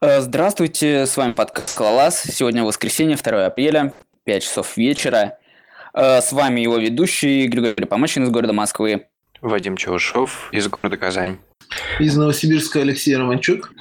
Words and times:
Э, 0.00 0.20
Здравствуйте, 0.20 1.06
с 1.06 1.16
вами 1.16 1.32
подкаст 1.32 1.76
«Клалас». 1.76 2.22
Сегодня 2.22 2.64
воскресенье, 2.64 3.16
2 3.16 3.46
апреля, 3.46 3.92
5 4.24 4.42
часов 4.42 4.76
вечера. 4.76 5.38
Э, 5.94 6.20
С 6.20 6.32
вами 6.32 6.60
его 6.60 6.76
ведущий 6.76 7.46
Григорий 7.46 7.84
Помощин 7.86 8.24
из 8.24 8.30
города 8.30 8.52
Москвы. 8.52 9.06
Вадим 9.40 9.76
Чаушов 9.76 10.48
из 10.52 10.68
города 10.68 10.96
Казань. 10.96 11.38
Из 11.98 12.16
Новосибирска 12.16 12.80
Алексей 12.80 13.16
Романчук. 13.16 13.72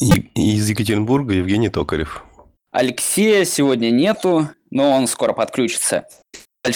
И- 0.00 0.30
Из 0.34 0.68
Екатеринбурга 0.68 1.34
Евгений 1.34 1.68
Токарев. 1.68 2.24
Алексея 2.72 3.44
сегодня 3.44 3.90
нету, 3.90 4.48
но 4.70 4.90
он 4.92 5.06
скоро 5.06 5.32
подключится. 5.32 6.06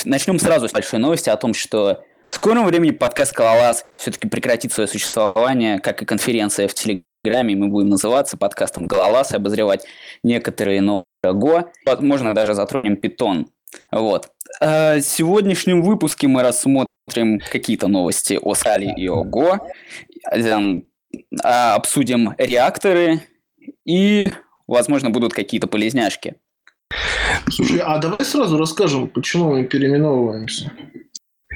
Начнем 0.04 0.38
сразу 0.38 0.68
с 0.68 0.72
большой 0.72 0.98
новости 0.98 1.30
о 1.30 1.36
том, 1.36 1.54
что 1.54 2.04
в 2.30 2.34
скором 2.34 2.66
времени 2.66 2.90
подкаст 2.90 3.32
«Скалолаз» 3.32 3.86
все-таки 3.96 4.28
прекратит 4.28 4.72
свое 4.72 4.88
существование, 4.88 5.78
как 5.78 6.02
и 6.02 6.04
конференция 6.04 6.68
в 6.68 6.74
Телеграме. 6.74 7.04
Мы 7.30 7.68
будем 7.68 7.90
называться 7.90 8.36
подкастом 8.36 8.86
«Гололаз» 8.86 9.32
и 9.32 9.36
обозревать 9.36 9.84
некоторые 10.22 10.80
новые 10.80 11.04
Go. 11.24 11.68
Возможно, 11.84 12.34
даже 12.34 12.54
затронем 12.54 12.96
питон. 12.96 13.48
Вот. 13.90 14.30
А 14.60 14.96
В 14.96 15.02
сегодняшнем 15.02 15.82
выпуске 15.82 16.28
мы 16.28 16.42
рассмотрим 16.42 17.40
какие-то 17.50 17.88
новости 17.88 18.38
о 18.40 18.54
Скале 18.54 18.94
и 18.96 19.08
о 19.08 19.24
Go. 19.24 19.58
Эм, 20.30 20.86
а, 21.42 21.74
Обсудим 21.74 22.34
реакторы 22.38 23.20
и, 23.84 24.28
возможно, 24.66 25.10
будут 25.10 25.32
какие-то 25.32 25.66
полезняшки. 25.66 26.36
Слушай, 27.50 27.80
а 27.84 27.98
давай 27.98 28.24
сразу 28.24 28.56
расскажем, 28.56 29.08
почему 29.08 29.50
мы 29.50 29.64
переименовываемся. 29.64 30.72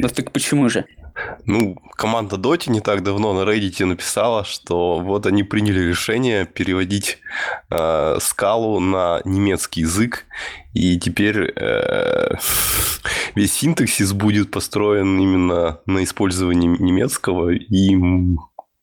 Ну 0.00 0.09
так 0.09 0.32
почему 0.32 0.68
же? 0.68 0.84
Ну, 1.46 1.77
команда 1.96 2.37
Доти 2.37 2.70
не 2.70 2.80
так 2.80 3.02
давно 3.02 3.32
на 3.32 3.48
Reddit 3.48 3.84
написала, 3.84 4.45
что 4.45 5.01
вот 5.01 5.27
они 5.27 5.42
приняли 5.42 5.80
решение 5.80 6.46
переводить 6.46 7.18
э, 7.70 8.18
скалу 8.20 8.80
на 8.80 9.20
немецкий 9.24 9.82
язык, 9.82 10.27
и 10.73 10.98
теперь 10.98 11.52
э, 11.54 12.37
весь 13.34 13.52
синтаксис 13.52 14.12
будет 14.12 14.51
построен 14.51 15.18
именно 15.18 15.80
на 15.87 16.04
использовании 16.04 16.68
немецкого, 16.68 17.51
и 17.51 17.96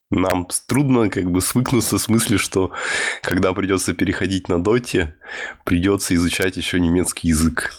нам 0.09 0.47
трудно 0.67 1.09
как 1.09 1.29
бы 1.31 1.41
свыкнуться 1.41 1.97
с 1.97 2.07
мыслью, 2.07 2.39
что 2.39 2.71
когда 3.21 3.53
придется 3.53 3.93
переходить 3.93 4.47
на 4.47 4.63
Доте, 4.63 5.15
придется 5.65 6.15
изучать 6.15 6.57
еще 6.57 6.79
немецкий 6.79 7.29
язык. 7.29 7.73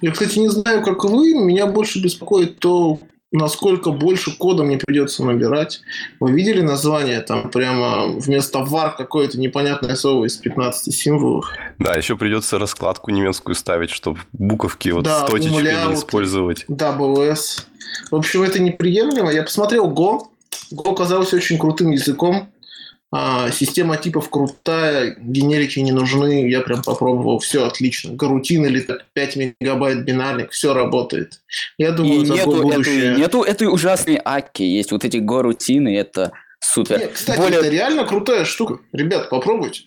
Я, 0.00 0.12
кстати, 0.12 0.38
не 0.38 0.48
знаю, 0.48 0.82
как 0.82 1.04
вы, 1.04 1.34
меня 1.34 1.66
больше 1.66 2.02
беспокоит 2.02 2.58
то, 2.58 2.98
насколько 3.32 3.90
больше 3.92 4.36
кода 4.36 4.62
мне 4.62 4.76
придется 4.78 5.24
набирать. 5.24 5.82
Вы 6.18 6.32
видели 6.32 6.60
название? 6.60 7.20
Там 7.20 7.50
прямо 7.50 8.06
вместо 8.08 8.58
var 8.60 8.96
какое-то 8.96 9.38
непонятное 9.38 9.94
слово 9.96 10.24
из 10.26 10.36
15 10.36 10.92
символов. 10.94 11.46
Да, 11.78 11.94
еще 11.94 12.16
придется 12.16 12.58
раскладку 12.58 13.10
немецкую 13.10 13.54
ставить, 13.54 13.90
чтобы 13.90 14.20
буковки 14.32 14.88
вот 14.90 15.04
Да, 15.04 15.26
с 15.26 15.30
точечкой 15.30 15.58
умляут. 15.58 15.90
не 15.90 15.94
использовать. 15.94 16.64
WS. 16.68 17.64
В 18.10 18.16
общем, 18.16 18.42
это 18.42 18.60
неприемлемо. 18.60 19.32
Я 19.32 19.42
посмотрел 19.42 19.90
Go. 19.90 20.22
Go 20.72 20.92
оказался 20.92 21.36
очень 21.36 21.58
крутым 21.58 21.90
языком. 21.90 22.48
А, 23.12 23.50
система 23.50 23.96
типов 23.96 24.30
крутая, 24.30 25.16
генерики 25.18 25.80
не 25.80 25.90
нужны. 25.90 26.48
Я 26.48 26.60
прям 26.60 26.82
попробовал, 26.82 27.40
все 27.40 27.64
отлично. 27.66 28.14
Гарутин 28.14 28.64
или 28.66 28.80
так 28.80 29.04
5 29.14 29.36
мегабайт 29.60 30.04
бинарник, 30.04 30.50
все 30.52 30.72
работает. 30.74 31.40
Я 31.76 31.90
думаю, 31.90 32.22
И 32.22 32.24
за 32.24 32.34
нету, 32.34 32.50
Go 32.50 32.58
этой, 32.68 32.76
будущее. 32.76 33.16
нету 33.16 33.42
этой 33.42 33.66
ужасной 33.66 34.20
аки. 34.24 34.62
Есть 34.62 34.92
вот 34.92 35.04
эти 35.04 35.16
горутины, 35.16 35.96
это 35.96 36.30
супер. 36.60 37.00
Не, 37.00 37.06
кстати, 37.08 37.38
Более- 37.38 37.58
это 37.60 37.68
реально 37.68 38.04
крутая 38.04 38.44
штука. 38.44 38.78
Ребят, 38.92 39.28
попробуйте. 39.28 39.82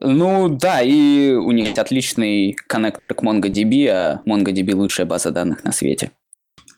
Ну 0.00 0.48
да, 0.48 0.82
и 0.82 1.32
у 1.32 1.50
них 1.50 1.76
отличный 1.78 2.56
коннектор 2.68 3.16
к 3.16 3.22
MongoDB, 3.22 3.86
а 3.88 4.22
MongoDB 4.26 4.74
лучшая 4.74 5.06
база 5.06 5.30
данных 5.30 5.64
на 5.64 5.72
свете. 5.72 6.10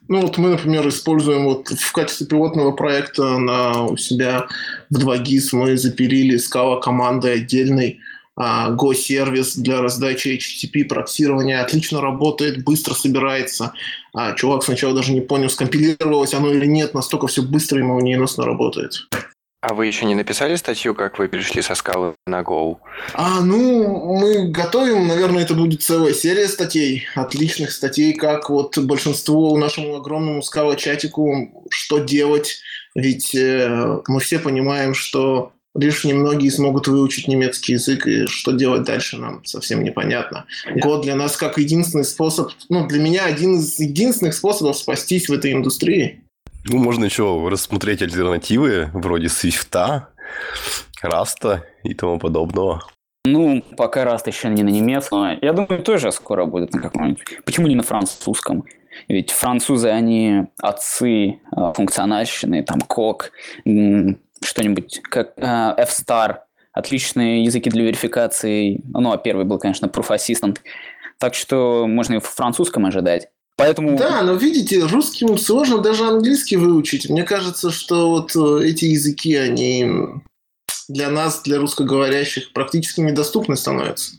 Ну 0.09 0.21
вот 0.21 0.39
мы, 0.39 0.51
например, 0.51 0.87
используем 0.89 1.45
вот 1.45 1.69
в 1.69 1.93
качестве 1.93 2.27
пилотного 2.27 2.73
проекта 2.73 3.39
на 3.39 3.85
у 3.85 3.97
себя 3.97 4.47
в 4.91 4.99
2GIS 4.99 5.49
мы 5.53 5.77
запилили 5.77 6.37
скала 6.37 6.81
командой 6.81 7.35
отдельный 7.35 8.01
а, 8.37 8.71
Go-сервис 8.71 9.57
для 9.57 9.81
раздачи 9.81 10.39
HTTP, 10.39 10.85
проксирования. 10.85 11.63
Отлично 11.63 12.01
работает, 12.01 12.63
быстро 12.63 12.95
собирается. 12.95 13.73
А, 14.15 14.35
чувак 14.35 14.63
сначала 14.63 14.95
даже 14.95 15.13
не 15.13 15.23
понял, 15.23 15.49
скомпилировалось 15.49 16.35
оно 16.35 16.53
или 16.53 16.67
нет, 16.67 16.95
настолько 16.95 17.27
все 17.27 17.43
быстро 17.43 17.81
и 17.81 17.83
молниеносно 17.83 18.45
работает. 18.45 19.09
А 19.61 19.75
вы 19.75 19.87
еще 19.87 20.05
не 20.05 20.15
написали 20.15 20.55
статью, 20.57 20.95
как 20.95 21.19
вы 21.19 21.29
перешли 21.29 21.63
со 21.63 21.75
скалы 21.75 22.15
на 22.27 22.43
Go? 22.43 22.77
А, 23.15 23.41
ну, 23.41 24.17
мы 24.17 24.49
готовим, 24.49 25.09
наверное, 25.09 25.43
это 25.43 25.55
будет 25.55 25.83
целая 25.83 26.15
серия 26.15 26.47
статей, 26.47 27.07
отличных 27.15 27.73
статей, 27.73 28.13
как 28.13 28.51
вот 28.51 28.79
большинству 28.79 29.57
нашему 29.57 29.97
огромному 29.97 30.43
скала-чатику, 30.43 31.65
что 31.71 31.99
делать, 31.99 32.61
ведь 32.95 33.35
э, 33.35 34.01
мы 34.07 34.21
все 34.21 34.39
понимаем, 34.39 34.95
что 34.95 35.53
лишь 35.75 36.05
немногие 36.05 36.51
смогут 36.51 36.89
выучить 36.89 37.29
немецкий 37.29 37.75
язык, 37.75 38.07
и 38.07 38.27
что 38.27 38.53
делать 38.53 38.85
дальше 38.85 39.19
нам 39.19 39.45
совсем 39.45 39.83
непонятно. 39.83 40.47
Год 40.77 41.03
для 41.03 41.15
нас 41.15 41.37
как 41.37 41.59
единственный 41.59 42.05
способ, 42.05 42.53
ну, 42.69 42.87
для 42.87 43.01
меня 43.01 43.25
один 43.25 43.59
из 43.59 43.79
единственных 43.79 44.35
способов 44.35 44.77
спастись 44.77 45.29
в 45.29 45.33
этой 45.33 45.53
индустрии. 45.53 46.23
Ну, 46.69 46.79
можно 46.79 47.05
еще 47.05 47.49
рассмотреть 47.49 48.03
альтернативы 48.03 48.91
вроде 48.93 49.29
Swift 49.29 50.09
а, 51.01 51.19
Rust 51.19 51.55
а 51.55 51.65
и 51.85 51.95
тому 51.95 52.19
подобного. 52.19 52.83
Ну, 53.25 53.63
пока 53.77 54.05
Rust 54.05 54.27
еще 54.27 54.49
не 54.49 54.63
на 54.63 54.69
немецком. 54.69 55.21
но 55.21 55.33
Я 55.41 55.53
думаю, 55.53 55.83
тоже 55.83 56.13
скоро 56.13 56.45
будет 56.47 56.73
на 56.73 56.81
каком-нибудь. 56.81 57.45
Почему 57.45 57.67
не 57.67 57.75
на 57.75 57.83
французском? 57.83 58.65
Ведь 59.09 59.31
французы, 59.31 59.89
они 59.89 60.47
отцы 60.59 61.29
э, 61.29 61.73
функциональщины, 61.75 62.63
там, 62.63 62.81
Coq, 62.81 63.31
что-нибудь, 63.65 65.01
как 65.03 65.35
э, 65.37 65.75
F-Star, 65.77 66.39
отличные 66.73 67.45
языки 67.45 67.69
для 67.69 67.85
верификации. 67.85 68.81
Ну, 68.93 69.13
а 69.13 69.19
первый 69.19 69.45
был, 69.45 69.59
конечно, 69.59 69.87
Proof 69.87 70.11
Assistant. 70.11 70.59
Так 71.19 71.35
что 71.35 71.87
можно 71.87 72.15
и 72.15 72.21
в 72.21 72.27
французском 72.27 72.87
ожидать. 72.87 73.29
Поэтому... 73.57 73.97
Да, 73.97 74.23
но 74.23 74.35
видите, 74.35 74.85
русским 74.85 75.39
сложно 75.39 75.79
даже 75.79 76.05
английский 76.05 76.57
выучить. 76.57 77.09
Мне 77.09 77.25
кажется, 77.25 77.71
что 77.71 78.11
вот 78.11 78.37
э, 78.37 78.69
эти 78.69 78.85
языки, 78.85 79.35
они 79.35 79.91
для 80.89 81.11
нас, 81.11 81.43
для 81.43 81.59
русскоговорящих, 81.59 82.53
практически 82.53 83.01
недоступны 83.01 83.57
становятся. 83.57 84.17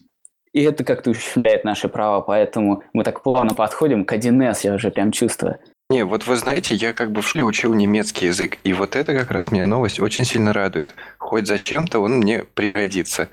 И 0.54 0.64
это 0.64 0.84
как-то 0.84 1.12
ущемляет 1.12 1.64
наши 1.64 1.88
права, 1.88 2.22
поэтому 2.22 2.84
мы 2.94 3.04
так 3.04 3.22
плавно 3.22 3.54
подходим 3.54 4.06
к 4.06 4.14
1С, 4.14 4.62
я 4.64 4.74
уже 4.74 4.90
прям 4.90 5.12
чувствую. 5.12 5.60
Не, 5.90 6.04
вот 6.04 6.26
вы 6.26 6.36
знаете, 6.36 6.76
я 6.76 6.94
как 6.94 7.12
бы 7.12 7.22
в 7.22 7.28
школе 7.28 7.46
учил 7.46 7.74
немецкий 7.74 8.26
язык, 8.26 8.58
и 8.64 8.74
вот 8.74 8.96
это 8.96 9.14
как 9.14 9.30
раз 9.32 9.52
меня 9.52 9.68
новость 9.68 10.00
очень 10.00 10.26
сильно 10.26 10.52
радует. 10.52 10.96
Хоть 11.20 11.48
зачем-то 11.48 12.00
он 12.00 12.18
мне 12.18 12.44
пригодится. 12.44 13.30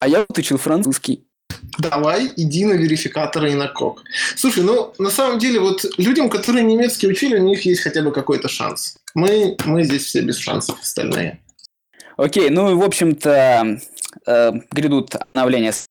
А 0.00 0.08
я 0.08 0.20
вот 0.20 0.38
учил 0.38 0.56
французский. 0.56 1.27
Давай, 1.78 2.32
иди 2.36 2.64
на 2.64 2.72
верификаторы 2.72 3.52
и 3.52 3.54
на 3.54 3.68
кок. 3.68 4.02
Слушай, 4.36 4.64
ну, 4.64 4.92
на 4.98 5.10
самом 5.10 5.38
деле, 5.38 5.60
вот 5.60 5.84
людям, 5.96 6.28
которые 6.28 6.64
немецкий 6.64 7.06
учили, 7.06 7.38
у 7.38 7.42
них 7.42 7.62
есть 7.62 7.82
хотя 7.82 8.02
бы 8.02 8.10
какой-то 8.10 8.48
шанс. 8.48 8.96
Мы, 9.14 9.56
мы 9.64 9.84
здесь 9.84 10.04
все 10.04 10.20
без 10.20 10.38
шансов, 10.38 10.80
остальные. 10.80 11.40
Окей, 12.16 12.50
ну 12.50 12.76
в 12.76 12.82
общем-то 12.82 13.78
э, 14.26 14.52
грядут 14.72 15.14
обновления 15.14 15.70
с 15.72 15.86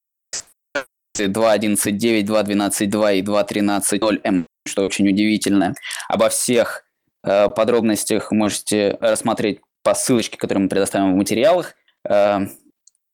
2.11.9, 1.18 2.24
2.12.2 2.24 3.20
и 3.20 3.22
2.13.0 3.22 4.20
М, 4.26 4.46
что 4.68 4.86
очень 4.86 5.08
удивительно. 5.08 5.74
Обо 6.10 6.28
всех 6.28 6.84
э, 7.24 7.48
подробностях 7.48 8.32
можете 8.34 8.98
рассмотреть 9.00 9.62
по 9.84 9.96
ссылочке, 9.96 10.38
которую 10.38 10.64
мы 10.64 10.70
предоставим 10.70 11.14
в 11.14 11.16
материалах. 11.16 11.76
Э, 12.08 12.48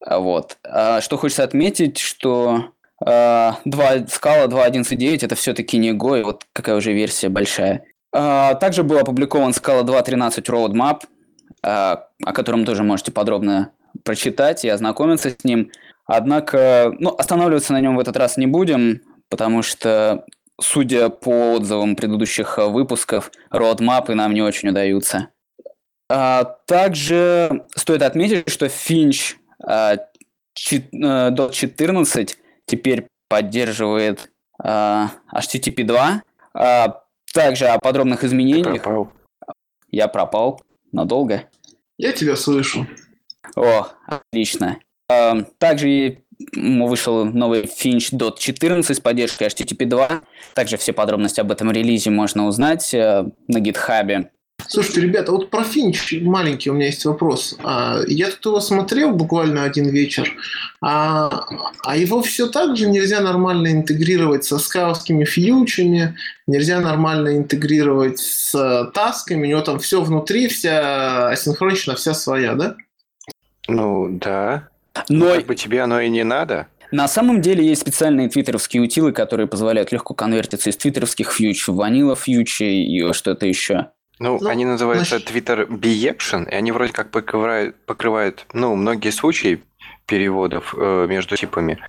вот. 0.09 0.57
А 0.63 1.01
что 1.01 1.17
хочется 1.17 1.43
отметить, 1.43 1.97
что 1.97 2.71
э, 3.05 3.51
2, 3.65 4.07
скала 4.09 4.45
2.11.9 4.45 5.25
это 5.25 5.35
все-таки 5.35 5.77
не 5.77 5.91
Go, 5.91 6.19
и 6.19 6.23
вот 6.23 6.45
какая 6.53 6.75
уже 6.75 6.93
версия 6.93 7.29
большая. 7.29 7.85
А, 8.13 8.55
также 8.55 8.83
был 8.83 8.99
опубликован 8.99 9.53
скала 9.53 9.83
2.13 9.83 10.43
Roadmap, 10.45 11.01
а, 11.63 12.07
о 12.23 12.33
котором 12.33 12.65
тоже 12.65 12.83
можете 12.83 13.11
подробно 13.11 13.71
прочитать 14.03 14.65
и 14.65 14.69
ознакомиться 14.69 15.31
с 15.31 15.43
ним. 15.43 15.71
Однако, 16.05 16.93
ну, 16.99 17.15
останавливаться 17.15 17.73
на 17.73 17.79
нем 17.79 17.95
в 17.95 17.99
этот 17.99 18.17
раз 18.17 18.37
не 18.37 18.45
будем, 18.45 19.01
потому 19.29 19.63
что, 19.63 20.25
судя 20.59 21.09
по 21.09 21.53
отзывам 21.53 21.95
предыдущих 21.95 22.57
выпусков, 22.57 23.31
роудмапы 23.49 24.13
нам 24.13 24.33
не 24.33 24.41
очень 24.41 24.69
удаются. 24.69 25.29
А, 26.09 26.43
также 26.67 27.63
стоит 27.75 28.03
отметить, 28.03 28.49
что 28.49 28.65
Finch 28.65 29.35
чет- 30.53 30.93
э, 30.93 31.29
до 31.31 31.49
14 31.49 32.37
теперь 32.65 33.07
поддерживает 33.29 34.31
а, 34.59 35.11
HTTP 35.33 35.83
2. 35.83 36.21
А, 36.53 37.01
также 37.33 37.65
о 37.67 37.79
подробных 37.79 38.21
Ты 38.21 38.27
изменениях 38.27 38.83
пропал. 38.83 39.11
я 39.89 40.07
пропал 40.07 40.61
надолго. 40.91 41.49
Я 41.97 42.11
тебя 42.11 42.35
слышу. 42.35 42.87
О, 43.55 43.87
отлично. 44.05 44.79
Также 45.57 46.23
вышел 46.55 47.25
новый 47.25 47.63
Finch 47.63 48.11
.14 48.11 48.93
с 48.93 48.99
поддержкой 48.99 49.47
HTTP 49.47 49.85
2. 49.85 50.21
Также 50.53 50.77
все 50.77 50.93
подробности 50.93 51.39
об 51.39 51.51
этом 51.51 51.71
релизе 51.71 52.09
можно 52.09 52.47
узнать 52.47 52.93
э, 52.93 53.25
на 53.47 53.59
гитхабе. 53.59 54.31
Слушайте, 54.67 55.01
ребята, 55.01 55.31
вот 55.31 55.49
про 55.49 55.63
Финч 55.63 56.13
маленький 56.21 56.69
у 56.69 56.73
меня 56.73 56.85
есть 56.87 57.03
вопрос. 57.05 57.55
А, 57.63 57.99
Я 58.07 58.29
тут 58.31 58.45
его 58.45 58.59
смотрел 58.59 59.11
буквально 59.11 59.63
один 59.63 59.89
вечер, 59.89 60.31
а, 60.81 61.45
а 61.83 61.97
его 61.97 62.21
все 62.23 62.47
так 62.47 62.77
же 62.77 62.87
нельзя 62.89 63.19
нормально 63.21 63.71
интегрировать 63.71 64.45
со 64.45 64.57
скаутскими 64.57 65.25
фьючами, 65.25 66.15
нельзя 66.47 66.79
нормально 66.79 67.37
интегрировать 67.37 68.19
с 68.19 68.91
тасками, 68.93 69.43
у 69.45 69.49
него 69.49 69.61
там 69.61 69.79
все 69.79 70.01
внутри, 70.01 70.47
вся 70.47 71.29
асинхронично, 71.29 71.95
вся 71.95 72.13
своя, 72.13 72.55
да? 72.55 72.75
Ну, 73.67 74.07
да. 74.09 74.69
Но 75.09 75.35
Как 75.35 75.45
бы 75.45 75.55
тебе 75.55 75.81
оно 75.81 75.99
и 75.99 76.09
не 76.09 76.23
надо. 76.23 76.67
на 76.91 77.07
самом 77.07 77.41
деле 77.41 77.65
есть 77.65 77.81
специальные 77.81 78.29
твиттеровские 78.29 78.81
утилы, 78.81 79.11
которые 79.11 79.47
позволяют 79.47 79.91
легко 79.91 80.13
конвертиться 80.13 80.69
из 80.69 80.77
твиттеровских 80.77 81.31
фьюч 81.31 81.67
в 81.67 81.75
ванила 81.75 82.15
фьючи 82.15 82.63
и 82.63 83.13
что-то 83.13 83.45
еще. 83.45 83.89
Ну, 84.19 84.37
Ну, 84.41 84.47
они 84.49 84.65
называются 84.65 85.17
значит- 85.17 85.31
Twitter 85.31 85.67
Beeption, 85.67 86.49
и 86.49 86.55
они 86.55 86.71
вроде 86.71 86.93
как 86.93 87.11
покрывают, 87.11 87.75
покрывают 87.85 88.45
ну, 88.53 88.75
многие 88.75 89.09
случаи 89.09 89.63
переводов 90.05 90.75
э, 90.77 91.07
между 91.09 91.35
типами. 91.35 91.79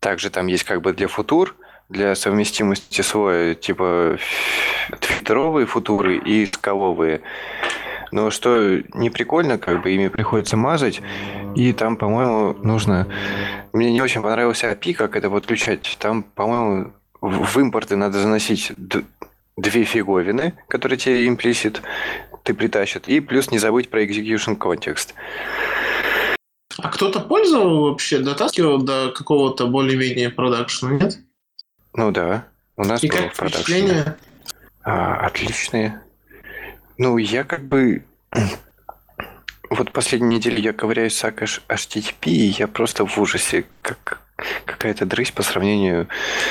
Также 0.00 0.30
там 0.30 0.46
есть 0.46 0.64
как 0.64 0.80
бы 0.80 0.92
для 0.92 1.08
футур, 1.08 1.54
для 1.88 2.14
совместимости 2.14 3.02
слоя, 3.02 3.54
типа 3.54 4.18
твиттеровые 5.00 5.66
футуры 5.66 6.16
и 6.16 6.46
скаловые. 6.46 7.20
Но 8.10 8.30
что 8.30 8.82
не 8.94 9.08
прикольно, 9.10 9.58
как 9.58 9.82
бы 9.82 9.90
ими 9.92 10.08
приходится 10.08 10.56
мазать, 10.56 11.00
и 11.56 11.72
там, 11.72 11.96
по-моему, 11.96 12.54
нужно... 12.62 13.08
Мне 13.72 13.90
не 13.90 14.02
очень 14.02 14.20
понравился 14.20 14.70
API, 14.70 14.92
как 14.92 15.16
это 15.16 15.30
подключать. 15.30 15.96
Там, 15.98 16.22
по-моему, 16.22 16.92
в 17.22 17.58
импорты 17.58 17.96
надо 17.96 18.18
заносить 18.18 18.72
две 19.56 19.84
фиговины, 19.84 20.54
которые 20.68 20.98
тебе 20.98 21.28
имплисит 21.28 21.82
ты 22.42 22.54
притащит, 22.54 23.08
и 23.08 23.20
плюс 23.20 23.50
не 23.50 23.58
забыть 23.58 23.88
про 23.90 24.04
execution 24.04 24.58
context. 24.58 25.14
А 26.78 26.88
кто-то 26.88 27.20
пользовал 27.20 27.90
вообще, 27.90 28.18
дотаскивал 28.18 28.82
до 28.82 29.12
какого-то 29.12 29.66
более-менее 29.66 30.30
продакшена, 30.30 30.92
нет? 30.92 31.18
Ну 31.94 32.10
да, 32.10 32.46
у 32.76 32.84
нас 32.84 33.04
И 33.04 33.08
было 33.08 33.18
как 33.18 33.34
в 33.34 33.36
продакшене. 33.36 33.62
впечатление? 33.62 34.16
А, 34.82 35.26
отличные. 35.26 36.02
Ну, 36.98 37.18
я 37.18 37.44
как 37.44 37.64
бы... 37.64 38.04
Вот 39.70 39.90
последнюю 39.90 40.32
неделю 40.34 40.58
я 40.58 40.74
ковыряюсь 40.74 41.16
с 41.16 41.24
HTTP, 41.24 42.26
и 42.26 42.54
я 42.58 42.68
просто 42.68 43.06
в 43.06 43.18
ужасе, 43.18 43.64
как 43.80 44.20
какая-то 44.66 45.06
дрысь 45.06 45.30
по 45.30 45.42
сравнению 45.42 46.08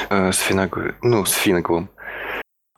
э, 0.10 0.32
с 0.32 0.40
Финаг... 0.40 0.96
ну, 1.04 1.24
с 1.26 1.34
Финаглом. 1.34 1.90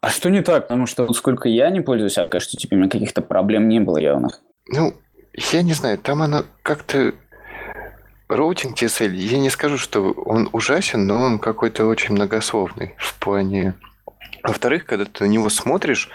А 0.03 0.09
что 0.09 0.29
не 0.29 0.41
так? 0.41 0.67
Потому 0.67 0.85
что 0.85 1.13
сколько 1.13 1.47
я 1.47 1.69
не 1.69 1.79
пользуюсь 1.79 2.17
HTTP, 2.17 2.67
у 2.71 2.75
меня 2.75 2.89
каких-то 2.89 3.21
проблем 3.21 3.69
не 3.69 3.79
было 3.79 3.97
явных. 3.97 4.41
Ну, 4.67 4.94
я 5.53 5.61
не 5.61 5.71
знаю, 5.71 5.97
там 5.97 6.21
она 6.21 6.44
как-то... 6.61 7.13
Роутинг 8.27 8.77
TSL, 8.77 9.13
я 9.13 9.39
не 9.39 9.50
скажу, 9.50 9.77
что 9.77 10.11
он 10.11 10.50
ужасен, 10.51 11.07
но 11.07 11.21
он 11.21 11.39
какой-то 11.39 11.85
очень 11.85 12.15
многословный 12.15 12.95
в 12.97 13.17
плане... 13.17 13.75
Во-вторых, 14.44 14.85
когда 14.85 15.05
ты 15.05 15.23
на 15.23 15.29
него 15.29 15.47
смотришь, 15.47 16.09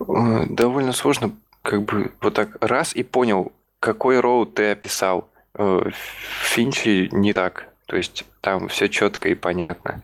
э, 0.00 0.04
довольно 0.48 0.92
сложно 0.92 1.30
как 1.62 1.84
бы 1.84 2.10
вот 2.20 2.34
так 2.34 2.56
раз 2.60 2.92
и 2.92 3.04
понял, 3.04 3.52
какой 3.78 4.18
роут 4.18 4.54
ты 4.54 4.72
описал. 4.72 5.28
Э, 5.56 5.90
В 5.90 6.44
Финче 6.48 7.08
не 7.12 7.32
так. 7.32 7.68
То 7.86 7.96
есть 7.96 8.24
там 8.40 8.66
все 8.66 8.88
четко 8.88 9.28
и 9.28 9.36
понятно. 9.36 10.02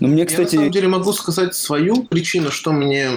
Ну, 0.00 0.08
мне, 0.08 0.22
Я 0.22 0.24
на 0.24 0.30
самом 0.30 0.46
кстати, 0.46 0.68
деле 0.70 0.88
могу 0.88 1.12
сказать 1.12 1.54
свою 1.54 2.04
причину, 2.04 2.50
что 2.50 2.72
мне, 2.72 3.10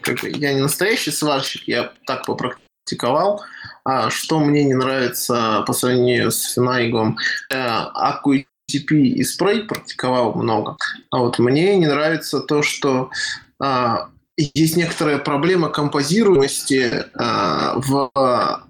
как 0.00 0.20
бы, 0.20 0.30
я 0.30 0.54
не 0.54 0.60
настоящий 0.60 1.10
сварщик, 1.10 1.66
я 1.66 1.92
так 2.06 2.26
попрактиковал, 2.26 3.42
а 3.84 4.10
что 4.10 4.38
мне 4.38 4.64
не 4.64 4.74
нравится 4.74 5.64
по 5.66 5.72
сравнению 5.72 6.30
с 6.30 6.54
Финайгом. 6.54 7.18
Акку 7.50 8.34
TP 8.34 8.92
и 8.92 9.24
спрей 9.24 9.62
практиковал 9.62 10.34
много, 10.34 10.76
а 11.10 11.18
вот 11.18 11.38
мне 11.38 11.76
не 11.76 11.86
нравится 11.86 12.40
то, 12.40 12.62
что 12.62 13.10
а, 13.60 14.08
есть 14.54 14.76
некоторая 14.76 15.18
проблема 15.18 15.68
композируемости 15.68 17.04
а, 17.14 17.74
в 17.76 18.10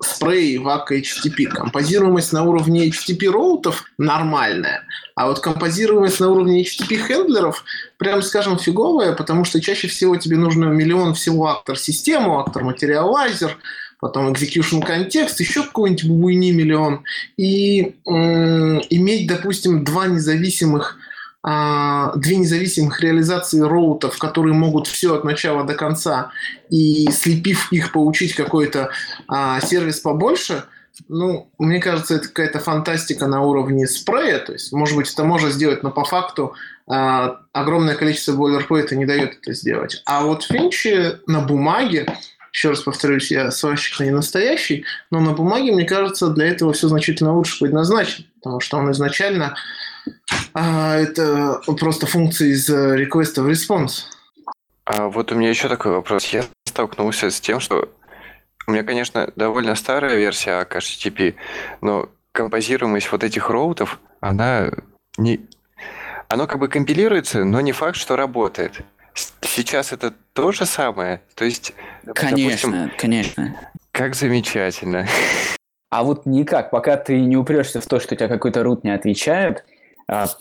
спрее 0.00 0.60
в 0.60 0.66
HTTP. 0.66 1.44
Композируемость 1.44 2.32
на 2.32 2.44
уровне 2.44 2.88
HTTP 2.88 3.28
роутов 3.30 3.84
нормальная, 3.98 4.84
а 5.14 5.26
вот 5.26 5.40
композируемость 5.40 6.20
на 6.20 6.30
уровне 6.30 6.62
HTTP 6.62 6.96
хендлеров, 7.06 7.64
прям 7.98 8.22
скажем, 8.22 8.58
фиговая, 8.58 9.14
потому 9.14 9.44
что 9.44 9.60
чаще 9.60 9.88
всего 9.88 10.16
тебе 10.16 10.36
нужно 10.36 10.64
миллион 10.66 11.14
всего 11.14 11.48
актор-систему, 11.48 12.38
актор-материалайзер, 12.38 13.58
потом 14.00 14.32
execution 14.32 14.84
контекст, 14.84 15.40
еще 15.40 15.64
какой-нибудь 15.64 16.04
буйни 16.04 16.52
миллион, 16.52 17.04
и 17.36 17.96
м, 18.06 18.80
иметь, 18.90 19.26
допустим, 19.26 19.84
два 19.84 20.06
независимых 20.06 20.98
две 22.16 22.36
независимых 22.36 23.00
реализации 23.00 23.60
роутов, 23.60 24.18
которые 24.18 24.54
могут 24.54 24.86
все 24.86 25.14
от 25.14 25.24
начала 25.24 25.64
до 25.64 25.74
конца, 25.74 26.30
и 26.68 27.08
слепив 27.10 27.72
их, 27.72 27.92
получить 27.92 28.34
какой-то 28.34 28.90
а, 29.28 29.60
сервис 29.60 30.00
побольше, 30.00 30.64
ну, 31.08 31.50
мне 31.58 31.80
кажется, 31.80 32.16
это 32.16 32.28
какая-то 32.28 32.58
фантастика 32.58 33.26
на 33.26 33.42
уровне 33.42 33.86
спрея. 33.86 34.38
То 34.38 34.52
есть, 34.52 34.72
может 34.72 34.96
быть, 34.96 35.12
это 35.12 35.24
можно 35.24 35.50
сделать, 35.50 35.82
но 35.82 35.90
по 35.90 36.04
факту 36.04 36.54
а, 36.86 37.40
огромное 37.52 37.94
количество 37.94 38.32
бойлерплейта 38.32 38.96
не 38.96 39.06
дает 39.06 39.38
это 39.40 39.52
сделать. 39.52 40.02
А 40.06 40.22
вот 40.22 40.44
Финчи 40.44 41.18
на 41.26 41.40
бумаге, 41.40 42.06
еще 42.52 42.70
раз 42.70 42.80
повторюсь, 42.80 43.30
я 43.30 43.50
сварщик 43.50 44.00
не 44.00 44.10
настоящий, 44.10 44.84
но 45.10 45.20
на 45.20 45.32
бумаге, 45.32 45.72
мне 45.72 45.84
кажется, 45.84 46.28
для 46.28 46.46
этого 46.46 46.72
все 46.72 46.88
значительно 46.88 47.34
лучше 47.34 47.60
предназначено, 47.60 48.26
потому 48.36 48.60
что 48.60 48.78
он 48.78 48.90
изначально 48.90 49.54
а, 50.54 50.96
это 50.96 51.60
просто 51.78 52.06
функция 52.06 52.48
из 52.48 52.68
э, 52.68 52.96
request 52.96 53.40
в 53.40 53.48
response. 53.48 54.04
А 54.84 55.08
вот 55.08 55.32
у 55.32 55.34
меня 55.34 55.50
еще 55.50 55.68
такой 55.68 55.92
вопрос. 55.92 56.26
Я 56.26 56.44
столкнулся 56.64 57.30
с 57.30 57.40
тем, 57.40 57.60
что 57.60 57.88
у 58.66 58.70
меня, 58.70 58.82
конечно, 58.82 59.30
довольно 59.36 59.74
старая 59.74 60.16
версия 60.16 60.62
AKH 60.62 60.78
HTTP, 60.78 61.34
но 61.80 62.08
композируемость 62.32 63.10
вот 63.12 63.24
этих 63.24 63.50
роутов, 63.50 63.98
она 64.20 64.70
не... 65.16 65.40
Оно 66.28 66.46
как 66.46 66.58
бы 66.58 66.68
компилируется, 66.68 67.44
но 67.44 67.60
не 67.60 67.72
факт, 67.72 67.96
что 67.96 68.16
работает. 68.16 68.80
Сейчас 69.40 69.92
это 69.92 70.14
то 70.32 70.52
же 70.52 70.66
самое. 70.66 71.22
То 71.34 71.44
есть, 71.44 71.74
допустим, 72.04 72.30
конечно, 72.30 72.92
конечно. 72.98 73.56
как 73.92 74.14
замечательно. 74.14 75.06
А 75.90 76.04
вот 76.04 76.26
никак, 76.26 76.70
пока 76.70 76.98
ты 76.98 77.18
не 77.18 77.34
упрешься 77.34 77.80
в 77.80 77.86
то, 77.86 77.98
что 77.98 78.14
у 78.14 78.18
тебя 78.18 78.28
какой-то 78.28 78.62
рут 78.62 78.84
не 78.84 78.90
отвечает, 78.90 79.64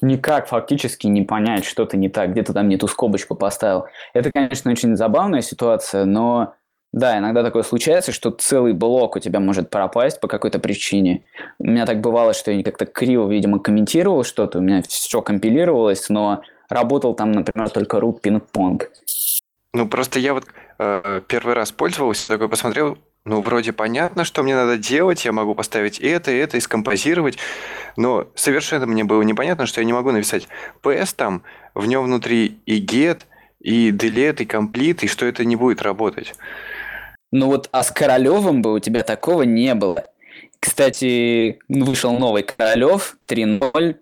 никак 0.01 0.47
фактически 0.47 1.07
не 1.07 1.23
понять, 1.23 1.65
что-то 1.65 1.97
не 1.97 2.09
так, 2.09 2.31
где-то 2.31 2.53
там 2.53 2.69
не 2.69 2.77
ту 2.77 2.87
скобочку 2.87 3.35
поставил. 3.35 3.85
Это, 4.13 4.31
конечно, 4.31 4.71
очень 4.71 4.95
забавная 4.95 5.41
ситуация, 5.41 6.05
но 6.05 6.53
да, 6.93 7.17
иногда 7.17 7.43
такое 7.43 7.63
случается, 7.63 8.11
что 8.11 8.31
целый 8.31 8.73
блок 8.73 9.17
у 9.17 9.19
тебя 9.19 9.39
может 9.39 9.69
пропасть 9.69 10.21
по 10.21 10.27
какой-то 10.27 10.59
причине. 10.59 11.25
У 11.59 11.65
меня 11.65 11.85
так 11.85 11.99
бывало, 11.99 12.33
что 12.33 12.51
я 12.51 12.63
как-то 12.63 12.85
криво, 12.85 13.29
видимо, 13.29 13.59
комментировал 13.59 14.23
что-то, 14.23 14.59
у 14.59 14.61
меня 14.61 14.81
все 14.87 15.21
компилировалось, 15.21 16.07
но 16.09 16.41
работал 16.69 17.13
там, 17.13 17.33
например, 17.33 17.69
только 17.69 17.97
root 17.97 18.21
пинг-понг. 18.21 18.89
Ну, 19.73 19.87
просто 19.87 20.19
я 20.19 20.33
вот 20.33 20.45
э, 20.79 21.21
первый 21.27 21.53
раз 21.55 21.71
пользовался, 21.71 22.27
такой 22.29 22.47
посмотрел, 22.47 22.97
ну, 23.27 23.41
вроде 23.41 23.73
понятно, 23.73 24.23
что 24.23 24.41
мне 24.41 24.55
надо 24.55 24.77
делать, 24.77 25.25
я 25.25 25.33
могу 25.33 25.53
поставить 25.53 25.99
это, 25.99 26.31
это 26.31 26.55
и 26.55 26.61
скомпозировать, 26.61 27.37
но 27.97 28.27
совершенно 28.35 28.85
мне 28.85 29.03
было 29.03 29.21
непонятно, 29.21 29.65
что 29.65 29.81
я 29.81 29.85
не 29.85 29.91
могу 29.91 30.11
написать 30.11 30.47
PS 30.81 31.13
там, 31.13 31.43
в 31.73 31.85
нем 31.87 32.05
внутри 32.05 32.59
и 32.65 32.81
get, 32.81 33.23
и 33.59 33.91
delete, 33.91 34.43
и 34.43 34.45
complete, 34.45 34.99
и 35.01 35.07
что 35.07 35.25
это 35.25 35.43
не 35.43 35.57
будет 35.57 35.81
работать. 35.81 36.35
Ну 37.33 37.47
вот, 37.47 37.67
а 37.73 37.83
с 37.83 37.91
Королевым 37.91 38.61
бы 38.61 38.73
у 38.73 38.79
тебя 38.79 39.03
такого 39.03 39.41
не 39.41 39.75
было. 39.75 40.05
Кстати, 40.61 41.59
вышел 41.67 42.17
новый 42.17 42.43
Королев 42.43 43.17
3.0, 43.27 43.97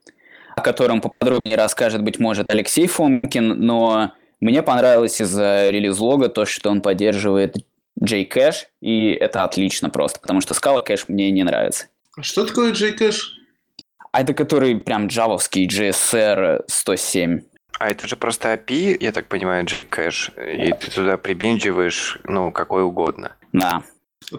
о 0.56 0.62
котором 0.62 1.02
поподробнее 1.02 1.58
расскажет, 1.58 2.04
быть 2.04 2.20
может, 2.20 2.52
Алексей 2.52 2.86
Фомкин, 2.86 3.60
но 3.60 4.12
мне 4.40 4.62
понравилось 4.62 5.20
из-за 5.20 5.72
релиз-лога 5.72 6.30
то, 6.30 6.46
что 6.46 6.70
он 6.70 6.82
поддерживает 6.82 7.56
JCache, 8.04 8.66
и 8.82 9.12
это 9.12 9.44
отлично 9.44 9.90
просто, 9.90 10.20
потому 10.20 10.42
что 10.42 10.54
Scala 10.54 10.86
Cache 10.86 11.06
мне 11.08 11.32
не 11.32 11.44
нравится. 11.44 11.88
Что 12.22 12.46
такое 12.46 12.74
JCache? 12.74 13.20
А 14.12 14.22
это 14.22 14.34
который 14.34 14.80
прям 14.80 15.08
джавовский 15.08 15.68
GSR 15.68 16.64
107. 16.68 17.42
А 17.78 17.90
это 17.90 18.08
же 18.08 18.16
просто 18.16 18.54
API, 18.54 18.98
я 19.02 19.12
так 19.12 19.28
понимаю, 19.28 19.66
Gcache, 19.66 20.32
и 20.54 20.72
ты 20.74 20.92
туда 20.92 21.18
прибиндживаешь, 21.18 22.20
ну, 22.24 22.52
какой 22.52 22.84
угодно. 22.84 23.36
Да. 23.52 23.84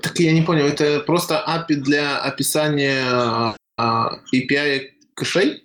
Так 0.02 0.18
я 0.18 0.32
не 0.32 0.42
понял, 0.42 0.66
это 0.66 1.00
просто 1.00 1.44
API 1.46 1.74
для 1.76 2.18
описания 2.18 3.54
а, 3.76 4.20
API 4.34 4.90
кэшей? 5.14 5.64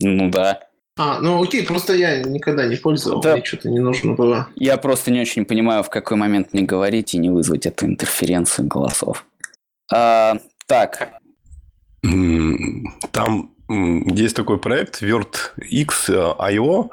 Ну 0.00 0.30
да. 0.30 0.60
А, 0.98 1.20
ну 1.20 1.42
окей, 1.42 1.64
просто 1.66 1.94
я 1.94 2.22
никогда 2.22 2.66
не 2.66 2.76
пользовал, 2.76 3.20
Да. 3.22 3.32
мне 3.34 3.44
что-то 3.44 3.70
не 3.70 3.78
нужно 3.80 4.12
было. 4.12 4.48
Я 4.56 4.76
просто 4.76 5.10
не 5.10 5.20
очень 5.22 5.44
понимаю, 5.46 5.82
в 5.82 5.88
какой 5.90 6.16
момент 6.18 6.52
мне 6.52 6.62
говорить 6.62 7.14
и 7.14 7.18
не 7.18 7.30
вызвать 7.30 7.64
эту 7.66 7.86
интерференцию 7.86 8.68
голосов. 8.68 9.24
А, 9.92 10.36
так, 10.66 11.08
Там 12.02 13.50
есть 13.68 14.36
такой 14.36 14.58
проект 14.58 15.02
WordX.io, 15.02 16.88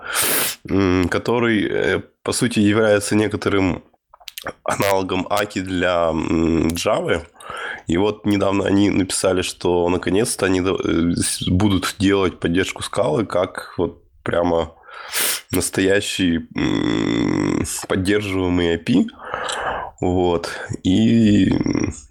м, 0.69 1.09
который, 1.09 1.67
э, 1.69 1.99
по 2.23 2.31
сути, 2.31 2.59
является 2.59 3.15
некоторым 3.15 3.83
аналогом 4.63 5.27
Аки 5.29 5.59
для 5.61 6.11
Java. 6.13 7.25
И 7.87 7.97
вот 7.97 8.25
недавно 8.25 8.65
они 8.65 8.89
написали, 8.89 9.41
что 9.41 9.89
наконец-то 9.89 10.45
они 10.45 10.61
э, 10.61 11.13
будут 11.47 11.95
делать 11.99 12.39
поддержку 12.39 12.83
скалы 12.83 13.25
как 13.25 13.73
вот 13.77 14.03
прямо 14.23 14.73
настоящий 15.51 16.47
поддерживаемый 17.87 18.75
API. 18.75 19.07
Вот. 20.01 20.49
И 20.83 21.51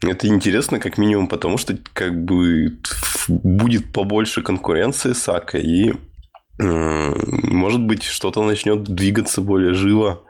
это 0.02 0.26
интересно, 0.26 0.78
как 0.78 0.98
минимум, 0.98 1.28
потому 1.28 1.56
что 1.58 1.78
как 1.92 2.24
бы 2.24 2.78
будет 3.28 3.92
побольше 3.92 4.42
конкуренции 4.42 5.12
с 5.12 5.28
Акой, 5.28 5.62
и 5.62 5.94
может 6.58 7.80
быть 7.80 8.02
что-то 8.02 8.42
начнет 8.42 8.82
двигаться 8.82 9.40
более 9.40 9.74
живо, 9.74 10.24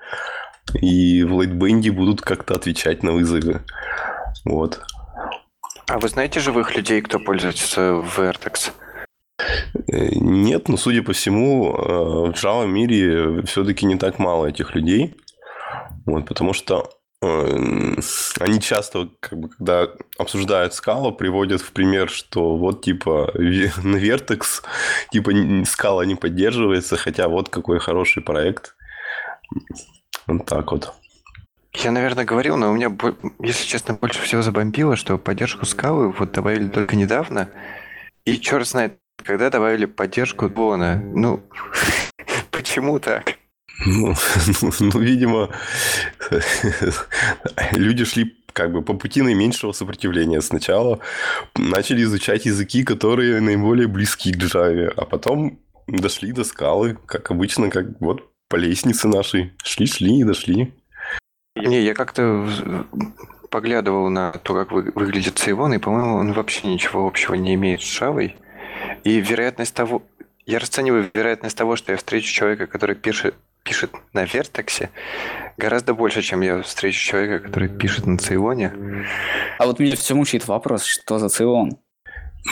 и 0.75 1.25
в 1.25 1.41
лейтбенде 1.41 1.91
будут 1.91 2.21
как-то 2.21 2.55
отвечать 2.55 3.03
на 3.03 3.13
вызовы. 3.13 3.63
Вот. 4.45 4.81
А 5.89 5.99
вы 5.99 6.09
знаете 6.09 6.39
живых 6.39 6.77
людей, 6.77 7.01
кто 7.01 7.19
пользуется 7.19 8.05
Vertex? 8.17 8.73
Э, 9.91 10.09
Нет, 10.13 10.69
но 10.69 10.77
судя 10.77 11.03
по 11.03 11.15
всему, 11.15 11.75
э, 11.75 12.31
в 12.31 12.35
Java 12.35 12.67
мире 12.67 13.43
все-таки 13.47 13.87
не 13.87 13.97
так 13.97 14.19
мало 14.19 14.47
этих 14.47 14.75
людей. 14.75 15.15
Вот, 16.05 16.27
потому 16.27 16.53
что 16.53 16.91
э, 17.23 17.97
они 18.41 18.61
часто, 18.61 19.09
как 19.21 19.39
бы, 19.39 19.49
когда 19.49 19.89
обсуждают 20.19 20.75
скалу, 20.75 21.13
приводят 21.13 21.63
в 21.63 21.73
пример, 21.73 22.11
что 22.11 22.57
вот 22.59 22.83
типа 22.83 23.33
на 23.37 23.97
Vertex 23.97 24.63
типа 25.11 25.33
скала 25.65 26.05
не 26.05 26.17
поддерживается, 26.17 26.99
хотя 26.99 27.29
вот 27.29 27.49
какой 27.49 27.79
хороший 27.79 28.23
проект. 28.23 28.77
Вот 30.27 30.45
так 30.45 30.71
вот. 30.71 30.93
Я, 31.85 31.93
наверное, 31.93 32.25
говорил, 32.25 32.57
но 32.57 32.71
у 32.71 32.75
меня, 32.75 32.91
если 33.41 33.65
честно, 33.65 33.95
больше 33.95 34.21
всего 34.23 34.43
забомбило, 34.43 34.97
что 34.97 35.17
поддержку 35.17 35.65
скалы 35.65 36.11
вот 36.11 36.33
добавили 36.33 36.69
только 36.69 36.97
недавно. 36.97 37.51
И 38.25 38.41
черт 38.41 38.67
знает, 38.67 38.99
когда 39.25 39.49
добавили 39.49 39.85
поддержку 39.85 40.49
Бона. 40.49 40.97
Ну, 40.97 41.41
почему 42.51 42.99
так? 42.99 43.35
Ну, 43.87 44.13
ну, 44.61 44.71
ну, 44.81 44.99
видимо, 44.99 45.51
люди 47.73 48.05
шли 48.05 48.37
как 48.53 48.73
бы 48.73 48.83
по 48.83 48.95
пути 48.95 49.23
наименьшего 49.23 49.71
сопротивления. 49.71 50.41
Сначала 50.41 50.99
начали 51.55 52.03
изучать 52.03 52.45
языки, 52.45 52.83
которые 52.83 53.41
наиболее 53.41 53.87
близки 53.87 54.33
к 54.33 54.37
Java, 54.37 54.93
а 54.97 55.05
потом 55.05 55.61
дошли 55.87 56.33
до 56.33 56.43
скалы, 56.43 56.99
как 57.07 57.31
обычно, 57.31 57.71
как 57.71 58.01
вот 58.01 58.33
по 58.49 58.57
лестнице 58.57 59.07
нашей. 59.07 59.53
Шли-шли 59.63 60.21
и 60.21 60.25
дошли. 60.25 60.75
Не, 61.67 61.81
я 61.83 61.95
как-то 61.95 62.47
поглядывал 63.51 64.11
на 64.11 64.33
то, 64.33 64.55
как 64.55 64.73
вы- 64.73 64.93
выглядит 64.95 65.39
Сейвон, 65.39 65.75
и, 65.75 65.79
по-моему, 65.79 66.17
он 66.17 66.33
вообще 66.33 66.69
ничего 66.69 67.07
общего 67.07 67.35
не 67.35 67.55
имеет 67.55 67.81
с 67.83 68.01
Java. 68.01 68.33
И 69.05 69.21
вероятность 69.21 69.75
того... 69.75 70.03
Я 70.47 70.59
расцениваю 70.59 71.11
вероятность 71.13 71.57
того, 71.57 71.77
что 71.77 71.93
я 71.93 71.99
встречу 71.99 72.33
человека, 72.33 72.67
который 72.67 72.97
пишет, 72.97 73.35
пишет 73.65 73.91
на 74.15 74.25
Вертексе, 74.25 74.91
гораздо 75.59 75.93
больше, 75.93 76.23
чем 76.23 76.41
я 76.41 76.63
встречу 76.63 76.99
человека, 76.99 77.47
который 77.47 77.69
пишет 77.69 78.07
на 78.07 78.17
Цейлоне. 78.17 78.73
а 79.59 79.67
вот 79.67 79.79
меня 79.79 79.97
все 79.97 80.15
мучает 80.15 80.49
вопрос, 80.49 80.85
что 80.85 81.19
за 81.19 81.29
Цейлон? 81.29 81.73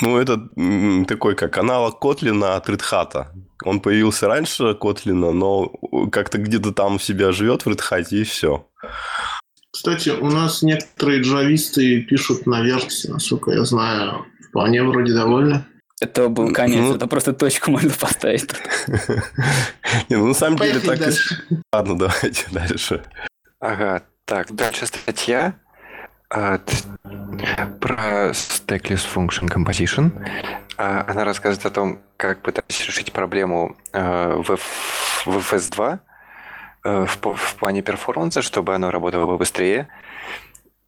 Ну, 0.03 0.19
это 0.19 0.39
такой, 1.07 1.35
как 1.37 1.57
аналог 1.57 1.99
Котлина 2.01 2.57
от 2.57 2.69
Red 2.69 2.83
Hat. 2.93 3.27
Он 3.65 3.81
появился 3.81 4.29
раньше 4.29 4.75
Котлина, 4.75 5.33
но 5.33 5.73
как-то 6.13 6.37
где-то 6.39 6.73
там 6.73 6.97
у 6.97 6.99
себя 6.99 7.33
живет 7.33 7.65
в 7.65 7.69
Red 7.69 7.81
Hat, 7.91 8.09
и 8.11 8.25
все. 8.25 8.67
Кстати, 9.71 10.09
у 10.11 10.31
нас 10.31 10.63
некоторые 10.63 11.21
джависты 11.23 12.01
пишут 12.03 12.47
на 12.47 12.63
версии, 12.63 13.09
насколько 13.09 13.51
я 13.53 13.65
знаю, 13.65 14.25
вполне 14.49 14.83
вроде 14.83 15.13
довольны. 15.13 15.65
Это 16.01 16.29
был 16.29 16.53
конец, 16.53 16.79
Ну- 16.81 16.95
это 16.97 17.07
просто 17.07 17.33
точку 17.33 17.71
можно 17.71 17.91
поставить. 17.91 18.49
Не, 20.09 20.17
ну 20.17 20.27
на 20.29 20.35
самом 20.35 20.59
деле 20.59 20.81
так. 20.81 20.99
Ладно, 21.73 21.99
давайте 21.99 22.47
дальше. 22.51 23.03
Ага, 23.61 24.03
так, 24.25 24.55
дальше 24.55 24.87
статья 24.87 25.55
от- 26.29 26.85
про 27.81 28.31
Stackless 28.31 29.07
Function 29.15 29.49
Composition. 29.49 30.11
А, 30.79 31.05
Она 31.09 31.25
рассказывает 31.25 31.65
о 31.67 31.71
том, 31.71 32.01
как 32.19 32.43
пытались 32.43 32.87
решить 32.87 33.13
проблему 33.13 33.77
э, 33.93 34.35
в, 34.37 34.51
F- 34.53 35.23
в 35.25 35.39
FS2 35.39 35.95
э, 35.95 35.99
в, 37.07 37.19
по- 37.19 37.35
в 37.35 37.55
плане 37.57 37.83
перформанса, 37.83 38.43
чтобы 38.43 38.75
оно 38.75 38.91
работало 38.91 39.27
бы 39.27 39.39
быстрее. 39.39 39.89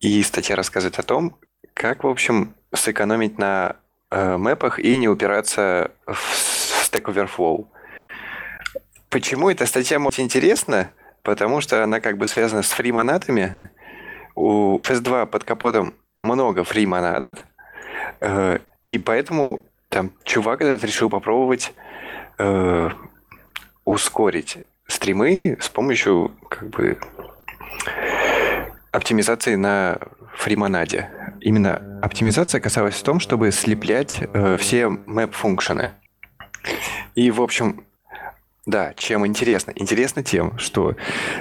И 0.00 0.22
статья 0.22 0.54
рассказывает 0.56 0.98
о 0.98 1.02
том, 1.02 1.36
как, 1.74 2.04
в 2.04 2.06
общем, 2.06 2.54
сэкономить 2.72 3.38
на 3.38 3.76
э, 4.10 4.36
мэпах 4.36 4.78
и 4.78 4.96
не 4.96 5.08
упираться 5.08 5.90
в, 6.06 6.14
в 6.14 6.82
Stack 6.90 7.04
Overflow. 7.12 7.66
Почему 9.10 9.50
эта 9.50 9.66
статья 9.66 9.98
может 9.98 10.20
интересна? 10.20 10.90
Потому 11.22 11.60
что 11.60 11.82
она 11.82 12.00
как 12.00 12.16
бы 12.18 12.28
связана 12.28 12.62
с 12.62 12.70
фримонадами. 12.70 13.56
У 14.34 14.78
FS2 14.78 15.26
под 15.26 15.44
капотом 15.44 15.94
много 16.22 16.64
фримонад. 16.64 17.28
Э, 18.20 18.58
И 18.92 18.98
поэтому 18.98 19.58
там 19.88 20.12
чувак 20.24 20.60
этот 20.62 20.84
решил 20.84 21.10
попробовать 21.10 21.72
э, 22.38 22.90
ускорить 23.84 24.58
стримы 24.88 25.40
с 25.44 25.68
помощью 25.68 26.32
как 26.48 26.70
бы 26.70 26.98
оптимизации 28.90 29.54
на 29.54 29.98
фримонаде. 30.34 31.10
Именно 31.40 32.00
оптимизация 32.02 32.60
касалась 32.60 32.94
в 32.94 33.02
том, 33.02 33.20
чтобы 33.20 33.52
слеплять 33.52 34.20
э, 34.20 34.56
все 34.56 34.84
map-функшены. 34.86 35.90
И, 37.14 37.30
в 37.30 37.40
общем, 37.40 37.84
да, 38.66 38.94
чем 38.94 39.26
интересно? 39.26 39.72
Интересно 39.74 40.22
тем, 40.22 40.58
что 40.58 40.96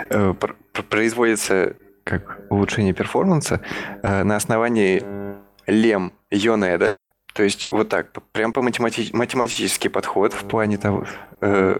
э, 0.10 0.34
пр- 0.39 0.56
пр- 0.74 0.84
производится 0.84 1.75
как 2.04 2.39
улучшение 2.50 2.94
перформанса 2.94 3.62
э, 4.04 4.24
на 4.24 4.36
основании 4.36 5.04
лем 5.66 6.13
Йонеда. 6.32 6.98
То 7.34 7.44
есть 7.44 7.72
вот 7.72 7.89
так, 7.89 8.12
прям 8.32 8.54
по 8.54 8.62
математи- 8.62 9.13
математический 9.13 9.89
подход 9.89 10.34
в 10.34 10.48
плане 10.48 10.77
того 10.77 11.06
э, 11.42 11.77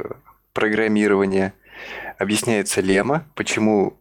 программирования. 0.58 1.54
Объясняется 2.18 2.82
лема, 2.82 3.26
почему 3.36 3.94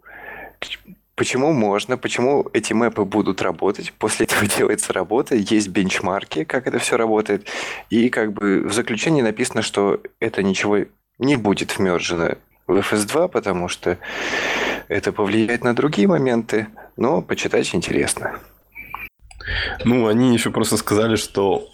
Почему 1.15 1.55
можно, 1.55 1.97
почему 1.97 2.47
эти 2.53 2.75
мэпы 2.75 3.05
будут 3.05 3.41
работать, 3.41 3.91
после 3.99 4.27
этого 4.27 4.47
делается 4.59 4.93
работа, 4.93 5.35
есть 5.35 5.69
бенчмарки, 5.69 6.45
как 6.45 6.67
это 6.67 6.79
все 6.79 6.99
работает, 6.99 7.49
и 7.89 8.11
как 8.11 8.35
бы 8.35 8.61
в 8.69 8.73
заключении 8.75 9.23
написано, 9.23 9.63
что 9.63 10.01
это 10.21 10.43
ничего 10.43 10.79
не 11.19 11.37
будет 11.37 11.79
вмержено 11.79 12.37
в 12.67 12.77
FS2, 12.77 13.29
потому 13.29 13.69
что 13.69 13.97
это 14.89 15.11
повлияет 15.11 15.65
на 15.65 15.75
другие 15.75 16.07
моменты, 16.07 16.67
но 16.99 17.23
почитать 17.23 17.75
интересно. 17.75 18.39
Ну, 19.85 20.07
они 20.09 20.35
еще 20.35 20.51
просто 20.51 20.77
сказали, 20.77 21.17
что 21.17 21.67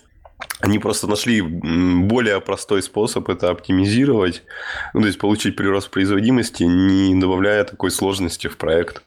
они 0.63 0.79
просто 0.79 1.09
нашли 1.09 1.43
более 1.43 2.41
простой 2.41 2.83
способ 2.83 3.29
это 3.29 3.51
оптимизировать, 3.51 4.45
ну, 4.95 5.01
то 5.01 5.07
есть 5.09 5.19
получить 5.19 5.57
прирост 5.57 5.91
производимости, 5.91 6.63
не 6.63 7.21
добавляя 7.21 7.65
такой 7.65 7.91
сложности 7.91 8.47
в 8.47 8.57
проект, 8.57 9.03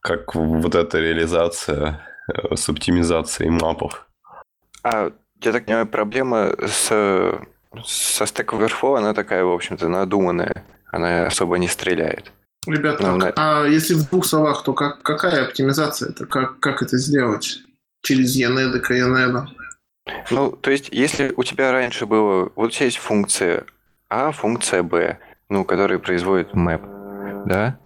как 0.00 0.34
вот 0.36 0.74
эта 0.74 0.98
реализация 1.00 2.00
э, 2.32 2.54
с 2.54 2.68
оптимизацией 2.68 3.50
мапов. 3.50 4.06
А 4.84 5.10
я 5.42 5.52
так 5.52 5.66
понимаю, 5.66 5.86
проблема 5.86 6.54
с, 6.64 6.86
со 7.84 8.24
Stack 8.24 8.46
Overflow, 8.46 8.96
она 8.96 9.14
такая, 9.14 9.44
в 9.44 9.52
общем-то, 9.52 9.88
надуманная. 9.88 10.64
Она 10.92 11.26
особо 11.26 11.58
не 11.58 11.66
стреляет. 11.66 12.30
Ребят, 12.68 13.00
Ну, 13.00 13.18
так, 13.18 13.34
а 13.36 13.64
если 13.66 13.94
в 13.94 14.08
двух 14.08 14.24
словах, 14.24 14.62
то 14.62 14.72
как, 14.72 15.02
какая 15.02 15.44
оптимизация 15.44 16.10
это? 16.10 16.24
Как, 16.24 16.60
как 16.60 16.82
это 16.82 16.96
сделать? 16.98 17.58
Через 18.02 18.36
Янеда, 18.36 18.78
Каянеда? 18.78 19.48
Ну, 20.30 20.50
то 20.52 20.70
есть, 20.70 20.88
если 20.90 21.32
у 21.36 21.42
тебя 21.42 21.72
раньше 21.72 22.06
было... 22.06 22.50
Вот 22.56 22.66
у 22.66 22.70
тебя 22.70 22.86
есть 22.86 22.98
функция 22.98 23.64
А, 24.08 24.32
функция 24.32 24.82
Б, 24.82 25.18
ну, 25.48 25.64
которые 25.64 25.98
производит 25.98 26.52
map, 26.54 26.82
да? 27.46 27.78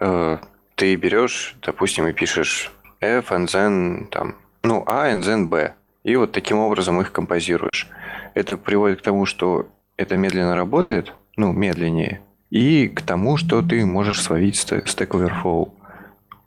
Э, 0.00 0.38
ты 0.74 0.96
берешь, 0.96 1.56
допустим, 1.62 2.06
и 2.08 2.12
пишешь 2.12 2.72
f 3.00 3.30
and 3.30 3.46
then, 3.46 4.08
там, 4.08 4.36
ну, 4.62 4.82
A 4.86 5.12
and 5.12 5.22
then 5.22 5.46
B. 5.46 5.74
и 6.02 6.16
вот 6.16 6.32
таким 6.32 6.58
образом 6.58 7.00
их 7.00 7.12
композируешь. 7.12 7.88
Это 8.34 8.56
приводит 8.56 9.00
к 9.00 9.04
тому, 9.04 9.26
что 9.26 9.68
это 9.96 10.16
медленно 10.16 10.56
работает, 10.56 11.14
ну, 11.36 11.52
медленнее, 11.52 12.20
и 12.50 12.88
к 12.88 13.02
тому, 13.02 13.36
что 13.36 13.62
ты 13.62 13.86
можешь 13.86 14.22
словить 14.22 14.56
Stack 14.56 15.08
Overflow 15.08 15.72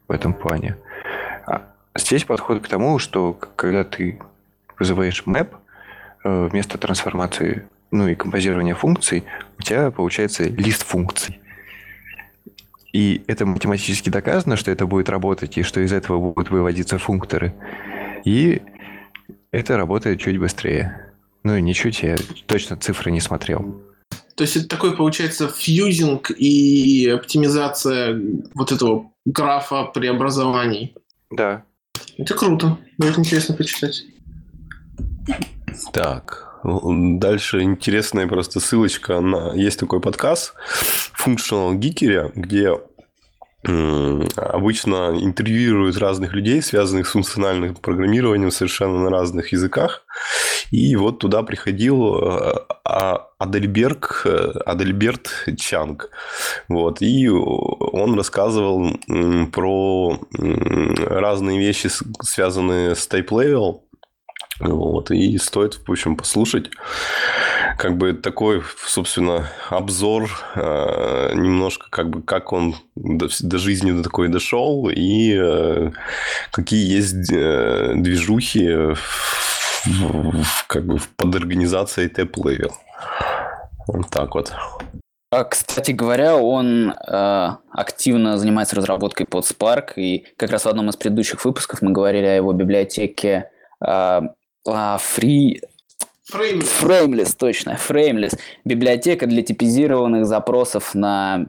в 0.07 0.11
этом 0.11 0.33
плане. 0.33 0.77
А 1.45 1.63
здесь 1.95 2.25
подход 2.25 2.63
к 2.63 2.67
тому, 2.67 2.99
что 2.99 3.33
когда 3.33 3.83
ты 3.83 4.19
вызываешь 4.79 5.23
map, 5.25 5.55
э, 6.23 6.47
вместо 6.47 6.77
трансформации 6.77 7.67
ну 7.91 8.07
и 8.07 8.15
композирования 8.15 8.75
функций, 8.75 9.23
у 9.57 9.61
тебя 9.61 9.91
получается 9.91 10.43
лист 10.43 10.83
функций. 10.83 11.39
И 12.93 13.23
это 13.27 13.45
математически 13.45 14.09
доказано, 14.09 14.55
что 14.55 14.71
это 14.71 14.85
будет 14.85 15.09
работать, 15.09 15.57
и 15.57 15.63
что 15.63 15.81
из 15.81 15.93
этого 15.93 16.19
будут 16.19 16.49
выводиться 16.49 16.97
функторы. 16.97 17.53
И 18.25 18.61
это 19.51 19.77
работает 19.77 20.19
чуть 20.19 20.39
быстрее. 20.39 21.13
Ну 21.43 21.55
и 21.55 21.61
ничуть, 21.61 22.01
я 22.03 22.15
точно 22.45 22.77
цифры 22.77 23.11
не 23.11 23.21
смотрел. 23.21 23.81
То 24.35 24.43
есть 24.43 24.55
это 24.55 24.67
такой, 24.67 24.95
получается, 24.95 25.47
фьюзинг 25.47 26.31
и 26.31 27.07
оптимизация 27.07 28.19
вот 28.53 28.71
этого 28.71 29.11
графа 29.25 29.85
преобразований. 29.85 30.95
Да. 31.31 31.63
Это 32.17 32.33
круто. 32.35 32.77
Будет 32.97 33.17
интересно 33.17 33.55
почитать. 33.55 34.03
Так, 35.93 36.59
дальше 36.63 37.61
интересная 37.61 38.27
просто 38.27 38.59
ссылочка 38.59 39.19
на... 39.19 39.53
Есть 39.53 39.79
такой 39.79 39.99
подкаст 39.99 40.53
Functional 41.23 41.77
Geekery, 41.77 42.31
где 42.35 42.73
обычно 44.35 45.17
интервьюируют 45.19 45.97
разных 45.97 46.33
людей, 46.33 46.61
связанных 46.61 47.07
с 47.07 47.11
функциональным 47.11 47.75
программированием 47.75 48.51
совершенно 48.51 48.99
на 48.99 49.09
разных 49.09 49.51
языках. 49.51 50.05
И 50.71 50.95
вот 50.95 51.19
туда 51.19 51.43
приходил 51.43 52.17
э, 52.17 52.53
а, 52.83 53.27
Адельберг, 53.39 54.21
э, 54.25 54.51
Адельберт 54.65 55.29
Чанг. 55.57 56.09
Вот. 56.67 57.01
И 57.01 57.27
он 57.29 58.15
рассказывал 58.15 58.97
про 59.51 60.19
разные 61.05 61.59
вещи, 61.59 61.89
связанные 62.21 62.95
с 62.95 63.07
Type 63.09 63.29
Level. 63.29 63.81
Вот. 64.59 65.11
И 65.11 65.37
стоит, 65.37 65.75
в 65.75 65.91
общем, 65.91 66.15
послушать 66.15 66.69
как 67.77 67.97
бы 67.97 68.13
такой, 68.13 68.63
собственно, 68.85 69.47
обзор 69.69 70.29
э, 70.55 71.33
немножко 71.35 71.87
как 71.91 72.09
бы 72.09 72.23
как 72.23 72.53
он 72.53 72.75
до, 72.95 73.27
до 73.39 73.57
жизни 73.59 73.91
до 73.91 74.03
такой 74.03 74.29
дошел 74.29 74.89
и 74.89 75.37
э, 75.39 75.91
какие 76.51 76.91
есть 76.91 77.31
э, 77.31 77.93
движухи 77.95 78.67
в, 78.67 78.99
в, 79.85 80.67
как 80.67 80.85
бы 80.85 80.99
под 81.15 81.35
организацией 81.35 82.07
Tap 82.07 82.33
Вот 83.87 84.09
так 84.09 84.33
вот. 84.33 84.53
А, 85.29 85.43
кстати 85.43 85.91
говоря, 85.91 86.37
он 86.37 86.91
э, 86.91 87.49
активно 87.71 88.37
занимается 88.37 88.77
разработкой 88.77 89.25
под 89.25 89.43
Spark, 89.43 89.93
и 89.97 90.25
как 90.37 90.51
раз 90.51 90.63
в 90.63 90.69
одном 90.69 90.89
из 90.89 90.95
предыдущих 90.95 91.43
выпусков 91.43 91.81
мы 91.81 91.91
говорили 91.91 92.25
о 92.25 92.35
его 92.35 92.53
библиотеке 92.53 93.49
э, 93.85 94.21
Free 94.67 95.61
Frameless. 96.31 96.81
Frameless, 96.81 97.35
точно. 97.37 97.77
Frameless. 97.77 98.37
Библиотека 98.65 99.27
для 99.27 99.43
типизированных 99.43 100.25
запросов 100.25 100.93
на 100.93 101.47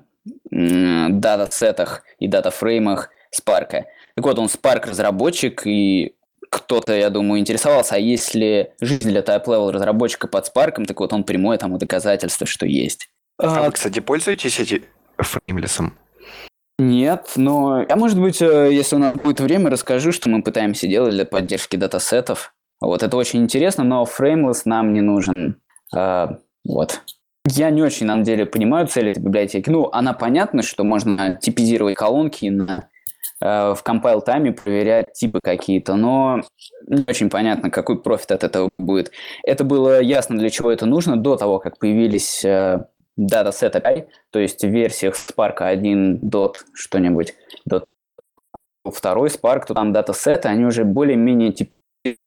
дата-сетах 0.50 2.02
и 2.18 2.28
дата-фреймах 2.28 3.10
Spark. 3.34 3.70
Так 4.14 4.24
вот, 4.24 4.38
он 4.38 4.46
Spark 4.46 4.88
разработчик, 4.88 5.66
и 5.66 6.14
кто-то, 6.48 6.94
я 6.94 7.10
думаю, 7.10 7.40
интересовался, 7.40 7.96
а 7.96 7.98
есть 7.98 8.34
ли 8.34 8.68
жизнь 8.80 9.08
для 9.08 9.20
type-level 9.20 9.72
разработчика 9.72 10.28
под 10.28 10.48
Spark, 10.48 10.84
так 10.86 11.00
вот 11.00 11.12
он 11.12 11.24
прямое 11.24 11.58
тому 11.58 11.78
доказательство, 11.78 12.46
что 12.46 12.66
есть. 12.66 13.08
А, 13.38 13.58
а 13.58 13.62
вы, 13.64 13.72
кстати, 13.72 14.00
пользуетесь 14.00 14.58
этим 14.60 14.84
Frameless? 15.18 15.90
Нет, 16.78 17.32
но 17.34 17.84
я, 17.88 17.96
может 17.96 18.20
быть, 18.20 18.40
э, 18.40 18.68
если 18.72 18.94
у 18.94 19.00
нас 19.00 19.14
будет 19.14 19.40
время, 19.40 19.68
расскажу, 19.68 20.12
что 20.12 20.28
мы 20.28 20.42
пытаемся 20.42 20.86
делать 20.86 21.12
для 21.12 21.24
поддержки 21.24 21.76
датасетов. 21.76 22.54
Вот, 22.80 23.02
это 23.02 23.16
очень 23.16 23.42
интересно, 23.42 23.84
но 23.84 24.04
фреймлесс 24.04 24.64
нам 24.64 24.92
не 24.92 25.00
нужен. 25.00 25.60
А, 25.94 26.38
вот. 26.64 27.02
Я 27.44 27.70
не 27.70 27.82
очень, 27.82 28.06
на 28.06 28.12
самом 28.12 28.24
деле, 28.24 28.46
понимаю 28.46 28.86
цель 28.86 29.10
этой 29.10 29.22
библиотеки. 29.22 29.70
Ну, 29.70 29.88
она 29.90 30.12
понятна, 30.12 30.62
что 30.62 30.84
можно 30.84 31.34
типизировать 31.36 31.96
колонки 31.96 32.46
на, 32.46 32.88
э, 33.40 33.74
в 33.74 33.82
compile 33.84 34.20
тайме 34.20 34.52
проверять 34.52 35.12
типы 35.14 35.40
какие-то, 35.42 35.96
но 35.96 36.42
не 36.86 37.04
очень 37.08 37.30
понятно, 37.30 37.70
какой 37.70 38.00
профит 38.02 38.32
от 38.32 38.44
этого 38.44 38.68
будет. 38.78 39.12
Это 39.44 39.64
было 39.64 40.00
ясно, 40.00 40.36
для 40.36 40.50
чего 40.50 40.70
это 40.70 40.84
нужно 40.84 41.16
до 41.16 41.36
того, 41.36 41.58
как 41.58 41.78
появились 41.78 42.44
э, 42.44 42.84
датасет 43.16 43.76
API, 43.76 44.06
то 44.30 44.38
есть 44.38 44.62
в 44.62 44.68
версиях 44.68 45.14
Spark 45.14 45.56
1 45.58 46.20
dot 46.20 46.56
что-нибудь, 46.74 47.34
dot 47.68 47.84
второй 48.84 49.28
Spark, 49.28 49.66
то 49.66 49.74
там 49.74 49.92
датасеты, 49.92 50.48
они 50.48 50.64
уже 50.64 50.84
более-менее 50.84 51.52
тип 51.52 51.72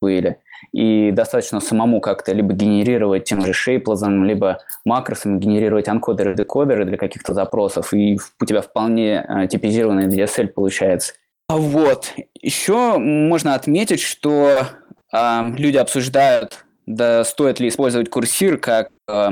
были. 0.01 0.37
И 0.71 1.11
достаточно 1.11 1.59
самому 1.59 2.01
как-то 2.01 2.33
либо 2.33 2.53
генерировать 2.53 3.23
тем 3.23 3.41
же 3.41 3.53
шейплазом, 3.53 4.25
либо 4.25 4.59
макросом, 4.85 5.39
генерировать 5.39 5.87
анкодеры, 5.87 6.35
декодеры 6.35 6.85
для 6.85 6.97
каких-то 6.97 7.33
запросов, 7.33 7.93
и 7.93 8.19
у 8.39 8.45
тебя 8.45 8.61
вполне 8.61 9.25
э, 9.27 9.47
типизированный 9.47 10.07
DSL 10.07 10.47
получается. 10.47 11.13
Вот. 11.49 12.13
Еще 12.41 12.97
можно 12.97 13.55
отметить, 13.55 14.01
что 14.01 14.67
э, 15.11 15.41
люди 15.57 15.77
обсуждают, 15.77 16.63
да, 16.85 17.23
стоит 17.23 17.59
ли 17.59 17.67
использовать 17.67 18.09
курсир 18.09 18.57
как 18.57 18.89
э, 19.07 19.31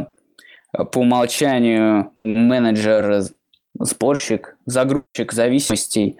по 0.74 1.00
умолчанию 1.00 2.12
менеджер, 2.24 3.24
сборщик, 3.80 4.58
загрузчик 4.66 5.32
зависимостей 5.32 6.18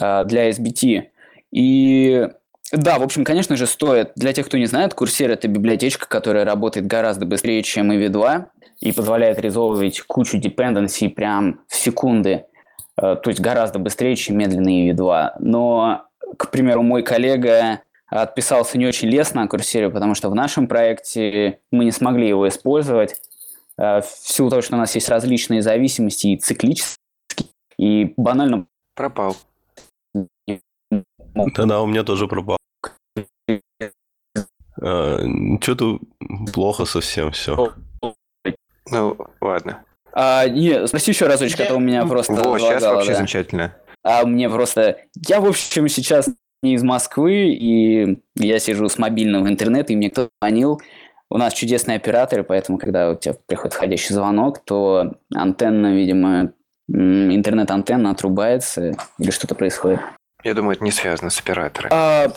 э, 0.00 0.24
для 0.24 0.50
SBT. 0.50 1.08
И 1.50 2.28
да, 2.72 2.98
в 2.98 3.02
общем, 3.02 3.22
конечно 3.22 3.54
же, 3.56 3.66
стоит. 3.66 4.12
Для 4.16 4.32
тех, 4.32 4.46
кто 4.46 4.56
не 4.56 4.64
знает, 4.64 4.94
Курсер– 4.94 5.30
это 5.32 5.46
библиотечка, 5.46 6.08
которая 6.08 6.46
работает 6.46 6.86
гораздо 6.86 7.26
быстрее, 7.26 7.62
чем 7.62 7.92
EV2, 7.92 8.46
и 8.80 8.92
позволяет 8.92 9.38
резолвить 9.38 10.00
кучу 10.00 10.38
dependency 10.38 11.10
прям 11.10 11.60
в 11.68 11.76
секунды, 11.76 12.46
э, 12.96 13.16
то 13.16 13.22
есть 13.26 13.40
гораздо 13.40 13.78
быстрее, 13.78 14.16
чем 14.16 14.38
медленный 14.38 14.88
EV2. 14.90 15.32
Но, 15.40 16.06
к 16.38 16.50
примеру, 16.50 16.82
мой 16.82 17.02
коллега 17.02 17.82
отписался 18.08 18.78
не 18.78 18.86
очень 18.86 19.08
лестно 19.08 19.42
о 19.42 19.48
Курсере, 19.48 19.90
потому 19.90 20.14
что 20.14 20.30
в 20.30 20.34
нашем 20.34 20.66
проекте 20.66 21.60
мы 21.70 21.84
не 21.84 21.92
смогли 21.92 22.26
его 22.26 22.48
использовать, 22.48 23.16
э, 23.76 24.00
в 24.00 24.06
силу 24.06 24.48
того, 24.48 24.62
что 24.62 24.76
у 24.76 24.78
нас 24.78 24.94
есть 24.94 25.10
различные 25.10 25.60
зависимости 25.60 26.28
и 26.28 26.38
циклические, 26.38 26.96
и 27.78 28.14
банально... 28.16 28.66
Пропал. 28.94 29.36
Да-да, 31.34 31.80
у 31.80 31.86
меня 31.86 32.02
тоже 32.02 32.28
пропал. 32.28 32.58
А, 34.82 35.18
Что-то 35.60 36.00
плохо 36.52 36.84
совсем 36.84 37.30
все. 37.30 37.72
Ну, 38.90 39.16
ладно. 39.40 39.84
А, 40.12 40.46
не, 40.48 40.86
спроси 40.86 41.12
еще 41.12 41.26
разочек, 41.26 41.60
а 41.60 41.64
то 41.66 41.76
у 41.76 41.80
меня 41.80 42.04
просто 42.04 42.34
Во, 42.34 42.58
сейчас 42.58 42.82
вообще 42.82 43.12
да. 43.12 43.16
замечательно. 43.16 43.76
А 44.02 44.26
мне 44.26 44.50
просто... 44.50 44.98
Я, 45.28 45.40
в 45.40 45.46
общем, 45.46 45.88
сейчас 45.88 46.28
не 46.62 46.74
из 46.74 46.82
Москвы, 46.82 47.54
и 47.54 48.18
я 48.36 48.58
сижу 48.58 48.88
с 48.88 48.98
мобильного 48.98 49.48
интернета, 49.48 49.92
и 49.92 49.96
мне 49.96 50.10
кто-то 50.10 50.30
звонил. 50.40 50.80
У 51.30 51.38
нас 51.38 51.54
чудесные 51.54 51.96
операторы, 51.96 52.44
поэтому, 52.44 52.78
когда 52.78 53.10
у 53.10 53.16
тебя 53.16 53.34
приходит 53.46 53.72
входящий 53.72 54.14
звонок, 54.14 54.58
то 54.64 55.14
антенна, 55.34 55.94
видимо, 55.94 56.52
интернет-антенна 56.88 58.10
отрубается, 58.10 58.94
или 59.18 59.30
что-то 59.30 59.54
происходит. 59.54 60.00
Я 60.44 60.54
думаю, 60.54 60.74
это 60.74 60.84
не 60.84 60.90
связано 60.90 61.30
с 61.30 61.38
оператором. 61.38 61.90
А, 61.92 62.32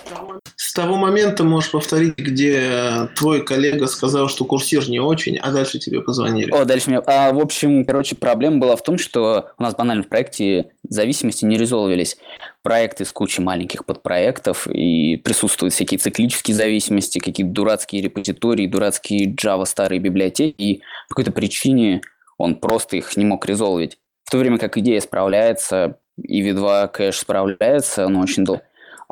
с 0.56 0.74
того 0.74 0.96
момента 0.96 1.44
можешь 1.44 1.72
повторить, 1.72 2.18
где 2.18 3.10
твой 3.16 3.44
коллега 3.44 3.88
сказал, 3.88 4.30
что 4.30 4.46
курсир 4.46 4.88
не 4.90 5.00
очень, 5.00 5.38
а 5.38 5.52
дальше 5.52 5.80
тебе 5.80 6.02
позвонили. 6.02 6.52
О, 6.52 6.66
дальше 6.66 6.90
мне... 6.90 7.00
А, 7.00 7.32
в 7.34 7.40
общем, 7.40 7.84
короче, 7.84 8.16
проблема 8.16 8.58
была 8.58 8.76
в 8.76 8.84
том, 8.84 8.98
что 8.98 9.52
у 9.58 9.64
нас 9.64 9.76
банально 9.76 10.04
в 10.04 10.08
проекте 10.08 10.72
зависимости 10.88 11.46
не 11.46 11.58
резолвились. 11.58 12.18
Проекты 12.62 13.06
с 13.06 13.12
кучей 13.12 13.42
маленьких 13.42 13.86
подпроектов, 13.86 14.68
и 14.68 15.18
присутствуют 15.18 15.74
всякие 15.74 15.98
циклические 15.98 16.56
зависимости, 16.56 17.20
какие-то 17.20 17.52
дурацкие 17.52 18.02
репозитории, 18.02 18.68
дурацкие 18.68 19.34
Java 19.34 19.66
старые 19.66 20.00
библиотеки, 20.00 20.56
и 20.58 20.76
по 21.10 21.16
какой-то 21.16 21.32
причине 21.32 22.02
он 22.38 22.56
просто 22.56 22.98
их 22.98 23.16
не 23.18 23.26
мог 23.26 23.46
резолвить. 23.46 23.98
В 24.24 24.32
то 24.32 24.38
время 24.38 24.58
как 24.58 24.78
идея 24.78 25.00
справляется, 25.02 25.98
и 26.18 26.48
V2 26.48 26.90
кэш 26.90 27.20
справляется, 27.20 28.08
но 28.08 28.22
очень 28.22 28.44
долго. 28.46 28.64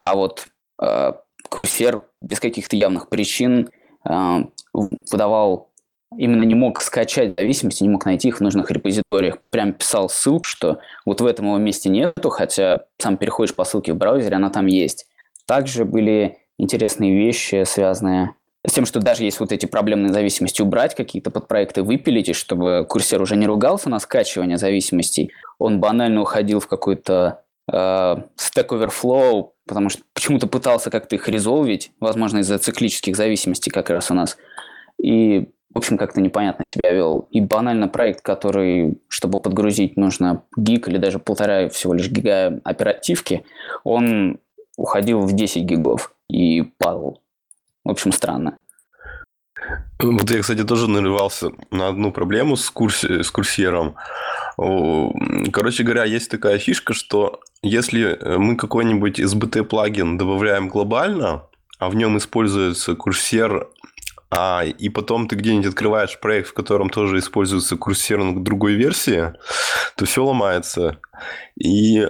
А 0.03 0.15
вот 0.15 0.47
э, 0.81 1.13
курсер 1.49 2.03
без 2.21 2.39
каких-то 2.39 2.75
явных 2.75 3.09
причин 3.09 3.69
э, 4.07 4.37
выдавал 4.73 5.69
именно 6.17 6.43
не 6.43 6.55
мог 6.55 6.81
скачать 6.81 7.33
зависимости, 7.37 7.83
не 7.83 7.89
мог 7.89 8.05
найти 8.05 8.27
их 8.27 8.37
в 8.37 8.41
нужных 8.41 8.69
репозиториях. 8.71 9.39
Прям 9.49 9.73
писал 9.73 10.09
ссылку, 10.09 10.45
что 10.45 10.79
вот 11.05 11.21
в 11.21 11.25
этом 11.25 11.47
его 11.47 11.57
месте 11.57 11.89
нету, 11.89 12.29
хотя 12.29 12.85
сам 12.97 13.17
переходишь 13.17 13.55
по 13.55 13.63
ссылке 13.63 13.93
в 13.93 13.97
браузере, 13.97 14.35
она 14.35 14.49
там 14.49 14.67
есть. 14.67 15.07
Также 15.45 15.85
были 15.85 16.37
интересные 16.57 17.15
вещи, 17.15 17.63
связанные 17.65 18.35
с 18.65 18.71
тем, 18.71 18.85
что 18.85 18.99
даже 18.99 19.23
если 19.23 19.39
вот 19.39 19.51
эти 19.51 19.65
проблемные 19.65 20.13
зависимости 20.13 20.61
убрать, 20.61 20.95
какие-то 20.95 21.31
подпроекты 21.31 21.83
выпилить, 21.83 22.29
и 22.29 22.33
чтобы 22.33 22.85
курсер 22.87 23.21
уже 23.21 23.35
не 23.35 23.45
ругался 23.45 23.89
на 23.89 23.99
скачивание 23.99 24.57
зависимостей, 24.57 25.31
он 25.59 25.79
банально 25.79 26.21
уходил 26.21 26.59
в 26.59 26.67
какой-то 26.67 27.41
э, 27.69 27.75
Stack 27.75 28.69
Overflow, 28.69 29.49
потому 29.67 29.89
что 29.89 30.03
почему-то 30.13 30.47
пытался 30.47 30.89
как-то 30.89 31.15
их 31.15 31.27
резолвить, 31.27 31.91
возможно, 31.99 32.39
из-за 32.39 32.57
циклических 32.57 33.17
зависимостей 33.17 33.69
как 33.69 33.89
раз 33.89 34.11
у 34.11 34.13
нас. 34.13 34.37
И, 35.01 35.49
в 35.73 35.77
общем, 35.77 35.97
как-то 35.97 36.21
непонятно 36.21 36.63
себя 36.73 36.93
вел. 36.93 37.27
И 37.31 37.41
банально 37.41 37.89
проект, 37.89 38.21
который, 38.21 39.01
чтобы 39.09 39.41
подгрузить, 39.41 39.97
нужно 39.97 40.43
гиг 40.55 40.87
или 40.87 40.97
даже 40.97 41.19
полтора 41.19 41.67
всего 41.67 41.93
лишь 41.93 42.09
гига 42.09 42.61
оперативки, 42.63 43.43
он 43.83 44.39
уходил 44.77 45.21
в 45.21 45.33
10 45.33 45.63
гигов 45.63 46.15
и 46.29 46.61
падал. 46.61 47.22
В 47.83 47.89
общем, 47.89 48.11
странно. 48.11 48.57
Вот 49.99 50.29
я, 50.31 50.41
кстати, 50.41 50.63
тоже 50.63 50.89
нарывался 50.89 51.51
на 51.71 51.87
одну 51.87 52.11
проблему 52.11 52.55
с, 52.55 52.69
курсе, 52.69 53.23
с 53.23 53.31
курсером. 53.31 53.95
Короче 54.57 55.83
говоря, 55.83 56.03
есть 56.03 56.29
такая 56.29 56.57
фишка, 56.59 56.93
что 56.93 57.39
если 57.61 58.19
мы 58.37 58.55
какой-нибудь 58.55 59.19
SBT-плагин 59.19 60.17
добавляем 60.17 60.67
глобально, 60.67 61.43
а 61.79 61.89
в 61.89 61.95
нем 61.95 62.17
используется 62.17 62.95
курсер 62.95 63.69
а, 64.35 64.63
и 64.63 64.89
потом 64.89 65.27
ты 65.27 65.35
где-нибудь 65.35 65.67
открываешь 65.67 66.19
проект, 66.19 66.49
в 66.49 66.53
котором 66.53 66.89
тоже 66.89 67.19
используется 67.19 67.77
курсер 67.77 68.23
на 68.23 68.43
другой 68.43 68.73
версии, 68.73 69.33
то 69.95 70.05
все 70.05 70.25
ломается. 70.25 70.97
И 71.55 72.01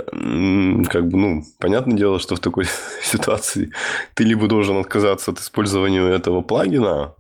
как 0.90 1.08
бы, 1.10 1.18
ну, 1.18 1.44
понятное 1.60 1.98
дело, 1.98 2.20
что 2.20 2.36
в 2.36 2.40
такой 2.40 2.66
ситуации 3.04 3.72
ты 4.14 4.24
либо 4.24 4.48
должен 4.48 4.78
отказаться 4.78 5.32
от 5.32 5.40
использования 5.40 6.08
этого 6.08 6.42
плагина, 6.42 7.14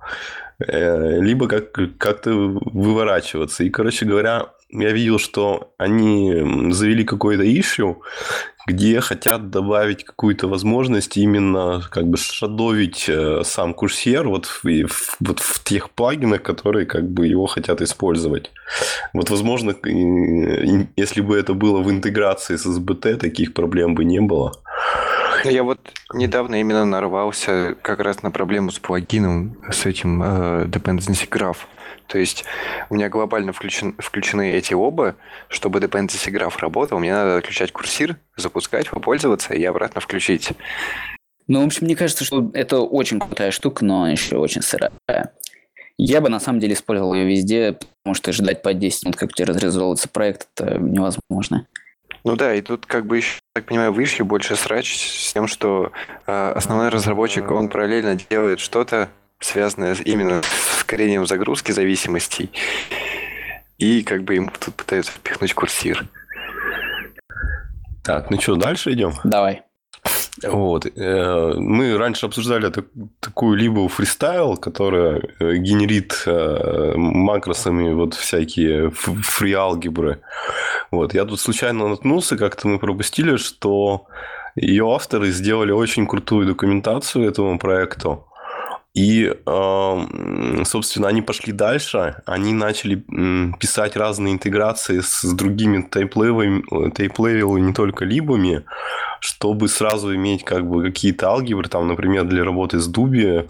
либо 0.67 1.47
как, 1.47 1.71
как-то 1.97 2.32
выворачиваться. 2.34 3.63
И, 3.63 3.69
короче 3.69 4.06
говоря, 4.06 4.49
я 4.69 4.91
видел, 4.91 5.19
что 5.19 5.73
они 5.78 6.71
завели 6.71 7.04
какой-то 7.04 7.43
issue, 7.43 7.97
где 8.67 9.02
хотят 9.02 9.49
добавить 9.49 10.04
какую-то 10.04 10.47
возможность 10.47 11.17
именно 11.17 11.82
как 11.91 12.08
бы 12.08 12.17
шадовить 12.17 13.06
э, 13.08 13.41
сам 13.43 13.73
курсер 13.73 14.28
вот 14.28 14.45
в, 14.45 14.63
в, 14.63 15.17
вот 15.19 15.39
в 15.39 15.63
тех 15.63 15.89
плагинах, 15.91 16.41
которые 16.41 16.86
как 16.86 17.10
бы 17.10 17.28
его 17.28 17.45
хотят 17.45 17.82
использовать. 17.82 18.52
Вот, 19.13 19.30
возможно, 19.30 19.76
если 20.95 21.21
бы 21.21 21.38
это 21.38 21.54
было 21.54 21.82
в 21.82 21.91
интеграции 21.91 22.56
с 22.56 22.65
SBT, 22.65 23.17
таких 23.17 23.54
проблем 23.54 23.95
бы 23.95 24.06
не 24.06 24.21
было. 24.21 24.54
Я 25.44 25.64
вот 25.64 25.80
недавно 26.14 26.60
именно 26.60 26.86
нарвался 26.86 27.76
как 27.82 28.00
раз 28.00 28.24
на 28.24 28.32
проблему 28.32 28.72
с 28.72 28.80
плагином, 28.80 29.58
с 29.70 29.86
этим 29.86 30.24
э, 30.24 30.66
Dependency 30.66 31.28
Graph. 31.30 31.58
То 32.08 32.20
есть 32.20 32.46
у 32.90 32.96
меня 32.96 33.10
глобально 33.10 33.54
включен, 33.54 33.96
включены 33.98 34.52
эти 34.52 34.74
оба. 34.74 35.16
Чтобы 35.48 35.80
dependency 35.80 36.32
graph 36.32 36.56
работал, 36.60 37.00
мне 37.00 37.14
надо 37.14 37.38
отключать 37.38 37.72
курсир, 37.72 38.18
запускать, 38.36 38.90
попользоваться 38.90 39.54
и 39.54 39.64
обратно 39.64 40.02
включить. 40.02 40.52
Ну, 41.48 41.62
в 41.62 41.66
общем, 41.66 41.86
мне 41.86 41.96
кажется, 41.96 42.24
что 42.24 42.52
это 42.54 42.82
очень 42.82 43.20
крутая 43.20 43.52
штука, 43.52 43.84
но 43.84 44.10
еще 44.10 44.38
очень 44.38 44.62
сырая. 44.62 44.92
Я 45.98 46.22
бы 46.22 46.30
на 46.30 46.40
самом 46.40 46.60
деле 46.60 46.74
использовал 46.74 47.14
ее 47.14 47.26
везде, 47.26 47.78
потому 48.04 48.16
что 48.16 48.32
ждать 48.32 48.62
по 48.62 48.74
10 48.74 49.06
минут, 49.06 49.16
как 49.16 49.30
у 49.30 49.34
тебя 49.34 49.48
разрезовывается 49.48 50.10
проект, 50.10 50.48
это 50.56 50.78
невозможно. 50.80 51.68
Ну 52.24 52.38
да, 52.38 52.56
и 52.56 52.62
тут 52.62 52.86
как 52.86 53.06
бы 53.06 53.18
еще, 53.18 53.40
так 53.54 53.66
понимаю, 53.66 53.92
вышли 53.92 54.24
больше 54.24 54.56
срач 54.56 54.96
с 54.96 55.34
тем, 55.34 55.48
что 55.48 55.92
э, 56.26 56.52
основной 56.56 56.90
разработчик, 56.90 57.52
он 57.52 57.68
параллельно 57.68 58.16
делает 58.16 58.62
что-то, 58.62 59.10
связанное 59.40 59.96
именно 60.06 60.42
с 60.42 60.78
ускорением 60.78 61.26
загрузки 61.26 61.74
зависимостей. 61.74 62.50
И 63.78 64.04
как 64.04 64.24
бы 64.24 64.36
им 64.36 64.50
тут 64.58 64.76
пытаются 64.76 65.12
впихнуть 65.12 65.54
курсир. 65.54 66.08
Так, 68.04 68.30
ну 68.30 68.40
что, 68.40 68.56
дальше 68.56 68.94
идем? 68.94 69.14
Давай. 69.26 69.64
Вот. 70.41 70.86
Э, 70.86 71.54
мы 71.58 71.98
раньше 71.98 72.26
обсуждали 72.26 72.72
такую 73.19 73.56
либо 73.56 73.88
фристайл, 73.88 74.58
которая 74.58 75.22
э, 75.39 75.56
генерит 75.58 76.24
э, 76.26 76.93
макросами 76.96 77.93
вот 77.93 78.15
всякие 78.15 78.89
free 78.92 79.32
-алгебры. 79.32 80.22
Вот. 80.91 81.13
Я 81.13 81.26
тут 81.26 81.39
случайно 81.39 81.88
наткнулся, 81.88 82.36
как-то 82.36 82.67
мы 82.67 82.80
пропустили, 82.80 83.38
что 83.38 84.08
ее 84.56 84.91
авторы 84.91 85.32
сделали 85.32 85.72
очень 85.72 86.08
крутую 86.08 86.48
документацию 86.48 87.28
этому 87.28 87.60
проекту. 87.60 88.26
И, 88.94 89.34
собственно, 90.66 91.08
они 91.08 91.24
пошли 91.24 91.52
дальше, 91.52 92.22
они 92.28 92.54
начали 92.54 93.04
писать 93.60 93.96
разные 93.96 94.36
интеграции 94.36 95.00
с 95.00 95.24
другими 95.34 95.82
Typelevel 95.82 97.06
ами, 97.06 97.62
не 97.62 97.74
только 97.74 98.06
либами, 98.06 98.64
чтобы 99.20 99.68
сразу 99.68 100.14
иметь 100.16 100.44
как 100.44 100.70
бы 100.70 100.84
какие-то 100.84 101.30
алгебры, 101.30 101.70
там, 101.70 101.88
например, 101.88 102.26
для 102.26 102.44
работы 102.44 102.80
с 102.80 102.88
Дуби, 102.88 103.46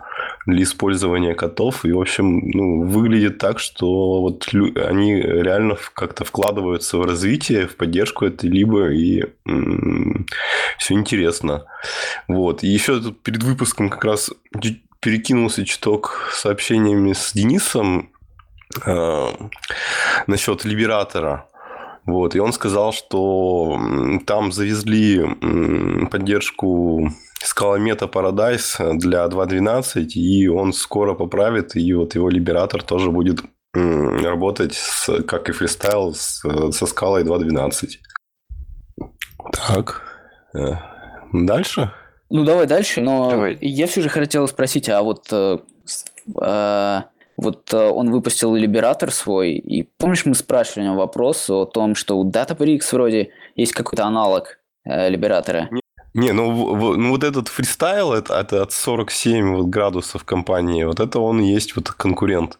для 0.46 0.64
использования 0.64 1.36
котов. 1.36 1.84
И, 1.84 1.92
в 1.92 2.00
общем, 2.00 2.40
ну, 2.54 2.84
выглядит 2.84 3.38
так, 3.38 3.60
что 3.60 4.22
вот 4.22 4.48
они 4.54 5.22
реально 5.22 5.76
как-то 5.94 6.24
вкладываются 6.24 6.98
в 6.98 7.06
развитие, 7.06 7.68
в 7.68 7.76
поддержку 7.76 8.26
этой 8.26 8.50
либо, 8.50 8.94
и 8.94 9.26
все 10.78 10.94
интересно. 10.94 11.66
Вот. 12.30 12.64
И 12.64 12.68
еще 12.68 13.02
перед 13.24 13.44
выпуском 13.44 13.90
как 13.90 14.06
раз 14.06 14.32
перекинулся 15.04 15.66
чуток 15.66 16.30
сообщениями 16.34 17.14
с 17.14 17.34
Денисом 17.34 18.10
э, 18.86 19.28
насчет 20.28 20.66
Либератора. 20.66 21.50
Вот, 22.06 22.36
и 22.36 22.40
он 22.40 22.54
сказал, 22.54 22.92
что 22.94 23.80
там 24.26 24.52
завезли 24.52 25.26
поддержку 26.12 27.10
скаломета 27.42 28.06
Paradise 28.06 28.94
для 28.98 29.26
2.12, 29.26 30.06
и 30.16 30.48
он 30.48 30.74
скоро 30.74 31.14
поправит, 31.14 31.76
и 31.76 31.94
вот 31.94 32.16
его 32.16 32.30
Либератор 32.30 32.84
тоже 32.84 33.10
будет 33.12 33.42
работать, 33.74 34.74
с, 34.74 35.24
как 35.24 35.50
и 35.50 35.52
фристайл, 35.52 36.14
с, 36.14 36.42
со 36.72 36.86
скалой 36.86 37.24
2.12. 37.24 37.88
Так, 39.52 40.02
э, 40.56 40.76
дальше? 41.32 41.92
Ну, 42.34 42.44
давай 42.44 42.66
дальше, 42.66 43.00
но 43.00 43.30
давай. 43.30 43.60
я 43.62 43.86
все 43.86 44.02
же 44.02 44.10
хотел 44.10 44.48
спросить, 44.48 44.90
а 44.90 45.04
вот, 45.04 45.28
э, 45.32 45.60
э, 46.42 47.02
вот 47.38 47.72
э, 47.72 47.78
он 47.78 48.10
выпустил 48.10 48.56
Liberator 48.56 49.12
свой, 49.12 49.52
и 49.52 49.84
помнишь, 50.00 50.26
мы 50.26 50.34
спрашивали 50.34 50.88
у 50.88 50.92
него 50.92 51.02
вопрос 51.02 51.48
о 51.52 51.66
том, 51.66 51.94
что 51.94 52.18
у 52.18 52.28
Databricks 52.28 52.88
вроде 52.92 53.30
есть 53.56 53.74
какой-то 53.74 54.06
аналог 54.06 54.58
э, 54.84 55.10
Liberator 55.10 55.59
а? 55.59 55.70
Не, 56.16 56.32
ну, 56.32 56.76
в, 56.76 56.98
ну 56.98 57.12
вот 57.12 57.24
этот 57.24 57.50
фристайл, 57.50 58.14
это, 58.14 58.34
это 58.34 58.64
от 58.64 58.72
47 58.72 59.56
вот 59.56 59.68
градусов 59.68 60.24
компании, 60.24 60.86
вот 60.86 61.00
это 61.00 61.20
он 61.20 61.40
и 61.40 61.52
есть 61.52 61.76
вот 61.76 61.92
конкурент. 61.92 62.58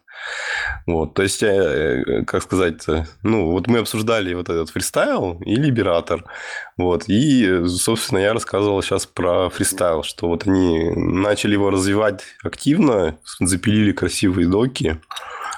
Вот, 0.86 1.14
то 1.14 1.22
есть, 1.22 1.42
э, 1.42 1.46
э, 2.06 2.24
как 2.24 2.42
сказать, 2.42 2.84
ну, 3.22 3.50
вот 3.50 3.66
мы 3.66 3.78
обсуждали 3.78 4.34
вот 4.34 4.48
этот 4.48 4.70
фристайл 4.70 5.40
и 5.44 5.54
Liberator, 5.54 6.24
вот, 6.76 7.04
и, 7.08 7.66
собственно, 7.66 8.18
я 8.18 8.32
рассказывал 8.32 8.82
сейчас 8.82 9.06
про 9.06 9.48
фристайл, 9.48 10.02
что 10.02 10.28
вот 10.28 10.46
они 10.46 10.90
начали 10.94 11.52
его 11.54 11.70
развивать 11.70 12.22
активно, 12.42 13.18
запилили 13.40 13.92
красивые 13.92 14.46
доки, 14.46 15.00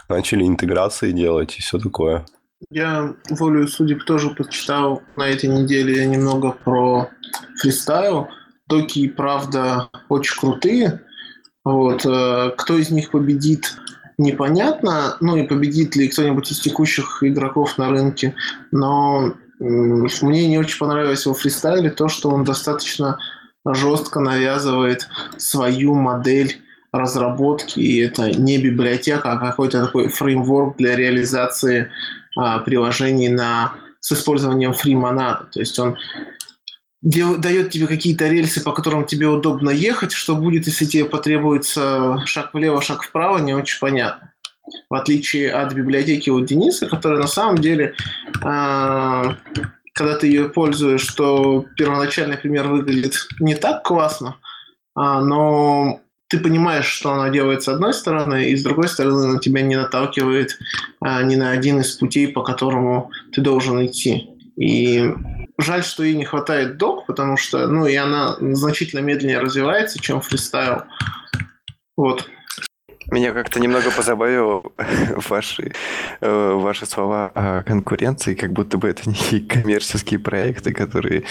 начали 0.08 0.44
интеграции 0.44 1.10
делать 1.12 1.56
и 1.58 1.62
все 1.62 1.78
такое. 1.78 2.24
Я 2.70 3.14
волю 3.28 3.68
судеб 3.68 4.04
тоже 4.04 4.30
почитал 4.30 5.02
на 5.16 5.28
этой 5.28 5.48
неделе 5.48 6.06
немного 6.06 6.52
про 6.52 7.10
фристайл. 7.60 8.28
Доки, 8.66 9.08
правда, 9.08 9.90
очень 10.08 10.36
крутые. 10.38 11.02
Вот. 11.64 12.06
Э, 12.06 12.52
кто 12.56 12.78
из 12.78 12.90
них 12.90 13.10
победит, 13.10 13.76
непонятно, 14.18 15.16
ну 15.20 15.36
и 15.36 15.46
победит 15.46 15.96
ли 15.96 16.08
кто-нибудь 16.08 16.50
из 16.50 16.60
текущих 16.60 17.22
игроков 17.22 17.78
на 17.78 17.90
рынке, 17.90 18.34
но 18.72 19.34
мне 19.58 20.48
не 20.48 20.58
очень 20.58 20.78
понравилось 20.78 21.24
его 21.24 21.34
фристайле 21.34 21.90
то, 21.90 22.08
что 22.08 22.30
он 22.30 22.44
достаточно 22.44 23.18
жестко 23.64 24.20
навязывает 24.20 25.08
свою 25.38 25.94
модель 25.94 26.60
разработки, 26.92 27.80
и 27.80 28.00
это 28.00 28.30
не 28.30 28.58
библиотека, 28.58 29.32
а 29.32 29.38
какой-то 29.38 29.86
такой 29.86 30.08
фреймворк 30.08 30.76
для 30.76 30.96
реализации 30.96 31.90
а, 32.36 32.60
приложений 32.60 33.30
на, 33.30 33.72
с 34.00 34.12
использованием 34.12 34.72
фримонада. 34.72 35.48
То 35.52 35.60
есть 35.60 35.78
он 35.78 35.96
дает 37.06 37.70
тебе 37.70 37.86
какие-то 37.86 38.28
рельсы, 38.28 38.62
по 38.62 38.72
которым 38.72 39.04
тебе 39.04 39.28
удобно 39.28 39.70
ехать, 39.70 40.12
что 40.12 40.34
будет, 40.34 40.66
если 40.66 40.86
тебе 40.86 41.04
потребуется 41.04 42.22
шаг 42.26 42.52
влево, 42.52 42.82
шаг 42.82 43.04
вправо, 43.04 43.38
не 43.38 43.54
очень 43.54 43.78
понятно. 43.78 44.32
В 44.90 44.94
отличие 44.94 45.52
от 45.52 45.72
библиотеки 45.72 46.30
у 46.30 46.40
Дениса, 46.40 46.88
которая 46.88 47.20
на 47.20 47.28
самом 47.28 47.58
деле, 47.58 47.94
э, 48.44 49.24
когда 49.92 50.16
ты 50.18 50.26
ее 50.26 50.48
пользуешь, 50.48 51.06
то 51.14 51.64
первоначальный 51.76 52.36
пример 52.36 52.66
выглядит 52.66 53.14
не 53.38 53.54
так 53.54 53.84
классно, 53.84 54.36
а, 54.96 55.20
но 55.20 56.00
ты 56.28 56.38
понимаешь, 56.38 56.86
что 56.86 57.12
она 57.12 57.30
делает 57.30 57.62
с 57.62 57.68
одной 57.68 57.94
стороны, 57.94 58.50
и 58.50 58.56
с 58.56 58.64
другой 58.64 58.88
стороны 58.88 59.26
на 59.28 59.38
тебя 59.38 59.62
не 59.62 59.76
наталкивает 59.76 60.58
а, 61.00 61.22
ни 61.22 61.36
на 61.36 61.50
один 61.50 61.80
из 61.80 61.92
путей, 61.92 62.28
по 62.28 62.42
которому 62.42 63.10
ты 63.32 63.40
должен 63.40 63.84
идти. 63.86 64.28
И 64.56 65.14
жаль, 65.58 65.82
что 65.84 66.02
ей 66.02 66.14
не 66.14 66.24
хватает 66.24 66.76
док, 66.76 67.06
потому 67.06 67.36
что, 67.36 67.66
ну, 67.66 67.86
и 67.86 67.94
она 67.94 68.36
значительно 68.40 69.00
медленнее 69.00 69.38
развивается, 69.38 70.00
чем 70.00 70.20
фристайл. 70.20 70.82
Вот. 71.96 72.28
Меня 73.10 73.32
как-то 73.32 73.60
немного 73.60 73.90
позабавило 73.90 74.62
ваши, 75.28 75.72
э, 76.20 76.52
ваши 76.54 76.86
слова 76.86 77.30
о 77.34 77.62
конкуренции, 77.62 78.34
как 78.34 78.52
будто 78.52 78.78
бы 78.78 78.88
это 78.88 79.08
не 79.32 79.40
коммерческие 79.40 80.18
проекты, 80.18 80.72
которые 80.72 81.24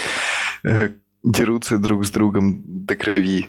э, 0.64 0.90
дерутся 1.22 1.78
друг 1.78 2.04
с 2.06 2.10
другом 2.10 2.62
до 2.66 2.96
крови. 2.96 3.48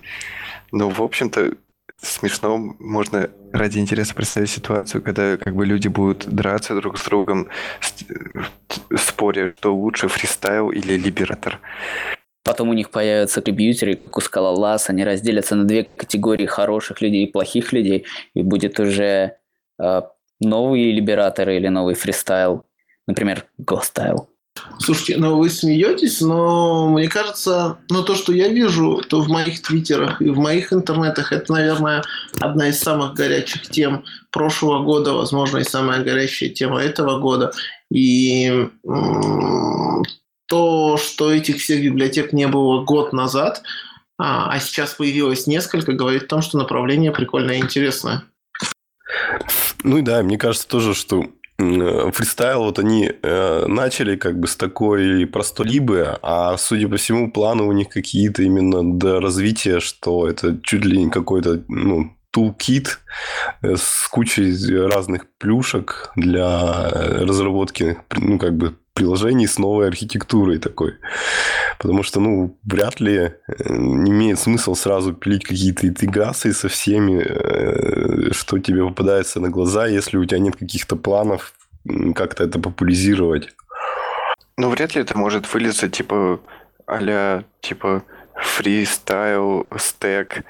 Ну, 0.71 0.89
в 0.89 1.01
общем-то, 1.01 1.53
смешно, 2.01 2.57
можно 2.79 3.29
ради 3.51 3.79
интереса 3.79 4.13
представить 4.13 4.49
ситуацию, 4.49 5.01
когда 5.01 5.37
как 5.37 5.55
бы 5.55 5.65
люди 5.65 5.87
будут 5.87 6.27
драться 6.27 6.75
друг 6.75 6.97
с 6.97 7.05
другом, 7.05 7.49
споря, 8.95 9.53
что 9.57 9.75
лучше 9.75 10.07
фристайл 10.07 10.69
или 10.69 10.93
либератор. 10.93 11.59
Потом 12.43 12.69
у 12.69 12.73
них 12.73 12.91
появятся 12.91 13.41
контрибьютеры, 13.41 13.95
как 13.95 14.17
у 14.17 14.21
Скалолаз, 14.21 14.89
они 14.89 15.03
разделятся 15.03 15.55
на 15.55 15.65
две 15.65 15.83
категории 15.83 16.45
хороших 16.45 17.01
людей 17.01 17.25
и 17.25 17.31
плохих 17.31 17.73
людей, 17.73 18.05
и 18.33 18.41
будет 18.41 18.79
уже 18.79 19.37
э, 19.77 20.01
новый 20.39 20.91
либератор 20.91 21.49
или 21.49 21.67
новый 21.67 21.95
фристайл, 21.95 22.63
например, 23.05 23.45
гостайл. 23.57 24.29
Слушайте, 24.79 25.17
ну 25.17 25.37
вы 25.37 25.49
смеетесь, 25.49 26.21
но 26.21 26.89
мне 26.89 27.07
кажется, 27.07 27.77
ну 27.89 28.03
то, 28.03 28.15
что 28.15 28.33
я 28.33 28.47
вижу, 28.47 29.01
то 29.07 29.21
в 29.21 29.27
моих 29.27 29.61
твиттерах 29.61 30.21
и 30.21 30.29
в 30.29 30.37
моих 30.37 30.71
интернетах, 30.71 31.31
это, 31.31 31.53
наверное, 31.53 32.03
одна 32.39 32.69
из 32.69 32.79
самых 32.79 33.13
горячих 33.13 33.63
тем 33.63 34.03
прошлого 34.31 34.83
года, 34.83 35.13
возможно, 35.13 35.57
и 35.57 35.63
самая 35.63 36.03
горячая 36.03 36.49
тема 36.49 36.81
этого 36.81 37.19
года. 37.19 37.51
И 37.91 38.67
то, 40.47 40.97
что 40.97 41.31
этих 41.31 41.57
всех 41.57 41.81
библиотек 41.81 42.33
не 42.33 42.47
было 42.47 42.83
год 42.83 43.13
назад, 43.13 43.63
а, 44.17 44.51
а 44.51 44.59
сейчас 44.59 44.93
появилось 44.93 45.47
несколько, 45.47 45.93
говорит 45.93 46.23
о 46.23 46.27
том, 46.27 46.41
что 46.41 46.57
направление 46.57 47.11
прикольное 47.11 47.57
и 47.57 47.61
интересное. 47.61 48.23
Ну 49.83 49.99
и 49.99 50.01
да, 50.01 50.23
мне 50.23 50.37
кажется 50.37 50.67
тоже, 50.67 50.93
что 50.93 51.25
фристайл, 51.57 52.63
вот 52.63 52.77
они 52.77 53.11
э, 53.21 53.65
начали 53.67 54.15
как 54.15 54.39
бы 54.39 54.47
с 54.47 54.55
такой 54.55 55.25
простой 55.25 55.67
либы, 55.67 56.17
а 56.21 56.55
судя 56.57 56.87
по 56.87 56.97
всему, 56.97 57.31
планы 57.31 57.63
у 57.63 57.71
них 57.71 57.89
какие-то 57.89 58.43
именно 58.43 58.97
до 58.97 59.19
развития, 59.19 59.79
что 59.79 60.29
это 60.29 60.59
чуть 60.61 60.85
ли 60.85 61.03
не 61.03 61.09
какой-то, 61.09 61.63
ну, 61.67 62.15
тулкит 62.31 62.99
э, 63.63 63.75
с 63.75 64.07
кучей 64.07 64.77
разных 64.87 65.25
плюшек 65.39 66.11
для 66.15 66.89
разработки, 66.91 67.97
ну, 68.15 68.37
как 68.37 68.55
бы 68.55 68.75
приложений 68.97 69.47
с 69.47 69.59
новой 69.59 69.87
архитектурой 69.87 70.57
такой. 70.57 70.93
Потому 71.77 72.03
что, 72.03 72.19
ну, 72.19 72.57
вряд 72.63 72.99
ли 72.99 73.15
э, 73.15 73.31
имеет 73.67 74.39
смысл 74.39 74.73
сразу 74.73 75.13
пилить 75.13 75.43
какие-то 75.43 75.87
интеграции 75.87 76.51
со 76.51 76.67
всеми, 76.67 77.21
э, 77.21 78.33
что 78.33 78.57
тебе 78.57 78.83
попадается 78.83 79.39
на 79.39 79.49
глаза, 79.49 79.85
если 79.85 80.17
у 80.17 80.25
тебя 80.25 80.39
нет 80.39 80.55
каких-то 80.55 80.95
планов 80.95 81.53
как-то 82.15 82.43
это 82.43 82.59
популяризировать. 82.59 83.53
Ну, 84.57 84.69
вряд 84.69 84.95
ли 84.95 85.01
это 85.01 85.17
может 85.17 85.53
вылиться, 85.53 85.87
типа, 85.87 86.39
а 86.87 87.43
типа, 87.61 88.03
фристайл, 88.35 89.67
стек, 89.77 90.43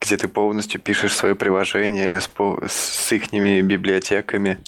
где 0.00 0.16
ты 0.16 0.28
полностью 0.28 0.80
пишешь 0.80 1.14
свое 1.14 1.34
приложение 1.34 2.14
с, 2.20 2.28
с 2.68 3.12
их 3.12 3.32
библиотеками. 3.32 4.58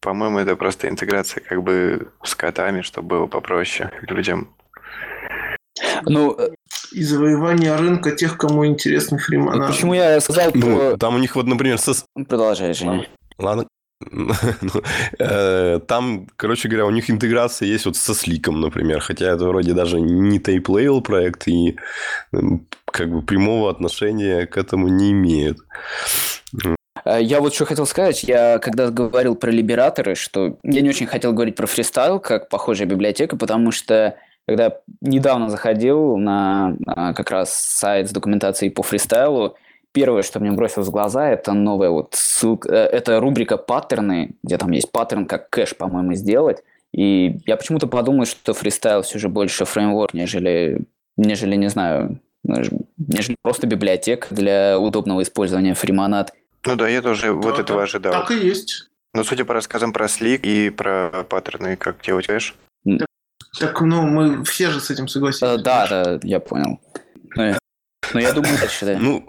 По-моему, 0.00 0.38
это 0.38 0.56
просто 0.56 0.88
интеграция 0.88 1.42
как 1.42 1.62
бы 1.62 2.08
с 2.22 2.34
котами, 2.34 2.82
чтобы 2.82 3.08
было 3.08 3.26
попроще 3.26 3.90
людям. 4.02 4.54
Ну, 6.04 6.36
и 6.92 7.02
завоевание 7.02 7.74
рынка 7.76 8.12
тех, 8.12 8.36
кому 8.36 8.66
интересны 8.66 9.18
фримана. 9.18 9.68
Почему 9.68 9.94
я 9.94 10.20
сказал 10.20 10.50
ну, 10.54 10.76
про... 10.76 10.96
Там 10.96 11.14
у 11.16 11.18
них 11.18 11.36
вот, 11.36 11.46
например... 11.46 11.78
Со... 11.78 11.92
Продолжай, 12.14 12.74
Женя. 12.74 13.06
Ладно. 13.38 13.66
Ну, 14.10 14.82
э, 15.18 15.80
там, 15.88 16.28
короче 16.36 16.68
говоря, 16.68 16.86
у 16.86 16.90
них 16.90 17.10
интеграция 17.10 17.66
есть 17.66 17.84
вот 17.84 17.96
со 17.96 18.14
сликом, 18.14 18.60
например, 18.60 19.00
хотя 19.00 19.26
это 19.26 19.46
вроде 19.46 19.72
даже 19.72 20.00
не 20.00 20.38
тейп 20.38 20.68
проект 21.04 21.48
и 21.48 21.76
как 22.86 23.10
бы 23.10 23.22
прямого 23.22 23.70
отношения 23.70 24.46
к 24.46 24.56
этому 24.56 24.86
не 24.88 25.10
имеет. 25.10 25.58
Э, 27.08 27.22
я 27.22 27.40
вот 27.40 27.54
что 27.54 27.64
хотел 27.64 27.86
сказать, 27.86 28.22
я 28.24 28.58
когда 28.58 28.90
говорил 28.90 29.34
про 29.34 29.50
либераторы, 29.50 30.14
что 30.14 30.58
я 30.62 30.80
не 30.82 30.90
очень 30.90 31.06
хотел 31.06 31.32
говорить 31.32 31.56
про 31.56 31.66
фристайл, 31.66 32.20
как 32.20 32.48
похожая 32.48 32.86
библиотека, 32.86 33.36
потому 33.36 33.70
что 33.70 34.16
когда 34.46 34.78
недавно 35.00 35.50
заходил 35.50 36.16
на 36.16 36.76
как 37.14 37.30
раз 37.30 37.54
сайт 37.54 38.08
с 38.08 38.12
документацией 38.12 38.70
по 38.70 38.82
фристайлу, 38.82 39.56
первое, 39.92 40.22
что 40.22 40.40
мне 40.40 40.52
бросилось 40.52 40.88
в 40.88 40.90
глаза, 40.90 41.28
это 41.28 41.52
новая 41.52 41.90
вот 41.90 42.14
ссылка, 42.14 42.68
э, 42.68 42.76
это 42.76 43.20
рубрика 43.20 43.56
паттерны, 43.56 44.32
где 44.42 44.58
там 44.58 44.70
есть 44.72 44.92
паттерн, 44.92 45.26
как 45.26 45.50
кэш, 45.50 45.76
по-моему, 45.76 46.14
сделать. 46.14 46.62
И 46.92 47.40
я 47.46 47.56
почему-то 47.56 47.86
подумал, 47.86 48.24
что 48.24 48.54
фристайл 48.54 49.02
все 49.02 49.18
же 49.18 49.28
больше 49.28 49.64
фреймворк, 49.66 50.14
нежели, 50.14 50.80
нежели, 51.18 51.56
не 51.56 51.68
знаю, 51.68 52.20
нежели 52.44 53.36
просто 53.42 53.66
библиотека 53.66 54.26
для 54.30 54.78
удобного 54.78 55.22
использования 55.22 55.74
free 55.74 55.97
монад. 55.97 56.32
Ну 56.68 56.76
да, 56.76 56.86
я 56.86 57.00
тоже 57.00 57.28
да, 57.28 57.32
вот 57.32 57.58
этого 57.58 57.82
ожидал. 57.82 58.12
Так 58.12 58.30
и 58.30 58.36
есть. 58.36 58.90
Но 59.14 59.24
судя 59.24 59.46
по 59.46 59.54
рассказам 59.54 59.94
про 59.94 60.06
Slick 60.06 60.44
и 60.44 60.68
про 60.68 61.24
паттерны, 61.28 61.76
как 61.76 62.02
делать 62.02 62.26
кэш. 62.26 62.54
Так, 63.58 63.80
ну, 63.80 64.02
мы 64.02 64.44
все 64.44 64.70
же 64.70 64.78
с 64.78 64.90
этим 64.90 65.08
согласились. 65.08 65.60
Э, 65.60 65.62
да, 65.62 65.86
да, 65.88 66.20
я 66.22 66.40
понял. 66.40 66.78
Но 67.34 67.46
я, 67.46 67.58
но 68.12 68.20
я 68.20 68.32
думаю, 68.32 68.58
дальше, 68.60 68.84
да. 68.84 68.98
Ну, 68.98 69.26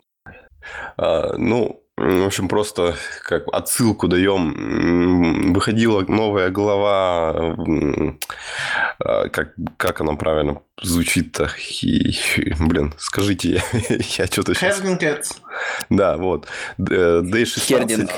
а, 0.97 1.37
ну, 1.37 1.78
в 1.99 2.25
общем, 2.25 2.47
просто 2.47 2.95
как 3.23 3.43
отсылку 3.51 4.07
даем. 4.07 5.53
Выходила 5.53 6.01
новая 6.07 6.49
глава, 6.49 7.55
а, 8.99 9.27
как, 9.29 9.53
как 9.75 9.99
она 9.99 10.13
правильно 10.15 10.61
звучит-то? 10.81 11.51
Блин, 12.59 12.93
скажите, 12.97 13.61
я 14.17 14.27
что-то 14.31 14.53
сейчас... 14.55 14.77
Да, 15.89 16.15
вот. 16.15 16.47
D16. 16.79 18.09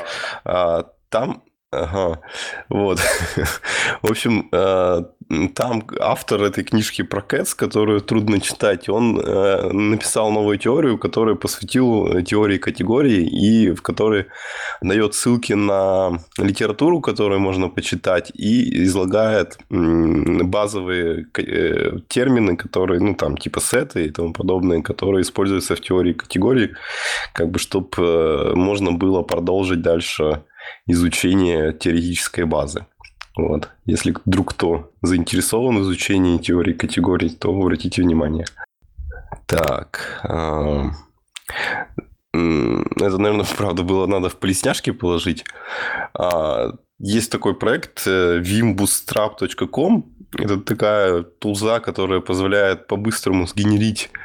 А, 0.46 0.86
там 1.10 1.44
Ага, 1.74 2.20
вот. 2.68 3.00
В 4.02 4.12
общем, 4.12 4.50
э, 4.52 5.04
там 5.56 5.84
автор 6.02 6.44
этой 6.44 6.66
книжки 6.66 7.02
про 7.02 7.22
Кэтс, 7.22 7.54
которую 7.54 8.02
трудно 8.02 8.42
читать, 8.42 8.90
он 8.90 9.18
э, 9.18 9.72
написал 9.72 10.32
новую 10.32 10.58
теорию, 10.58 10.98
которую 10.98 11.38
посвятил 11.38 12.24
теории 12.24 12.58
категорий 12.58 13.26
и 13.26 13.72
в 13.72 13.82
которой 13.82 14.26
дает 14.82 15.14
ссылки 15.14 15.54
на 15.54 16.20
литературу, 16.38 17.00
которую 17.00 17.40
можно 17.40 17.70
почитать, 17.70 18.34
и 18.36 18.84
излагает 18.84 19.58
базовые 19.70 21.28
э, 21.38 22.00
термины, 22.10 22.58
которые, 22.58 23.00
ну, 23.00 23.16
там, 23.16 23.38
типа 23.38 23.62
сеты 23.62 24.08
и 24.08 24.10
тому 24.10 24.34
подобное, 24.34 24.82
которые 24.82 25.22
используются 25.22 25.78
в 25.78 25.80
теории 25.80 26.12
категорий, 26.12 26.72
как 27.32 27.50
бы, 27.50 27.60
чтобы 27.60 28.56
можно 28.56 28.92
было 28.92 29.22
продолжить 29.22 29.82
дальше 29.82 30.44
изучение 30.88 31.74
теоретической 31.74 32.46
базы. 32.46 32.86
Вот. 33.36 33.70
Если 33.86 34.16
вдруг 34.26 34.52
кто 34.52 34.92
заинтересован 35.02 35.80
в 35.80 35.82
изучении 35.84 36.38
теории 36.38 36.74
категорий, 36.74 37.30
то 37.30 37.50
обратите 37.50 38.02
внимание. 38.02 38.46
Так. 39.46 40.22
Это, 40.24 40.92
наверное, 43.18 43.46
правда 43.58 43.84
было 43.84 44.06
надо 44.06 44.30
в 44.30 44.38
полисняшки 44.38 44.92
положить. 44.92 45.46
А, 46.14 46.74
есть 47.00 47.32
такой 47.32 47.56
проект 47.56 48.04
э, 48.06 48.40
vimbootstrap.com. 48.40 50.06
Это 50.38 50.62
такая 50.62 51.24
тулза, 51.24 51.80
которая 51.80 52.22
позволяет 52.22 52.88
по-быстрому 52.88 53.48
сгенерить 53.48 54.10
Э, 54.12 54.18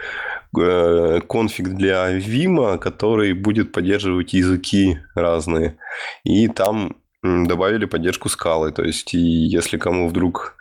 конфиг 0.57 1.69
для 1.71 2.17
Vim, 2.19 2.79
который 2.79 3.33
будет 3.33 3.73
поддерживать 3.73 4.33
языки 4.33 4.99
разные. 5.15 5.77
И 6.25 6.49
там 6.49 6.97
добавили 7.23 7.85
поддержку 7.87 8.29
скалы. 8.29 8.73
То 8.73 8.83
есть, 8.83 9.13
если 9.13 9.79
кому 9.79 10.09
вдруг 10.09 10.57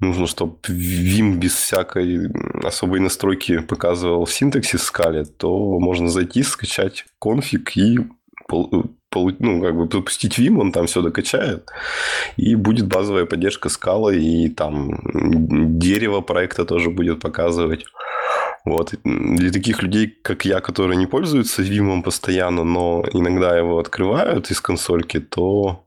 нужно, 0.00 0.26
чтобы 0.26 0.56
Vim 0.68 1.36
без 1.36 1.54
всякой 1.54 2.30
особой 2.64 3.00
настройки 3.00 3.58
показывал 3.60 4.24
в 4.24 4.32
синтаксе 4.32 4.78
скале, 4.78 5.24
то 5.24 5.78
можно 5.78 6.08
зайти, 6.08 6.42
скачать 6.42 7.04
конфиг 7.18 7.76
и 7.76 7.98
ну, 9.12 9.60
как 9.60 9.76
бы 9.76 9.88
запустить 9.92 10.38
Vim, 10.38 10.60
он 10.60 10.72
там 10.72 10.86
все 10.86 11.02
докачает, 11.02 11.68
и 12.36 12.54
будет 12.54 12.88
базовая 12.88 13.26
поддержка 13.26 13.68
скалы, 13.68 14.18
и 14.18 14.48
там 14.48 15.00
дерево 15.78 16.20
проекта 16.20 16.64
тоже 16.64 16.90
будет 16.90 17.20
показывать. 17.20 17.84
Вот. 18.64 18.94
Для 19.04 19.50
таких 19.50 19.82
людей, 19.82 20.18
как 20.22 20.44
я, 20.44 20.60
которые 20.60 20.96
не 20.96 21.06
пользуются 21.06 21.62
Vim 21.62 22.02
постоянно, 22.02 22.64
но 22.64 23.04
иногда 23.12 23.56
его 23.56 23.78
открывают 23.78 24.50
из 24.50 24.60
консольки, 24.60 25.20
то 25.20 25.86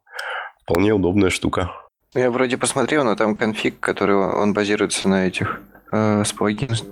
вполне 0.63 0.93
удобная 0.93 1.29
штука. 1.29 1.71
Я 2.13 2.29
вроде 2.29 2.57
посмотрел, 2.57 3.03
но 3.03 3.15
там 3.15 3.36
конфиг, 3.36 3.79
который 3.79 4.15
он 4.15 4.53
базируется 4.53 5.09
на 5.09 5.27
этих 5.27 5.62
э, 5.91 6.23
с, 6.23 6.31
плагин, 6.31 6.69
с, 6.69 6.83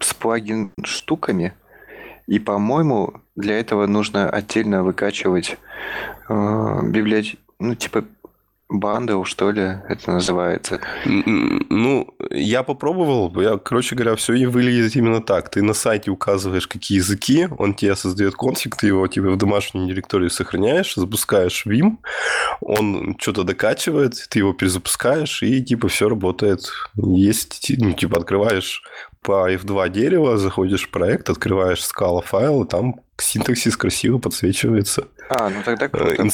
с 0.00 0.14
плагин 0.14 0.70
штуками. 0.84 1.54
И, 2.26 2.38
по-моему, 2.38 3.14
для 3.36 3.58
этого 3.58 3.86
нужно 3.86 4.28
отдельно 4.28 4.82
выкачивать 4.82 5.56
э, 6.28 6.80
библиотеку, 6.84 7.38
ну, 7.58 7.74
типа 7.74 8.04
Бандл, 8.68 9.22
что 9.22 9.52
ли, 9.52 9.62
это 9.88 10.10
называется. 10.10 10.80
Ну, 11.04 12.14
я 12.30 12.64
попробовал. 12.64 13.32
Я, 13.40 13.58
короче 13.58 13.94
говоря, 13.94 14.16
все 14.16 14.34
и 14.34 14.46
выглядит 14.46 14.96
именно 14.96 15.22
так. 15.22 15.50
Ты 15.50 15.62
на 15.62 15.72
сайте 15.72 16.10
указываешь, 16.10 16.66
какие 16.66 16.98
языки, 16.98 17.48
он 17.58 17.74
тебе 17.74 17.94
создает 17.94 18.34
конфиг, 18.34 18.74
ты 18.74 18.88
его 18.88 19.06
тебе 19.06 19.30
в 19.30 19.36
домашней 19.36 19.86
директории 19.86 20.28
сохраняешь, 20.28 20.94
запускаешь 20.96 21.64
Vim, 21.64 21.98
он 22.60 23.16
что-то 23.20 23.44
докачивает, 23.44 24.26
ты 24.30 24.40
его 24.40 24.52
перезапускаешь, 24.52 25.44
и 25.44 25.62
типа 25.62 25.86
все 25.86 26.08
работает. 26.08 26.68
Есть, 26.96 27.70
ну, 27.78 27.92
типа 27.92 28.18
открываешь 28.18 28.82
по 29.22 29.52
F2 29.52 29.90
дерево, 29.90 30.38
заходишь 30.38 30.86
в 30.86 30.90
проект, 30.90 31.30
открываешь 31.30 31.84
скала 31.84 32.20
файл, 32.20 32.64
и 32.64 32.68
там 32.68 32.96
синтаксис 33.16 33.76
красиво 33.76 34.18
подсвечивается. 34.18 35.08
А, 35.28 35.50
ну 35.50 35.62
тогда 35.64 35.88
круто. 35.88 36.28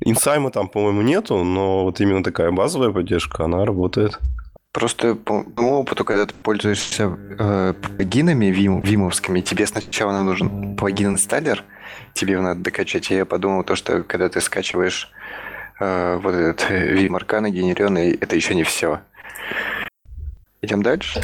Инсайма 0.00 0.50
там, 0.50 0.68
по-моему, 0.68 1.02
нету, 1.02 1.42
но 1.44 1.84
вот 1.84 2.00
именно 2.00 2.22
такая 2.22 2.50
базовая 2.50 2.90
поддержка, 2.90 3.44
она 3.44 3.64
работает. 3.64 4.18
Просто 4.72 5.14
по 5.14 5.42
моему 5.42 5.80
опыту, 5.80 6.04
когда 6.04 6.26
ты 6.26 6.34
пользуешься 6.34 7.16
э, 7.38 7.74
плагинами 7.74 8.46
вим, 8.46 8.80
вимовскими, 8.80 9.40
тебе 9.40 9.66
сначала 9.66 10.22
нужен 10.22 10.76
плагин-инсталлер, 10.76 11.64
тебе 12.14 12.34
его 12.34 12.42
надо 12.42 12.60
докачать. 12.60 13.10
И 13.10 13.14
я 13.14 13.24
подумал, 13.24 13.64
то, 13.64 13.74
что 13.76 14.02
когда 14.02 14.28
ты 14.28 14.40
скачиваешь 14.40 15.10
э, 15.80 16.20
вот 16.22 16.34
этот 16.34 16.70
Vim 16.70 17.18
Arcana 17.18 17.50
генеренный, 17.50 18.12
это 18.12 18.36
еще 18.36 18.54
не 18.54 18.62
все. 18.62 19.00
Идем 20.60 20.82
дальше? 20.82 21.22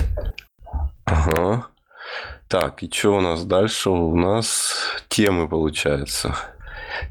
Ага. 1.05 1.67
Так, 2.49 2.83
и 2.83 2.91
что 2.91 3.17
у 3.17 3.21
нас 3.21 3.45
дальше? 3.45 3.91
У 3.91 4.17
нас 4.17 4.75
темы, 5.09 5.49
получается. 5.49 6.35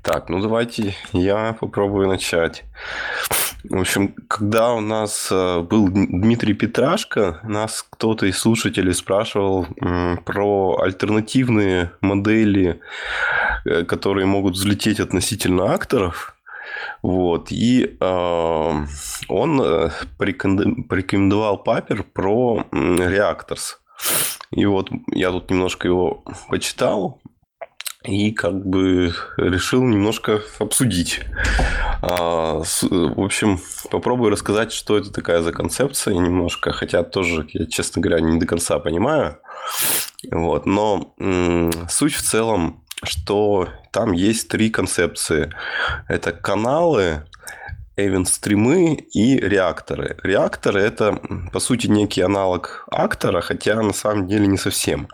Так, 0.02 0.30
ну 0.30 0.42
давайте 0.42 0.96
я 1.12 1.56
попробую 1.60 2.08
начать. 2.08 2.64
В 3.64 3.80
общем, 3.80 4.14
когда 4.28 4.74
у 4.74 4.82
нас 4.82 5.30
э, 5.32 5.62
был 5.62 5.88
Дмитрий 5.88 6.54
Петрашко, 6.54 7.40
нас 7.44 7.86
кто-то 7.90 8.26
из 8.26 8.38
слушателей 8.38 8.94
спрашивал 8.94 9.68
про 10.26 10.80
альтернативные 10.82 11.92
модели, 12.02 12.82
э, 13.66 13.84
которые 13.84 14.26
могут 14.26 14.56
взлететь 14.56 15.00
относительно 15.00 15.74
акторов. 15.74 16.36
Вот. 17.02 17.52
И 17.52 17.98
э, 18.00 18.86
он 19.28 19.62
э, 19.62 19.90
порекомендовал 20.18 21.58
папер 21.58 22.04
про 22.04 22.66
Reactors. 22.72 23.78
И 24.52 24.66
вот 24.66 24.90
я 25.08 25.32
тут 25.32 25.50
немножко 25.50 25.88
его 25.88 26.24
почитал 26.50 27.22
и 28.04 28.32
как 28.32 28.66
бы 28.66 29.14
решил 29.38 29.84
немножко 29.84 30.42
обсудить. 30.60 31.22
А, 32.02 32.62
в 32.62 33.22
общем, 33.22 33.60
попробую 33.90 34.32
рассказать, 34.32 34.74
что 34.74 34.98
это 34.98 35.12
такая 35.12 35.42
за 35.42 35.52
концепция 35.54 36.14
немножко, 36.14 36.74
хотя 36.74 37.04
тоже, 37.04 37.46
я, 37.50 37.66
честно 37.66 38.02
говоря, 38.02 38.20
не 38.20 38.40
до 38.40 38.46
конца 38.46 38.80
понимаю. 38.80 39.38
Вот. 40.32 40.66
Но 40.66 41.16
суть 41.90 42.14
в 42.14 42.22
целом, 42.22 42.84
что 43.04 43.70
там 43.92 44.12
есть 44.12 44.50
три 44.50 44.70
концепции. 44.70 45.54
Это 46.08 46.32
каналы, 46.34 47.24
эвент-стримы 47.96 48.96
и 48.96 49.38
реакторы. 49.38 50.18
Реакторы– 50.24 50.82
это, 50.82 51.20
по 51.52 51.60
сути, 51.60 51.88
некий 51.88 52.22
аналог 52.22 52.86
актора, 52.92 53.42
хотя 53.42 53.82
на 53.82 53.94
самом 53.94 54.28
деле 54.28 54.48
не 54.48 54.58
совсем. 54.58 55.08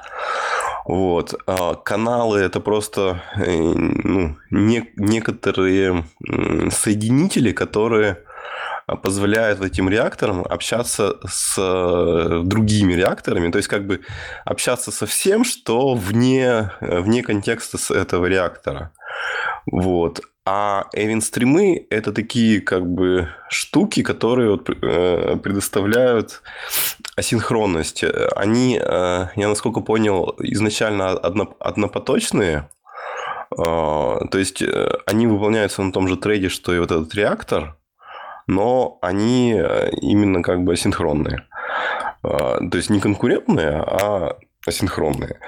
Вот. 0.86 1.36
А 1.46 1.76
каналы– 1.76 2.40
это 2.42 2.60
просто 2.60 3.22
э, 3.36 3.52
ну, 3.52 4.36
не, 4.50 4.90
некоторые 4.96 6.06
соединители, 6.72 7.52
которые 7.52 8.18
позволяют 9.04 9.62
этим 9.62 9.88
реакторам 9.90 10.44
общаться 10.44 11.18
с 11.28 11.56
э, 11.58 12.42
другими 12.44 12.94
реакторами, 12.94 13.52
то 13.52 13.58
есть 13.58 13.68
как 13.68 13.86
бы 13.86 14.02
общаться 14.46 14.92
со 14.92 15.06
всем, 15.06 15.44
что 15.44 15.94
вне, 15.94 16.72
вне 16.82 17.22
контекста 17.22 17.78
этого 17.94 18.26
реактора. 18.26 18.92
Вот. 19.72 20.22
А 20.52 20.88
эвент-стримы– 20.94 21.86
это 21.92 22.12
такие 22.12 22.60
как 22.62 22.84
бы 22.84 23.30
штуки, 23.50 24.02
которые 24.02 24.52
вот, 24.52 24.68
э, 24.68 25.36
предоставляют 25.44 26.42
асинхронность. 27.20 28.04
Они, 28.36 28.80
э, 28.82 29.28
я 29.36 29.48
насколько 29.48 29.82
понял, 29.82 30.36
изначально 30.40 31.12
одно, 31.12 31.56
однопоточные, 31.60 32.70
э, 33.52 33.56
то 33.58 34.38
есть 34.38 34.62
э, 34.62 34.98
они 35.06 35.28
выполняются 35.28 35.84
на 35.84 35.92
том 35.92 36.08
же 36.08 36.18
трейде, 36.18 36.50
что 36.50 36.74
и 36.74 36.80
вот 36.80 36.92
этот 36.92 37.14
реактор, 37.16 37.78
но 38.48 38.98
они 39.02 39.56
э, 39.56 39.92
именно 40.02 40.42
как 40.42 40.64
бы 40.64 40.74
асинхронные. 40.74 41.46
Э, 42.24 42.60
то 42.72 42.78
есть 42.78 42.90
не 42.90 43.00
конкурентные, 43.00 43.82
а 43.82 44.38
асинхронные. 44.66 45.40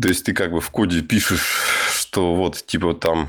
То 0.00 0.08
есть 0.08 0.24
ты 0.24 0.32
как 0.32 0.52
бы 0.52 0.60
в 0.60 0.70
коде 0.70 1.02
пишешь, 1.02 1.90
что 1.92 2.34
вот 2.34 2.64
типа 2.66 2.94
там 2.94 3.28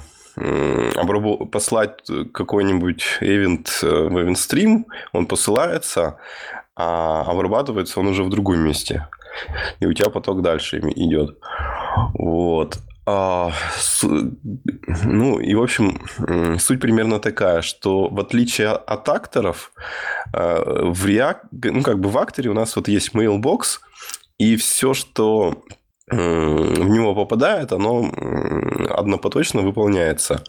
послать 1.52 2.00
какой-нибудь 2.34 3.20
event 3.22 3.68
э, 3.84 3.88
в 3.88 4.18
event 4.18 4.36
stream, 4.36 4.84
он 5.14 5.28
посылается, 5.28 6.18
а 6.76 7.22
обрабатывается 7.22 8.00
он 8.00 8.08
уже 8.08 8.24
в 8.24 8.30
другом 8.30 8.60
месте. 8.60 9.08
И 9.80 9.86
у 9.86 9.94
тебя 9.94 10.10
поток 10.10 10.42
дальше 10.42 10.80
идет. 10.80 11.38
Вот. 12.14 12.78
А, 13.08 13.52
с, 13.78 14.04
ну, 14.04 15.40
и, 15.40 15.54
в 15.54 15.62
общем, 15.62 16.02
суть 16.58 16.82
примерно 16.82 17.20
такая, 17.20 17.62
что 17.62 18.08
в 18.10 18.20
отличие 18.20 18.70
от 18.70 19.08
акторов, 19.10 19.72
э, 20.34 20.90
в 20.92 21.06
React, 21.06 21.72
ну, 21.72 21.84
как 21.84 22.00
бы 22.00 22.10
в 22.10 22.18
акторе 22.18 22.50
у 22.50 22.54
нас 22.54 22.76
вот 22.76 22.88
есть 22.88 23.14
mailbox, 23.14 23.80
и 24.40 24.56
все, 24.56 24.96
что 24.96 25.64
в 26.08 26.88
него 26.88 27.16
попадает, 27.16 27.72
оно 27.72 28.12
однопоточно 28.90 29.62
выполняется 29.62 30.44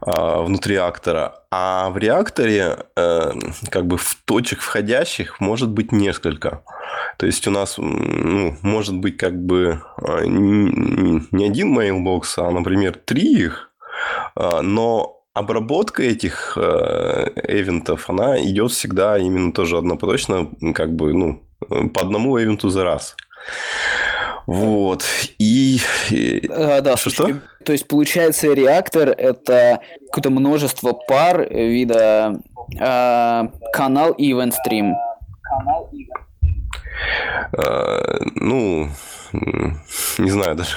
а, 0.00 0.40
внутри 0.40 0.76
актора. 0.76 1.42
А 1.50 1.90
в 1.90 1.98
реакторе 1.98 2.78
э, 2.96 3.32
как 3.70 3.86
бы 3.86 3.98
в 3.98 4.16
точек 4.24 4.60
входящих 4.60 5.40
может 5.40 5.68
быть 5.68 5.92
несколько. 5.92 6.62
То 7.18 7.26
есть 7.26 7.46
у 7.46 7.50
нас 7.50 7.76
ну, 7.76 8.56
может 8.62 8.96
быть 8.96 9.18
как 9.18 9.38
бы 9.38 9.82
а, 9.98 10.24
не 10.24 11.44
один 11.44 11.78
mailbox, 11.78 12.22
а, 12.38 12.50
например, 12.50 12.98
три 13.04 13.34
их, 13.34 13.70
а, 14.34 14.62
но 14.62 15.22
обработка 15.34 16.02
этих 16.02 16.56
э, 16.56 17.30
эвентов, 17.46 18.08
она 18.10 18.42
идет 18.42 18.72
всегда 18.72 19.18
именно 19.18 19.52
тоже 19.52 19.78
однопоточно, 19.78 20.50
как 20.74 20.94
бы, 20.94 21.12
ну, 21.14 21.42
по 21.90 22.00
одному 22.00 22.40
эвенту 22.40 22.68
за 22.68 22.84
раз. 22.84 23.16
Вот. 24.50 25.04
И... 25.38 25.78
А, 26.50 26.80
да, 26.80 26.96
что, 26.96 27.10
что? 27.10 27.40
То 27.64 27.70
есть, 27.70 27.86
получается, 27.86 28.52
реактор– 28.52 29.08
это 29.16 29.80
какое-то 30.06 30.30
множество 30.30 30.92
пар 30.92 31.48
вида 31.48 32.40
э, 32.76 33.48
канал 33.72 34.10
и 34.10 34.32
event 34.32 34.54
stream. 34.66 34.94
А, 37.52 38.18
ну, 38.34 38.88
не 40.18 40.30
знаю 40.30 40.56
даже. 40.56 40.76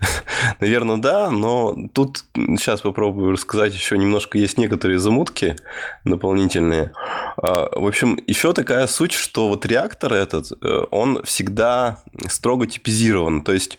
Наверное, 0.60 0.96
да, 0.96 1.30
но 1.30 1.76
тут 1.92 2.24
сейчас 2.34 2.80
попробую 2.80 3.32
рассказать 3.32 3.74
еще 3.74 3.98
немножко. 3.98 4.38
Есть 4.38 4.58
некоторые 4.58 4.98
замутки 4.98 5.56
дополнительные. 6.04 6.92
А, 7.36 7.68
в 7.78 7.86
общем, 7.86 8.18
еще 8.26 8.52
такая 8.52 8.86
суть, 8.86 9.12
что 9.12 9.48
вот 9.48 9.66
реактор 9.66 10.14
этот, 10.14 10.52
э, 10.62 10.84
он 10.90 11.22
всегда 11.24 11.98
строго 12.28 12.66
типизирован. 12.66 13.42
То 13.42 13.52
есть 13.52 13.78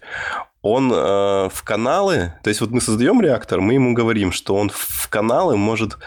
он 0.62 0.91
э, 0.93 1.49
в 1.51 1.64
каналы, 1.64 2.34
то 2.43 2.49
есть 2.49 2.62
вот 2.62 2.70
мы 2.70 2.82
создаем 2.82 3.20
реактор, 3.22 3.62
мы 3.62 3.74
ему 3.74 3.93
говорим, 3.93 4.32
что 4.32 4.55
он 4.55 4.70
в 4.70 5.07
каналы 5.09 5.57
может 5.57 5.97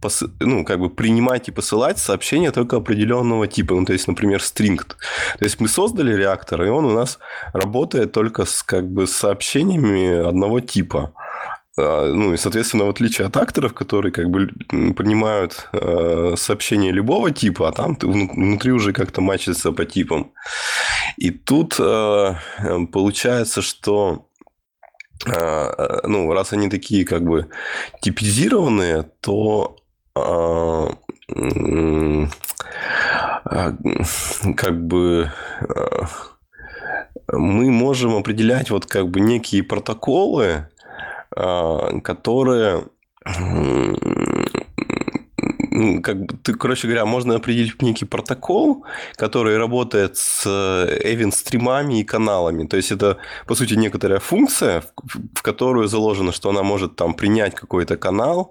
пос, 0.00 0.24
ну, 0.40 0.64
как 0.64 0.80
бы 0.80 0.88
принимать 0.88 1.48
и 1.48 1.52
посылать 1.52 1.98
сообщения 1.98 2.50
только 2.50 2.76
определенного 2.76 3.46
типа, 3.46 3.74
ну, 3.74 3.84
то 3.84 3.92
есть, 3.92 4.08
например, 4.08 4.40
string. 4.40 4.78
То 4.78 5.44
есть 5.44 5.60
мы 5.60 5.68
создали 5.68 6.14
реактор, 6.14 6.62
и 6.62 6.68
он 6.68 6.86
у 6.86 6.92
нас 6.92 7.18
работает 7.52 8.12
только 8.12 8.46
с 8.46 8.62
как 8.62 8.88
бы 8.88 9.06
сообщениями 9.06 10.26
одного 10.26 10.60
типа. 10.60 11.12
А, 11.78 12.12
ну 12.12 12.34
и, 12.34 12.36
соответственно, 12.36 12.84
в 12.84 12.90
отличие 12.90 13.26
от 13.26 13.36
акторов, 13.36 13.72
которые 13.72 14.10
как 14.12 14.28
бы 14.30 14.48
принимают 14.94 15.68
э, 15.72 16.34
сообщения 16.36 16.90
любого 16.90 17.30
типа, 17.30 17.68
а 17.68 17.72
там 17.72 17.94
ты 17.94 18.08
внутри 18.08 18.72
уже 18.72 18.92
как-то 18.92 19.20
мачится 19.20 19.70
по 19.72 19.84
типам. 19.84 20.32
И 21.16 21.30
тут 21.30 21.76
э, 21.78 22.34
получается, 22.92 23.62
что 23.62 24.28
э, 25.26 26.00
ну, 26.04 26.32
раз 26.32 26.52
они 26.52 26.68
такие 26.68 27.04
как 27.04 27.22
бы 27.22 27.48
типизированные, 28.00 29.04
то 29.20 29.76
э, 30.16 30.88
как 34.56 34.86
бы 34.86 35.30
мы 37.32 37.70
можем 37.70 38.16
определять 38.16 38.70
вот 38.70 38.86
как 38.86 39.10
бы 39.10 39.20
некие 39.20 39.62
протоколы, 39.62 40.46
а, 40.46 40.68
которые 42.02 42.84
ну, 45.70 46.02
как 46.02 46.24
бы, 46.24 46.36
ты, 46.42 46.54
короче 46.54 46.88
говоря, 46.88 47.04
можно 47.06 47.36
определить 47.36 47.82
некий 47.82 48.04
протокол, 48.04 48.84
который 49.16 49.56
работает 49.58 50.16
с 50.16 50.44
эвент-стримами 50.46 52.00
и 52.00 52.04
каналами. 52.04 52.66
То 52.66 52.76
есть, 52.76 52.92
это, 52.92 53.18
по 53.46 53.54
сути, 53.54 53.74
некоторая 53.74 54.18
функция, 54.18 54.82
в 55.34 55.42
которую 55.42 55.88
заложено, 55.88 56.32
что 56.32 56.50
она 56.50 56.62
может 56.62 56.96
там 56.96 57.14
принять 57.14 57.54
какой-то 57.54 57.96
канал, 57.96 58.50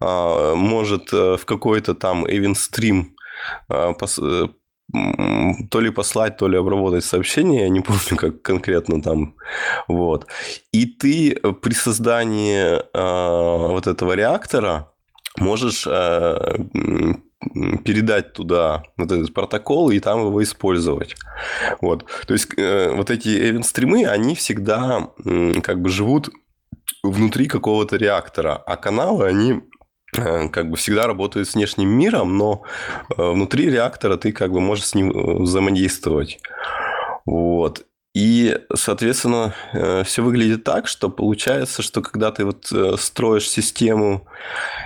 а, 0.00 0.54
может 0.54 1.12
э, 1.12 1.36
в 1.36 1.44
какой-то 1.44 1.94
там 1.94 2.26
эвент-стрим 2.26 3.14
а, 3.68 3.92
то 5.70 5.80
ли 5.80 5.90
послать, 5.90 6.36
то 6.36 6.48
ли 6.48 6.56
обработать 6.56 7.04
сообщение, 7.04 7.62
я 7.62 7.68
не 7.68 7.80
помню, 7.80 8.16
как 8.16 8.42
конкретно 8.42 9.02
там. 9.02 9.34
Вот. 9.88 10.26
И 10.72 10.86
ты 10.86 11.34
при 11.62 11.74
создании 11.74 12.78
э, 12.78 13.68
вот 13.68 13.86
этого 13.86 14.12
реактора 14.12 14.92
можешь 15.36 15.86
э, 15.86 16.64
передать 17.84 18.32
туда 18.32 18.84
вот 18.96 19.12
этот 19.12 19.34
протокол 19.34 19.90
и 19.90 20.00
там 20.00 20.26
его 20.26 20.42
использовать. 20.42 21.16
Вот. 21.80 22.04
То 22.26 22.34
есть, 22.34 22.48
э, 22.56 22.90
вот 22.94 23.10
эти 23.10 23.28
event-стримы, 23.28 24.06
они 24.06 24.34
всегда 24.34 25.10
э, 25.24 25.60
как 25.62 25.80
бы 25.80 25.88
живут 25.88 26.30
внутри 27.02 27.46
какого-то 27.46 27.96
реактора, 27.96 28.54
а 28.54 28.76
каналы, 28.76 29.26
они 29.26 29.60
Э, 29.60 29.73
как 30.14 30.70
бы 30.70 30.76
всегда 30.76 31.06
работают 31.06 31.48
с 31.48 31.54
внешним 31.54 31.88
миром, 31.88 32.36
но 32.36 32.62
э, 33.16 33.22
внутри 33.22 33.70
реактора 33.70 34.16
ты 34.16 34.32
как 34.32 34.52
бы 34.52 34.60
можешь 34.60 34.86
с 34.86 34.94
ним 34.94 35.10
э, 35.10 35.42
взаимодействовать. 35.42 36.38
Вот. 37.26 37.84
И, 38.14 38.56
соответственно, 38.72 39.54
все 40.04 40.22
выглядит 40.22 40.62
так, 40.62 40.86
что 40.86 41.10
получается, 41.10 41.82
что 41.82 42.00
когда 42.00 42.30
ты 42.30 42.44
вот 42.44 42.72
строишь 43.00 43.50
систему 43.50 44.28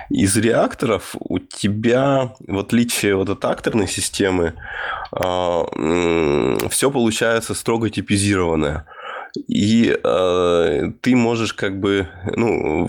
из 0.09 0.35
реакторов, 0.35 1.15
у 1.19 1.37
тебя, 1.37 2.33
в 2.39 2.57
отличие 2.57 3.15
вот 3.15 3.29
от 3.29 3.45
акторной 3.45 3.87
системы, 3.87 4.55
все 5.11 6.89
получается 6.91 7.53
строго 7.53 7.91
типизированное. 7.91 8.87
И 9.35 9.97
э, 10.03 10.91
ты 11.01 11.15
можешь 11.15 11.53
как 11.53 11.79
бы, 11.79 12.07
ну, 12.35 12.87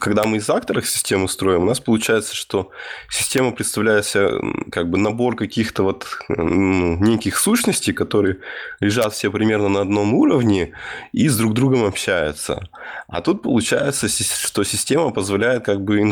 когда 0.00 0.24
мы 0.24 0.36
из 0.36 0.48
акторов 0.50 0.88
систему 0.88 1.28
строим, 1.28 1.62
у 1.62 1.66
нас 1.66 1.80
получается, 1.80 2.34
что 2.34 2.70
система 3.10 3.52
представляет 3.52 4.04
себя 4.04 4.30
как 4.70 4.90
бы 4.90 4.98
набор 4.98 5.36
каких-то 5.36 5.82
вот 5.82 6.06
ну, 6.28 6.96
неких 6.98 7.38
сущностей, 7.38 7.92
которые 7.92 8.38
лежат 8.80 9.14
все 9.14 9.30
примерно 9.30 9.68
на 9.68 9.80
одном 9.80 10.14
уровне 10.14 10.72
и 11.12 11.28
с 11.28 11.36
друг 11.36 11.54
другом 11.54 11.84
общаются. 11.84 12.68
А 13.08 13.20
тут 13.22 13.42
получается, 13.42 14.08
что 14.08 14.64
система 14.64 15.10
позволяет 15.10 15.64
как 15.64 15.82
бы 15.82 16.00
э, 16.00 16.02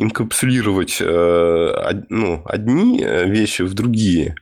инкапсулировать 0.00 0.98
э, 1.00 2.02
ну, 2.10 2.42
одни 2.44 3.02
вещи 3.02 3.62
в 3.62 3.74
другие. 3.74 4.34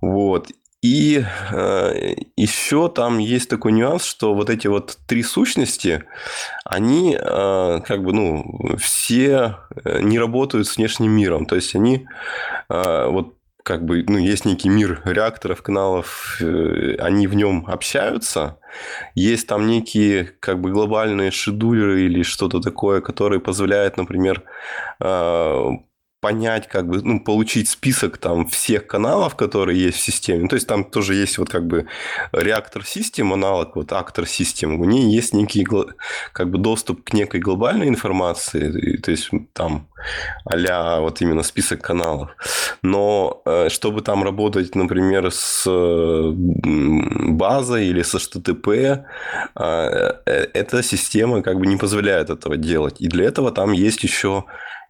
Вот. 0.00 0.48
И 0.82 1.24
э, 1.52 2.14
еще 2.36 2.88
там 2.88 3.18
есть 3.18 3.48
такой 3.48 3.70
нюанс, 3.70 4.04
что 4.04 4.34
вот 4.34 4.50
эти 4.50 4.66
вот 4.66 4.98
три 5.06 5.22
сущности, 5.22 6.04
они 6.64 7.16
э, 7.18 7.80
как 7.86 8.02
бы, 8.02 8.12
ну, 8.12 8.76
все 8.78 9.58
э, 9.84 10.00
не 10.02 10.18
работают 10.18 10.66
с 10.66 10.76
внешним 10.76 11.12
миром. 11.12 11.46
То 11.46 11.54
есть 11.54 11.76
они 11.76 12.08
э, 12.68 13.06
вот 13.08 13.34
как 13.62 13.84
бы, 13.84 14.04
ну, 14.08 14.18
есть 14.18 14.44
некий 14.44 14.68
мир 14.68 15.02
реакторов, 15.04 15.62
каналов, 15.62 16.38
э, 16.40 16.96
они 16.98 17.28
в 17.28 17.34
нем 17.34 17.64
общаются. 17.68 18.58
Есть 19.14 19.46
там 19.46 19.68
некие, 19.68 20.24
как 20.40 20.60
бы, 20.60 20.72
глобальные 20.72 21.30
шедулеры 21.30 22.02
или 22.02 22.24
что-то 22.24 22.60
такое, 22.60 23.00
которые 23.00 23.40
позволяют, 23.40 23.96
например, 23.96 24.42
э, 25.00 25.70
понять, 26.22 26.68
как 26.68 26.86
бы, 26.86 27.02
ну, 27.02 27.18
получить 27.18 27.68
список 27.68 28.16
там 28.16 28.46
всех 28.46 28.86
каналов, 28.86 29.34
которые 29.34 29.82
есть 29.82 29.98
в 29.98 30.02
системе. 30.02 30.48
То 30.48 30.54
есть 30.54 30.68
там 30.68 30.84
тоже 30.84 31.16
есть 31.16 31.36
вот 31.36 31.50
как 31.50 31.66
бы 31.66 31.88
реактор 32.32 32.86
систем, 32.86 33.32
аналог 33.32 33.74
вот 33.74 33.92
актор 33.92 34.26
систем. 34.26 34.80
У 34.80 34.84
нее 34.84 35.12
есть 35.12 35.34
некий 35.34 35.66
как 36.32 36.48
бы 36.48 36.58
доступ 36.58 37.02
к 37.02 37.12
некой 37.12 37.40
глобальной 37.40 37.88
информации, 37.88 38.98
то 38.98 39.10
есть 39.10 39.30
там 39.52 39.88
а 40.44 41.00
вот 41.00 41.20
именно 41.20 41.42
список 41.42 41.82
каналов. 41.82 42.30
Но 42.82 43.42
э, 43.44 43.68
чтобы 43.68 44.02
там 44.02 44.22
работать, 44.22 44.76
например, 44.76 45.30
с 45.32 45.68
базой 47.32 47.86
или 47.86 48.02
со 48.02 48.18
HTTP, 48.18 49.04
э, 49.56 50.12
э, 50.26 50.46
эта 50.54 50.82
система 50.82 51.42
как 51.42 51.58
бы 51.58 51.66
не 51.66 51.76
позволяет 51.76 52.30
этого 52.30 52.56
делать. 52.56 53.00
И 53.00 53.08
для 53.08 53.24
этого 53.24 53.50
там 53.50 53.72
есть 53.72 54.04
еще 54.04 54.44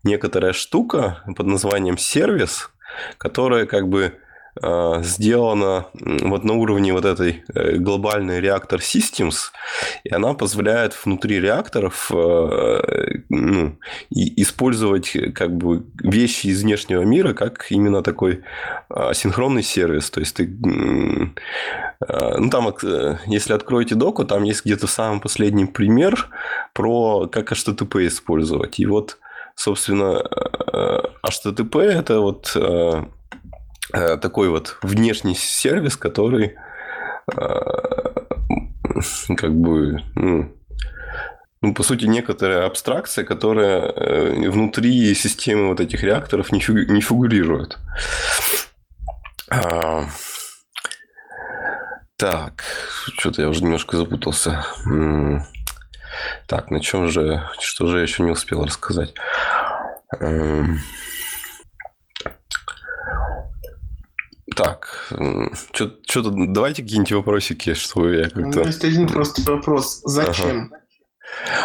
некоторая 0.05 0.53
штука 0.53 1.23
под 1.37 1.47
названием 1.47 1.97
сервис, 1.99 2.71
которая 3.19 3.67
как 3.67 3.89
бы 3.89 4.15
э, 4.63 5.03
сделана 5.03 5.87
вот 5.95 6.45
на 6.45 6.55
уровне 6.55 6.93
вот 6.93 7.05
этой 7.05 7.45
э, 7.55 7.77
глобальной 7.77 8.41
реактор 8.41 8.81
Systems, 8.81 9.51
и 10.05 10.13
она 10.13 10.35
позволяет 10.35 10.93
внутри 11.05 11.41
реакторов 11.41 12.11
э, 12.13 13.23
ну, 13.29 13.79
использовать 14.11 15.17
как 15.35 15.57
бы 15.57 15.85
вещи 16.03 16.49
из 16.49 16.63
внешнего 16.63 17.03
мира 17.03 17.33
как 17.33 17.67
именно 17.71 18.03
такой 18.03 18.43
синхронный 19.15 19.63
сервис. 19.63 20.11
То 20.11 20.21
есть 20.21 20.37
ты 20.37 20.47
ну, 22.09 22.51
там, 22.51 22.75
если 23.27 23.53
откроете 23.53 23.95
доку, 23.95 24.25
там 24.25 24.43
есть 24.43 24.65
где-то 24.65 24.87
самый 24.89 25.21
последний 25.21 25.67
пример 25.67 26.29
про 26.73 27.29
как 27.29 27.53
HTTP 27.53 28.09
использовать. 28.09 28.81
И 28.81 28.87
вот 28.87 29.19
собственно, 29.55 30.23
HTTP– 31.23 31.81
это 31.83 32.21
вот 32.21 32.53
э, 32.55 33.05
э, 33.93 34.17
такой 34.17 34.49
вот 34.49 34.79
внешний 34.83 35.35
сервис, 35.35 35.97
который 35.97 36.57
э, 37.35 37.39
как 39.37 39.55
бы, 39.55 40.03
ну, 40.15 40.53
ну, 41.61 41.75
по 41.75 41.83
сути, 41.85 42.07
некоторая 42.07 42.67
абстракция, 42.67 43.25
которая 43.25 43.93
внутри 44.51 45.15
системы 45.15 45.69
вот 45.69 45.81
этих 45.81 46.03
реакторов 46.03 46.51
не 46.51 46.61
фигурирует. 46.61 47.79
А, 49.49 50.07
так, 52.17 52.65
что-то 53.19 53.43
я 53.43 53.49
уже 53.49 53.63
немножко 53.63 53.97
запутался. 53.97 54.65
Так, 56.47 56.71
на 56.71 56.81
чем 56.81 57.09
же, 57.09 57.49
что 57.61 57.87
же 57.87 57.99
я 57.99 58.03
еще 58.03 58.23
не 58.23 58.31
успел 58.31 58.65
рассказать? 58.65 59.15
Эм. 60.21 60.81
Так, 64.55 65.11
что-то 65.73 66.31
давайте 66.31 66.83
какие-нибудь 66.83 67.13
вопросики, 67.13 67.73
что 67.73 68.13
я 68.13 68.25
как-то... 68.25 68.61
Ну, 68.61 68.67
есть 68.67 68.85
один 68.85 69.09
просто 69.09 69.51
вопрос. 69.51 70.03
Зачем? 70.05 70.71
Ага. 70.73 70.82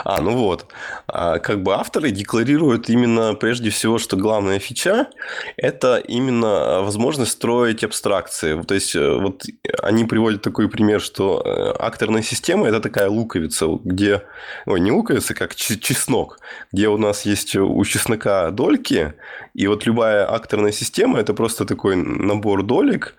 А, 0.03 0.21
ну 0.21 0.35
вот. 0.35 0.67
А, 1.07 1.39
как 1.39 1.63
бы 1.63 1.73
авторы 1.73 2.11
декларируют 2.11 2.89
именно 2.89 3.35
прежде 3.35 3.69
всего, 3.69 3.97
что 3.97 4.17
главная 4.17 4.59
фича– 4.59 5.07
это 5.57 5.97
именно 5.97 6.81
возможность 6.81 7.31
строить 7.31 7.83
абстракции. 7.83 8.61
То 8.63 8.73
есть, 8.73 8.95
э, 8.95 9.15
вот 9.15 9.43
они 9.81 10.05
приводят 10.05 10.41
такой 10.41 10.69
пример, 10.69 11.01
что 11.01 11.41
э, 11.43 11.73
акторная 11.79 12.21
система– 12.21 12.67
это 12.69 12.79
такая 12.79 13.09
луковица, 13.09 13.67
где… 13.83 14.23
Ой, 14.65 14.79
не 14.79 14.91
луковица, 14.91 15.33
как 15.33 15.55
чеснок, 15.55 16.39
где 16.71 16.87
у 16.87 16.97
нас 16.97 17.25
есть 17.25 17.55
у 17.55 17.83
чеснока 17.85 18.51
дольки, 18.51 19.13
и 19.53 19.67
вот 19.67 19.85
любая 19.85 20.31
акторная 20.31 20.71
система– 20.71 21.19
это 21.19 21.33
просто 21.33 21.65
такой 21.65 21.95
набор 21.95 22.63
долек, 22.63 23.15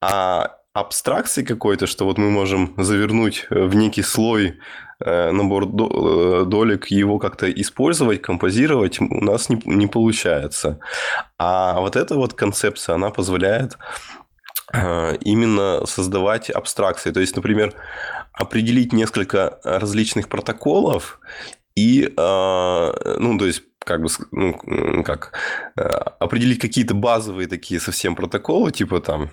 а 0.00 0.56
абстракции 0.72 1.44
какой-то, 1.44 1.86
что 1.86 2.06
вот 2.06 2.16
мы 2.16 2.30
можем 2.30 2.72
завернуть 2.78 3.46
в 3.50 3.74
некий 3.74 4.02
слой 4.02 4.58
Э, 4.91 4.91
набор 5.32 5.64
э, 5.64 6.44
долек, 6.46 6.86
его 6.86 7.18
как-то 7.18 7.50
использовать, 7.50 8.22
композировать 8.22 9.00
у 9.00 9.24
нас 9.24 9.48
не, 9.48 9.60
не 9.64 9.86
получается. 9.86 10.78
А 11.38 11.80
вот 11.80 11.96
эта 11.96 12.14
вот 12.14 12.34
концепция, 12.34 12.94
она 12.94 13.10
позволяет 13.10 13.78
э, 14.72 15.16
именно 15.20 15.86
создавать 15.86 16.50
абстракции. 16.50 17.10
То 17.10 17.20
есть, 17.20 17.36
например, 17.36 17.74
определить 18.32 18.92
несколько 18.92 19.58
различных 19.64 20.28
протоколов 20.28 21.20
и, 21.74 22.04
э, 22.04 23.16
ну, 23.18 23.38
то 23.38 23.46
есть 23.46 23.62
как 23.84 24.02
бы, 24.02 24.08
ну, 24.30 25.02
как, 25.04 25.32
э, 25.76 25.82
определить 25.82 26.58
какие-то 26.58 26.94
базовые 26.94 27.48
такие 27.48 27.80
совсем 27.80 28.14
протоколы, 28.14 28.70
типа 28.70 29.00
там 29.00 29.30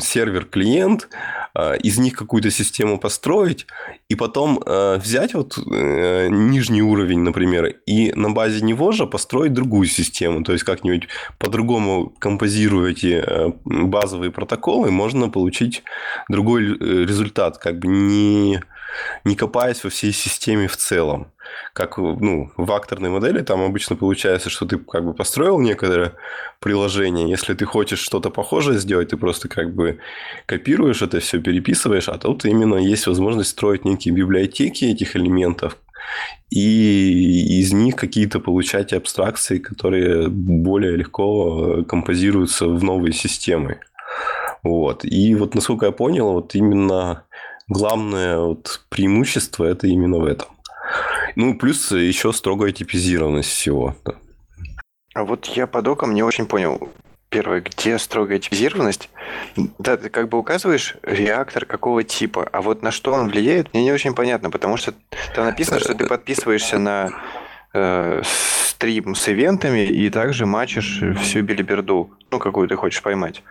сервер-клиент, 0.00 1.08
э, 1.54 1.78
из 1.78 1.98
них 1.98 2.14
какую-то 2.14 2.50
систему 2.50 2.98
построить, 2.98 3.66
и 4.08 4.14
потом 4.14 4.60
э, 4.64 4.98
взять 4.98 5.34
вот 5.34 5.58
нижний 5.66 6.82
уровень, 6.82 7.20
например, 7.20 7.66
и 7.86 8.12
на 8.12 8.30
базе 8.30 8.64
него 8.64 8.92
же 8.92 9.06
построить 9.06 9.52
другую 9.52 9.86
систему, 9.86 10.42
то 10.42 10.52
есть 10.52 10.64
как-нибудь 10.64 11.08
по-другому 11.38 12.12
композируя 12.18 12.90
эти 12.90 13.24
базовые 13.64 14.30
протоколы, 14.30 14.90
можно 14.90 15.28
получить 15.28 15.82
другой 16.28 16.64
результат, 16.78 17.58
как 17.58 17.78
бы 17.78 17.88
не 17.88 18.60
не 19.24 19.36
копаясь 19.36 19.84
во 19.84 19.90
всей 19.90 20.12
системе 20.12 20.68
в 20.68 20.76
целом. 20.76 21.32
Как 21.72 21.98
ну, 21.98 22.50
в 22.56 22.72
акторной 22.72 23.10
модели 23.10 23.42
там 23.42 23.62
обычно 23.62 23.96
получается, 23.96 24.50
что 24.50 24.66
ты 24.66 24.78
как 24.78 25.04
бы 25.04 25.14
построил 25.14 25.58
некоторое 25.60 26.12
приложение. 26.60 27.28
Если 27.28 27.54
ты 27.54 27.64
хочешь 27.64 28.00
что-то 28.00 28.30
похожее 28.30 28.78
сделать, 28.78 29.08
ты 29.08 29.16
просто 29.16 29.48
как 29.48 29.74
бы 29.74 29.98
копируешь 30.46 31.02
это 31.02 31.20
все, 31.20 31.40
переписываешь, 31.40 32.08
а 32.08 32.18
тут 32.18 32.44
именно 32.44 32.76
есть 32.76 33.06
возможность 33.06 33.50
строить 33.50 33.84
некие 33.84 34.14
библиотеки 34.14 34.84
этих 34.84 35.16
элементов, 35.16 35.78
и 36.50 37.60
из 37.60 37.72
них 37.72 37.96
какие-то 37.96 38.40
получать 38.40 38.92
абстракции, 38.92 39.58
которые 39.58 40.28
более 40.28 40.96
легко 40.96 41.84
композируются 41.84 42.66
в 42.66 42.82
новые 42.82 43.12
системы. 43.12 43.80
Вот. 44.62 45.04
И 45.04 45.34
вот 45.34 45.54
насколько 45.54 45.86
я 45.86 45.92
понял, 45.92 46.32
вот 46.32 46.54
именно 46.54 47.24
главное 47.68 48.38
вот 48.38 48.84
преимущество 48.88 49.64
это 49.64 49.86
именно 49.86 50.18
в 50.18 50.24
этом. 50.24 50.48
Ну, 51.36 51.56
плюс 51.56 51.92
еще 51.92 52.32
строгая 52.32 52.72
типизированность 52.72 53.50
всего. 53.50 53.94
А 55.14 55.24
вот 55.24 55.46
я 55.46 55.66
по 55.66 55.82
докам 55.82 56.14
не 56.14 56.22
очень 56.22 56.46
понял. 56.46 56.90
Первое, 57.30 57.60
где 57.60 57.98
строгая 57.98 58.38
типизированность? 58.38 59.10
Да, 59.78 59.98
ты 59.98 60.08
как 60.08 60.30
бы 60.30 60.38
указываешь 60.38 60.96
реактор 61.02 61.66
какого 61.66 62.02
типа, 62.02 62.48
а 62.50 62.62
вот 62.62 62.82
на 62.82 62.90
что 62.90 63.12
он 63.12 63.28
влияет, 63.28 63.74
мне 63.74 63.84
не 63.84 63.92
очень 63.92 64.14
понятно, 64.14 64.50
потому 64.50 64.78
что 64.78 64.94
там 65.34 65.44
написано, 65.44 65.78
что 65.78 65.94
ты 65.94 66.06
подписываешься 66.06 66.78
на 66.78 67.10
э, 67.74 68.22
стрим 68.24 69.14
с 69.14 69.28
ивентами 69.28 69.84
и 69.84 70.08
также 70.08 70.46
матчишь 70.46 71.02
всю 71.20 71.42
билиберду, 71.42 72.10
ну, 72.30 72.38
какую 72.38 72.66
ты 72.66 72.76
хочешь 72.76 73.02
поймать. 73.02 73.42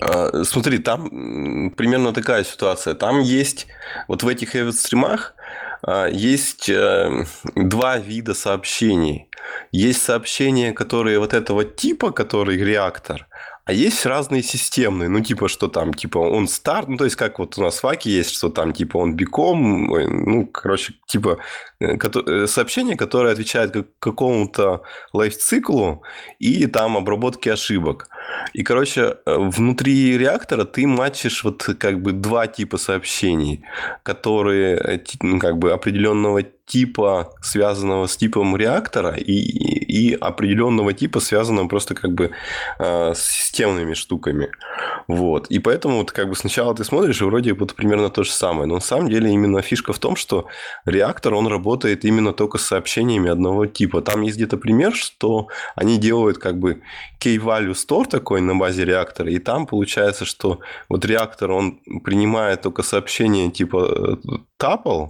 А, 0.00 0.44
смотри, 0.44 0.78
там 0.78 1.70
примерно 1.76 2.12
такая 2.12 2.44
ситуация. 2.44 2.94
Там 2.94 3.20
есть, 3.20 3.66
вот 4.08 4.22
в 4.22 4.28
этих 4.28 4.50
стримах 4.74 5.34
а, 5.82 6.06
есть 6.08 6.68
э, 6.68 7.24
два 7.54 7.98
вида 7.98 8.34
сообщений. 8.34 9.28
Есть 9.72 10.02
сообщения, 10.02 10.72
которые 10.72 11.18
вот 11.18 11.34
этого 11.34 11.64
типа, 11.64 12.10
который 12.10 12.56
реактор, 12.56 13.26
а 13.66 13.72
есть 13.72 14.04
разные 14.04 14.42
системные, 14.42 15.08
ну, 15.08 15.20
типа, 15.20 15.48
что 15.48 15.68
там, 15.68 15.94
типа, 15.94 16.18
он 16.18 16.48
старт, 16.48 16.88
ну, 16.88 16.98
то 16.98 17.04
есть, 17.04 17.16
как 17.16 17.38
вот 17.38 17.56
у 17.56 17.62
нас 17.62 17.82
в 17.82 17.86
Аке 17.86 18.10
есть, 18.10 18.34
что 18.34 18.50
там, 18.50 18.74
типа, 18.74 18.98
он 18.98 19.16
биком, 19.16 19.86
ну, 19.86 20.46
короче, 20.46 20.94
типа, 21.06 21.38
э, 21.38 21.38
э, 21.38 21.73
сообщение, 22.46 22.96
которое 22.96 23.32
отвечает 23.32 23.72
к 23.72 23.86
какому-то 23.98 24.82
лайф-циклу 25.12 26.02
и 26.38 26.66
там 26.66 26.96
обработке 26.96 27.52
ошибок. 27.52 28.08
И, 28.52 28.62
короче, 28.62 29.16
э, 29.26 29.36
внутри 29.36 30.16
реактора 30.18 30.64
ты 30.64 30.86
матчишь 30.86 31.44
вот 31.44 31.62
как 31.78 32.00
бы 32.02 32.12
два 32.12 32.46
типа 32.46 32.78
сообщений, 32.78 33.64
которые 34.02 35.02
ну, 35.22 35.38
как 35.38 35.58
бы 35.58 35.72
определенного 35.72 36.42
типа, 36.66 37.34
связанного 37.42 38.06
с 38.06 38.16
типом 38.16 38.56
реактора, 38.56 39.14
и, 39.16 39.32
и 39.32 40.14
определенного 40.14 40.94
типа, 40.94 41.20
связанного 41.20 41.68
просто 41.68 41.94
как 41.94 42.12
бы 42.12 42.30
э, 42.78 43.12
с 43.14 43.20
системными 43.20 43.94
штуками. 43.94 44.50
Вот. 45.06 45.48
И 45.48 45.58
поэтому 45.58 45.98
вот 45.98 46.12
как 46.12 46.28
бы 46.28 46.36
сначала 46.36 46.74
ты 46.74 46.84
смотришь, 46.84 47.20
и 47.20 47.24
вроде 47.24 47.52
вот 47.52 47.74
примерно 47.74 48.08
то 48.08 48.24
же 48.24 48.30
самое. 48.30 48.66
Но 48.66 48.76
на 48.76 48.80
самом 48.80 49.10
деле 49.10 49.30
именно 49.30 49.60
фишка 49.60 49.92
в 49.92 49.98
том, 49.98 50.16
что 50.16 50.46
реактор, 50.86 51.34
он 51.34 51.46
работает 51.46 51.63
именно 52.04 52.32
только 52.32 52.58
с 52.58 52.66
сообщениями 52.66 53.30
одного 53.30 53.66
типа. 53.66 54.00
Там 54.00 54.22
есть 54.22 54.36
где-то 54.36 54.56
пример, 54.56 54.94
что 54.94 55.48
они 55.74 55.98
делают 55.98 56.38
как 56.38 56.58
бы 56.58 56.82
key-value 57.20 57.72
store 57.72 58.08
такой 58.08 58.40
на 58.40 58.54
базе 58.54 58.84
реактора, 58.84 59.30
и 59.30 59.38
там 59.38 59.66
получается, 59.66 60.24
что 60.24 60.60
вот 60.88 61.04
реактор, 61.04 61.50
он 61.50 61.80
принимает 62.04 62.62
только 62.62 62.82
сообщения 62.82 63.50
типа 63.50 64.18
э, 64.26 64.36
tuple, 64.60 65.08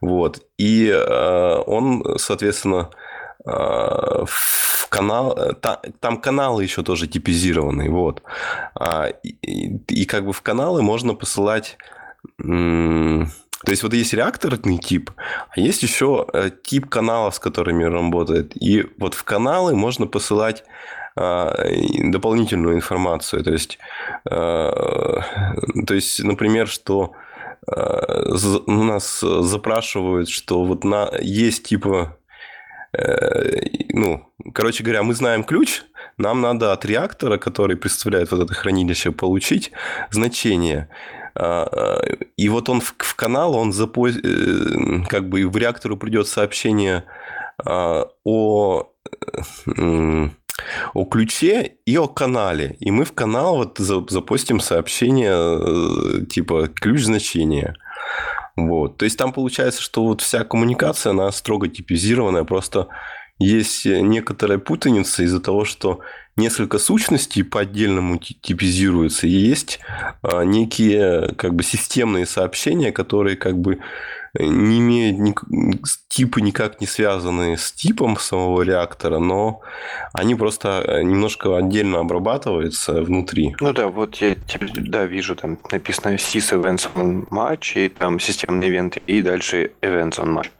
вот, 0.00 0.40
и 0.58 0.88
э, 0.88 1.62
он, 1.66 2.04
соответственно, 2.18 2.90
э, 3.44 3.50
в 3.50 4.88
канал, 4.88 5.36
та, 5.60 5.80
там 6.00 6.20
каналы 6.20 6.62
еще 6.62 6.82
тоже 6.82 7.06
типизированные, 7.06 7.90
вот. 7.90 8.22
А, 8.74 9.08
и, 9.22 9.76
и 9.88 10.04
как 10.06 10.24
бы 10.24 10.32
в 10.32 10.42
каналы 10.42 10.82
можно 10.82 11.14
посылать... 11.14 11.76
То 13.64 13.72
есть 13.72 13.82
вот 13.82 13.92
есть 13.92 14.14
реакторный 14.14 14.78
тип, 14.78 15.10
а 15.50 15.60
есть 15.60 15.82
еще 15.82 16.26
э, 16.32 16.50
тип 16.62 16.88
каналов, 16.88 17.34
с 17.34 17.38
которыми 17.38 17.84
он 17.84 17.92
работает. 17.92 18.52
И 18.54 18.86
вот 18.98 19.14
в 19.14 19.24
каналы 19.24 19.74
можно 19.74 20.06
посылать 20.06 20.64
а, 21.16 21.52
дополнительную 22.04 22.76
информацию. 22.76 23.42
То 23.42 23.50
есть, 23.50 23.78
то 24.24 25.24
есть, 25.88 26.22
например, 26.22 26.68
что 26.68 27.14
у 27.66 28.72
нас 28.84 29.20
запрашивают, 29.20 30.28
что 30.28 30.64
вот 30.64 30.84
на, 30.84 31.10
есть 31.20 31.64
типа 31.64 32.16
э, 32.92 33.60
ну, 33.90 34.28
короче 34.54 34.84
говоря, 34.84 35.02
мы 35.02 35.14
знаем 35.14 35.44
ключ, 35.44 35.82
нам 36.16 36.40
надо 36.40 36.72
от 36.72 36.84
реактора, 36.84 37.38
который 37.38 37.76
представляет 37.76 38.30
вот 38.30 38.42
это 38.42 38.54
хранилище, 38.54 39.12
получить 39.12 39.72
значение. 40.10 40.88
А, 41.38 42.02
и 42.36 42.48
вот 42.48 42.68
он 42.68 42.80
в, 42.80 42.94
в 42.98 43.14
канал, 43.14 43.54
он 43.54 43.72
запо... 43.72 44.08
Э, 44.08 44.12
как 45.08 45.28
бы 45.28 45.48
в 45.48 45.56
реактору 45.56 45.96
придет 45.96 46.26
сообщение 46.26 47.04
а, 47.64 48.08
о 48.24 48.90
о 50.94 51.04
ключе 51.04 51.76
и 51.86 51.96
о 51.96 52.08
канале. 52.08 52.76
И 52.80 52.90
мы 52.90 53.04
в 53.04 53.12
канал 53.12 53.56
вот 53.56 53.78
запустим 53.78 54.58
сообщение 54.58 55.32
э, 55.32 56.26
типа 56.26 56.68
ключ 56.68 57.02
значения. 57.02 57.76
Вот. 58.56 58.96
То 58.98 59.04
есть 59.04 59.16
там 59.16 59.32
получается, 59.32 59.80
что 59.80 60.04
вот 60.04 60.20
вся 60.20 60.42
коммуникация, 60.42 61.10
она 61.10 61.30
строго 61.30 61.68
типизированная, 61.68 62.42
просто 62.42 62.88
есть 63.38 63.84
некоторая 63.84 64.58
путаница 64.58 65.22
из-за 65.22 65.40
того, 65.40 65.64
что 65.64 66.00
несколько 66.36 66.78
сущностей 66.78 67.42
по 67.42 67.60
отдельному 67.60 68.18
типизируются, 68.18 69.26
и 69.26 69.30
есть 69.30 69.80
а, 70.22 70.44
некие 70.44 71.34
как 71.36 71.54
бы 71.54 71.62
системные 71.62 72.26
сообщения, 72.26 72.92
которые 72.92 73.36
как 73.36 73.58
бы 73.58 73.78
не 74.38 74.78
имеют 74.78 75.18
ни, 75.18 75.34
типы 76.08 76.40
никак 76.40 76.80
не 76.80 76.86
связаны 76.86 77.56
с 77.56 77.72
типом 77.72 78.16
самого 78.18 78.62
реактора, 78.62 79.18
но 79.18 79.62
они 80.12 80.34
просто 80.34 80.84
э, 80.86 81.02
немножко 81.02 81.56
отдельно 81.56 82.00
обрабатываются 82.00 83.02
внутри. 83.02 83.56
Ну 83.60 83.72
да, 83.72 83.88
вот 83.88 84.16
я 84.16 84.36
да, 84.76 85.06
вижу, 85.06 85.34
там 85.34 85.58
написано 85.72 86.14
sys 86.14 86.52
events 86.52 86.88
on 86.94 87.26
match, 87.30 87.84
и 87.84 87.88
там 87.88 88.20
системные 88.20 88.68
ивенты, 88.68 89.02
и 89.06 89.22
дальше 89.22 89.72
events 89.80 90.18
on 90.18 90.36
match. 90.36 90.50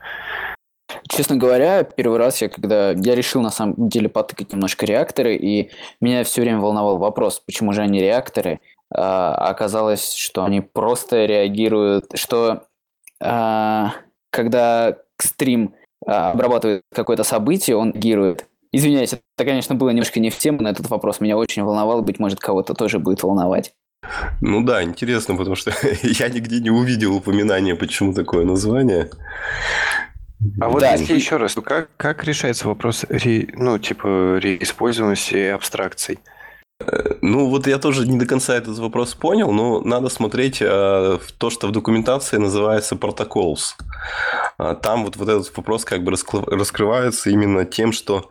Честно 1.09 1.37
говоря, 1.37 1.83
первый 1.83 2.19
раз 2.19 2.41
я 2.41 2.49
когда 2.49 2.91
я 2.91 3.15
решил 3.15 3.41
на 3.41 3.49
самом 3.49 3.89
деле 3.89 4.09
потыкать 4.09 4.53
немножко 4.53 4.85
реакторы, 4.85 5.35
и 5.35 5.71
меня 5.99 6.23
все 6.23 6.41
время 6.41 6.59
волновал 6.59 6.97
вопрос, 6.97 7.41
почему 7.43 7.73
же 7.73 7.81
они 7.81 7.99
реакторы, 7.99 8.59
а 8.93 9.33
оказалось, 9.33 10.13
что 10.13 10.43
они 10.43 10.61
просто 10.61 11.25
реагируют, 11.25 12.11
что 12.13 12.63
а, 13.21 13.93
когда 14.29 14.97
стрим 15.17 15.73
а, 16.05 16.31
обрабатывает 16.31 16.83
какое-то 16.93 17.23
событие, 17.23 17.75
он 17.75 17.91
реагирует. 17.91 18.45
Извиняюсь, 18.71 19.13
это, 19.13 19.45
конечно, 19.45 19.73
было 19.73 19.89
немножко 19.89 20.19
не 20.19 20.29
в 20.29 20.37
тему, 20.37 20.61
но 20.61 20.69
этот 20.69 20.89
вопрос 20.89 21.19
меня 21.19 21.37
очень 21.37 21.63
волновал, 21.63 22.03
быть 22.03 22.19
может, 22.19 22.39
кого-то 22.39 22.75
тоже 22.75 22.99
будет 22.99 23.23
волновать. 23.23 23.73
Ну 24.41 24.63
да, 24.63 24.83
интересно, 24.83 25.35
потому 25.35 25.55
что 25.55 25.71
я 26.03 26.29
нигде 26.29 26.59
не 26.59 26.69
увидел 26.69 27.15
упоминания, 27.15 27.75
почему 27.75 28.13
такое 28.13 28.45
название. 28.45 29.09
А 30.61 30.69
вот 30.69 30.81
да. 30.81 30.93
если 30.93 31.13
еще 31.13 31.37
раз, 31.37 31.53
то 31.53 31.61
как, 31.61 31.89
как 31.97 32.23
решается 32.23 32.67
вопрос, 32.67 33.05
ре, 33.09 33.49
ну, 33.53 33.77
типа, 33.77 34.37
реиспользуемости 34.37 35.35
и 35.35 35.45
абстракций? 35.47 36.19
Ну, 37.21 37.49
вот 37.49 37.67
я 37.67 37.77
тоже 37.77 38.07
не 38.07 38.17
до 38.17 38.25
конца 38.25 38.55
этот 38.55 38.77
вопрос 38.77 39.13
понял, 39.13 39.51
но 39.51 39.81
надо 39.81 40.07
смотреть 40.07 40.61
э, 40.61 40.65
в 40.65 41.31
то, 41.37 41.49
что 41.49 41.67
в 41.67 41.71
документации 41.71 42.37
называется 42.37 42.95
protocols. 42.95 43.75
А 44.57 44.75
там 44.75 45.03
вот, 45.03 45.17
вот 45.17 45.27
этот 45.27 45.55
вопрос 45.57 45.83
как 45.83 46.03
бы 46.03 46.11
раскрывается 46.11 47.29
именно 47.29 47.65
тем, 47.65 47.91
что 47.91 48.29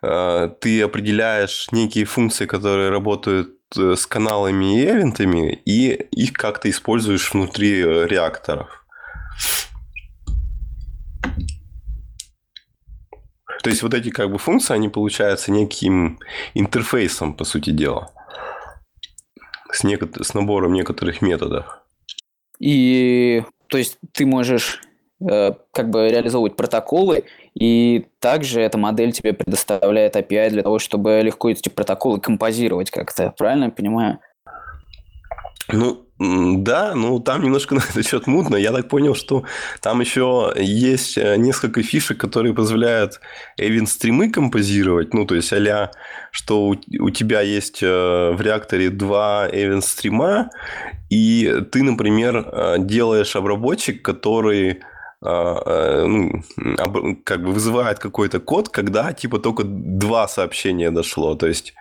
э, 0.00 0.50
ты 0.58 0.80
определяешь 0.80 1.68
некие 1.70 2.06
функции, 2.06 2.46
которые 2.46 2.88
работают 2.88 3.56
э, 3.76 3.94
с 3.94 4.06
каналами 4.06 4.80
и 4.80 4.86
эвентами, 4.86 5.60
и 5.66 5.92
их 5.92 6.32
как-то 6.32 6.70
используешь 6.70 7.34
внутри 7.34 7.82
реакторов. 7.82 8.86
То 13.62 13.70
есть 13.70 13.82
вот 13.82 13.94
эти 13.94 14.10
как 14.10 14.30
бы 14.30 14.38
функции, 14.38 14.74
они 14.74 14.88
получаются 14.88 15.52
неким 15.52 16.18
интерфейсом, 16.54 17.34
по 17.34 17.44
сути 17.44 17.70
дела, 17.70 18.10
с, 19.70 19.84
неко- 19.84 20.22
с 20.22 20.34
набором 20.34 20.72
некоторых 20.72 21.22
методов. 21.22 21.78
И 22.58 23.44
то 23.68 23.78
есть 23.78 23.98
ты 24.12 24.26
можешь 24.26 24.80
э, 25.20 25.52
как 25.72 25.90
бы 25.90 26.08
реализовывать 26.08 26.56
протоколы, 26.56 27.24
и 27.54 28.06
также 28.18 28.60
эта 28.60 28.78
модель 28.78 29.12
тебе 29.12 29.32
предоставляет 29.32 30.16
API 30.16 30.50
для 30.50 30.62
того, 30.62 30.78
чтобы 30.78 31.20
легко 31.22 31.50
эти 31.50 31.68
протоколы 31.68 32.20
композировать 32.20 32.90
как-то. 32.90 33.32
Правильно 33.38 33.64
я 33.64 33.70
понимаю? 33.70 34.18
Ну, 35.68 36.04
да, 36.22 36.94
ну 36.94 37.18
там 37.20 37.42
немножко 37.42 37.74
на 37.74 37.80
этот 37.80 38.06
счет 38.06 38.26
мутно. 38.26 38.56
Я 38.56 38.72
так 38.72 38.88
понял, 38.88 39.14
что 39.14 39.44
там 39.80 40.00
еще 40.00 40.52
есть 40.56 41.18
э, 41.18 41.36
несколько 41.36 41.82
фишек, 41.82 42.18
которые 42.18 42.54
позволяют 42.54 43.20
event-стримы 43.58 44.30
композировать. 44.30 45.14
Ну, 45.14 45.24
то 45.26 45.34
есть, 45.34 45.52
а 45.52 45.90
что 46.30 46.68
у, 46.68 46.76
у 47.00 47.10
тебя 47.10 47.40
есть 47.40 47.82
э, 47.82 47.86
в 48.32 48.40
реакторе 48.40 48.90
два 48.90 49.48
event-стрима, 49.48 50.50
и 51.10 51.62
ты, 51.70 51.82
например, 51.82 52.46
э, 52.46 52.76
делаешь 52.78 53.36
обработчик, 53.36 54.02
который 54.02 54.80
ну, 55.22 56.42
как 57.24 57.42
бы 57.42 57.52
вызывает 57.52 57.98
какой-то 57.98 58.40
код, 58.40 58.68
когда 58.68 59.12
типа 59.12 59.38
только 59.38 59.62
два 59.64 60.26
сообщения 60.28 60.90
дошло. 60.90 61.34
То 61.34 61.46
есть 61.46 61.74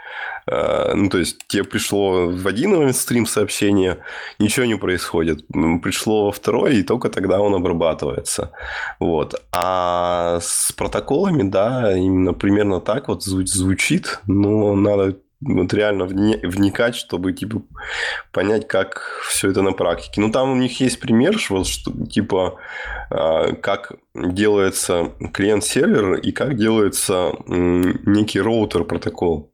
Э, 0.48 0.94
ну, 0.96 1.10
то 1.10 1.18
есть, 1.18 1.46
тебе 1.48 1.64
пришло 1.64 2.28
в 2.28 2.48
один 2.48 2.94
стрим 2.94 3.26
сообщение, 3.26 4.00
ничего 4.39 4.66
не 4.66 4.76
происходит. 4.76 5.46
Пришло 5.82 6.26
во 6.26 6.32
второй, 6.32 6.78
и 6.78 6.84
только 6.84 7.10
тогда 7.10 7.39
он 7.39 7.56
обрабатывается. 7.56 8.52
Вот. 9.00 9.36
А 9.52 10.39
с 10.42 10.72
протоколами, 10.72 11.44
да, 11.50 11.96
именно 11.98 12.34
примерно 12.34 12.82
так 12.82 13.08
вот 13.08 13.24
звучит, 13.24 14.20
но 14.28 14.76
надо 14.76 15.18
вот 15.42 15.74
реально 15.74 16.06
вникать, 16.06 16.96
чтобы 16.96 17.34
типа 17.34 17.62
понять, 18.32 18.68
как 18.68 19.22
все 19.28 19.50
это 19.50 19.62
на 19.62 19.72
практике. 19.72 20.22
Ну, 20.22 20.32
там 20.32 20.52
у 20.52 20.56
них 20.56 20.80
есть 20.80 21.00
пример, 21.00 21.38
вот, 21.50 21.68
что, 21.68 21.92
типа, 22.06 22.60
э, 23.10 23.56
как 23.56 23.94
делается 24.14 25.12
клиент-сервер 25.34 26.16
и 26.16 26.32
как 26.32 26.56
делается 26.56 27.34
некий 27.48 28.39
роутер 28.39 28.84
протокол. 28.84 29.52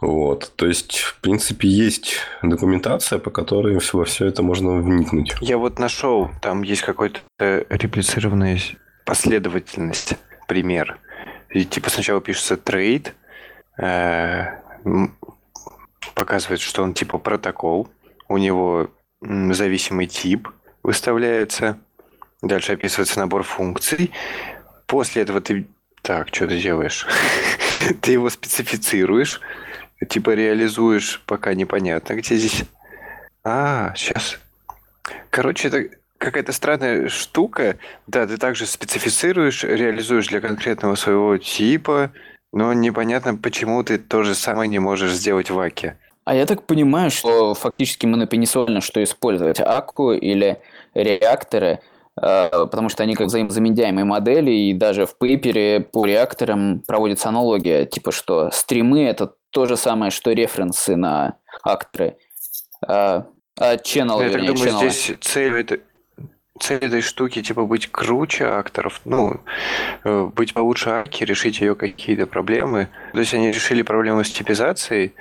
Вот. 0.00 0.52
То 0.56 0.66
есть, 0.66 0.98
в 0.98 1.20
принципе, 1.20 1.68
есть 1.68 2.16
документация, 2.42 3.18
по 3.18 3.30
которой 3.30 3.78
во 3.92 4.04
все 4.04 4.26
это 4.26 4.42
можно 4.42 4.76
вникнуть. 4.80 5.34
Я 5.40 5.58
вот 5.58 5.78
нашел, 5.78 6.30
там 6.42 6.62
есть 6.62 6.82
какой-то 6.82 7.20
реплицированная 7.38 8.58
последовательность, 9.04 10.14
пример. 10.46 10.98
И, 11.50 11.64
типа 11.64 11.88
сначала 11.88 12.20
пишется 12.20 12.56
э, 12.56 13.12
показывает, 16.14 16.60
что 16.60 16.82
он 16.82 16.94
типа 16.94 17.18
протокол, 17.18 17.88
у 18.28 18.38
него 18.38 18.90
зависимый 19.20 20.06
тип 20.06 20.48
выставляется, 20.82 21.78
дальше 22.42 22.72
описывается 22.72 23.18
набор 23.18 23.42
функций. 23.42 24.12
После 24.86 25.22
этого 25.22 25.40
ты... 25.40 25.66
Так, 26.02 26.28
что 26.34 26.46
ты 26.46 26.60
делаешь? 26.60 27.06
ты 28.00 28.12
его 28.12 28.30
специфицируешь, 28.30 29.40
типа 30.08 30.34
реализуешь, 30.34 31.22
пока 31.26 31.54
непонятно, 31.54 32.14
где 32.14 32.36
здесь. 32.36 32.64
А, 33.44 33.92
сейчас. 33.94 34.38
Короче, 35.30 35.68
это 35.68 35.88
какая-то 36.18 36.52
странная 36.52 37.08
штука. 37.08 37.78
Да, 38.06 38.26
ты 38.26 38.36
также 38.36 38.66
специфицируешь, 38.66 39.64
реализуешь 39.64 40.28
для 40.28 40.40
конкретного 40.40 40.94
своего 40.94 41.36
типа, 41.38 42.12
но 42.52 42.72
непонятно, 42.72 43.36
почему 43.36 43.82
ты 43.82 43.98
то 43.98 44.22
же 44.22 44.34
самое 44.34 44.68
не 44.68 44.78
можешь 44.78 45.12
сделать 45.12 45.50
в 45.50 45.58
Аке. 45.58 45.96
А 46.24 46.34
я 46.34 46.44
так 46.46 46.64
понимаю, 46.64 47.10
что 47.10 47.54
фактически 47.54 48.06
монопенисольно 48.06 48.80
что 48.80 49.02
использовать, 49.02 49.60
Аку 49.60 50.12
или 50.12 50.60
реакторы– 50.94 51.80
Э, 52.20 52.66
потому 52.66 52.88
что 52.88 53.02
они 53.02 53.14
как 53.14 53.26
взаимозаменяемые 53.26 54.04
модели, 54.04 54.50
и 54.50 54.74
даже 54.74 55.06
в 55.06 55.16
пейпере 55.16 55.80
по 55.80 56.06
реакторам 56.06 56.82
проводится 56.86 57.28
аналогия, 57.28 57.84
типа 57.84 58.12
что 58.12 58.50
стримы– 58.50 59.04
это 59.04 59.34
то 59.50 59.66
же 59.66 59.76
самое, 59.76 60.10
что 60.10 60.32
референсы 60.32 60.96
на 60.96 61.36
акторы. 61.62 62.16
А, 62.86 63.26
а 63.58 63.74
channel, 63.76 64.20
Я 64.20 64.28
вернее, 64.28 64.48
так 64.48 64.56
думаю, 64.56 64.72
channel. 64.72 64.90
здесь 64.90 65.16
цель, 65.20 65.60
это, 65.60 65.80
цель 66.58 66.84
этой 66.84 67.00
штуки 67.00 67.42
типа 67.42 67.64
быть 67.64 67.90
круче 67.90 68.46
акторов, 68.46 69.00
ну, 69.04 69.40
э, 70.04 70.30
быть 70.34 70.54
получше 70.54 70.90
аки, 70.90 71.24
решить 71.24 71.60
ее 71.60 71.74
какие-то 71.74 72.26
проблемы. 72.26 72.88
То 73.12 73.20
есть 73.20 73.34
они 73.34 73.50
решили 73.50 73.82
проблему 73.82 74.24
с 74.24 74.30
типизацией, 74.30 75.14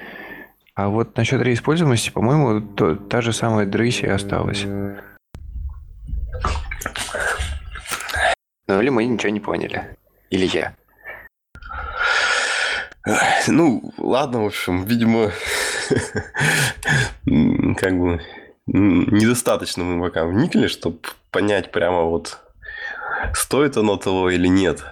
а 0.77 0.89
вот 0.89 1.17
насчет 1.17 1.41
реиспользуемости, 1.41 2.11
по-моему, 2.11 2.61
то, 2.61 2.95
та 2.95 3.21
же 3.21 3.33
самая 3.33 3.65
дрысь 3.65 4.01
и 4.01 4.07
осталась. 4.07 4.63
Ну 8.67 8.81
или 8.81 8.89
мы 8.89 9.05
ничего 9.05 9.31
не 9.31 9.39
поняли. 9.39 9.97
Или 10.29 10.45
я. 10.45 10.75
Ну, 13.47 13.91
ладно, 13.97 14.43
в 14.43 14.45
общем, 14.45 14.83
видимо, 14.83 15.31
как 17.75 17.97
бы 17.97 18.21
недостаточно 18.67 19.83
мы 19.83 20.05
пока 20.05 20.25
вникли, 20.25 20.67
чтобы 20.67 20.99
понять 21.31 21.71
прямо 21.71 22.03
вот, 22.03 22.39
стоит 23.33 23.77
оно 23.77 23.97
того 23.97 24.29
или 24.29 24.47
нет. 24.47 24.83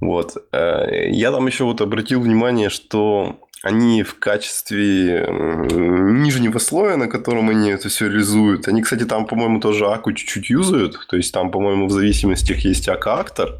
Вот. 0.00 0.36
Э, 0.52 1.08
я 1.10 1.32
там 1.32 1.46
еще 1.46 1.64
вот 1.64 1.80
обратил 1.80 2.20
внимание, 2.20 2.68
что 2.68 3.38
они 3.64 4.02
в 4.02 4.18
качестве 4.18 5.26
нижнего 5.30 6.58
слоя, 6.58 6.96
на 6.96 7.08
котором 7.08 7.48
они 7.48 7.70
это 7.70 7.88
все 7.88 8.08
реализуют. 8.08 8.68
Они, 8.68 8.82
кстати, 8.82 9.04
там, 9.04 9.24
по-моему, 9.26 9.58
тоже 9.58 9.86
Аку 9.86 10.12
чуть-чуть 10.12 10.50
юзают. 10.50 10.98
То 11.08 11.16
есть, 11.16 11.32
там, 11.32 11.50
по-моему, 11.50 11.86
в 11.86 11.90
зависимости 11.90 12.54
есть 12.62 12.88
Ака-актор. 12.88 13.56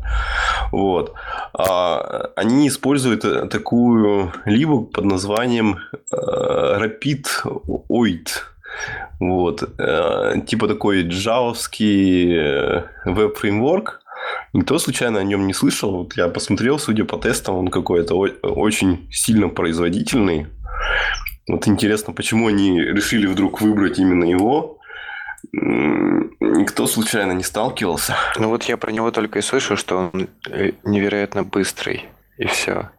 Вот. 0.73 1.15
А 1.55 2.31
они 2.37 2.69
используют 2.69 3.25
э, 3.25 3.47
такую 3.47 4.31
либо 4.45 4.83
под 4.83 5.05
названием 5.07 5.79
э, 6.13 6.17
Rapid 6.17 7.27
OIT. 7.89 8.29
Вот. 9.21 9.63
Э, 9.79 10.35
типа 10.47 10.69
такой 10.69 11.03
джавовский 11.03 12.83
веб-фреймворк, 13.05 14.01
Никто 14.53 14.79
случайно 14.79 15.19
о 15.19 15.25
нем 15.25 15.47
не 15.47 15.53
слышал. 15.53 15.97
Вот 15.97 16.17
я 16.17 16.29
посмотрел, 16.29 16.79
судя 16.79 17.05
по 17.05 17.19
тестам, 17.19 17.57
он 17.57 17.69
какой-то 17.69 18.15
очень 18.15 19.09
сильно 19.11 19.49
производительный. 19.49 20.47
Вот 21.49 21.67
интересно, 21.69 22.13
почему 22.13 22.49
они 22.49 22.81
решили 22.81 23.27
вдруг 23.27 23.61
выбрать 23.61 23.99
именно 23.99 24.25
его. 24.25 24.79
Никто 25.53 26.87
случайно 26.87 27.33
не 27.33 27.43
сталкивался. 27.43 28.17
Ну 28.39 28.49
вот 28.49 28.65
я 28.65 28.77
про 28.77 28.93
него 28.93 29.11
только 29.11 29.41
и 29.41 29.43
слышал, 29.43 29.77
что 29.77 30.11
он 30.13 30.29
э, 30.49 30.73
невероятно 30.85 31.43
быстрый. 31.43 32.07
И 32.39 32.47
все. 32.47 32.91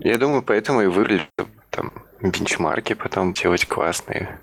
Я 0.00 0.18
думаю, 0.18 0.42
поэтому 0.42 0.82
и 0.82 0.86
выглядит 0.86 1.28
там 1.70 1.92
бенчмарки 2.22 2.94
потом 2.94 3.32
делать 3.32 3.66
классные. 3.66 4.40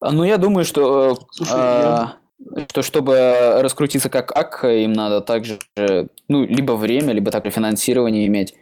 Ну, 0.00 0.24
я 0.24 0.36
думаю, 0.36 0.64
что 0.64 1.18
Слушай, 1.30 1.54
а, 1.54 2.14
что 2.68 2.82
чтобы 2.82 3.60
раскрутиться 3.60 4.08
как 4.08 4.36
ак, 4.36 4.64
им 4.64 4.92
надо 4.92 5.20
также, 5.20 5.58
ну, 6.28 6.44
либо 6.44 6.72
время, 6.72 7.12
либо 7.12 7.30
также 7.30 7.50
финансирование 7.50 8.26
иметь. 8.26 8.54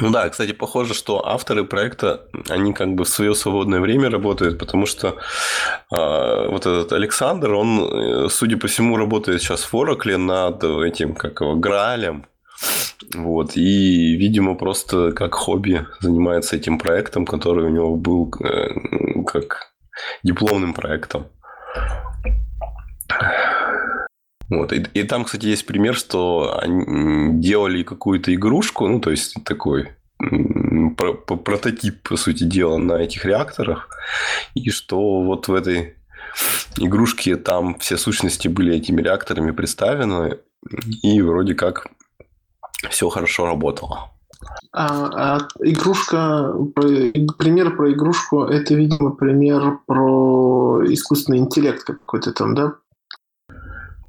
Ну 0.00 0.10
да, 0.10 0.28
кстати, 0.28 0.52
похоже, 0.52 0.92
что 0.92 1.24
авторы 1.26 1.64
проекта, 1.64 2.26
они 2.48 2.72
как 2.72 2.94
бы 2.94 3.04
в 3.04 3.08
свое 3.08 3.34
свободное 3.34 3.80
время 3.80 4.10
работают, 4.10 4.58
потому 4.58 4.86
что 4.86 5.08
э, 5.08 6.48
вот 6.48 6.66
этот 6.66 6.92
Александр, 6.92 7.52
он, 7.52 8.24
э, 8.24 8.28
судя 8.28 8.56
по 8.56 8.66
всему, 8.66 8.96
работает 8.96 9.40
сейчас 9.40 9.62
в 9.62 9.74
Oracle 9.74 10.16
над 10.16 10.64
этим, 10.64 11.14
как 11.14 11.40
его, 11.40 11.54
Граалем. 11.54 12.26
Вот, 13.14 13.56
и, 13.56 14.16
видимо, 14.16 14.54
просто 14.54 15.12
как 15.12 15.34
хобби 15.34 15.86
занимается 16.00 16.56
этим 16.56 16.78
проектом, 16.78 17.26
который 17.26 17.66
у 17.66 17.70
него 17.70 17.96
был 17.96 18.32
э, 18.40 18.68
как 19.26 19.72
дипломным 20.22 20.74
проектом. 20.74 21.26
Вот. 24.48 24.72
И, 24.72 24.84
и 24.94 25.02
там, 25.04 25.24
кстати, 25.24 25.46
есть 25.46 25.66
пример, 25.66 25.94
что 25.94 26.58
они 26.60 27.40
делали 27.40 27.82
какую-то 27.82 28.34
игрушку, 28.34 28.86
ну, 28.88 29.00
то 29.00 29.10
есть 29.10 29.36
такой 29.44 29.90
про 30.96 31.14
прототип, 31.14 32.08
по 32.08 32.16
сути 32.16 32.44
дела, 32.44 32.78
на 32.78 32.94
этих 32.94 33.24
реакторах, 33.24 33.88
и 34.54 34.70
что 34.70 35.22
вот 35.22 35.48
в 35.48 35.54
этой 35.54 35.94
игрушке 36.78 37.36
там 37.36 37.78
все 37.78 37.96
сущности 37.96 38.48
были 38.48 38.74
этими 38.74 39.02
реакторами 39.02 39.50
представлены, 39.50 40.38
и 41.02 41.20
вроде 41.20 41.54
как 41.54 41.88
все 42.90 43.08
хорошо 43.08 43.46
работало. 43.46 44.10
А, 44.72 45.36
а 45.36 45.48
игрушка, 45.60 46.52
пример 46.74 47.76
про 47.76 47.92
игрушку, 47.92 48.44
это, 48.44 48.74
видимо, 48.74 49.10
пример 49.10 49.78
про 49.86 50.82
искусственный 50.86 51.38
интеллект 51.38 51.84
какой-то 51.84 52.32
там, 52.32 52.54
да? 52.54 52.74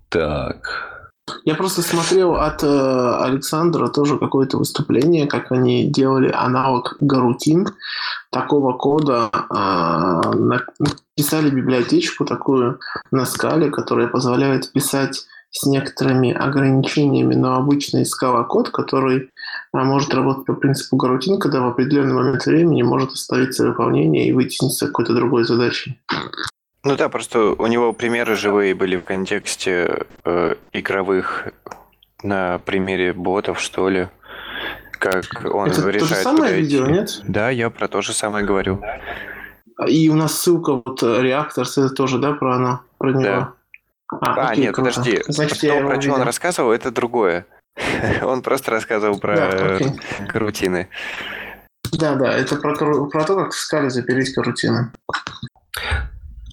Так. 0.09 0.95
Я 1.43 1.55
просто 1.55 1.81
смотрел 1.81 2.35
от 2.35 2.63
э, 2.63 2.67
Александра 2.67 3.87
тоже 3.87 4.17
какое-то 4.17 4.57
выступление, 4.57 5.25
как 5.25 5.51
они 5.51 5.89
делали 5.89 6.31
аналог 6.31 6.97
Гарутин 6.99 7.67
такого 8.31 8.73
кода, 8.73 9.31
э, 9.33 10.65
написали 11.17 11.49
библиотечку 11.49 12.25
такую 12.25 12.79
на 13.11 13.25
скале, 13.25 13.71
которая 13.71 14.07
позволяет 14.07 14.71
писать 14.71 15.25
с 15.57 15.65
некоторыми 15.65 16.33
ограничениями, 16.33 17.33
но 17.33 17.55
обычный 17.55 18.05
скала-код, 18.05 18.69
который 18.71 19.29
а, 19.71 19.83
может 19.85 20.13
работать 20.13 20.45
по 20.45 20.53
принципу 20.53 20.97
гарутин, 20.97 21.39
когда 21.39 21.61
в 21.61 21.67
определенный 21.67 22.13
момент 22.13 22.45
времени 22.45 22.81
может 22.81 23.11
оставиться 23.11 23.65
выполнение 23.65 24.27
и 24.27 24.33
вытянуться 24.33 24.87
какой-то 24.87 25.13
другой 25.13 25.45
задачей. 25.45 25.97
Ну 26.83 26.97
да, 26.97 27.07
просто 27.07 27.51
у 27.51 27.67
него 27.67 27.93
примеры 27.93 28.35
живые 28.35 28.75
были 28.75 28.97
в 28.97 29.05
контексте 29.05 30.05
э, 30.25 30.55
игровых 30.73 31.47
на 32.21 32.59
примере 32.59 33.13
ботов, 33.13 33.59
что 33.61 33.87
ли. 33.87 34.09
Как 34.91 35.23
он 35.45 35.69
Это 35.69 35.89
решает. 35.89 35.99
то 35.99 36.05
же 36.05 36.15
самое 36.15 36.55
видео, 36.55 36.85
нет? 36.85 37.21
Да, 37.27 37.49
я 37.49 37.69
про 37.69 37.87
то 37.87 38.01
же 38.01 38.11
самое 38.11 38.45
говорю. 38.45 38.81
И 39.87 40.09
у 40.09 40.15
нас 40.15 40.37
ссылка 40.37 40.73
вот 40.73 41.01
Reactors, 41.01 41.71
это 41.77 41.89
тоже, 41.89 42.17
да, 42.17 42.33
про 42.33 42.55
она, 42.55 42.81
про 42.97 43.11
него? 43.11 43.21
Да. 43.23 43.53
А, 44.11 44.49
а 44.49 44.55
нет, 44.55 44.75
круто. 44.75 44.91
подожди. 44.91 45.21
Значит, 45.27 45.57
что, 45.57 45.79
про 45.81 46.01
что 46.01 46.13
он 46.13 46.21
рассказывал, 46.21 46.71
это 46.71 46.91
другое. 46.91 47.45
он 48.23 48.41
просто 48.41 48.71
рассказывал 48.71 49.19
про 49.19 49.35
да, 49.35 49.79
карутины. 50.27 50.89
Да, 51.91 52.15
да, 52.15 52.33
это 52.33 52.55
про, 52.55 52.75
про 52.75 53.23
то, 53.23 53.35
как 53.35 53.51
в 53.51 53.57
скале 53.57 53.89
запилить 53.89 54.33
карутины. 54.33 54.91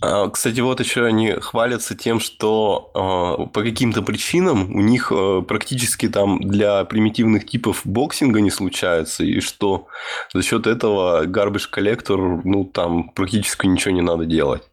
А, 0.05 0.28
кстати, 0.30 0.59
вот 0.59 0.80
еще 0.80 1.05
они 1.05 1.30
хвалятся 1.32 1.94
тем, 1.94 2.18
что 2.18 2.90
э, 2.92 3.46
по 3.53 3.62
каким-то 3.62 4.03
причинам 4.03 4.74
у 4.74 4.80
них 4.80 5.12
э, 5.14 5.42
практически 5.46 6.09
там 6.09 6.40
для 6.40 6.84
примитивных 6.84 7.46
типов 7.46 7.82
боксинга 7.84 8.40
не 8.40 8.50
случается, 8.50 9.22
и 9.22 9.40
что 9.40 9.86
за 10.34 10.42
счет 10.42 10.66
этого 10.66 11.24
garbage 11.26 11.68
коллектор, 11.70 12.18
ну, 12.18 12.64
там 12.64 13.11
практически 13.11 13.66
ничего 13.66 13.94
не 13.94 14.03
надо 14.03 14.26
делать. 14.26 14.64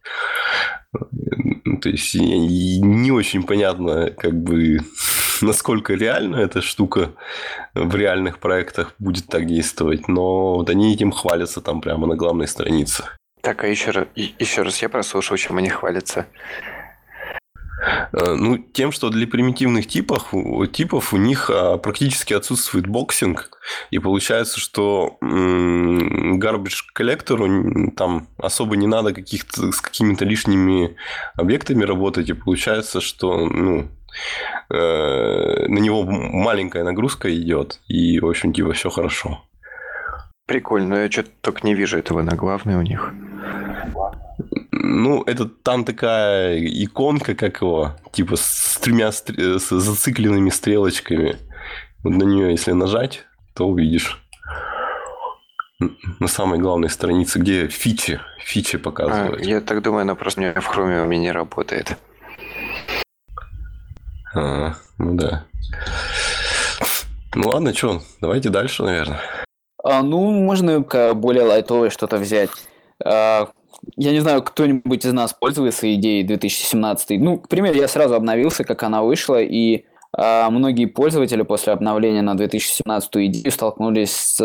То 0.92 1.88
есть 1.88 2.14
не 2.14 3.10
очень 3.12 3.44
понятно, 3.44 4.10
как 4.10 4.34
бы, 4.34 4.80
насколько 5.40 5.94
реально 5.94 6.36
эта 6.36 6.60
штука 6.60 7.12
в 7.74 7.94
реальных 7.94 8.38
проектах 8.38 8.94
будет 8.98 9.26
так 9.26 9.46
действовать, 9.46 10.08
но 10.08 10.56
вот 10.56 10.70
они 10.70 10.92
этим 10.92 11.12
хвалятся 11.12 11.60
там 11.60 11.80
прямо 11.80 12.06
на 12.06 12.16
главной 12.16 12.48
странице. 12.48 13.04
Так, 13.40 13.64
а 13.64 13.68
еще 13.68 13.90
раз, 13.92 14.06
еще 14.14 14.62
раз 14.62 14.82
я 14.82 14.88
прослушал, 14.88 15.36
чем 15.36 15.56
они 15.56 15.70
хвалятся. 15.70 16.26
Э, 18.12 18.34
ну, 18.34 18.58
тем, 18.58 18.92
что 18.92 19.10
для 19.10 19.26
примитивных 19.26 19.86
типов, 19.86 20.32
типов 20.72 21.12
у 21.14 21.16
них 21.16 21.50
а, 21.50 21.78
практически 21.78 22.34
отсутствует 22.34 22.86
боксинг, 22.86 23.50
и 23.90 23.98
получается, 23.98 24.60
что 24.60 25.18
garbage 25.20 26.82
коллектору 26.92 27.90
там 27.96 28.28
особо 28.38 28.76
не 28.76 28.86
надо 28.86 29.12
каких-то 29.12 29.72
с 29.72 29.80
какими-то 29.80 30.24
лишними 30.24 30.96
объектами 31.36 31.84
работать, 31.84 32.28
и 32.28 32.34
получается, 32.34 33.00
что 33.00 33.46
ну, 33.46 33.88
э, 34.70 35.66
на 35.68 35.78
него 35.78 36.02
маленькая 36.04 36.84
нагрузка 36.84 37.34
идет, 37.34 37.80
и, 37.88 38.20
в 38.20 38.26
общем, 38.26 38.52
типа, 38.52 38.72
все 38.72 38.90
хорошо. 38.90 39.44
Прикольно, 40.46 40.88
но 40.88 40.98
я 41.02 41.10
что-то 41.10 41.30
только 41.40 41.66
не 41.66 41.74
вижу 41.74 41.96
этого 41.96 42.22
на 42.22 42.36
главной 42.36 42.74
у 42.74 42.82
них. 42.82 43.14
Ну, 44.82 45.22
это 45.24 45.44
там 45.44 45.84
такая 45.84 46.58
иконка, 46.58 47.34
как 47.34 47.60
его, 47.60 47.96
типа 48.12 48.36
с 48.36 48.78
тремя 48.80 49.12
стр... 49.12 49.38
с 49.38 49.68
зацикленными 49.68 50.48
стрелочками. 50.48 51.36
Вот 52.02 52.14
на 52.14 52.22
нее, 52.22 52.52
если 52.52 52.72
нажать, 52.72 53.26
то 53.54 53.68
увидишь. 53.68 54.22
На 56.18 56.28
самой 56.28 56.58
главной 56.58 56.88
странице, 56.88 57.38
где 57.38 57.68
фичи, 57.68 58.20
фичи 58.38 58.78
показывают. 58.78 59.42
А, 59.42 59.44
я 59.44 59.60
так 59.60 59.82
думаю, 59.82 60.02
она 60.02 60.14
просто 60.14 60.40
меня 60.40 60.58
в 60.58 60.66
хроме 60.66 61.02
у 61.02 61.04
меня 61.04 61.20
не 61.20 61.32
работает. 61.32 61.98
А, 64.34 64.76
ну 64.96 65.14
да. 65.14 65.44
Ну 67.34 67.48
ладно, 67.48 67.74
что, 67.74 68.00
давайте 68.22 68.48
дальше, 68.48 68.82
наверное. 68.82 69.20
А, 69.84 70.02
ну, 70.02 70.30
можно 70.30 70.80
более 70.80 71.44
лайтовое 71.44 71.90
что-то 71.90 72.16
взять. 72.16 72.50
А, 73.04 73.48
я 73.96 74.12
не 74.12 74.20
знаю, 74.20 74.42
кто-нибудь 74.42 75.04
из 75.04 75.12
нас 75.12 75.32
пользуется 75.32 75.92
идеей 75.94 76.22
2017. 76.22 77.20
Ну, 77.20 77.38
к 77.38 77.48
примеру, 77.48 77.76
я 77.76 77.88
сразу 77.88 78.14
обновился, 78.14 78.64
как 78.64 78.82
она 78.82 79.02
вышла, 79.02 79.40
и 79.40 79.84
а, 80.16 80.50
многие 80.50 80.86
пользователи 80.86 81.42
после 81.42 81.72
обновления 81.72 82.22
на 82.22 82.36
2017 82.36 83.16
идею 83.16 83.50
столкнулись 83.52 84.12
с 84.12 84.40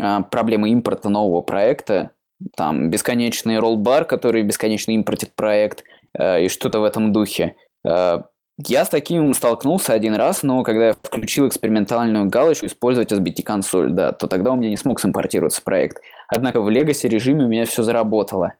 а, 0.00 0.22
проблемой 0.22 0.70
импорта 0.70 1.08
нового 1.08 1.42
проекта. 1.42 2.10
Там 2.56 2.90
бесконечный 2.90 3.58
роллбар, 3.58 4.04
который 4.04 4.42
бесконечно 4.42 4.92
импортит 4.92 5.34
проект, 5.34 5.84
а, 6.18 6.38
и 6.38 6.48
что-то 6.48 6.80
в 6.80 6.84
этом 6.84 7.12
духе. 7.12 7.56
А, 7.86 8.24
я 8.66 8.84
с 8.84 8.88
таким 8.88 9.32
столкнулся 9.32 9.94
один 9.94 10.14
раз, 10.14 10.42
но 10.42 10.62
когда 10.62 10.88
я 10.88 10.92
включил 10.92 11.48
экспериментальную 11.48 12.28
галочку 12.28 12.66
«Использовать 12.66 13.12
SBT-консоль», 13.12 13.90
да, 13.90 14.12
то 14.12 14.26
тогда 14.26 14.52
у 14.52 14.56
меня 14.56 14.68
не 14.68 14.76
смог 14.76 15.00
симпортироваться 15.00 15.62
проект. 15.62 16.02
Однако 16.30 16.60
в 16.60 16.68
Legacy 16.68 17.08
режиме 17.08 17.44
у 17.44 17.48
меня 17.48 17.66
все 17.66 17.82
заработало. 17.82 18.54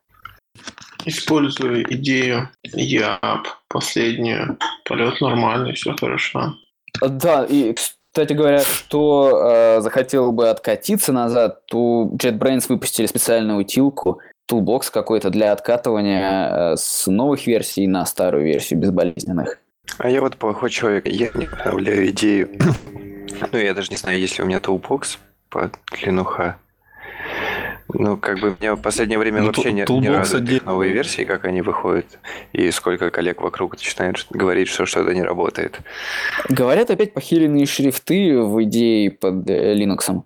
Использую 1.07 1.91
идею 1.95 2.51
YAP, 2.67 3.45
последнюю. 3.69 4.59
Полет 4.85 5.21
нормальный, 5.21 5.73
все 5.73 5.97
хорошо. 5.97 6.55
Да, 7.01 7.45
и, 7.45 7.73
кстати 7.73 8.33
говоря, 8.33 8.63
кто 8.63 9.31
э, 9.41 9.81
захотел 9.81 10.33
бы 10.33 10.51
откатиться 10.51 11.13
назад, 11.13 11.65
то 11.67 12.11
JetBrains 12.13 12.67
выпустили 12.69 13.07
специальную 13.07 13.61
утилку, 13.61 14.21
toolbox 14.51 14.91
какой-то 14.93 15.31
для 15.31 15.53
откатывания 15.53 16.73
э, 16.73 16.77
с 16.77 17.07
новых 17.07 17.47
версий 17.47 17.87
на 17.87 18.05
старую 18.05 18.45
версию 18.45 18.81
безболезненных. 18.81 19.59
А 19.99 20.11
я 20.11 20.21
вот 20.21 20.37
плохой 20.37 20.71
человек, 20.71 21.07
я 21.07 21.31
не 21.35 21.47
обновляю 21.47 22.11
идею. 22.11 22.51
ну, 23.53 23.59
я 23.59 23.73
даже 23.73 23.91
не 23.91 23.97
знаю, 23.97 24.19
есть 24.19 24.37
ли 24.37 24.45
у 24.45 24.47
меня 24.47 24.59
toolbox 24.59 25.19
под 25.49 25.73
Linux. 26.03 26.55
Ну, 27.95 28.17
как 28.17 28.41
бы 28.41 28.57
мне 28.59 28.75
в 28.75 28.81
последнее 28.81 29.19
время 29.19 29.41
ну, 29.41 29.47
вообще 29.47 29.73
не, 29.73 29.85
не 29.89 30.09
радуют 30.09 30.35
отдельно. 30.35 30.71
новые 30.71 30.93
версии, 30.93 31.23
как 31.23 31.45
они 31.45 31.63
выходят, 31.63 32.19
и 32.53 32.71
сколько 32.71 33.11
коллег 33.11 33.43
вокруг 33.43 33.75
начинают 33.75 34.27
говорить, 34.31 34.69
что 34.69 34.87
что-то 34.87 35.15
не 35.15 35.23
работает. 35.23 35.81
Говорят 36.49 36.91
опять 36.91 37.13
похиленные 37.15 37.67
шрифты 37.67 38.39
в 38.39 38.63
идее 38.65 39.11
под 39.11 39.49
э, 39.49 39.75
Linux. 39.75 40.23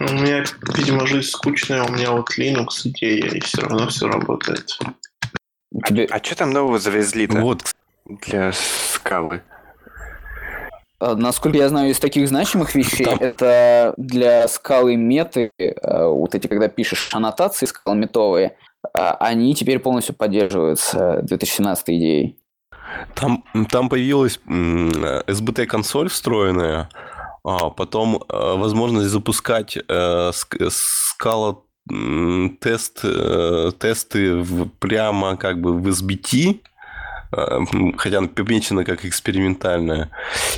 У 0.00 0.04
меня, 0.04 0.44
видимо, 0.76 1.06
жизнь 1.06 1.28
скучная, 1.28 1.82
у 1.82 1.92
меня 1.92 2.12
вот 2.12 2.30
Linux 2.38 2.68
идея, 2.84 3.26
и 3.26 3.40
все 3.40 3.62
равно 3.62 3.88
все 3.88 4.08
работает. 4.08 4.78
А, 5.82 5.94
а 6.10 6.24
что 6.24 6.36
там 6.36 6.50
нового 6.50 6.78
завезли-то? 6.78 7.40
Вот, 7.40 7.74
для 8.06 8.52
скалы? 8.52 9.42
А, 11.00 11.14
насколько 11.16 11.56
я 11.56 11.68
знаю, 11.68 11.90
из 11.90 11.98
таких 11.98 12.28
значимых 12.28 12.74
вещей, 12.74 13.06
это 13.06 13.94
для 13.96 14.46
скалы 14.48 14.96
меты, 14.96 15.50
а, 15.82 16.08
вот 16.08 16.34
эти, 16.34 16.46
когда 16.46 16.68
пишешь 16.68 17.08
аннотации 17.12 17.66
скалометовые, 17.66 18.56
а, 18.94 19.14
они 19.14 19.54
теперь 19.54 19.78
полностью 19.78 20.14
поддерживаются 20.14 21.20
2017 21.22 21.88
идеей. 21.96 22.36
Там, 23.14 23.44
там 23.70 23.88
появилась 23.88 24.40
SBT-консоль 24.46 26.08
встроенная, 26.08 26.88
а 27.44 27.70
потом 27.70 28.22
возможность 28.28 29.08
запускать 29.08 29.78
э, 29.88 30.30
скала 30.68 31.58
тест, 32.60 33.00
э, 33.04 33.70
тесты 33.78 34.36
в, 34.36 34.68
прямо 34.80 35.36
как 35.36 35.60
бы 35.60 35.72
в 35.78 35.86
SBT, 35.86 36.58
Э, 36.58 36.69
хотя 37.30 38.18
она 38.18 38.28
помечена 38.28 38.84
как 38.84 39.04
экспериментальная. 39.04 40.10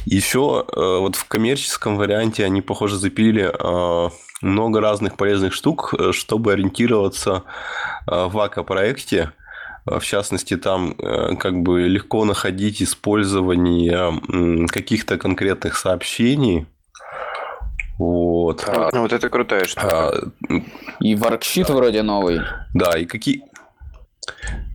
Еще 0.05 0.65
э, 0.67 0.99
вот 0.99 1.17
в 1.17 1.27
коммерческом 1.27 1.97
варианте 1.97 2.45
они, 2.45 2.63
похоже, 2.63 2.97
запилили 2.97 3.51
э, 3.53 4.11
много 4.41 4.81
разных 4.81 5.17
полезных 5.17 5.53
штук, 5.53 5.95
чтобы 6.13 6.53
ориентироваться 6.53 7.45
в 8.07 8.39
АКО-проекте. 8.39 9.33
В 9.85 10.01
частности, 10.01 10.57
там 10.57 10.95
как 10.95 11.61
бы 11.63 11.83
легко 11.83 12.25
находить 12.25 12.83
использование 12.83 14.67
каких-то 14.69 15.19
конкретных 15.19 15.77
сообщений. 15.77 16.67
Вот. 17.99 18.65
А, 18.67 18.91
ну, 18.93 19.03
вот 19.03 19.13
это 19.13 19.29
крутая 19.29 19.65
штука. 19.65 20.09
А, 20.09 20.57
и 21.01 21.15
воркшит 21.15 21.69
вроде 21.71 22.03
новый. 22.03 22.41
Да, 22.75 22.99
и 22.99 23.05
какие... 23.05 23.45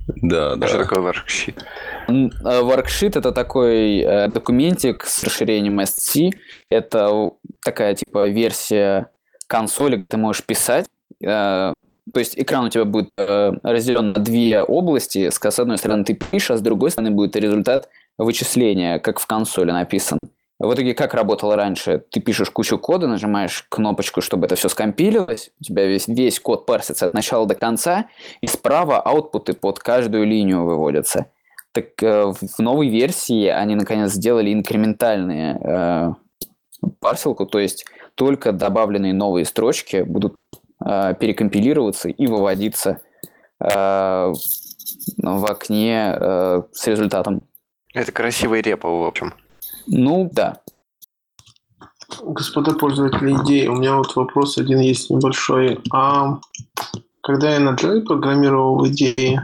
Да, 0.07 0.55
да. 0.55 0.67
Что 0.67 0.83
такое 0.83 0.99
worksheet? 0.99 1.61
Worksheet– 2.07 3.11
это 3.19 3.31
такой 3.31 3.99
э, 3.99 4.27
документик 4.29 5.05
с 5.05 5.23
расширением 5.23 5.79
SC. 5.79 6.31
Это 6.69 7.31
такая 7.63 7.95
типа 7.95 8.27
версия 8.27 9.09
консоли, 9.47 9.97
где 9.97 10.05
ты 10.05 10.17
можешь 10.17 10.43
писать. 10.43 10.85
Э, 11.23 11.73
то 12.13 12.19
есть 12.19 12.37
экран 12.39 12.65
у 12.65 12.69
тебя 12.69 12.85
будет 12.85 13.09
э, 13.17 13.51
разделен 13.63 14.13
на 14.13 14.19
две 14.21 14.63
области. 14.63 15.29
С 15.29 15.59
одной 15.59 15.77
стороны 15.77 16.03
ты 16.05 16.13
пишешь, 16.13 16.51
а 16.51 16.57
с 16.57 16.61
другой 16.61 16.91
стороны 16.91 17.11
будет 17.11 17.35
результат 17.35 17.89
вычисления, 18.17 18.99
как 18.99 19.19
в 19.19 19.27
консоли 19.27 19.71
написан. 19.71 20.19
В 20.59 20.73
итоге 20.73 20.95
как 20.95 21.13
работало 21.13 21.55
раньше? 21.55 22.03
Ты 22.09 22.19
пишешь 22.19 22.49
кучу 22.49 22.79
кода, 22.79 23.07
нажимаешь 23.07 23.65
кнопочку, 23.69 24.21
чтобы 24.21 24.47
это 24.47 24.55
все 24.55 24.69
скомпилилось, 24.69 25.51
у 25.59 25.63
тебя 25.63 25.85
весь, 25.85 26.07
весь 26.07 26.39
код 26.39 26.65
парсится 26.65 27.05
от 27.05 27.13
начала 27.13 27.45
до 27.45 27.53
конца, 27.53 28.07
и 28.41 28.47
справа 28.47 28.99
аутпуты 28.99 29.53
под 29.53 29.77
каждую 29.77 30.25
линию 30.25 30.63
выводятся. 30.63 31.27
Так 31.77 32.01
э, 32.01 32.33
в 32.33 32.59
новой 32.59 32.89
версии 32.89 33.45
они 33.45 33.75
наконец 33.75 34.13
сделали 34.13 34.51
инкрементальные 34.51 35.59
э, 35.63 36.13
парсилку, 36.99 37.45
то 37.45 37.59
есть 37.59 37.85
только 38.15 38.51
добавленные 38.51 39.13
новые 39.13 39.45
строчки 39.45 40.01
будут 40.01 40.35
э, 40.83 41.13
перекомпилироваться 41.19 42.09
и 42.09 42.25
выводиться 42.25 42.99
э, 43.59 43.67
в 45.17 45.45
окне 45.45 46.15
э, 46.19 46.63
с 46.71 46.87
результатом. 46.87 47.43
Это 47.93 48.11
красивый 48.11 48.63
репо, 48.63 48.89
в 48.89 49.03
общем. 49.03 49.35
Ну, 49.85 50.31
да. 50.33 50.61
Господа 52.23 52.73
пользователи 52.73 53.35
идеи, 53.43 53.67
у 53.67 53.75
меня 53.75 53.97
вот 53.97 54.15
вопрос 54.15 54.57
один 54.57 54.79
есть 54.79 55.11
небольшой. 55.11 55.79
А 55.93 56.39
когда 57.21 57.53
я 57.53 57.59
на 57.59 57.75
Java 57.75 58.01
программировал 58.01 58.87
идеи, 58.87 59.39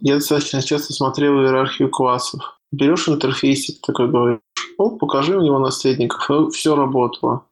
я 0.00 0.14
достаточно 0.14 0.62
часто 0.62 0.92
смотрел 0.92 1.40
иерархию 1.40 1.90
классов. 1.90 2.58
Берешь 2.72 3.08
интерфейсик 3.08 3.80
такой, 3.84 4.08
говоришь, 4.08 4.40
о, 4.78 4.90
покажи 4.90 5.36
у 5.36 5.40
него 5.40 5.58
наследников, 5.58 6.30
и 6.30 6.50
все 6.50 6.76
работало. 6.76 7.44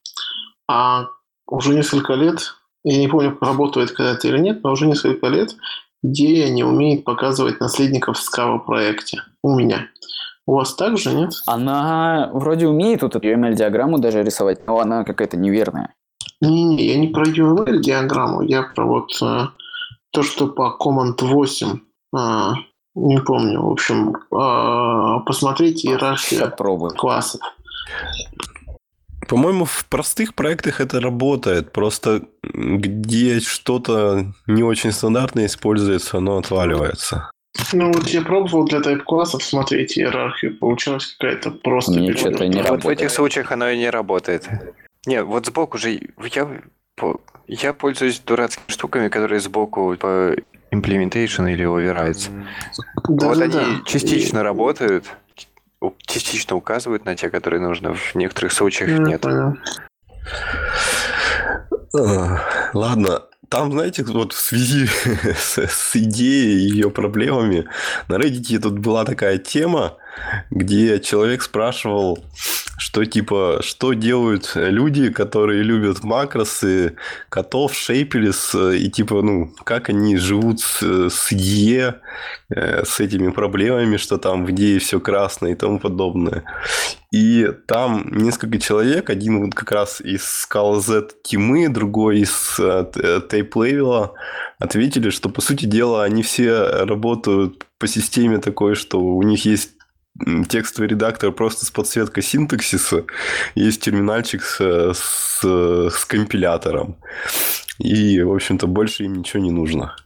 А 0.68 1.06
уже 1.46 1.74
несколько 1.74 2.14
лет, 2.14 2.54
я 2.84 2.98
не 2.98 3.08
помню, 3.08 3.36
работает 3.40 3.92
когда-то 3.92 4.28
или 4.28 4.38
нет, 4.38 4.62
но 4.62 4.72
уже 4.72 4.86
несколько 4.86 5.28
лет 5.28 5.56
идея 6.02 6.50
не 6.50 6.64
умеет 6.64 7.04
показывать 7.04 7.60
наследников 7.60 8.18
в 8.18 8.22
Scala 8.22 8.58
проекте 8.58 9.22
у 9.42 9.56
меня. 9.56 9.88
У 10.46 10.54
вас 10.54 10.74
также, 10.74 11.12
нет? 11.12 11.32
Она 11.46 12.30
вроде 12.32 12.68
умеет 12.68 13.02
вот 13.02 13.16
эту 13.16 13.26
UML-диаграмму 13.26 13.98
даже 13.98 14.22
рисовать, 14.22 14.66
но 14.66 14.78
она 14.78 15.04
какая-то 15.04 15.36
неверная. 15.36 15.94
Не-не, 16.40 16.86
я 16.86 16.98
не 16.98 17.08
про 17.08 17.26
UML-диаграмму, 17.26 18.42
я 18.42 18.62
про 18.62 18.86
вот 18.86 19.10
э, 19.20 19.46
то, 20.12 20.22
что 20.22 20.46
по 20.46 20.76
Command 20.80 21.16
8, 21.20 21.68
э, 21.68 21.78
не 22.94 23.20
помню, 23.20 23.62
в 23.62 23.70
общем, 23.70 24.16
э, 24.16 25.24
посмотрите 25.26 25.88
иерархию 25.88 26.50
классов. 26.96 27.40
По-моему, 29.28 29.64
в 29.64 29.84
простых 29.86 30.34
проектах 30.34 30.80
это 30.80 31.00
работает. 31.00 31.72
Просто 31.72 32.22
где 32.42 33.40
что-то 33.40 34.32
не 34.46 34.62
очень 34.62 34.92
стандартное 34.92 35.46
используется, 35.46 36.18
оно 36.18 36.38
отваливается. 36.38 37.30
Ну 37.72 37.92
вот 37.92 38.06
я 38.08 38.22
пробовал 38.22 38.64
для 38.66 38.80
тайп-классов 38.80 39.42
смотреть 39.42 39.98
иерархию, 39.98 40.56
получилась 40.58 41.16
какая-то 41.18 41.50
просто... 41.50 41.92
Что-то 42.16 42.46
не 42.46 42.58
Вот 42.58 42.66
работает. 42.66 42.84
в 42.84 42.88
этих 42.88 43.10
случаях 43.10 43.50
оно 43.50 43.68
и 43.70 43.78
не 43.78 43.90
работает. 43.90 44.48
Не, 45.06 45.22
вот 45.22 45.46
сбоку 45.46 45.78
же 45.78 45.90
я, 46.34 46.48
я 47.46 47.72
пользуюсь 47.72 48.20
дурацкими 48.20 48.64
штуками, 48.68 49.08
которые 49.08 49.40
сбоку 49.40 49.94
по 49.98 50.34
implementation 50.72 51.50
или 51.52 51.64
overrides. 51.64 52.30
вот 53.06 53.40
они 53.40 53.52
Да-да-да. 53.52 53.82
частично 53.84 54.42
работают, 54.42 55.04
у- 55.80 55.92
частично 56.06 56.56
указывают 56.56 57.04
на 57.04 57.14
те, 57.14 57.28
которые 57.30 57.60
нужно, 57.60 57.94
в 57.94 58.14
некоторых 58.14 58.52
случаях 58.52 58.90
Я 58.90 58.98
нет. 58.98 59.20
понял. 59.20 59.56
А, 61.98 62.40
Ладно, 62.74 63.22
там, 63.48 63.72
знаете, 63.72 64.02
вот 64.04 64.32
в 64.32 64.40
связи 64.40 64.86
с, 65.36 65.58
с 65.58 65.96
идеей 65.96 66.66
и 66.66 66.70
ее 66.72 66.90
проблемами, 66.90 67.66
на 68.08 68.14
Reddit 68.16 68.58
тут 68.58 68.78
была 68.78 69.04
такая 69.04 69.38
тема, 69.38 69.96
где 70.50 71.00
человек 71.00 71.42
спрашивал, 71.42 72.18
что 72.78 73.04
типа, 73.04 73.60
что 73.62 73.94
делают 73.94 74.52
люди, 74.54 75.10
которые 75.10 75.62
любят 75.62 76.04
макросы, 76.04 76.96
котов, 77.28 77.74
шейпелес, 77.74 78.54
и 78.54 78.90
типа, 78.90 79.22
ну, 79.22 79.52
как 79.64 79.88
они 79.88 80.16
живут 80.16 80.60
с, 80.60 80.82
с 80.82 81.32
IDE, 81.32 81.94
э, 82.50 82.84
с 82.84 83.00
этими 83.00 83.30
проблемами, 83.30 83.96
что 83.96 84.18
там 84.18 84.44
в 84.44 84.48
IDE 84.48 84.78
все 84.78 85.00
красное 85.00 85.52
и 85.52 85.54
тому 85.54 85.78
подобное. 85.78 86.44
И 87.12 87.48
там 87.66 88.08
несколько 88.12 88.58
человек, 88.58 89.08
один 89.10 89.44
вот 89.44 89.54
как 89.54 89.72
раз 89.72 90.00
из 90.00 90.22
Scala 90.22 90.80
Z 90.80 91.08
Тимы, 91.22 91.68
другой 91.68 92.20
из 92.20 92.56
э, 92.58 92.84
Level, 93.30 94.10
ответили, 94.58 95.10
что, 95.10 95.28
по 95.28 95.40
сути 95.40 95.64
дела, 95.66 96.04
они 96.04 96.22
все 96.22 96.84
работают 96.84 97.66
по 97.78 97.86
системе 97.86 98.38
такой, 98.38 98.74
что 98.74 99.00
у 99.00 99.22
них 99.22 99.44
есть 99.44 99.75
текстовый 100.48 100.88
редактор 100.88 101.32
просто 101.32 101.66
с 101.66 101.70
подсветкой 101.70 102.22
синтаксиса, 102.22 103.04
есть 103.54 103.82
терминальчик 103.82 104.42
с, 104.42 104.60
с, 104.94 105.42
с 105.42 106.04
компилятором. 106.04 106.96
И, 107.78 108.20
в 108.22 108.32
общем-то, 108.32 108.66
больше 108.66 109.04
им 109.04 109.14
ничего 109.14 109.42
не 109.42 109.50
нужно. 109.50 109.96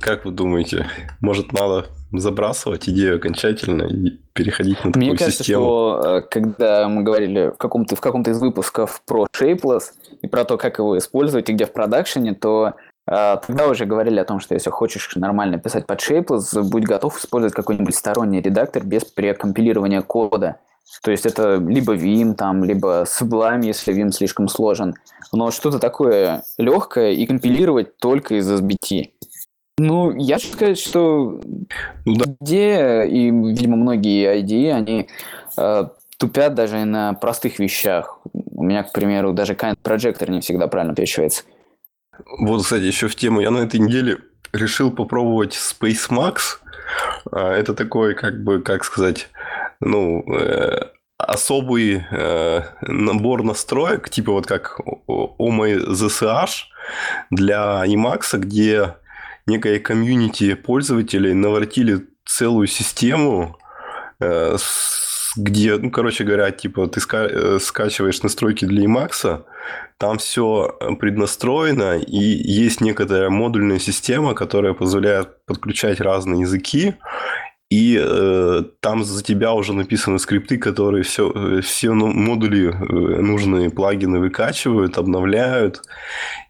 Как 0.00 0.24
вы 0.24 0.32
думаете, 0.32 0.86
может, 1.20 1.52
надо 1.52 1.86
забрасывать 2.12 2.88
идею 2.88 3.16
окончательно 3.16 3.82
и 3.82 4.18
переходить 4.32 4.82
на 4.84 4.92
такую 4.92 5.10
Мне 5.10 5.16
кажется, 5.16 5.44
систему? 5.44 5.64
что 5.64 6.02
э, 6.04 6.22
когда 6.22 6.88
мы 6.88 7.02
говорили 7.02 7.52
в 7.54 7.58
каком-то, 7.58 7.96
в 7.96 8.00
каком-то 8.00 8.30
из 8.30 8.40
выпусков 8.40 9.02
про 9.04 9.26
Shapeless 9.38 9.92
и 10.22 10.26
про 10.26 10.44
то, 10.44 10.56
как 10.56 10.78
его 10.78 10.96
использовать 10.96 11.50
и 11.50 11.52
где 11.52 11.66
в 11.66 11.72
продакшене, 11.72 12.34
то 12.34 12.74
тогда 13.08 13.68
уже 13.68 13.86
говорили 13.86 14.20
о 14.20 14.24
том, 14.24 14.38
что 14.38 14.54
если 14.54 14.70
хочешь 14.70 15.16
нормально 15.16 15.58
писать 15.58 15.86
под 15.86 16.00
Shapeless, 16.00 16.62
будь 16.62 16.84
готов 16.84 17.18
использовать 17.18 17.54
какой-нибудь 17.54 17.94
сторонний 17.94 18.40
редактор 18.40 18.84
без 18.84 19.04
прекомпилирования 19.04 20.02
кода. 20.02 20.56
То 21.02 21.10
есть 21.10 21.26
это 21.26 21.56
либо 21.56 21.94
Vim, 21.94 22.34
там, 22.34 22.64
либо 22.64 23.04
Sublime, 23.04 23.64
если 23.64 23.94
Vim 23.94 24.10
слишком 24.10 24.48
сложен. 24.48 24.94
Но 25.32 25.50
что-то 25.50 25.78
такое 25.78 26.42
легкое 26.56 27.12
и 27.12 27.26
компилировать 27.26 27.98
только 27.98 28.36
из 28.36 28.50
SBT. 28.50 29.10
Ну, 29.78 30.14
я 30.16 30.36
хочу 30.36 30.52
сказать, 30.52 30.78
что 30.78 31.40
Ну 32.04 32.14
да. 32.14 32.24
идея 32.40 33.02
и, 33.02 33.30
видимо, 33.30 33.76
многие 33.76 34.40
IDE, 34.40 34.72
они 34.72 35.08
э, 35.56 35.84
тупят 36.18 36.54
даже 36.54 36.80
и 36.80 36.84
на 36.84 37.14
простых 37.14 37.58
вещах. 37.58 38.18
У 38.32 38.64
меня, 38.64 38.82
к 38.82 38.92
примеру, 38.92 39.32
даже 39.32 39.54
Kind 39.54 39.76
Projector 39.82 40.30
не 40.30 40.40
всегда 40.40 40.66
правильно 40.66 40.94
перечивается. 40.94 41.44
Вот, 42.26 42.62
кстати, 42.62 42.82
еще 42.84 43.08
в 43.08 43.14
тему. 43.14 43.40
Я 43.40 43.50
на 43.50 43.58
этой 43.58 43.80
неделе 43.80 44.18
решил 44.52 44.90
попробовать 44.90 45.54
Space 45.54 46.08
Max. 46.10 46.58
А, 47.30 47.52
Это 47.54 47.74
такой, 47.74 48.14
как 48.14 48.42
бы, 48.42 48.60
как 48.62 48.84
сказать, 48.84 49.28
ну, 49.80 50.22
э, 50.34 50.86
особый 51.18 52.04
э, 52.10 52.62
набор 52.82 53.42
настроек, 53.42 54.08
типа 54.08 54.32
вот 54.32 54.46
как 54.46 54.80
OMZSH 55.08 56.50
для 57.30 57.84
Emacs, 57.86 58.36
где 58.38 58.94
некое 59.46 59.78
комьюнити 59.80 60.54
пользователей 60.54 61.34
наворотили 61.34 62.06
целую 62.24 62.66
систему, 62.66 63.56
э, 64.20 64.56
с- 64.58 65.07
где, 65.38 65.76
ну, 65.76 65.90
короче 65.90 66.24
говоря, 66.24 66.50
типа 66.50 66.86
ты 66.88 67.00
ска- 67.00 67.30
э, 67.30 67.58
скачиваешь 67.60 68.22
настройки 68.22 68.64
для 68.64 68.84
Emacs, 68.84 69.44
там 69.96 70.18
все 70.18 70.76
преднастроено, 71.00 71.98
и 71.98 72.18
есть 72.18 72.80
некоторая 72.80 73.30
модульная 73.30 73.78
система, 73.78 74.34
которая 74.34 74.74
позволяет 74.74 75.44
подключать 75.46 76.00
разные 76.00 76.42
языки, 76.42 76.94
и 77.70 78.00
э, 78.00 78.62
там 78.80 79.04
за 79.04 79.22
тебя 79.22 79.52
уже 79.52 79.74
написаны 79.74 80.18
скрипты, 80.18 80.56
которые 80.56 81.02
все, 81.04 81.60
все 81.60 81.92
ну, 81.92 82.06
модули, 82.06 82.68
э, 82.70 83.20
нужные 83.20 83.68
плагины 83.68 84.20
выкачивают, 84.20 84.96
обновляют 84.96 85.82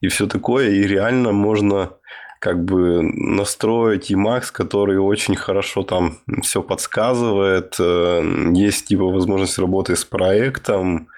и 0.01 0.07
все 0.07 0.28
такое. 0.28 0.70
И 0.70 0.82
реально 0.84 1.32
можно 1.32 1.91
как 2.39 2.64
бы 2.64 3.03
настроить 3.03 4.11
Emacs, 4.11 4.53
который 4.53 4.99
очень 4.99 5.36
хорошо 5.36 5.82
там 5.82 6.18
все 6.43 6.62
подсказывает. 6.62 7.76
Э, 7.80 8.22
Есть 8.55 8.86
типа 8.89 9.05
возможность 9.05 9.59
работы 9.59 9.97
с 9.97 10.05
проектом, 10.05 11.09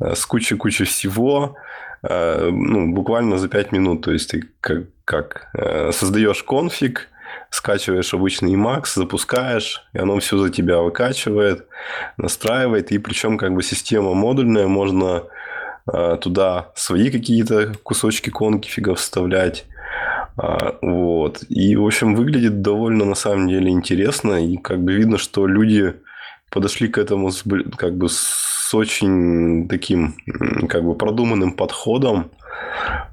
э, 0.00 0.14
с 0.14 0.24
кучей-кучей 0.24 0.84
всего. 0.84 1.56
Э, 2.02 2.50
Ну, 2.50 2.92
буквально 2.94 3.38
за 3.38 3.48
5 3.48 3.72
минут. 3.72 4.02
То 4.02 4.12
есть 4.12 4.30
ты 4.30 4.44
как, 4.60 4.84
как 5.04 5.50
создаешь 5.92 6.42
конфиг, 6.42 7.08
скачиваешь 7.50 8.14
обычный 8.14 8.54
Emacs, 8.54 8.94
запускаешь, 8.94 9.86
и 9.92 9.98
оно 9.98 10.18
все 10.18 10.38
за 10.38 10.50
тебя 10.50 10.78
выкачивает, 10.80 11.66
настраивает. 12.16 12.90
И 12.90 12.98
причем 12.98 13.36
как 13.36 13.54
бы 13.54 13.62
система 13.62 14.14
модульная, 14.14 14.66
можно 14.66 15.24
туда 16.22 16.72
свои 16.74 17.10
какие-то 17.10 17.74
кусочки 17.82 18.30
конфига 18.30 18.94
вставлять. 18.94 19.66
А, 20.36 20.76
Вот. 20.82 21.44
И, 21.48 21.76
в 21.76 21.84
общем, 21.84 22.14
выглядит 22.14 22.62
довольно, 22.62 23.04
на 23.04 23.14
самом 23.14 23.48
деле, 23.48 23.70
интересно. 23.70 24.44
И 24.44 24.56
как 24.56 24.82
бы 24.82 24.92
видно, 24.92 25.18
что 25.18 25.46
люди 25.46 25.94
подошли 26.50 26.88
к 26.88 26.98
этому 26.98 27.30
с, 27.30 27.44
как 27.76 27.96
бы 27.96 28.08
с 28.08 28.72
очень 28.74 29.68
таким 29.68 30.14
как 30.68 30.84
бы 30.84 30.94
продуманным 30.94 31.52
подходом. 31.52 32.30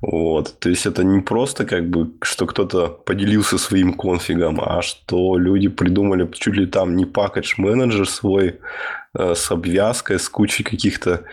Вот. 0.01 0.59
То 0.59 0.69
есть 0.69 0.85
это 0.85 1.03
не 1.03 1.21
просто 1.21 1.65
как 1.65 1.89
бы, 1.89 2.11
что 2.21 2.45
кто-то 2.45 2.87
поделился 2.87 3.57
своим 3.57 3.93
конфигом, 3.93 4.59
а 4.61 4.81
что 4.81 5.37
люди 5.37 5.67
придумали 5.69 6.29
чуть 6.33 6.55
ли 6.55 6.65
там 6.65 6.95
не 6.95 7.05
пакетж 7.05 7.55
менеджер 7.57 8.07
свой 8.07 8.59
э, 9.13 9.35
с 9.35 9.51
обвязкой, 9.51 10.19
с 10.19 10.29
кучей 10.29 10.63
каких-то, 10.63 11.23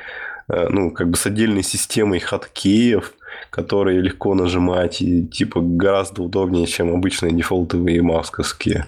э, 0.49 0.69
ну, 0.69 0.91
как 0.91 1.09
бы 1.09 1.17
с 1.17 1.27
отдельной 1.27 1.63
системой 1.63 2.19
хаткеев, 2.19 3.15
которые 3.51 4.01
легко 4.01 4.35
нажимать 4.35 5.01
и 5.01 5.27
типа 5.27 5.61
гораздо 5.61 6.23
удобнее, 6.23 6.67
чем 6.67 6.95
обычные 6.95 7.33
дефолтовые 7.33 8.03
масковские. 8.03 8.87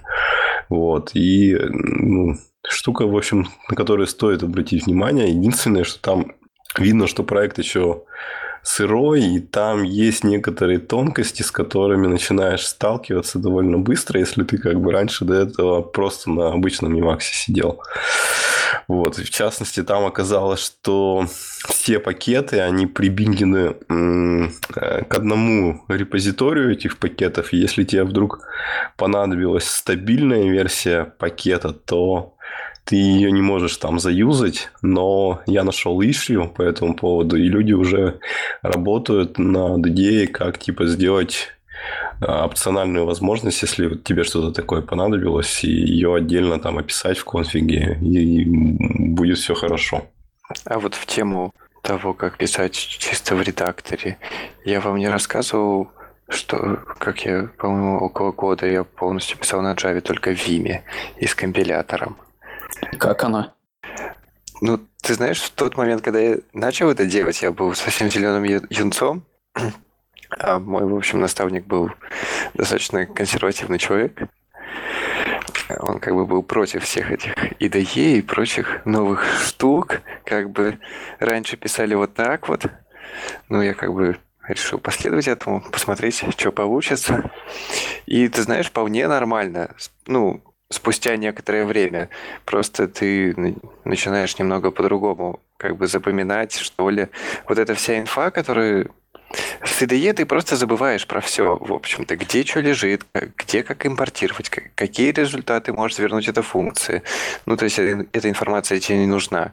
Вот. 0.68 1.10
И 1.14 1.56
ну, 1.60 2.36
штука, 2.66 3.06
в 3.06 3.16
общем, 3.16 3.48
на 3.68 3.76
которую 3.76 4.06
стоит 4.06 4.42
обратить 4.42 4.86
внимание. 4.86 5.30
Единственное, 5.30 5.84
что 5.84 6.00
там 6.00 6.32
видно, 6.78 7.06
что 7.06 7.22
проект 7.22 7.58
еще 7.58 8.02
сырой, 8.62 9.22
и 9.22 9.40
там 9.40 9.82
есть 9.82 10.24
некоторые 10.24 10.78
тонкости, 10.78 11.42
с 11.42 11.50
которыми 11.50 12.06
начинаешь 12.06 12.66
сталкиваться 12.66 13.38
довольно 13.38 13.78
быстро, 13.78 14.20
если 14.20 14.44
ты 14.44 14.58
как 14.58 14.80
бы 14.80 14.92
раньше 14.92 15.24
до 15.24 15.34
этого 15.34 15.82
просто 15.82 16.30
на 16.30 16.52
обычном 16.52 16.94
Emacs 16.94 17.22
сидел. 17.22 17.82
Вот. 18.88 19.18
И 19.18 19.24
в 19.24 19.30
частности, 19.30 19.82
там 19.82 20.04
оказалось, 20.04 20.64
что 20.64 21.26
все 21.68 21.98
пакеты, 21.98 22.60
они 22.60 22.86
прибиндены 22.86 23.76
э, 23.88 25.02
к 25.08 25.14
одному 25.14 25.84
репозиторию 25.88 26.72
этих 26.72 26.98
пакетов. 26.98 27.52
И 27.52 27.56
если 27.56 27.84
тебе 27.84 28.04
вдруг 28.04 28.40
понадобилась 28.96 29.68
стабильная 29.68 30.50
версия 30.50 31.04
пакета, 31.04 31.72
то 31.72 32.34
ты 32.90 32.96
ее 32.96 33.30
не 33.30 33.40
можешь 33.40 33.76
там 33.76 34.00
заюзать, 34.00 34.72
но 34.82 35.42
я 35.46 35.62
нашел 35.62 36.02
issue 36.02 36.48
по 36.48 36.60
этому 36.62 36.96
поводу, 36.96 37.36
и 37.36 37.48
люди 37.48 37.72
уже 37.72 38.18
работают 38.62 39.38
над 39.38 39.86
идеей, 39.86 40.26
как 40.26 40.58
типа 40.58 40.86
сделать 40.88 41.50
а, 42.20 42.46
опциональную 42.46 43.06
возможность, 43.06 43.62
если 43.62 43.94
тебе 43.94 44.24
что-то 44.24 44.50
такое 44.50 44.82
понадобилось, 44.82 45.62
и 45.62 45.70
ее 45.70 46.16
отдельно 46.16 46.58
там 46.58 46.78
описать 46.78 47.18
в 47.18 47.24
конфиге, 47.24 47.96
и 48.02 48.44
будет 48.44 49.38
все 49.38 49.54
хорошо. 49.54 50.08
А 50.64 50.80
вот 50.80 50.96
в 50.96 51.06
тему 51.06 51.54
того, 51.82 52.12
как 52.12 52.38
писать 52.38 52.74
чисто 52.74 53.36
в 53.36 53.42
редакторе, 53.42 54.18
я 54.64 54.80
вам 54.80 54.96
не 54.96 55.08
рассказывал, 55.08 55.92
что, 56.28 56.80
как 56.98 57.24
я, 57.24 57.50
по-моему, 57.56 57.98
около 57.98 58.32
года 58.32 58.66
я 58.66 58.82
полностью 58.82 59.38
писал 59.38 59.62
на 59.62 59.74
Java 59.74 60.00
только 60.00 60.34
в 60.34 60.48
Vime 60.48 60.80
и 61.18 61.26
с 61.28 61.36
компилятором. 61.36 62.16
Как 62.98 63.24
она? 63.24 63.54
Ну, 64.60 64.78
ты 65.02 65.14
знаешь, 65.14 65.40
в 65.40 65.50
тот 65.50 65.76
момент, 65.76 66.02
когда 66.02 66.20
я 66.20 66.38
начал 66.52 66.90
это 66.90 67.06
делать, 67.06 67.40
я 67.42 67.50
был 67.50 67.74
совсем 67.74 68.10
зеленым 68.10 68.44
юнцом, 68.68 69.24
а 70.38 70.58
мой, 70.58 70.84
в 70.84 70.94
общем, 70.94 71.20
наставник 71.20 71.66
был 71.66 71.90
достаточно 72.54 73.06
консервативный 73.06 73.78
человек. 73.78 74.18
Он 75.78 76.00
как 76.00 76.14
бы 76.14 76.26
был 76.26 76.42
против 76.42 76.84
всех 76.84 77.10
этих 77.10 77.34
IDE 77.60 78.18
и 78.18 78.22
прочих 78.22 78.84
новых 78.84 79.24
штук. 79.40 80.02
Как 80.24 80.50
бы 80.50 80.78
раньше 81.18 81.56
писали 81.56 81.94
вот 81.94 82.14
так 82.14 82.48
вот. 82.48 82.66
Ну, 83.48 83.62
я 83.62 83.74
как 83.74 83.92
бы 83.92 84.18
решил 84.48 84.78
последовать 84.78 85.28
этому, 85.28 85.62
посмотреть, 85.70 86.24
что 86.36 86.52
получится. 86.52 87.30
И 88.06 88.28
ты 88.28 88.42
знаешь, 88.42 88.66
вполне 88.66 89.06
нормально. 89.06 89.74
Ну, 90.06 90.42
спустя 90.70 91.16
некоторое 91.16 91.64
время. 91.64 92.08
Просто 92.44 92.88
ты 92.88 93.34
начинаешь 93.84 94.38
немного 94.38 94.70
по-другому 94.70 95.40
как 95.56 95.76
бы 95.76 95.86
запоминать, 95.86 96.54
что 96.54 96.88
ли. 96.88 97.08
Вот 97.48 97.58
эта 97.58 97.74
вся 97.74 97.98
инфа, 97.98 98.30
которая 98.30 98.86
с 99.64 99.82
IDE 99.82 100.12
ты 100.12 100.26
просто 100.26 100.56
забываешь 100.56 101.06
про 101.06 101.20
все, 101.20 101.56
в 101.56 101.72
общем-то, 101.72 102.16
где 102.16 102.44
что 102.44 102.60
лежит, 102.60 103.04
где 103.36 103.62
как 103.62 103.86
импортировать, 103.86 104.48
какие 104.48 105.12
результаты 105.12 105.72
может 105.72 105.98
вернуть 105.98 106.28
эта 106.28 106.42
функция. 106.42 107.02
Ну, 107.46 107.56
то 107.56 107.64
есть 107.64 107.78
эта 107.78 108.28
информация 108.28 108.80
тебе 108.80 108.98
не 108.98 109.06
нужна. 109.06 109.52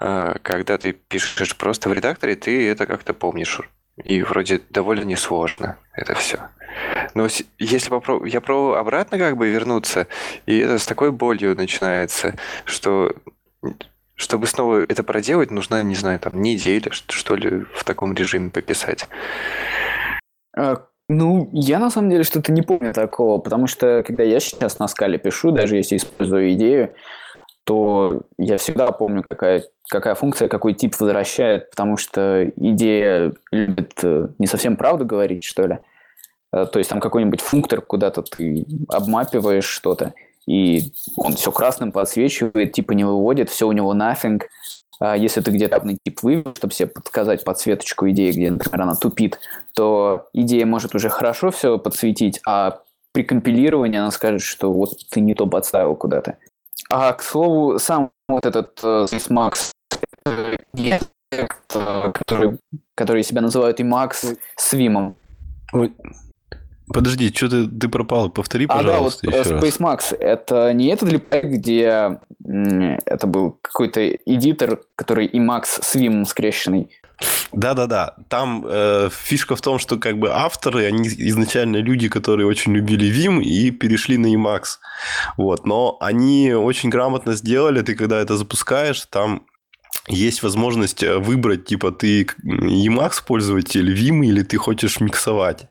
А, 0.00 0.36
когда 0.42 0.78
ты 0.78 0.92
пишешь 0.92 1.56
просто 1.56 1.88
в 1.88 1.92
редакторе, 1.92 2.34
ты 2.34 2.68
это 2.68 2.86
как-то 2.86 3.12
помнишь. 3.12 3.60
И 4.04 4.22
вроде 4.22 4.60
довольно 4.70 5.04
несложно 5.04 5.76
это 5.92 6.14
все. 6.14 6.48
Но 7.14 7.28
если 7.58 7.90
попробую, 7.90 8.30
я 8.30 8.40
пробую 8.40 8.78
обратно 8.78 9.18
как 9.18 9.36
бы 9.36 9.48
вернуться, 9.48 10.06
и 10.46 10.58
это 10.58 10.78
с 10.78 10.86
такой 10.86 11.12
болью 11.12 11.56
начинается, 11.56 12.34
что 12.64 13.12
чтобы 14.14 14.46
снова 14.46 14.84
это 14.88 15.02
проделать, 15.02 15.50
нужна, 15.50 15.82
не 15.82 15.94
знаю, 15.94 16.20
там 16.20 16.40
неделя, 16.40 16.90
что 16.92 17.34
ли, 17.34 17.64
в 17.74 17.84
таком 17.84 18.14
режиме 18.14 18.50
пописать. 18.50 19.08
А, 20.56 20.84
ну, 21.08 21.50
я 21.52 21.78
на 21.78 21.90
самом 21.90 22.10
деле 22.10 22.22
что-то 22.22 22.52
не 22.52 22.62
помню 22.62 22.92
такого, 22.92 23.38
потому 23.38 23.66
что 23.66 24.02
когда 24.06 24.22
я 24.22 24.38
сейчас 24.40 24.78
на 24.78 24.88
скале 24.88 25.18
пишу, 25.18 25.50
даже 25.50 25.76
если 25.76 25.96
использую 25.96 26.52
идею, 26.52 26.94
то 27.64 28.22
я 28.38 28.58
всегда 28.58 28.92
помню, 28.92 29.24
какая, 29.28 29.64
какая 29.88 30.14
функция, 30.14 30.48
какой 30.48 30.74
тип 30.74 30.94
возвращает, 30.98 31.70
потому 31.70 31.96
что 31.96 32.50
идея 32.56 33.32
любит 33.50 33.92
э, 34.02 34.28
не 34.38 34.46
совсем 34.46 34.76
правду 34.76 35.04
говорить, 35.04 35.44
что 35.44 35.66
ли. 35.66 35.74
Э, 35.74 35.78
то 36.52 36.78
есть 36.78 36.90
там 36.90 37.00
какой-нибудь 37.00 37.40
функтор, 37.40 37.80
куда-то 37.80 38.22
ты 38.22 38.66
обмапиваешь 38.88 39.64
что-то, 39.64 40.14
и 40.46 40.92
он 41.16 41.34
все 41.34 41.50
красным 41.50 41.92
подсвечивает, 41.92 42.72
типа 42.72 42.92
не 42.92 43.04
выводит, 43.04 43.48
все 43.48 43.66
у 43.66 43.72
него 43.72 43.94
nothing. 43.94 44.42
А 45.00 45.16
если 45.16 45.40
ты 45.40 45.50
где-то 45.50 45.76
одный 45.76 45.98
тип 46.04 46.22
вывел, 46.22 46.54
чтобы 46.56 46.72
себе 46.72 46.88
подсказать 46.88 47.44
подсветочку 47.44 48.08
идеи, 48.10 48.30
где, 48.30 48.50
например, 48.50 48.82
она 48.82 48.94
тупит, 48.94 49.40
то 49.74 50.28
идея 50.32 50.66
может 50.66 50.94
уже 50.94 51.08
хорошо 51.08 51.50
все 51.50 51.78
подсветить, 51.78 52.40
а 52.46 52.80
при 53.12 53.24
компилировании 53.24 53.98
она 53.98 54.10
скажет, 54.10 54.42
что 54.42 54.72
вот 54.72 54.96
ты 55.10 55.20
не 55.20 55.34
то 55.34 55.46
подставил 55.46 55.96
куда-то. 55.96 56.36
А, 56.90 57.12
к 57.12 57.22
слову, 57.22 57.78
сам 57.78 58.10
вот 58.28 58.46
этот 58.46 58.78
э, 58.82 59.06
Max, 59.28 59.70
который, 62.12 62.58
который 62.94 63.22
себя 63.22 63.40
называют 63.40 63.80
и 63.80 63.82
Max 63.82 64.38
с 64.56 64.72
Вимом. 64.72 65.16
Подожди, 66.92 67.32
что 67.34 67.48
ты, 67.48 67.66
ты 67.66 67.88
пропал? 67.88 68.30
Повтори, 68.30 68.66
пожалуйста, 68.66 69.26
а, 69.26 69.30
да, 69.30 69.36
вот 69.38 69.46
еще 69.46 69.54
Space 69.54 69.84
раз. 69.84 70.12
Max, 70.12 70.16
это 70.16 70.72
не 70.72 70.88
этот 70.88 71.10
ли 71.10 71.18
проект, 71.18 71.48
где 71.48 72.18
это 72.44 73.26
был 73.26 73.58
какой-то 73.62 74.08
эдитор, 74.08 74.80
который 74.96 75.26
и 75.26 75.38
Max 75.38 75.64
с 75.80 75.94
Vim 75.96 76.24
скрещенный? 76.24 76.90
Да-да-да. 77.52 78.16
Там 78.28 78.64
э, 78.66 79.08
фишка 79.12 79.56
в 79.56 79.60
том, 79.60 79.78
что 79.78 79.96
как 79.98 80.18
бы 80.18 80.30
авторы, 80.32 80.86
они 80.86 81.08
изначально 81.08 81.76
люди, 81.76 82.08
которые 82.08 82.46
очень 82.46 82.72
любили 82.72 83.10
Vim 83.12 83.42
и 83.42 83.70
перешли 83.70 84.16
на 84.16 84.34
Emacs. 84.34 84.78
Вот. 85.36 85.66
Но 85.66 85.96
они 86.00 86.52
очень 86.52 86.88
грамотно 86.88 87.34
сделали. 87.34 87.82
Ты 87.82 87.94
когда 87.94 88.20
это 88.20 88.36
запускаешь, 88.36 89.06
там 89.10 89.46
есть 90.08 90.42
возможность 90.42 91.04
выбрать, 91.04 91.64
типа, 91.64 91.92
ты 91.92 92.22
Emacs 92.44 93.22
пользователь, 93.24 93.92
Vim, 93.94 94.24
или 94.24 94.42
ты 94.42 94.56
хочешь 94.56 95.00
миксовать. 95.00 95.66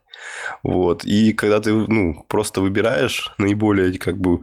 Вот. 0.64 1.04
И 1.04 1.34
когда 1.34 1.60
ты 1.60 1.74
ну, 1.74 2.26
просто 2.28 2.62
выбираешь 2.62 3.34
наиболее 3.38 3.98
как 3.98 4.18
бы 4.18 4.42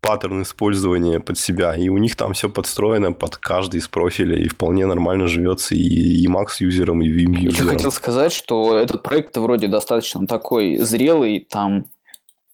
паттерн 0.00 0.42
использования 0.42 1.20
под 1.20 1.38
себя, 1.38 1.74
и 1.74 1.88
у 1.88 1.98
них 1.98 2.16
там 2.16 2.32
все 2.32 2.48
подстроено 2.48 3.12
под 3.12 3.36
каждый 3.36 3.78
из 3.78 3.88
профилей, 3.88 4.44
и 4.44 4.48
вполне 4.48 4.86
нормально 4.86 5.26
живется 5.26 5.74
и 5.74 6.26
Emacs 6.26 6.56
юзером, 6.60 7.02
и 7.02 7.08
Vim 7.08 7.36
юзером. 7.36 7.68
Я 7.68 7.72
хотел 7.74 7.92
сказать, 7.92 8.32
что 8.32 8.76
этот 8.76 9.02
проект 9.02 9.36
вроде 9.36 9.68
достаточно 9.68 10.26
такой 10.26 10.76
зрелый, 10.78 11.46
там 11.48 11.86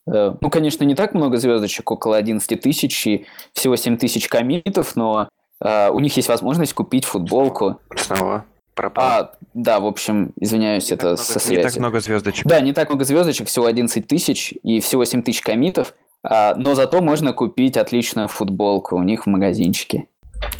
э, 0.07 0.35
ну, 0.41 0.51
конечно, 0.51 0.85
не 0.85 0.95
так 0.95 1.15
много 1.15 1.37
звездочек, 1.39 1.91
около 1.91 2.17
11 2.17 2.61
тысяч 2.61 3.07
и 3.07 3.27
всего 3.53 3.77
7 3.77 3.97
тысяч 3.97 4.29
комитов, 4.29 4.97
но 4.97 5.29
э, 5.61 5.91
у 5.91 6.01
них 6.01 6.17
есть 6.17 6.29
возможность 6.29 6.75
купить 6.75 7.05
футболку. 7.05 7.81
Снова 7.97 8.45
пропал. 8.77 9.05
А, 9.05 9.33
да, 9.55 9.81
в 9.81 9.87
общем, 9.87 10.33
извиняюсь, 10.39 10.93
это 10.93 11.07
много, 11.07 11.23
со 11.23 11.41
связи. 11.41 11.59
Не 11.59 11.63
так 11.65 11.77
много 11.77 12.01
звездочек. 12.01 12.47
Да, 12.47 12.61
не 12.61 12.73
так 12.73 12.89
много 12.91 13.05
звездочек, 13.05 13.49
всего 13.49 13.67
11 13.67 14.07
тысяч 14.07 14.55
и 14.63 14.81
всего 14.81 15.05
7 15.05 15.23
тысяч 15.23 15.41
комитов, 15.41 15.95
а, 16.23 16.55
но 16.55 16.75
зато 16.75 17.01
можно 17.01 17.33
купить 17.33 17.77
отличную 17.77 18.29
футболку 18.29 18.97
у 18.97 19.03
них 19.03 19.27
в 19.27 19.29
магазинчике. 19.29 20.07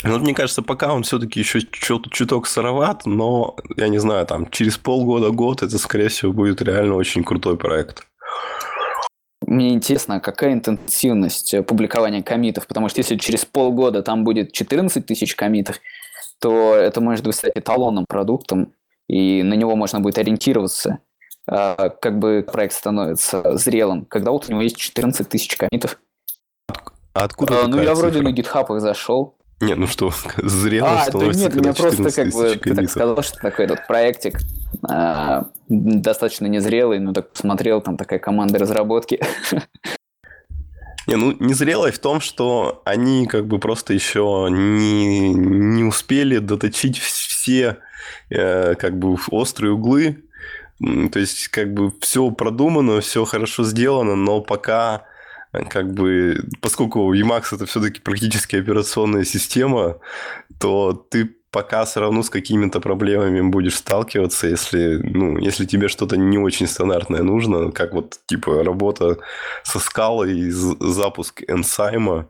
Ну, 0.03 0.19
мне 0.19 0.35
кажется, 0.35 0.63
пока 0.63 0.93
он 0.95 1.03
все-таки 1.03 1.39
еще 1.39 1.61
чуток 1.61 2.47
сыроват, 2.47 3.05
но, 3.05 3.57
я 3.77 3.89
не 3.89 3.99
знаю, 3.99 4.27
там, 4.27 4.49
через 4.51 4.79
полгода, 4.79 5.31
год, 5.31 5.63
это, 5.63 5.79
скорее 5.79 6.09
всего, 6.09 6.33
будет 6.33 6.63
реально 6.63 6.95
очень 6.95 7.23
крутой 7.23 7.57
проект. 7.59 8.07
Мне 9.47 9.75
интересно, 9.75 10.19
какая 10.19 10.55
интенсивность 10.55 11.55
публикования 11.67 12.23
комитов, 12.23 12.67
потому 12.67 12.89
что 12.89 13.01
если 13.01 13.17
через 13.17 13.45
полгода 13.45 14.03
там 14.03 14.25
будет 14.25 14.53
14 14.53 15.07
тысяч 15.07 15.37
комитов, 15.37 15.79
то 16.41 16.75
это 16.75 17.01
может 17.01 17.25
быть 17.25 17.35
стать 17.35 17.53
эталонным 17.55 18.07
продуктом, 18.07 18.73
и 19.09 19.43
на 19.43 19.55
него 19.55 19.77
можно 19.77 20.01
будет 20.01 20.19
ориентироваться, 20.19 20.99
а, 21.49 21.91
как 21.91 22.19
бы 22.19 22.47
проект 22.51 22.75
становится 22.75 23.57
зрелым, 23.57 24.05
когда 24.05 24.31
вот 24.33 24.49
у 24.49 24.53
него 24.53 24.63
есть 24.63 24.77
14 24.77 25.29
тысяч 25.29 25.57
комитов. 25.57 25.99
А 27.15 27.25
откуда 27.25 27.65
а, 27.65 27.69
Ну, 27.69 27.81
я 27.81 27.95
вроде 27.95 28.21
на 28.21 28.33
GitHub 28.33 28.79
зашел. 28.79 29.37
Не, 29.61 29.75
ну 29.75 29.87
что, 29.87 30.11
зрелым 30.37 30.93
а, 30.93 31.05
становится, 31.05 31.49
да 31.49 31.49
нет, 31.49 31.55
меня 31.55 31.73
просто 31.73 32.13
как 32.13 32.33
бы, 32.33 32.57
ты 32.57 32.75
так 32.75 32.91
сказал, 32.91 33.23
что 33.23 33.39
такой 33.39 33.65
этот 33.65 33.87
проектик 33.87 34.39
э, 34.91 35.43
достаточно 35.69 36.47
незрелый, 36.47 36.99
но 36.99 37.15
так 37.15 37.33
посмотрел, 37.33 37.81
там 37.81 37.97
такая 37.97 38.19
команда 38.19 38.59
разработки. 38.59 39.21
Не, 41.07 41.17
ну, 41.17 41.37
незрелость 41.39 41.99
в 41.99 42.01
том, 42.01 42.21
что 42.21 42.83
они 42.85 43.27
как 43.27 43.47
бы 43.47 43.59
просто 43.59 43.95
еще 43.95 44.49
не, 44.51 45.33
не 45.33 45.85
успели 45.85 46.39
доточить 46.39 46.99
все 46.99 47.79
э, 48.31 48.75
как 48.75 48.99
бы 48.99 49.17
острые 49.31 49.73
углы. 49.73 50.25
То 50.81 51.19
есть, 51.19 51.49
как 51.49 51.73
бы 51.73 51.93
все 52.01 52.31
продумано, 52.31 53.01
все 53.01 53.25
хорошо 53.25 53.65
сделано, 53.65 54.15
но 54.15 54.41
пока 54.41 55.05
как 55.71 55.93
бы, 55.93 56.45
поскольку 56.61 57.15
Emacs 57.15 57.55
это 57.55 57.67
все-таки 57.67 58.01
практически 58.01 58.57
операционная 58.57 59.25
система, 59.25 59.99
то 60.59 60.93
ты 60.93 61.36
пока 61.51 61.85
все 61.85 62.01
равно 62.01 62.23
с 62.23 62.31
какими-то 62.31 62.81
проблемами 62.81 63.41
будешь 63.41 63.77
сталкиваться, 63.77 64.47
если, 64.47 65.01
ну, 65.03 65.39
если 65.39 65.65
тебе 65.65 65.89
что-то 65.89 66.17
не 66.17 66.39
очень 66.39 66.67
стандартное 66.67 67.23
нужно, 67.23 67.71
как 67.73 67.95
вот, 67.95 68.19
типа, 68.27 68.63
работа 68.63 69.19
со 69.63 69.79
скалой 69.79 70.39
и 70.39 70.51
запуск 70.51 71.43
энсайма, 71.49 72.29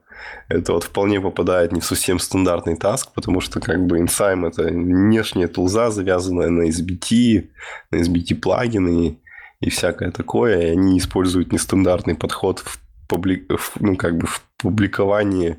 это 0.49 0.73
вот 0.73 0.85
вполне 0.85 1.21
попадает 1.21 1.73
не 1.73 1.81
в 1.81 1.85
совсем 1.85 2.19
стандартный 2.19 2.77
таск, 2.77 3.13
потому 3.15 3.41
что 3.41 3.61
как 3.61 3.85
бы 3.87 3.99
Enzyme 3.99 4.49
это 4.49 4.63
внешняя 4.65 5.49
тулза, 5.49 5.91
завязанная 5.91 6.49
на 6.49 6.69
SBT, 6.69 7.49
на 7.91 7.97
SBT 7.97 8.37
плагины 8.37 9.19
и 9.61 9.71
всякое 9.71 10.11
такое, 10.11 10.61
и 10.61 10.71
они 10.71 10.99
используют 10.99 11.53
нестандартный 11.53 12.15
подход 12.15 12.61
в, 12.61 12.79
публи... 13.09 13.47
ну, 13.81 13.97
как 13.97 14.19
бы 14.19 14.27
в 14.27 14.43
публиковании 14.59 15.59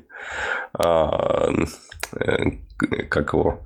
а, 0.72 1.50
как 3.08 3.32
его, 3.32 3.60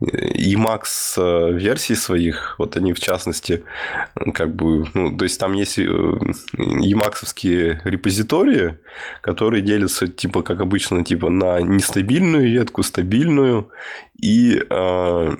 Emacs 0.00 1.16
э, 1.16 1.52
версий 1.52 1.94
своих, 1.94 2.56
вот 2.58 2.76
они 2.76 2.92
в 2.92 3.00
частности, 3.00 3.64
как 4.34 4.54
бы, 4.54 4.86
ну, 4.94 5.16
то 5.16 5.24
есть 5.24 5.40
там 5.40 5.54
есть 5.54 5.78
Emacs 5.78 7.34
э, 7.44 7.80
репозитории, 7.84 8.78
которые 9.22 9.62
делятся, 9.62 10.06
типа, 10.08 10.42
как 10.42 10.60
обычно, 10.60 11.04
типа, 11.04 11.30
на 11.30 11.60
нестабильную 11.60 12.50
ветку, 12.50 12.82
стабильную 12.82 13.70
и 14.20 14.62
э, 14.68 15.36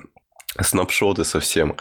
снапшоты 0.59 1.23
совсем. 1.23 1.75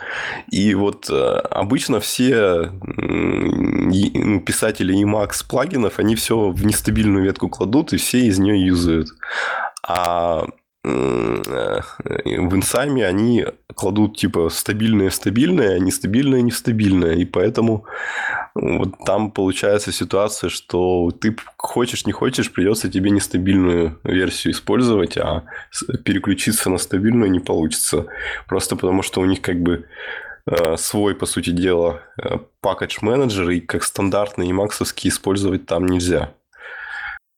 И 0.50 0.74
вот 0.74 1.08
э, 1.10 1.14
обычно 1.50 2.00
все 2.00 2.70
ну, 2.72 4.40
писатели 4.40 4.94
Emacs 4.94 5.44
плагинов, 5.48 5.98
они 5.98 6.14
все 6.14 6.50
в 6.50 6.64
нестабильную 6.64 7.24
ветку 7.24 7.48
кладут, 7.48 7.92
и 7.92 7.96
все 7.96 8.20
из 8.20 8.38
нее 8.38 8.66
юзают. 8.66 9.08
А 9.86 10.46
Э, 10.84 11.80
в 12.24 12.54
инсайме 12.54 13.06
они 13.06 13.44
кладут 13.74 14.16
типа 14.16 14.48
стабильное 14.48 15.10
стабильное, 15.10 15.76
а 15.76 15.78
нестабильное 15.78 16.40
нестабильное. 16.40 17.14
И 17.14 17.24
поэтому 17.24 17.84
вот 18.54 18.94
там 19.04 19.30
получается 19.30 19.92
ситуация, 19.92 20.50
что 20.50 21.10
ты 21.10 21.36
хочешь 21.56 22.06
не 22.06 22.12
хочешь, 22.12 22.52
придется 22.52 22.90
тебе 22.90 23.10
нестабильную 23.10 23.98
версию 24.04 24.52
использовать, 24.52 25.16
а 25.16 25.44
переключиться 26.04 26.70
на 26.70 26.78
стабильную 26.78 27.30
не 27.30 27.40
получится. 27.40 28.06
Просто 28.46 28.76
потому 28.76 29.02
что 29.02 29.20
у 29.20 29.24
них 29.24 29.42
как 29.42 29.60
бы 29.60 29.86
э, 30.46 30.76
свой, 30.76 31.14
по 31.14 31.26
сути 31.26 31.50
дела, 31.50 32.02
пакетж 32.60 32.98
менеджер, 33.00 33.50
и 33.50 33.60
как 33.60 33.82
стандартные 33.82 34.52
максовские 34.52 35.10
использовать 35.10 35.66
там 35.66 35.86
нельзя. 35.86 36.34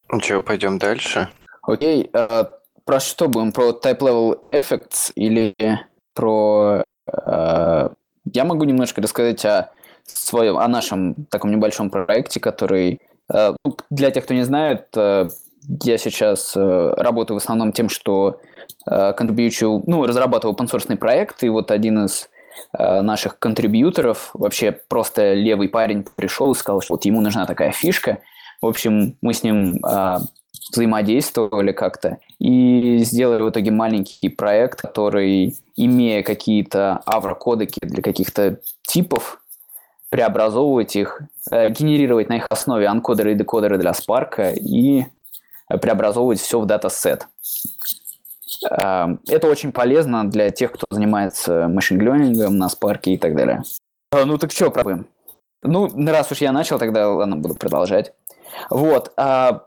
Ну 0.09 0.21
что, 0.21 0.43
пойдем 0.43 0.79
дальше? 0.79 1.29
Окей, 1.63 2.11
okay, 2.13 2.51
про 2.91 2.99
что 2.99 3.29
будем? 3.29 3.53
Про 3.53 3.71
Type 3.71 4.01
Level 4.01 4.41
Effects 4.51 5.13
или 5.15 5.55
про... 6.13 6.83
Э, 7.07 7.89
я 8.25 8.45
могу 8.45 8.65
немножко 8.65 9.01
рассказать 9.01 9.45
о 9.45 9.71
своем, 10.07 10.59
о 10.59 10.67
нашем 10.67 11.15
таком 11.31 11.53
небольшом 11.53 11.89
проекте, 11.89 12.41
который... 12.41 13.01
Э, 13.33 13.55
ну, 13.65 13.77
для 13.91 14.11
тех, 14.11 14.25
кто 14.25 14.35
не 14.35 14.43
знает, 14.43 14.89
э, 14.97 15.29
я 15.85 15.99
сейчас 15.99 16.57
э, 16.57 16.95
работаю 16.97 17.39
в 17.39 17.43
основном 17.43 17.71
тем, 17.71 17.89
что 17.89 18.41
э, 18.91 19.13
контрибьючу, 19.13 19.85
ну, 19.87 20.05
разрабатываю 20.05 20.57
open 20.57 20.97
проект, 20.97 21.45
и 21.45 21.49
вот 21.49 21.71
один 21.71 22.07
из 22.07 22.29
э, 22.77 23.03
наших 23.03 23.39
контрибьюторов, 23.39 24.31
вообще 24.35 24.73
просто 24.73 25.35
левый 25.35 25.69
парень 25.69 26.05
пришел 26.17 26.51
и 26.51 26.57
сказал, 26.57 26.81
что 26.81 26.95
вот 26.95 27.05
ему 27.05 27.21
нужна 27.21 27.47
такая 27.47 27.71
фишка. 27.71 28.19
В 28.61 28.67
общем, 28.67 29.17
мы 29.23 29.33
с 29.33 29.45
ним 29.45 29.77
э, 29.77 30.17
взаимодействовали 30.73 31.73
как-то 31.73 32.19
и 32.39 32.99
сделали 32.99 33.43
в 33.43 33.51
итоге 33.51 33.71
маленький 33.71 34.29
проект, 34.29 34.81
который, 34.81 35.57
имея 35.77 36.23
какие-то 36.23 37.01
аврокодеки 37.07 37.81
для 37.83 38.03
каких-то 38.03 38.61
типов, 38.83 39.41
преобразовывать 40.11 40.97
их, 40.97 41.23
э, 41.51 41.71
генерировать 41.71 42.29
на 42.29 42.37
их 42.37 42.47
основе 42.51 42.87
анкодеры 42.87 43.33
и 43.33 43.35
декодеры 43.37 43.79
для 43.79 43.93
Spark 43.93 44.55
и 44.57 45.07
преобразовывать 45.69 46.41
все 46.41 46.59
в 46.59 46.67
датасет. 46.67 47.29
Э, 48.69 49.17
это 49.29 49.47
очень 49.47 49.73
полезно 49.73 50.29
для 50.29 50.51
тех, 50.51 50.73
кто 50.73 50.87
занимается 50.91 51.69
машин-лернингом 51.69 52.57
на 52.57 52.67
Spark 52.67 53.03
и 53.05 53.19
так 53.19 53.37
далее. 53.37 53.63
Э, 54.13 54.25
ну 54.25 54.37
так 54.39 54.51
что, 54.51 54.71
пробуем? 54.71 55.07
Ну, 55.63 55.91
раз 56.07 56.33
уж 56.33 56.39
я 56.39 56.53
начал, 56.53 56.79
тогда 56.79 57.09
ладно, 57.11 57.37
буду 57.37 57.55
продолжать. 57.55 58.13
Вот. 58.71 59.13
А, 59.17 59.67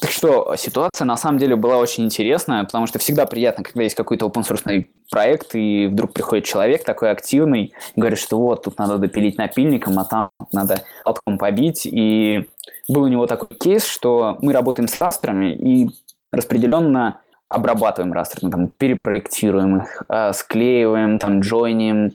так 0.00 0.10
что 0.10 0.54
ситуация 0.56 1.04
на 1.04 1.16
самом 1.16 1.38
деле 1.38 1.56
была 1.56 1.78
очень 1.78 2.04
интересная, 2.04 2.64
потому 2.64 2.86
что 2.86 2.98
всегда 2.98 3.26
приятно, 3.26 3.62
когда 3.64 3.82
есть 3.82 3.94
какой-то 3.94 4.26
open 4.26 4.46
source 4.46 4.86
проект, 5.10 5.54
и 5.54 5.86
вдруг 5.86 6.12
приходит 6.12 6.44
человек 6.44 6.84
такой 6.84 7.10
активный, 7.10 7.72
говорит, 7.94 8.18
что 8.18 8.38
вот, 8.38 8.64
тут 8.64 8.78
надо 8.78 8.98
допилить 8.98 9.38
напильником, 9.38 9.98
а 9.98 10.04
там 10.04 10.30
надо 10.52 10.82
отком 11.04 11.38
побить. 11.38 11.86
И 11.86 12.48
был 12.88 13.02
у 13.02 13.08
него 13.08 13.26
такой 13.26 13.56
кейс, 13.56 13.86
что 13.86 14.36
мы 14.40 14.52
работаем 14.52 14.88
с 14.88 15.00
растрами 15.00 15.54
и 15.54 15.90
распределенно 16.32 17.20
обрабатываем 17.48 18.12
растры, 18.12 18.40
ну, 18.42 18.50
там, 18.50 18.68
перепроектируем 18.68 19.76
их, 19.76 20.02
э, 20.08 20.32
склеиваем, 20.32 21.18
там, 21.18 21.40
джойним, 21.40 22.14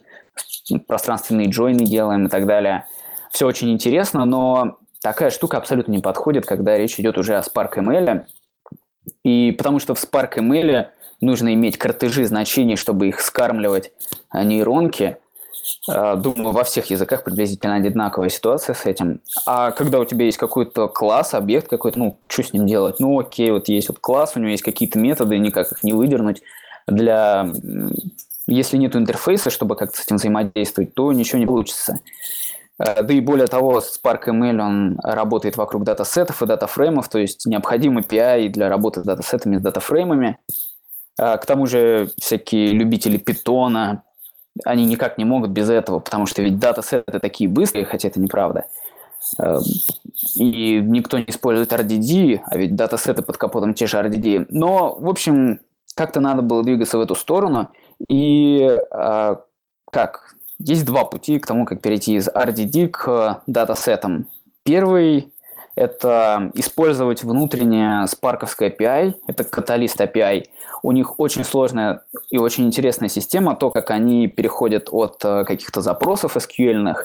пространственные 0.87 1.49
джойны 1.49 1.85
делаем 1.85 2.25
и 2.25 2.29
так 2.29 2.45
далее. 2.45 2.85
Все 3.31 3.47
очень 3.47 3.71
интересно, 3.71 4.25
но 4.25 4.77
такая 5.01 5.29
штука 5.29 5.57
абсолютно 5.57 5.91
не 5.91 5.99
подходит, 5.99 6.45
когда 6.45 6.77
речь 6.77 6.99
идет 6.99 7.17
уже 7.17 7.37
о 7.37 7.41
Spark 7.41 7.75
ML. 7.77 8.25
И 9.23 9.51
потому 9.57 9.79
что 9.79 9.95
в 9.95 10.03
Spark 10.03 10.37
ML 10.37 10.87
нужно 11.21 11.53
иметь 11.53 11.77
картежи 11.77 12.25
значений, 12.25 12.75
чтобы 12.75 13.07
их 13.07 13.19
скармливать 13.21 13.91
а 14.29 14.43
нейронки. 14.43 15.17
А, 15.87 16.15
думаю, 16.15 16.51
во 16.51 16.63
всех 16.63 16.89
языках 16.89 17.23
приблизительно 17.23 17.75
одинаковая 17.75 18.29
ситуация 18.29 18.73
с 18.73 18.85
этим. 18.85 19.21
А 19.45 19.71
когда 19.71 19.99
у 19.99 20.05
тебя 20.05 20.25
есть 20.25 20.37
какой-то 20.37 20.87
класс, 20.87 21.33
объект 21.33 21.67
какой-то, 21.67 21.99
ну, 21.99 22.19
что 22.27 22.43
с 22.43 22.53
ним 22.53 22.65
делать? 22.65 22.99
Ну, 22.99 23.19
окей, 23.19 23.51
вот 23.51 23.67
есть 23.67 23.89
вот 23.89 23.99
класс, 23.99 24.33
у 24.35 24.39
него 24.39 24.51
есть 24.51 24.63
какие-то 24.63 24.99
методы, 24.99 25.37
никак 25.37 25.71
их 25.71 25.83
не 25.83 25.93
выдернуть. 25.93 26.41
Для... 26.87 27.51
Если 28.47 28.77
нет 28.77 28.95
интерфейса, 28.95 29.51
чтобы 29.51 29.75
как-то 29.75 29.97
с 29.97 30.05
этим 30.05 30.15
взаимодействовать, 30.15 30.95
то 30.95 31.11
ничего 31.13 31.37
не 31.37 31.45
получится. 31.45 31.99
Э, 32.79 33.03
да 33.03 33.13
и 33.13 33.19
более 33.19 33.47
того, 33.47 33.79
Spark 33.79 34.25
ML, 34.27 34.61
он 34.61 34.99
работает 35.03 35.57
вокруг 35.57 35.83
датасетов 35.83 36.41
и 36.41 36.45
датафреймов, 36.45 37.09
то 37.09 37.19
есть 37.19 37.45
необходим 37.45 37.97
API 37.97 38.49
для 38.49 38.69
работы 38.69 39.01
с 39.01 39.03
датасетами, 39.03 39.57
с 39.57 39.61
датафреймами. 39.61 40.37
Э, 41.19 41.37
к 41.37 41.45
тому 41.45 41.67
же 41.67 42.09
всякие 42.17 42.71
любители 42.71 43.17
питона, 43.17 44.03
они 44.65 44.85
никак 44.85 45.17
не 45.17 45.25
могут 45.25 45.51
без 45.51 45.69
этого, 45.69 45.99
потому 45.99 46.25
что 46.25 46.41
ведь 46.41 46.59
датасеты 46.59 47.19
такие 47.19 47.49
быстрые, 47.49 47.85
хотя 47.85 48.07
это 48.07 48.19
неправда. 48.19 48.65
Э, 49.37 49.57
и 50.35 50.79
никто 50.79 51.17
не 51.17 51.25
использует 51.27 51.73
RDD, 51.73 52.41
а 52.45 52.57
ведь 52.57 52.75
датасеты 52.75 53.21
под 53.21 53.37
капотом 53.37 53.73
те 53.73 53.87
же 53.87 53.97
RDD. 53.97 54.47
Но, 54.49 54.95
в 54.95 55.09
общем, 55.09 55.59
как-то 55.95 56.21
надо 56.21 56.41
было 56.41 56.63
двигаться 56.63 56.97
в 56.97 57.01
эту 57.01 57.15
сторону. 57.15 57.69
И 58.07 58.79
как 59.91 60.35
есть 60.59 60.85
два 60.85 61.05
пути 61.05 61.39
к 61.39 61.47
тому, 61.47 61.65
как 61.65 61.81
перейти 61.81 62.15
из 62.15 62.27
RDD 62.27 62.89
к 62.89 63.41
датасетам. 63.47 64.27
Первый– 64.63 65.33
это 65.75 66.51
использовать 66.55 67.23
внутреннее 67.23 68.05
спарковское 68.07 68.69
API, 68.69 69.15
это 69.27 69.43
Catalyst 69.43 69.97
API. 69.97 70.45
У 70.83 70.91
них 70.91 71.19
очень 71.19 71.43
сложная 71.43 72.01
и 72.29 72.37
очень 72.37 72.65
интересная 72.65 73.09
система, 73.09 73.55
то, 73.55 73.69
как 73.69 73.89
они 73.91 74.27
переходят 74.27 74.89
от 74.91 75.23
э, 75.23 75.43
каких-то 75.45 75.81
запросов 75.81 76.35
SQL 76.37 76.95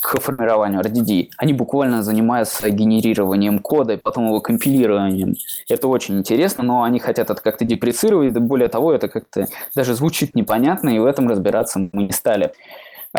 к 0.00 0.20
формированию 0.20 0.80
RDD. 0.80 1.30
Они 1.36 1.52
буквально 1.52 2.02
занимаются 2.02 2.68
генерированием 2.70 3.58
кода 3.58 3.94
и 3.94 3.96
потом 3.96 4.26
его 4.26 4.40
компилированием. 4.40 5.34
Это 5.68 5.88
очень 5.88 6.18
интересно, 6.18 6.64
но 6.64 6.82
они 6.82 7.00
хотят 7.00 7.30
это 7.30 7.40
как-то 7.40 7.64
депрецировать, 7.64 8.32
да 8.32 8.40
более 8.40 8.68
того, 8.68 8.92
это 8.92 9.08
как-то 9.08 9.46
даже 9.74 9.94
звучит 9.94 10.34
непонятно, 10.34 10.90
и 10.90 10.98
в 10.98 11.06
этом 11.06 11.28
разбираться 11.28 11.78
мы 11.78 12.04
не 12.04 12.12
стали. 12.12 12.52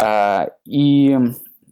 А, 0.02 0.50
и 0.66 1.18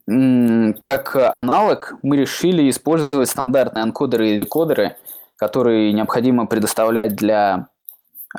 как 0.07 1.33
аналог 1.41 1.95
мы 2.01 2.17
решили 2.17 2.69
использовать 2.69 3.29
стандартные 3.29 3.83
анкодеры 3.83 4.31
и 4.31 4.39
декодеры, 4.39 4.95
которые 5.35 5.91
необходимо 5.91 6.45
предоставлять 6.45 7.15
для 7.15 7.67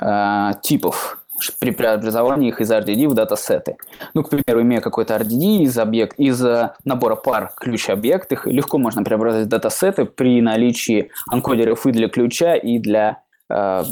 э, 0.01 0.51
типов 0.63 1.19
при 1.59 1.71
преобразовании 1.71 2.49
их 2.49 2.59
из 2.59 2.71
RDD 2.71 3.07
в 3.07 3.13
датасеты. 3.13 3.77
Ну, 4.13 4.23
к 4.23 4.29
примеру, 4.29 4.61
имея 4.61 4.81
какой-то 4.81 5.15
RDD 5.15 5.59
из, 5.59 5.77
объект, 5.77 6.19
из 6.19 6.43
э, 6.43 6.73
набора 6.83 7.15
пар 7.15 7.51
ключ-объект, 7.55 8.31
их 8.31 8.45
легко 8.45 8.77
можно 8.77 9.03
преобразовать 9.03 9.45
в 9.45 9.49
датасеты 9.49 10.05
при 10.05 10.41
наличии 10.41 11.11
анкодеров 11.31 11.85
и 11.85 11.91
для 11.91 12.09
ключа, 12.09 12.55
и 12.55 12.79
для 12.79 13.21
э, 13.49 13.83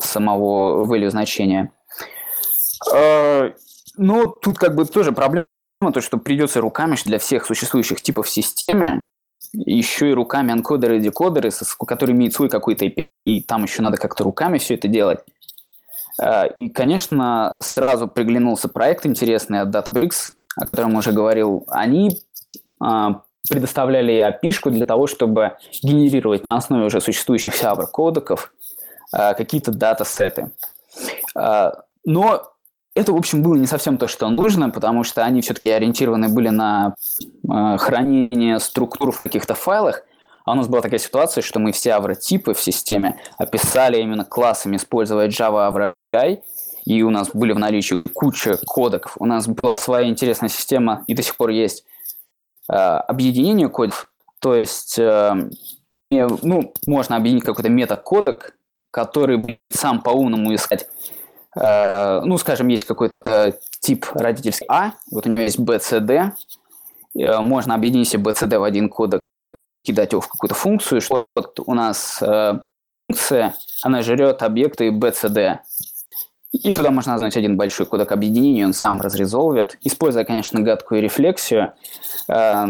самого 0.00 0.84
value 0.84 1.10
значения. 1.10 1.72
Но 3.96 4.26
тут 4.26 4.58
как 4.58 4.74
бы 4.74 4.84
тоже 4.84 5.12
проблема, 5.12 5.46
то, 5.92 6.00
что 6.00 6.18
придется 6.18 6.60
руками 6.60 6.96
для 7.04 7.18
всех 7.18 7.46
существующих 7.46 8.02
типов 8.02 8.26
в 8.26 8.30
системе 8.30 9.00
еще 9.52 10.10
и 10.10 10.14
руками 10.14 10.52
анкодеры 10.52 10.98
и 10.98 11.00
декодеры, 11.00 11.50
которые 11.86 12.16
имеют 12.16 12.34
свой 12.34 12.48
какой-то 12.48 12.86
IP, 12.86 13.08
и 13.24 13.42
там 13.42 13.64
еще 13.64 13.82
надо 13.82 13.96
как-то 13.96 14.24
руками 14.24 14.58
все 14.58 14.74
это 14.74 14.88
делать. 14.88 15.20
А, 16.20 16.46
и, 16.58 16.68
конечно, 16.68 17.52
сразу 17.58 18.08
приглянулся 18.08 18.68
проект 18.68 19.06
интересный 19.06 19.60
от 19.60 19.68
Databricks, 19.68 20.32
о 20.56 20.66
котором 20.66 20.94
уже 20.94 21.12
говорил. 21.12 21.64
Они 21.68 22.20
а, 22.80 23.22
предоставляли 23.48 24.26
api 24.26 24.70
для 24.70 24.86
того, 24.86 25.06
чтобы 25.06 25.56
генерировать 25.82 26.44
на 26.48 26.56
основе 26.56 26.86
уже 26.86 27.00
существующих 27.00 27.60
Java 27.60 27.86
кодеков 27.86 28.52
а, 29.12 29.34
какие-то 29.34 29.72
датасеты. 29.72 30.50
Но 32.04 32.51
это, 32.94 33.12
в 33.12 33.16
общем, 33.16 33.42
было 33.42 33.54
не 33.54 33.66
совсем 33.66 33.96
то, 33.96 34.06
что 34.06 34.28
нужно, 34.28 34.70
потому 34.70 35.04
что 35.04 35.24
они 35.24 35.40
все-таки 35.40 35.70
ориентированы 35.70 36.28
были 36.28 36.48
на 36.48 36.94
э, 37.18 37.76
хранение 37.78 38.60
структур 38.60 39.12
в 39.12 39.22
каких-то 39.22 39.54
файлах. 39.54 40.02
А 40.44 40.52
у 40.52 40.54
нас 40.54 40.68
была 40.68 40.82
такая 40.82 40.98
ситуация, 40.98 41.42
что 41.42 41.58
мы 41.58 41.72
все 41.72 41.94
авротипы 41.94 42.52
в 42.52 42.60
системе 42.60 43.20
описали 43.38 44.00
именно 44.00 44.24
классами, 44.24 44.76
используя 44.76 45.28
Java 45.28 45.72
Avro 45.72 46.38
и 46.84 47.02
у 47.02 47.10
нас 47.10 47.30
были 47.32 47.52
в 47.52 47.58
наличии 47.58 48.02
куча 48.12 48.58
кодеков. 48.66 49.14
У 49.18 49.24
нас 49.24 49.46
была 49.46 49.76
своя 49.76 50.08
интересная 50.08 50.48
система, 50.48 51.04
и 51.06 51.14
до 51.14 51.22
сих 51.22 51.36
пор 51.36 51.50
есть 51.50 51.84
э, 52.68 52.74
объединение 52.74 53.68
кодов. 53.68 54.10
То 54.40 54.56
есть, 54.56 54.98
э, 54.98 55.48
ну, 56.10 56.74
можно 56.86 57.16
объединить 57.16 57.44
какой-то 57.44 57.70
метакодек, 57.70 58.56
который 58.90 59.36
будет 59.36 59.60
сам 59.70 60.02
по-умному 60.02 60.52
искать 60.54 60.88
ну, 61.54 62.38
скажем, 62.38 62.68
есть 62.68 62.86
какой-то 62.86 63.58
тип 63.80 64.06
родительский 64.14 64.66
А, 64.68 64.92
вот 65.10 65.26
у 65.26 65.30
него 65.30 65.42
есть 65.42 65.58
BCD, 65.58 66.32
э, 67.14 67.40
можно 67.40 67.74
объединить 67.74 68.08
все 68.08 68.18
BCD 68.18 68.58
в 68.58 68.62
один 68.62 68.88
кодек, 68.88 69.20
кидать 69.82 70.12
его 70.12 70.20
в 70.20 70.28
какую-то 70.28 70.54
функцию, 70.54 71.00
что 71.00 71.26
вот 71.34 71.60
у 71.66 71.74
нас 71.74 72.22
э, 72.22 72.60
функция, 73.08 73.54
она 73.82 74.02
жрет 74.02 74.42
объекты 74.42 74.88
BCD, 74.88 75.58
и 76.52 76.74
туда 76.74 76.90
можно 76.90 77.12
назвать 77.12 77.36
один 77.36 77.56
большой 77.56 77.86
кодек 77.86 78.12
объединения, 78.12 78.64
он 78.64 78.72
сам 78.72 79.00
разрезолвит, 79.00 79.78
используя, 79.82 80.24
конечно, 80.24 80.60
гадкую 80.60 81.02
рефлексию, 81.02 81.74
э, 82.28 82.66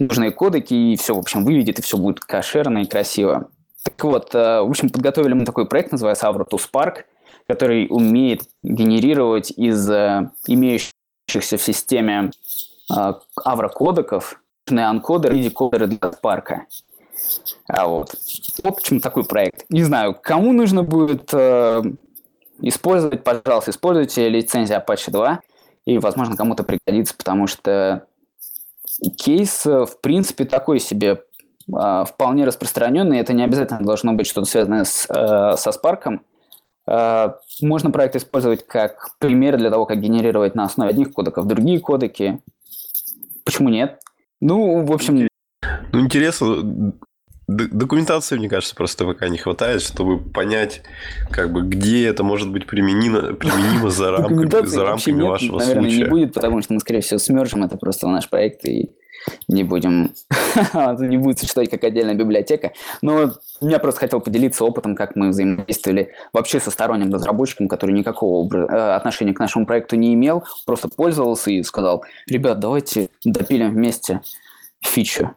нужные 0.00 0.32
кодеки, 0.32 0.74
и 0.74 0.96
все, 0.96 1.14
в 1.14 1.18
общем, 1.18 1.44
выведет, 1.44 1.78
и 1.78 1.82
все 1.82 1.96
будет 1.96 2.20
кошерно 2.20 2.78
и 2.78 2.86
красиво. 2.86 3.50
Так 3.84 4.02
вот, 4.02 4.34
э, 4.34 4.62
в 4.62 4.68
общем, 4.68 4.90
подготовили 4.90 5.34
мы 5.34 5.44
такой 5.44 5.66
проект, 5.68 5.92
называется 5.92 6.26
Avro 6.26 6.44
to 6.48 6.58
Spark– 6.58 7.04
который 7.46 7.86
умеет 7.88 8.42
генерировать 8.62 9.50
из 9.50 9.88
э, 9.90 10.30
имеющихся 10.46 11.56
в 11.56 11.62
системе 11.62 12.30
э, 12.94 13.12
аврокодеков 13.44 14.40
анкодеры 14.68 15.38
и 15.38 15.44
декодеры 15.44 15.86
для 15.86 15.98
парка. 15.98 16.66
А 17.68 17.86
вот. 17.86 18.14
В 18.62 18.66
общем, 18.66 19.00
такой 19.00 19.24
проект. 19.24 19.64
Не 19.68 19.84
знаю, 19.84 20.16
кому 20.20 20.52
нужно 20.52 20.82
будет 20.82 21.30
э, 21.32 21.82
использовать, 22.60 23.24
пожалуйста, 23.24 23.70
используйте 23.70 24.28
лицензию 24.28 24.82
Apache 24.84 25.10
2, 25.10 25.40
и, 25.86 25.98
возможно, 25.98 26.36
кому-то 26.36 26.64
пригодится, 26.64 27.14
потому 27.16 27.46
что 27.46 28.06
кейс, 29.16 29.66
э, 29.66 29.86
в 29.86 30.00
принципе, 30.00 30.44
такой 30.44 30.80
себе 30.80 31.22
э, 31.72 32.04
вполне 32.06 32.44
распространенный. 32.44 33.18
Это 33.18 33.32
не 33.32 33.44
обязательно 33.44 33.84
должно 33.84 34.12
быть 34.12 34.26
что-то 34.26 34.46
связанное 34.46 34.84
с, 34.84 35.06
э, 35.08 35.56
со 35.56 35.70
Spark. 35.70 36.20
Э, 36.88 37.32
можно 37.62 37.90
проект 37.90 38.16
использовать 38.16 38.66
как 38.66 39.16
пример 39.18 39.56
для 39.56 39.70
того, 39.70 39.86
как 39.86 40.00
генерировать 40.00 40.54
на 40.54 40.64
основе 40.64 40.90
одних 40.90 41.12
кодеков 41.12 41.46
другие 41.46 41.80
кодеки. 41.80 42.40
Почему 43.44 43.68
нет? 43.68 44.00
Ну, 44.40 44.84
в 44.84 44.92
общем... 44.92 45.28
Ну, 45.92 46.00
интересно, 46.00 46.92
документации, 47.48 48.36
мне 48.36 48.48
кажется, 48.48 48.74
просто 48.74 49.04
пока 49.04 49.28
не 49.28 49.38
хватает, 49.38 49.80
чтобы 49.82 50.18
понять, 50.18 50.82
как 51.30 51.52
бы, 51.52 51.62
где 51.62 52.06
это 52.06 52.24
может 52.24 52.50
быть 52.50 52.66
применимо, 52.66 53.34
применимо 53.34 53.90
за 53.90 54.10
рамками, 54.16 54.66
за 54.66 54.84
рамками 54.84 55.14
нет, 55.14 55.28
вашего 55.28 55.58
наверное, 55.58 55.82
случая. 55.82 56.04
не 56.04 56.10
будет, 56.10 56.34
потому 56.34 56.60
что 56.62 56.74
мы, 56.74 56.80
скорее 56.80 57.00
всего, 57.00 57.18
смержим 57.18 57.64
это 57.64 57.76
просто 57.76 58.06
в 58.06 58.10
наш 58.10 58.28
проект 58.28 58.64
и 58.64 58.90
не 59.48 59.64
будем, 59.64 60.12
не 60.98 61.16
будет 61.18 61.38
существовать 61.38 61.70
как 61.70 61.84
отдельная 61.84 62.14
библиотека. 62.14 62.72
Но 63.02 63.32
я 63.60 63.78
просто 63.78 64.00
хотел 64.00 64.20
поделиться 64.20 64.64
опытом, 64.64 64.94
как 64.94 65.16
мы 65.16 65.30
взаимодействовали 65.30 66.12
вообще 66.32 66.60
со 66.60 66.70
сторонним 66.70 67.12
разработчиком, 67.12 67.68
который 67.68 67.92
никакого 67.92 68.48
э, 68.54 68.94
отношения 68.94 69.34
к 69.34 69.40
нашему 69.40 69.66
проекту 69.66 69.96
не 69.96 70.14
имел, 70.14 70.44
просто 70.64 70.88
пользовался 70.88 71.50
и 71.50 71.62
сказал, 71.62 72.04
ребят, 72.26 72.58
давайте 72.58 73.10
допилим 73.24 73.72
вместе 73.72 74.20
фичу. 74.80 75.34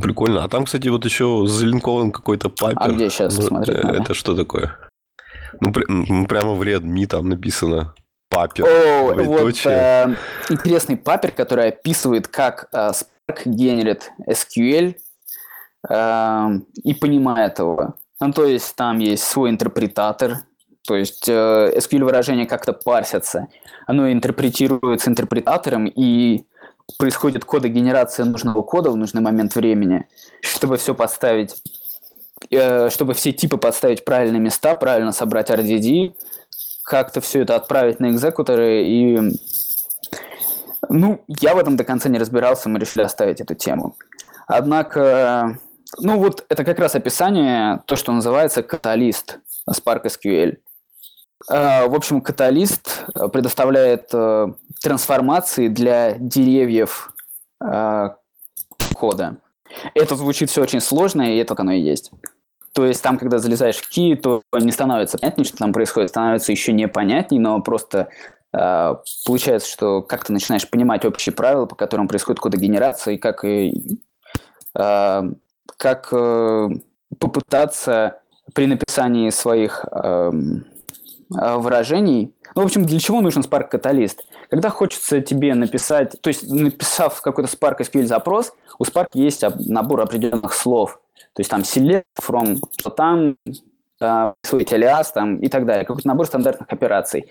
Прикольно. 0.00 0.44
А 0.44 0.48
там, 0.48 0.64
кстати, 0.64 0.88
вот 0.88 1.04
еще 1.04 1.44
залинкован 1.46 2.10
какой-то 2.10 2.48
папер. 2.48 2.76
А 2.80 2.88
где 2.88 3.10
сейчас 3.10 3.36
ну, 3.36 3.42
смотреть 3.42 3.78
Это 3.78 3.92
надо? 3.92 4.14
что 4.14 4.34
такое? 4.34 4.76
Ну, 5.60 5.72
при, 5.72 5.84
ну, 5.88 6.26
прямо 6.26 6.54
в 6.54 6.62
Redmi 6.62 7.06
там 7.06 7.28
написано 7.28 7.94
папер. 8.34 8.66
О, 8.66 9.14
вот 9.14 9.66
э, 9.66 10.14
интересный 10.50 10.96
папер, 10.96 11.30
который 11.30 11.68
описывает, 11.68 12.28
как 12.28 12.68
э, 12.72 12.90
Spark 12.90 13.42
генерит 13.44 14.10
SQL 14.28 14.96
э, 15.88 16.48
и 16.82 16.94
понимает 16.94 17.58
его. 17.58 17.94
Ну, 18.20 18.32
то 18.32 18.44
есть 18.44 18.74
там 18.76 18.98
есть 18.98 19.24
свой 19.24 19.50
интерпретатор, 19.50 20.38
то 20.86 20.96
есть 20.96 21.28
э, 21.28 21.72
SQL 21.76 22.04
выражения 22.04 22.46
как-то 22.46 22.72
парсятся, 22.72 23.48
оно 23.86 24.10
интерпретируется 24.10 25.10
интерпретатором 25.10 25.86
и 25.86 26.44
происходит 26.98 27.44
кодогенерация 27.44 28.24
нужного 28.26 28.62
кода 28.62 28.90
в 28.90 28.96
нужный 28.96 29.22
момент 29.22 29.54
времени, 29.54 30.06
чтобы 30.42 30.76
все 30.76 30.94
подставить, 30.94 31.56
э, 32.50 32.90
чтобы 32.90 33.14
все 33.14 33.32
типы 33.32 33.56
подставить 33.56 34.02
в 34.02 34.04
правильные 34.04 34.40
места, 34.40 34.74
правильно 34.74 35.12
собрать 35.12 35.50
RDD, 35.50 36.14
как-то 36.84 37.20
все 37.20 37.42
это 37.42 37.56
отправить 37.56 38.00
на 38.00 38.10
экзекуторы 38.10 38.84
и... 38.84 39.18
Ну, 40.90 41.24
я 41.28 41.54
в 41.54 41.58
этом 41.58 41.76
до 41.76 41.84
конца 41.84 42.08
не 42.08 42.18
разбирался, 42.18 42.68
мы 42.68 42.78
решили 42.78 43.02
оставить 43.02 43.40
эту 43.40 43.54
тему. 43.54 43.96
Однако, 44.46 45.58
ну 45.98 46.18
вот 46.18 46.44
это 46.48 46.64
как 46.64 46.78
раз 46.78 46.94
описание, 46.94 47.82
то, 47.86 47.96
что 47.96 48.12
называется 48.12 48.62
каталист 48.62 49.38
Spark 49.68 50.04
SQL. 50.04 50.58
А, 51.48 51.86
в 51.86 51.94
общем, 51.94 52.20
каталист 52.20 53.06
предоставляет 53.32 54.10
э, 54.12 54.48
трансформации 54.82 55.68
для 55.68 56.12
деревьев 56.18 57.12
э, 57.62 58.10
кода. 58.94 59.38
Это 59.94 60.16
звучит 60.16 60.50
все 60.50 60.62
очень 60.62 60.80
сложно, 60.80 61.22
и 61.22 61.38
это 61.38 61.54
оно 61.56 61.72
и 61.72 61.80
есть. 61.80 62.10
То 62.74 62.84
есть 62.84 63.02
там, 63.02 63.18
когда 63.18 63.38
залезаешь 63.38 63.76
в 63.76 63.88
ки, 63.88 64.16
то 64.16 64.42
не 64.52 64.72
становится 64.72 65.16
понятнее, 65.16 65.44
что 65.44 65.58
там 65.58 65.72
происходит, 65.72 66.10
становится 66.10 66.50
еще 66.50 66.72
непонятней, 66.72 67.38
но 67.38 67.62
просто 67.62 68.08
э, 68.52 68.94
получается, 69.24 69.70
что 69.70 70.02
как 70.02 70.24
ты 70.24 70.32
начинаешь 70.32 70.68
понимать 70.68 71.04
общие 71.04 71.32
правила, 71.32 71.66
по 71.66 71.76
которым 71.76 72.08
происходит 72.08 72.40
кодогенерация, 72.40 73.14
и 73.14 73.18
как, 73.18 73.44
и, 73.44 74.00
э, 74.76 75.22
как 75.76 76.08
э, 76.10 76.68
попытаться 77.20 78.18
при 78.54 78.66
написании 78.66 79.30
своих 79.30 79.84
э, 79.92 80.30
выражений. 81.30 82.34
Ну, 82.56 82.62
в 82.62 82.64
общем, 82.64 82.86
для 82.86 82.98
чего 82.98 83.20
нужен 83.20 83.42
Spark 83.42 83.68
каталист? 83.68 84.24
Когда 84.50 84.68
хочется 84.68 85.20
тебе 85.20 85.54
написать, 85.54 86.20
то 86.20 86.26
есть 86.26 86.50
написав 86.50 87.20
какой-то 87.22 87.48
Spark 87.48 87.78
SQL 87.78 88.06
запрос, 88.06 88.52
у 88.80 88.82
Spark 88.84 89.06
есть 89.14 89.44
набор 89.60 90.00
определенных 90.00 90.54
слов– 90.54 90.98
то 91.32 91.40
есть 91.40 91.50
там 91.50 91.60
select 91.60 92.04
from, 92.20 92.58
что 92.76 92.90
там, 92.90 93.36
свой 94.42 94.64
алиас 94.70 95.12
там 95.12 95.36
и 95.38 95.48
так 95.48 95.66
далее. 95.66 95.84
Какой-то 95.84 96.08
набор 96.08 96.26
стандартных 96.26 96.68
операций. 96.70 97.30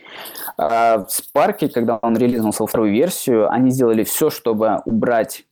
А 0.57 1.05
в 1.05 1.07
Spark, 1.07 1.69
когда 1.69 1.99
он 2.01 2.17
релизнулся 2.17 2.65
вторую 2.65 2.91
версию, 2.91 3.51
они 3.51 3.69
сделали 3.71 4.03
все, 4.03 4.29
чтобы 4.29 4.81
убрать 4.85 5.45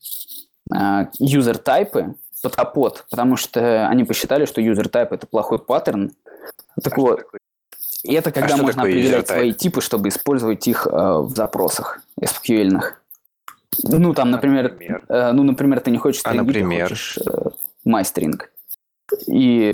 user-тайпы 0.71 2.15
под 2.41 2.55
капот, 2.55 3.05
потому 3.09 3.35
что 3.35 3.87
они 3.87 4.03
посчитали, 4.03 4.45
что 4.45 4.61
user-type– 4.61 5.09
это 5.11 5.27
плохой 5.27 5.59
паттерн. 5.59 6.11
Так 6.81 6.97
а 6.97 7.01
вот, 7.01 7.21
и 8.03 8.13
это 8.13 8.31
когда 8.31 8.55
а 8.55 8.57
можно 8.57 8.81
определять 8.81 9.27
свои 9.27 9.53
типы, 9.53 9.81
чтобы 9.81 10.09
использовать 10.09 10.67
их 10.67 10.87
э, 10.87 10.89
в 10.89 11.29
запросах 11.35 11.99
SQL-ных. 12.19 13.01
Ну, 13.83 14.13
там, 14.13 14.31
например, 14.31 14.71
например? 14.71 15.03
Э, 15.07 15.31
ну, 15.33 15.43
например, 15.43 15.81
ты 15.81 15.91
не 15.91 15.97
хочешь 15.97 16.21
а, 16.25 16.33
например? 16.33 16.83
хочешь 16.83 17.17
э, 17.17 17.49
мастеринг. 17.83 18.51
И 19.27 19.71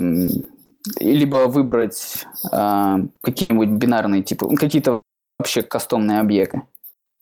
либо 1.00 1.46
выбрать 1.48 2.26
э, 2.52 2.96
какие-нибудь 3.22 3.68
бинарные 3.68 4.22
типы, 4.22 4.46
ну, 4.46 4.56
какие-то 4.56 5.02
вообще 5.38 5.62
кастомные 5.62 6.20
объекты, 6.20 6.62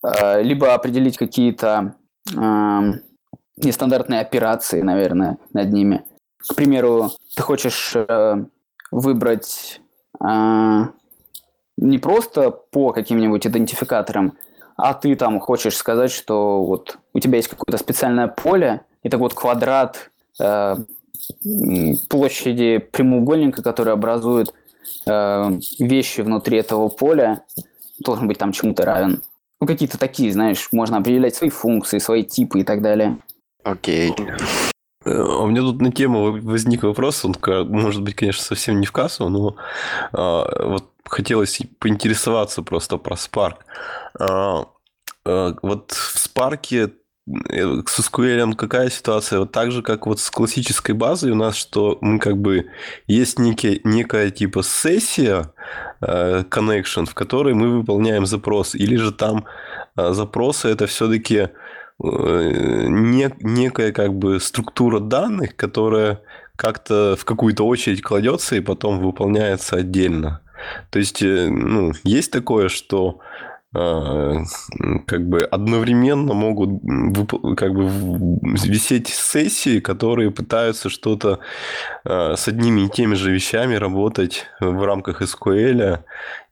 э, 0.02 0.42
либо 0.42 0.74
определить 0.74 1.16
какие-то 1.16 1.96
э, 2.34 2.92
нестандартные 3.56 4.20
операции, 4.20 4.82
наверное, 4.82 5.38
над 5.52 5.72
ними. 5.72 6.04
К 6.48 6.54
примеру, 6.54 7.10
ты 7.34 7.42
хочешь 7.42 7.92
э, 7.94 8.44
выбрать 8.90 9.80
э, 10.20 10.82
не 11.76 11.98
просто 11.98 12.50
по 12.50 12.92
каким-нибудь 12.92 13.46
идентификаторам, 13.46 14.38
а 14.76 14.94
ты 14.94 15.16
там 15.16 15.40
хочешь 15.40 15.76
сказать, 15.76 16.10
что 16.10 16.62
вот 16.62 16.98
у 17.14 17.20
тебя 17.20 17.36
есть 17.36 17.48
какое-то 17.48 17.78
специальное 17.78 18.28
поле, 18.28 18.82
и 19.02 19.08
так 19.08 19.20
вот 19.20 19.34
квадрат 19.34 20.10
площади 22.08 22.78
прямоугольника, 22.78 23.62
который 23.62 23.92
образует 23.92 24.52
э, 25.06 25.50
вещи 25.78 26.20
внутри 26.20 26.58
этого 26.58 26.88
поля, 26.88 27.42
должен 27.98 28.28
быть 28.28 28.38
там 28.38 28.52
чему-то 28.52 28.84
равен. 28.84 29.22
Ну, 29.60 29.66
какие-то 29.66 29.98
такие, 29.98 30.32
знаешь, 30.32 30.68
можно 30.72 30.98
определять 30.98 31.34
свои 31.34 31.50
функции, 31.50 31.98
свои 31.98 32.22
типы 32.22 32.60
и 32.60 32.64
так 32.64 32.82
далее. 32.82 33.18
Окей. 33.64 34.12
Э, 35.04 35.22
У 35.22 35.46
меня 35.46 35.62
тут 35.62 35.80
на 35.80 35.90
тему 35.90 36.38
возник 36.42 36.82
вопрос, 36.82 37.24
он, 37.24 37.34
может 37.68 38.02
быть, 38.02 38.14
конечно, 38.14 38.42
совсем 38.42 38.80
не 38.80 38.86
в 38.86 38.92
кассу, 38.92 39.28
но 39.28 39.56
а, 40.12 40.68
вот 40.68 40.90
хотелось 41.04 41.60
поинтересоваться 41.78 42.62
просто 42.62 42.98
про 42.98 43.14
Spark. 43.14 43.56
А, 44.18 44.66
а, 45.24 45.54
вот 45.62 45.92
в 45.92 46.16
Spark 46.16 46.66
э, 46.72 46.90
с 47.27 47.98
SQL 47.98 48.55
какая 48.55 48.89
ситуация? 48.89 49.40
Вот 49.40 49.53
так 49.53 49.73
же, 49.73 49.82
как 49.82 50.07
вот 50.07 50.20
с 50.20 50.31
классической 50.31 50.94
базой 50.94 51.32
у 51.32 51.35
нас, 51.35 51.57
что 51.57 51.98
мы 52.01 52.19
как 52.19 52.39
бы 52.39 52.66
есть 53.07 53.39
некие, 53.39 53.81
некая 53.85 54.31
типа 54.31 54.62
сессия, 54.62 55.53
э, 56.01 56.44
connection, 56.48 57.07
в 57.07 57.15
которой 57.15 57.55
мы 57.55 57.78
выполняем 57.78 58.27
запрос, 58.27 58.74
или 58.74 58.97
же 58.97 59.12
там 59.12 59.44
э, 59.97 60.12
запросы 60.12 60.69
это 60.69 60.86
все-таки 60.86 61.48
не, 61.98 63.31
некая 63.40 63.90
как 63.90 64.15
бы 64.15 64.39
структура 64.39 65.01
данных, 65.01 65.57
которая 65.57 66.20
как-то 66.57 67.16
в 67.19 67.24
какую-то 67.24 67.66
очередь 67.66 68.03
кладется 68.03 68.57
и 68.57 68.61
потом 68.61 69.01
выполняется 69.01 69.77
отдельно. 69.77 70.40
То 70.90 70.98
есть, 70.98 71.23
э, 71.23 71.48
ну, 71.48 71.93
есть 72.03 72.32
такое, 72.32 72.69
что 72.69 73.20
э, 73.20 73.55
как 75.07 75.28
бы 75.28 75.40
одновременно 75.40 76.35
могут 76.35 76.81
как 77.57 77.74
бы 77.74 77.89
висеть 78.65 79.09
сессии, 79.09 79.81
которые 79.81 80.31
пытаются 80.31 80.89
что-то 80.89 81.40
э, 82.05 82.35
с 82.36 82.48
одними 82.48 82.82
и 82.82 82.89
теми 82.89 83.15
же 83.15 83.32
вещами 83.32 83.74
работать 83.74 84.47
в 84.61 84.85
рамках 84.85 85.20
SQL, 85.20 86.01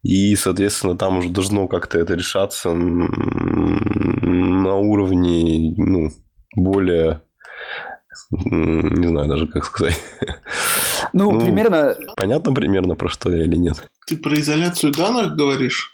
и, 0.02 0.36
соответственно, 0.36 0.98
там 0.98 1.18
уже 1.18 1.30
должно 1.30 1.66
как-то 1.66 1.98
это 1.98 2.14
решаться 2.14 2.72
на 2.74 4.76
уровне, 4.76 5.74
ну, 5.78 6.10
более, 6.54 7.22
не 8.30 9.08
знаю 9.08 9.28
даже, 9.28 9.46
как 9.46 9.64
сказать. 9.64 9.98
Ну, 11.12 11.32
Ну, 11.32 11.40
примерно 11.40 11.96
Понятно 12.16 12.52
примерно, 12.52 12.96
про 12.96 13.08
что 13.08 13.30
я 13.30 13.44
или 13.44 13.56
нет? 13.56 13.88
Ты 14.06 14.16
про 14.16 14.34
изоляцию 14.34 14.92
данных 14.92 15.36
говоришь? 15.36 15.93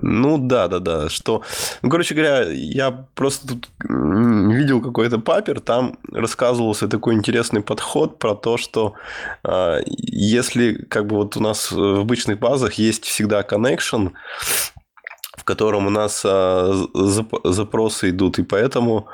Ну 0.00 0.38
да, 0.38 0.68
да, 0.68 0.78
да. 0.78 1.08
Что, 1.08 1.42
ну, 1.82 1.90
короче 1.90 2.14
говоря, 2.14 2.50
я 2.50 2.90
просто 3.14 3.48
тут 3.48 3.68
видел 3.80 4.80
какой-то 4.80 5.18
папер, 5.18 5.60
там 5.60 5.98
рассказывался 6.12 6.88
такой 6.88 7.14
интересный 7.14 7.62
подход 7.62 8.18
про 8.18 8.34
то, 8.34 8.56
что 8.56 8.94
а, 9.42 9.80
если 9.86 10.74
как 10.74 11.06
бы 11.06 11.16
вот 11.16 11.36
у 11.36 11.40
нас 11.40 11.72
в 11.72 12.00
обычных 12.00 12.38
базах 12.38 12.74
есть 12.74 13.04
всегда 13.04 13.42
connection, 13.42 14.12
в 15.36 15.44
котором 15.44 15.86
у 15.86 15.90
нас 15.90 16.22
а, 16.24 16.72
зап- 16.94 17.40
запросы 17.50 18.10
идут, 18.10 18.38
и 18.38 18.42
поэтому 18.42 19.08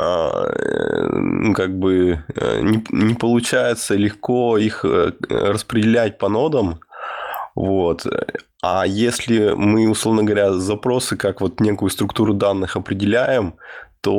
а, 0.00 0.46
э, 0.46 1.08
ну, 1.12 1.52
как 1.54 1.76
бы 1.76 2.24
э, 2.36 2.60
не, 2.60 2.84
не 2.90 3.14
получается 3.14 3.96
легко 3.96 4.56
их 4.56 4.84
э, 4.84 5.12
распределять 5.28 6.18
по 6.18 6.28
нодам. 6.28 6.78
Вот. 7.56 8.06
А 8.62 8.86
если 8.86 9.52
мы, 9.54 9.88
условно 9.88 10.24
говоря, 10.24 10.52
запросы 10.54 11.16
как 11.16 11.40
вот 11.40 11.60
некую 11.60 11.90
структуру 11.90 12.34
данных 12.34 12.76
определяем, 12.76 13.54
то 14.00 14.14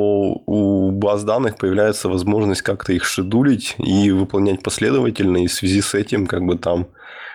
у 0.46 0.90
баз 0.90 1.24
данных 1.24 1.56
появляется 1.56 2.08
возможность 2.08 2.62
как-то 2.62 2.92
их 2.92 3.04
шедулить 3.04 3.74
и 3.78 4.10
выполнять 4.10 4.62
последовательно, 4.62 5.38
и 5.44 5.46
в 5.46 5.52
связи 5.52 5.80
с 5.80 5.94
этим 5.94 6.26
как 6.26 6.42
бы 6.42 6.56
там 6.58 6.88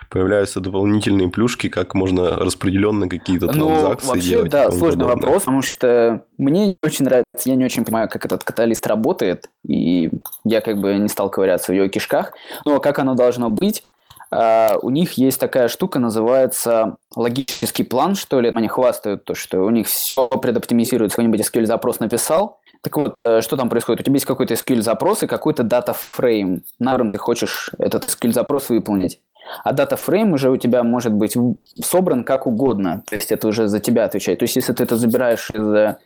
появляются 0.08 0.60
дополнительные 0.60 1.28
плюшки, 1.28 1.68
как 1.68 1.94
можно 1.94 2.36
распределенно 2.36 3.08
какие-то 3.08 3.46
Ну, 3.46 3.66
транзакции 3.68 4.06
вообще, 4.08 4.28
делать. 4.28 4.50
да, 4.52 4.70
сложный 4.70 5.04
подобное. 5.04 5.14
вопрос, 5.16 5.42
потому 5.42 5.62
что 5.62 6.22
мне 6.38 6.66
не 6.68 6.78
очень 6.82 7.04
нравится, 7.04 7.26
я 7.48 7.56
не 7.56 7.64
очень 7.64 7.84
понимаю, 7.84 8.08
как 8.08 8.24
этот 8.24 8.44
каталист 8.44 8.86
работает, 8.86 9.48
и 9.66 10.10
я 10.44 10.60
как 10.60 10.78
бы 10.78 10.94
не 10.96 11.08
стал 11.08 11.28
ковыряться 11.30 11.72
в 11.72 11.74
ее 11.74 11.88
кишках, 11.88 12.32
но 12.64 12.78
как 12.78 13.00
оно 13.00 13.14
должно 13.14 13.50
быть, 13.50 13.82
а, 14.30 14.76
у 14.82 14.90
них 14.90 15.14
есть 15.14 15.40
такая 15.40 15.68
штука, 15.68 15.98
называется 15.98 16.96
логический 17.14 17.84
план, 17.84 18.14
что 18.14 18.40
ли, 18.40 18.50
они 18.54 18.68
хвастают 18.68 19.24
то, 19.24 19.34
что 19.34 19.60
у 19.60 19.70
них 19.70 19.86
все 19.86 20.28
предоптимизируется, 20.28 21.16
какой-нибудь 21.16 21.46
SQL-запрос 21.46 22.00
написал, 22.00 22.60
так 22.82 22.96
вот, 22.96 23.14
э, 23.24 23.40
что 23.40 23.56
там 23.56 23.68
происходит? 23.68 24.00
У 24.00 24.04
тебя 24.04 24.14
есть 24.14 24.26
какой-то 24.26 24.54
SQL-запрос 24.54 25.24
и 25.24 25.26
какой-то 25.26 25.64
data 25.64 26.03
frame, 26.03 26.62
на 26.78 26.92
котором 26.92 27.12
ты 27.12 27.18
хочешь 27.18 27.70
этот 27.78 28.04
SQL-запрос 28.04 28.68
выполнить. 28.68 29.20
А 29.64 29.72
data 29.72 29.99
frame 29.99 30.32
уже 30.32 30.50
у 30.50 30.56
тебя 30.56 30.82
может 30.82 31.12
быть 31.12 31.36
собран 31.82 32.24
как 32.24 32.46
угодно. 32.46 33.02
То 33.08 33.16
есть 33.16 33.32
это 33.32 33.48
уже 33.48 33.68
за 33.68 33.80
тебя 33.80 34.04
отвечает. 34.04 34.38
То 34.38 34.44
есть 34.44 34.56
если 34.56 34.72
ты 34.72 34.84
это 34.84 34.96
забираешь 34.96 35.50
из 35.50 35.66
э, 35.74 35.96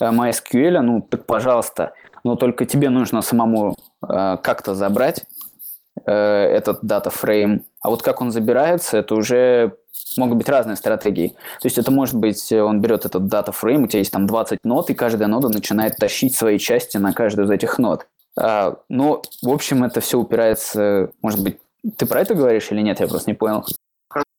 MySQL, 0.00 0.80
ну, 0.80 1.02
так 1.02 1.26
пожалуйста. 1.26 1.92
Но 2.24 2.36
только 2.36 2.66
тебе 2.66 2.90
нужно 2.90 3.22
самому 3.22 3.76
э, 4.02 4.36
как-то 4.42 4.74
забрать 4.74 5.20
э, 5.20 5.24
этот 6.10 6.78
data 6.82 7.15
frame. 7.15 7.64
А 7.80 7.90
вот 7.90 8.02
как 8.02 8.20
он 8.20 8.30
забирается, 8.30 8.98
это 8.98 9.14
уже 9.14 9.76
могут 10.16 10.38
быть 10.38 10.48
разные 10.48 10.76
стратегии. 10.76 11.28
То 11.60 11.66
есть 11.66 11.78
это 11.78 11.90
может 11.90 12.14
быть, 12.14 12.50
э, 12.52 12.62
он 12.62 12.80
берет 12.80 13.04
этот 13.04 13.26
data 13.26 13.49
frame, 13.49 13.84
у 13.84 13.86
тебя 13.86 14.00
есть 14.00 14.12
там 14.12 14.26
20 14.26 14.60
нод, 14.64 14.90
и 14.90 14.94
каждая 14.94 15.28
нода 15.28 15.48
начинает 15.48 15.96
тащить 15.96 16.34
свои 16.34 16.58
части 16.58 16.96
на 16.96 17.12
каждую 17.12 17.46
из 17.46 17.50
этих 17.50 17.78
нод. 17.78 18.06
А, 18.36 18.76
но, 18.88 19.22
в 19.42 19.50
общем, 19.50 19.84
это 19.84 20.00
все 20.00 20.18
упирается, 20.18 21.10
может 21.22 21.42
быть, 21.42 21.58
ты 21.96 22.06
про 22.06 22.20
это 22.20 22.34
говоришь 22.34 22.70
или 22.70 22.80
нет, 22.80 23.00
я 23.00 23.06
просто 23.06 23.30
не 23.30 23.36
понял. 23.36 23.64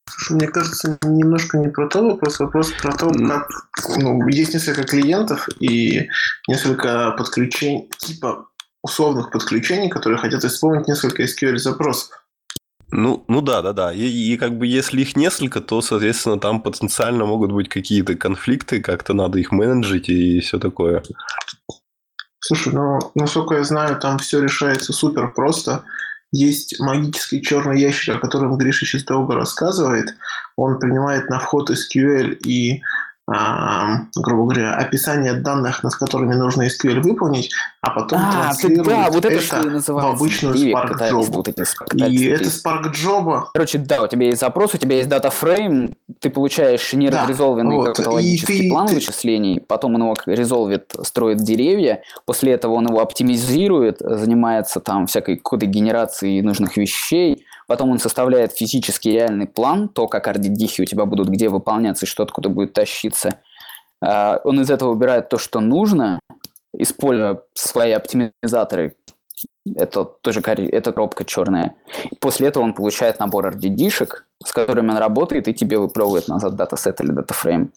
Слушай, 0.08 0.32
мне 0.34 0.48
кажется, 0.48 0.98
немножко 1.04 1.58
не 1.58 1.68
про 1.68 1.88
то 1.88 2.02
вопрос, 2.02 2.40
вопрос 2.40 2.72
про 2.82 2.92
то, 2.92 3.10
как 3.10 3.48
ну, 3.96 4.26
есть 4.28 4.54
несколько 4.54 4.82
клиентов 4.82 5.48
и 5.60 6.08
несколько 6.48 7.12
подключений, 7.16 7.88
типа 7.98 8.46
условных 8.82 9.30
подключений, 9.30 9.88
которые 9.88 10.18
хотят 10.18 10.44
исполнить 10.44 10.88
несколько 10.88 11.24
SQL-запросов. 11.24 12.10
Ну, 12.92 13.24
ну 13.28 13.40
да, 13.40 13.62
да, 13.62 13.72
да. 13.72 13.92
И, 13.92 14.02
и 14.02 14.36
как 14.36 14.58
бы 14.58 14.66
если 14.66 15.02
их 15.02 15.14
несколько, 15.16 15.60
то, 15.60 15.80
соответственно, 15.80 16.40
там 16.40 16.60
потенциально 16.60 17.24
могут 17.24 17.52
быть 17.52 17.68
какие-то 17.68 18.16
конфликты, 18.16 18.80
как-то 18.80 19.14
надо 19.14 19.38
их 19.38 19.52
менеджить 19.52 20.08
и 20.08 20.40
все 20.40 20.58
такое. 20.58 21.02
Слушай, 22.40 22.72
ну, 22.72 22.98
насколько 23.14 23.54
я 23.54 23.64
знаю, 23.64 23.98
там 24.00 24.18
все 24.18 24.42
решается 24.42 24.92
супер 24.92 25.32
просто. 25.32 25.84
Есть 26.32 26.80
магический 26.80 27.42
черный 27.42 27.80
ящик, 27.80 28.16
о 28.16 28.18
котором 28.18 28.56
Гриша 28.56 28.86
сейчас 28.86 29.04
долго 29.04 29.34
рассказывает. 29.34 30.14
Он 30.56 30.78
принимает 30.78 31.28
на 31.28 31.38
вход 31.38 31.70
SQL 31.70 32.38
и, 32.44 32.82
грубо 34.16 34.42
говоря, 34.52 34.74
описание 34.74 35.34
данных, 35.34 35.82
над 35.84 35.94
которыми 35.94 36.34
нужно 36.34 36.66
SQL 36.66 37.00
выполнить, 37.00 37.50
а 37.80 37.90
потом 37.90 38.18
А, 38.18 38.22
так 38.22 38.32
транслирует 38.42 38.86
да, 38.88 39.10
вот 39.10 39.24
это, 39.24 39.56
это 39.56 39.92
в 39.94 39.98
обычную 39.98 40.54
Spark 40.56 40.98
Job. 41.10 41.24
вот 41.30 41.48
И 41.48 42.26
это 42.26 42.44
Spark 42.44 42.92
Job. 42.92 43.44
Короче, 43.54 43.78
да, 43.78 44.02
у 44.02 44.06
тебя 44.08 44.26
есть 44.26 44.40
запрос, 44.40 44.74
у 44.74 44.78
тебя 44.78 44.96
есть 44.96 45.08
дата-фрейм, 45.08 45.94
ты 46.20 46.30
получаешь 46.30 46.92
неразрезолвенный 46.92 47.76
вот, 47.76 47.86
какой-то 47.96 48.10
и 48.10 48.14
логический 48.14 48.62
ты- 48.64 48.70
план 48.70 48.88
ты- 48.88 48.94
вычислений, 48.96 49.60
потом 49.60 49.94
он 49.94 50.02
его 50.02 50.14
резолвит, 50.26 50.92
строит 51.02 51.38
деревья, 51.38 52.02
после 52.26 52.52
этого 52.52 52.74
он 52.74 52.88
его 52.88 53.00
оптимизирует, 53.00 53.98
занимается 54.00 54.80
там 54.80 55.06
всякой 55.06 55.36
кодогенерацией 55.36 56.42
нужных 56.42 56.76
вещей, 56.76 57.44
потом 57.70 57.90
он 57.90 58.00
составляет 58.00 58.50
физический 58.50 59.12
реальный 59.12 59.46
план, 59.46 59.88
то, 59.88 60.08
как 60.08 60.26
RDD 60.26 60.82
у 60.82 60.84
тебя 60.86 61.04
будут 61.04 61.28
где 61.28 61.48
выполняться 61.48 62.04
и 62.04 62.08
что 62.08 62.24
откуда 62.24 62.48
будет 62.48 62.72
тащиться. 62.72 63.38
А, 64.02 64.40
Он 64.42 64.60
из 64.60 64.70
этого 64.70 64.92
выбирает 64.92 65.28
то, 65.28 65.38
что 65.38 65.60
нужно, 65.60 66.18
используя 66.74 67.42
свои 67.54 67.92
оптимизаторы, 67.92 68.96
это 69.76 70.04
тоже 70.04 70.40
это 70.40 70.92
коробка 70.92 71.24
черная. 71.24 71.76
После 72.18 72.48
этого 72.48 72.64
он 72.64 72.74
получает 72.74 73.20
набор 73.20 73.46
RDD-шек, 73.46 74.24
с 74.44 74.50
которыми 74.52 74.90
он 74.90 74.96
работает, 74.96 75.46
и 75.46 75.54
тебе 75.54 75.78
выплевывает 75.78 76.26
назад 76.26 76.56
датасет 76.56 77.00
или 77.00 77.12
датафрейм. 77.12 77.72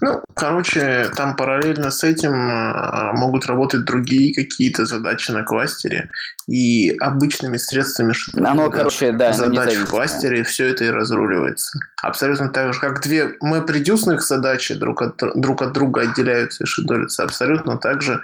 Ну, 0.00 0.22
короче, 0.34 1.10
там 1.16 1.36
параллельно 1.36 1.90
с 1.90 2.04
этим 2.04 2.32
а, 2.32 3.12
могут 3.14 3.46
работать 3.46 3.84
другие 3.84 4.34
какие-то 4.34 4.86
задачи 4.86 5.30
на 5.30 5.42
кластере, 5.42 6.10
и 6.46 6.96
обычными 7.00 7.56
средствами 7.56 8.14
Оно, 8.34 8.70
короче, 8.70 9.12
да, 9.12 9.32
задач 9.32 9.74
в 9.74 9.86
кластере 9.86 10.44
все 10.44 10.68
это 10.68 10.84
и 10.84 10.90
разруливается. 10.90 11.78
Абсолютно 12.02 12.48
так 12.50 12.72
же, 12.72 12.80
как 12.80 13.02
две 13.02 13.36
MapReduce 13.42 14.18
задачи 14.20 14.74
друг 14.74 15.02
от, 15.02 15.22
друг 15.34 15.62
от 15.62 15.72
друга 15.72 16.02
отделяются 16.02 16.64
и 16.64 16.66
шедулятся, 16.66 17.24
абсолютно 17.24 17.78
так 17.78 18.02
же 18.02 18.20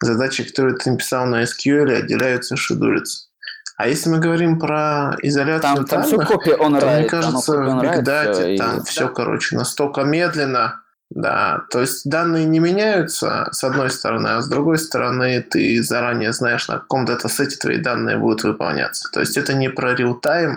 задачи, 0.00 0.44
которые 0.44 0.76
ты 0.76 0.90
написал 0.90 1.26
на 1.26 1.44
SQL, 1.44 1.92
отделяются 1.92 2.54
и 2.54 2.58
шедулятся. 2.58 3.29
А 3.80 3.88
если 3.88 4.10
мы 4.10 4.18
говорим 4.18 4.58
про 4.58 5.16
изоляцию 5.22 5.76
там, 5.76 5.86
там 5.86 6.02
данных, 6.02 6.06
все 6.06 6.36
копия 6.36 6.56
on 6.56 6.78
то, 6.78 6.86
мне 6.86 7.04
кажется, 7.04 7.52
в 7.52 7.82
Data 7.82 8.56
там 8.58 8.84
все, 8.84 9.08
короче, 9.08 9.56
настолько 9.56 10.02
медленно, 10.02 10.82
да, 11.08 11.62
то 11.70 11.80
есть 11.80 12.06
данные 12.06 12.44
не 12.44 12.58
меняются 12.58 13.48
с 13.52 13.64
одной 13.64 13.88
стороны, 13.88 14.28
а 14.28 14.42
с 14.42 14.48
другой 14.48 14.76
стороны 14.78 15.40
ты 15.40 15.82
заранее 15.82 16.34
знаешь, 16.34 16.68
на 16.68 16.74
каком 16.74 17.06
датасете 17.06 17.56
твои 17.56 17.78
данные 17.78 18.18
будут 18.18 18.44
выполняться. 18.44 19.08
То 19.14 19.20
есть 19.20 19.38
это 19.38 19.54
не 19.54 19.70
про 19.70 19.94
real-time, 19.94 20.56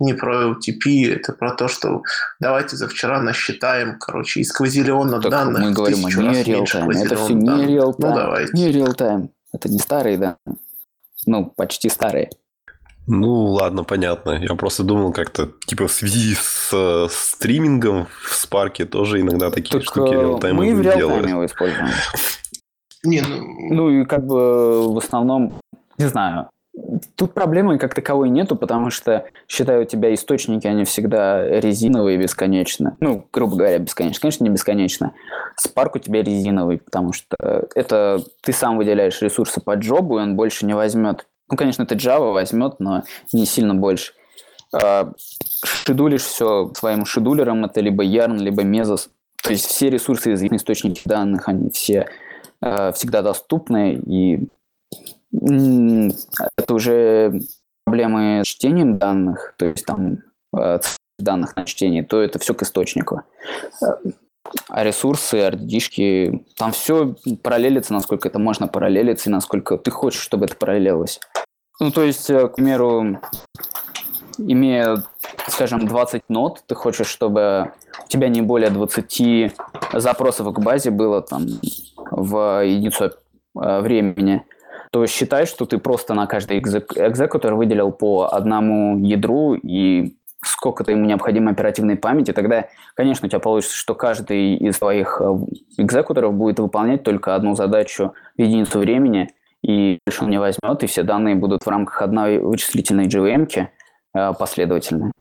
не 0.00 0.12
про 0.12 0.52
LTP, 0.52 1.14
это 1.14 1.32
про 1.32 1.52
то, 1.52 1.68
что 1.68 2.02
давайте 2.40 2.76
за 2.76 2.88
вчера 2.88 3.20
насчитаем, 3.20 4.00
короче, 4.00 4.40
из 4.40 4.50
квазиллиона 4.50 5.20
так 5.20 5.30
данных. 5.30 5.62
Мы 5.62 5.70
говорим 5.70 5.98
не 5.98 6.42
real-time, 6.42 7.04
это 7.04 7.14
все 7.14 7.34
не 7.34 7.76
real-time. 7.76 7.94
Ну, 7.98 8.14
давайте. 8.16 8.52
Не 8.52 8.72
real-time, 8.72 9.28
это 9.52 9.68
не 9.68 9.78
старые 9.78 10.18
данные, 10.18 10.58
ну, 11.24 11.44
почти 11.56 11.88
старые. 11.88 12.30
Ну, 13.06 13.46
ладно, 13.46 13.84
понятно. 13.84 14.32
Я 14.32 14.54
просто 14.54 14.82
думал 14.82 15.12
как-то, 15.12 15.50
типа, 15.66 15.86
в 15.86 15.92
связи 15.92 16.34
с 16.34 16.70
э, 16.72 17.06
стримингом 17.10 18.06
в 18.22 18.34
Спарке 18.34 18.86
тоже 18.86 19.20
иногда 19.20 19.50
такие 19.50 19.80
так, 19.80 19.82
штуки 19.82 20.12
реалтаймы 20.12 20.64
Мы 20.64 20.74
в 20.74 20.80
реалтайме 20.80 21.30
его 21.30 21.44
используем. 21.44 21.88
Не, 23.02 23.20
ну... 23.20 23.74
ну 23.74 23.90
и 23.90 24.04
как 24.06 24.26
бы 24.26 24.90
в 24.92 24.96
основном, 24.96 25.60
не 25.98 26.06
знаю, 26.06 26.48
Тут 27.14 27.34
проблемы 27.34 27.78
как 27.78 27.94
таковой 27.94 28.28
нету, 28.30 28.56
потому 28.56 28.90
что, 28.90 29.26
считаю, 29.46 29.82
у 29.82 29.84
тебя 29.84 30.12
источники, 30.12 30.66
они 30.66 30.84
всегда 30.84 31.46
резиновые 31.60 32.18
бесконечно. 32.18 32.96
Ну, 32.98 33.28
грубо 33.32 33.56
говоря, 33.56 33.78
бесконечно. 33.78 34.20
Конечно, 34.22 34.44
не 34.44 34.50
бесконечно. 34.50 35.14
Spark 35.64 35.90
у 35.94 35.98
тебя 36.00 36.22
резиновый, 36.22 36.78
потому 36.78 37.12
что 37.12 37.36
это 37.76 38.24
ты 38.42 38.52
сам 38.52 38.76
выделяешь 38.76 39.22
ресурсы 39.22 39.60
по 39.60 39.76
джобу, 39.76 40.18
и 40.18 40.22
он 40.22 40.34
больше 40.34 40.66
не 40.66 40.74
возьмет 40.74 41.26
ну, 41.54 41.56
конечно, 41.56 41.84
это 41.84 41.94
Java 41.94 42.32
возьмет, 42.32 42.80
но 42.80 43.04
не 43.32 43.46
сильно 43.46 43.76
больше. 43.76 44.12
А, 44.72 45.12
шедулишь 45.64 46.24
все 46.24 46.72
своим 46.74 47.06
шедулером, 47.06 47.64
это 47.64 47.80
либо 47.80 48.04
Yarn, 48.04 48.38
либо 48.38 48.64
Mesos. 48.64 49.08
То 49.40 49.52
есть 49.52 49.66
все 49.66 49.88
ресурсы 49.88 50.32
из 50.32 50.42
источники 50.42 51.02
данных, 51.04 51.48
они 51.48 51.70
все 51.70 52.08
а, 52.60 52.90
всегда 52.90 53.22
доступны, 53.22 53.94
и 53.94 54.48
это 55.30 56.74
уже 56.74 57.40
проблемы 57.84 58.42
с 58.44 58.48
чтением 58.48 58.98
данных, 58.98 59.54
то 59.56 59.66
есть 59.66 59.86
там 59.86 60.24
а, 60.52 60.80
данных 61.20 61.54
на 61.54 61.66
чтение, 61.66 62.02
то 62.02 62.20
это 62.20 62.40
все 62.40 62.52
к 62.54 62.62
источнику. 62.62 63.22
А 64.68 64.84
ресурсы, 64.84 65.38
RDD-шки, 65.38 66.44
там 66.56 66.72
все 66.72 67.14
параллелится, 67.42 67.92
насколько 67.92 68.28
это 68.28 68.38
можно 68.38 68.68
параллелиться, 68.68 69.28
и 69.28 69.32
насколько 69.32 69.78
ты 69.78 69.90
хочешь, 69.90 70.20
чтобы 70.20 70.46
это 70.46 70.56
параллелилось. 70.56 71.20
Ну, 71.80 71.90
то 71.90 72.02
есть, 72.02 72.30
э, 72.30 72.48
к 72.48 72.56
примеру, 72.56 73.20
имея, 74.38 75.02
скажем, 75.48 75.86
20 75.86 76.22
нот, 76.28 76.62
ты 76.66 76.74
хочешь, 76.74 77.08
чтобы 77.08 77.72
у 78.04 78.08
тебя 78.08 78.28
не 78.28 78.42
более 78.42 78.70
20 78.70 79.54
запросов 79.92 80.52
к 80.54 80.58
базе 80.60 80.90
было 80.90 81.22
там 81.22 81.46
в 82.10 82.64
единицу 82.64 83.04
э, 83.04 83.80
времени, 83.80 84.44
то 84.92 85.04
считай, 85.06 85.46
что 85.46 85.66
ты 85.66 85.78
просто 85.78 86.14
на 86.14 86.26
каждый 86.26 86.58
экзекутор 86.60 87.54
выделил 87.54 87.90
по 87.90 88.28
одному 88.32 88.98
ядру 89.04 89.54
и 89.54 90.16
сколько-то 90.44 90.92
ему 90.92 91.04
необходимо 91.04 91.50
оперативной 91.50 91.96
памяти, 91.96 92.32
тогда, 92.32 92.68
конечно, 92.94 93.26
у 93.26 93.28
тебя 93.28 93.40
получится, 93.40 93.76
что 93.76 93.94
каждый 93.94 94.56
из 94.56 94.78
твоих 94.78 95.20
э, 95.20 95.24
экзекуторов 95.78 96.34
будет 96.34 96.58
выполнять 96.58 97.02
только 97.02 97.34
одну 97.34 97.54
задачу 97.54 98.14
в 98.36 98.40
единицу 98.40 98.78
времени, 98.78 99.30
и 99.62 99.98
он 100.20 100.30
не 100.30 100.38
возьмет, 100.38 100.82
и 100.82 100.86
все 100.86 101.02
данные 101.02 101.34
будут 101.34 101.64
в 101.64 101.68
рамках 101.68 102.02
одной 102.02 102.38
вычислительной 102.38 103.06
JVM 103.06 103.68
э, 104.14 104.32
последовательно. 104.38 105.12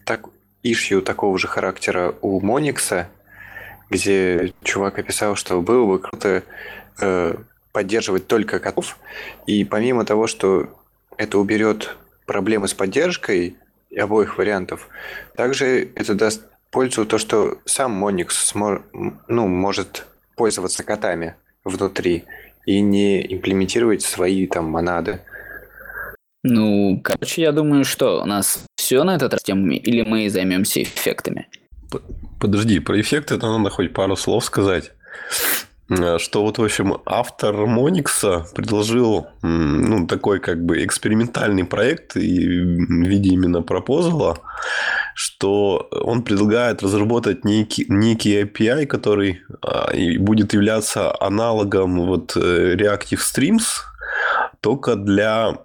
так, 0.05 0.29
ишью 0.63 1.01
такого 1.01 1.39
же 1.39 1.49
характера 1.49 2.15
у 2.21 2.41
Моникса, 2.41 3.09
где 3.89 4.53
чувак 4.63 4.99
описал, 4.99 5.37
что 5.37 5.63
было 5.63 5.87
бы 5.87 5.99
круто 5.99 6.43
поддерживать 7.73 8.27
только 8.27 8.59
котов, 8.59 8.99
и 9.47 9.65
помимо 9.65 10.05
того, 10.05 10.27
что 10.27 10.69
это 11.17 11.39
уберет 11.39 11.97
проблемы 12.27 12.69
с 12.69 12.75
поддержкой 12.75 13.57
обоих 13.97 14.39
вариантов. 14.39 14.89
Также 15.37 15.91
это 15.95 16.15
даст 16.15 16.45
пользу 16.71 17.05
то, 17.05 17.19
что 17.19 17.59
сам 17.65 18.03
Monix 18.03 18.29
смо- 18.31 18.83
ну, 19.29 19.49
может 19.49 20.07
пользоваться 20.37 20.85
котами 20.85 21.35
внутри 21.65 22.25
и 22.67 22.81
не 22.81 23.35
имплементировать 23.35 24.03
свои 24.03 24.47
там 24.47 24.67
монады. 24.67 25.21
Ну, 26.43 27.01
короче, 27.03 27.43
я 27.43 27.53
думаю, 27.53 27.85
что 27.85 28.23
у 28.23 28.25
нас 28.25 28.65
все 28.77 29.05
на 29.05 29.17
этот 29.17 29.35
раз 29.35 29.43
темами, 29.43 29.75
или 29.75 30.03
мы 30.03 30.31
займемся 30.31 30.83
эффектами? 30.83 31.49
Подожди, 32.41 32.81
про 32.81 32.99
эффекты 33.01 33.35
это 33.35 33.47
надо 33.47 33.69
хоть 33.71 33.93
пару 33.93 34.17
слов 34.17 34.45
сказать. 34.45 34.93
Э, 35.91 36.19
что 36.19 36.43
вот, 36.43 36.59
в 36.59 36.65
общем, 36.65 36.99
автор 37.05 37.67
Моникса 37.67 38.47
предложил 38.55 39.27
ну, 39.43 40.07
такой 40.07 40.41
как 40.41 40.65
бы 40.65 40.85
экспериментальный 40.85 41.65
проект 41.65 42.17
и 42.17 42.47
в 42.47 43.07
виде 43.07 43.31
именно 43.31 43.63
пропозала, 43.63 44.39
что 45.15 45.89
он 45.91 46.23
предлагает 46.23 46.83
разработать 46.83 47.45
некий, 47.45 47.87
некий 47.89 48.43
API, 48.43 48.87
который 48.87 49.41
а, 49.63 49.93
будет 50.19 50.53
являться 50.55 51.13
аналогом 51.21 52.07
вот 52.07 52.37
э, 52.37 52.77
Reactive 52.77 53.19
Streams, 53.19 53.65
только 54.61 54.95
для 54.95 55.57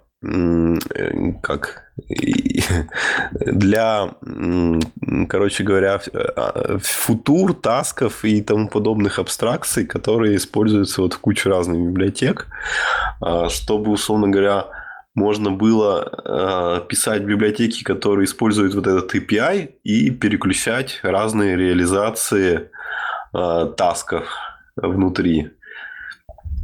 как 1.42 1.86
для, 3.30 4.10
короче 5.28 5.64
говоря, 5.64 6.00
а, 6.14 6.78
футур, 6.82 7.54
тасков 7.54 8.24
и 8.24 8.42
тому 8.42 8.68
подобных 8.68 9.18
абстракций, 9.18 9.86
которые 9.86 10.36
используются 10.36 11.02
вот 11.02 11.14
в 11.14 11.18
куче 11.20 11.48
разных 11.48 11.80
библиотек, 11.80 12.48
а, 13.20 13.48
чтобы, 13.48 13.92
условно 13.92 14.28
говоря, 14.28 14.66
можно 15.14 15.50
было 15.50 16.84
писать 16.90 17.22
библиотеки, 17.22 17.82
которые 17.82 18.26
используют 18.26 18.74
вот 18.74 18.86
этот 18.86 19.14
API 19.14 19.70
и 19.82 20.10
переключать 20.10 21.00
разные 21.02 21.56
реализации 21.56 22.68
тасков 23.32 24.26
внутри. 24.76 25.52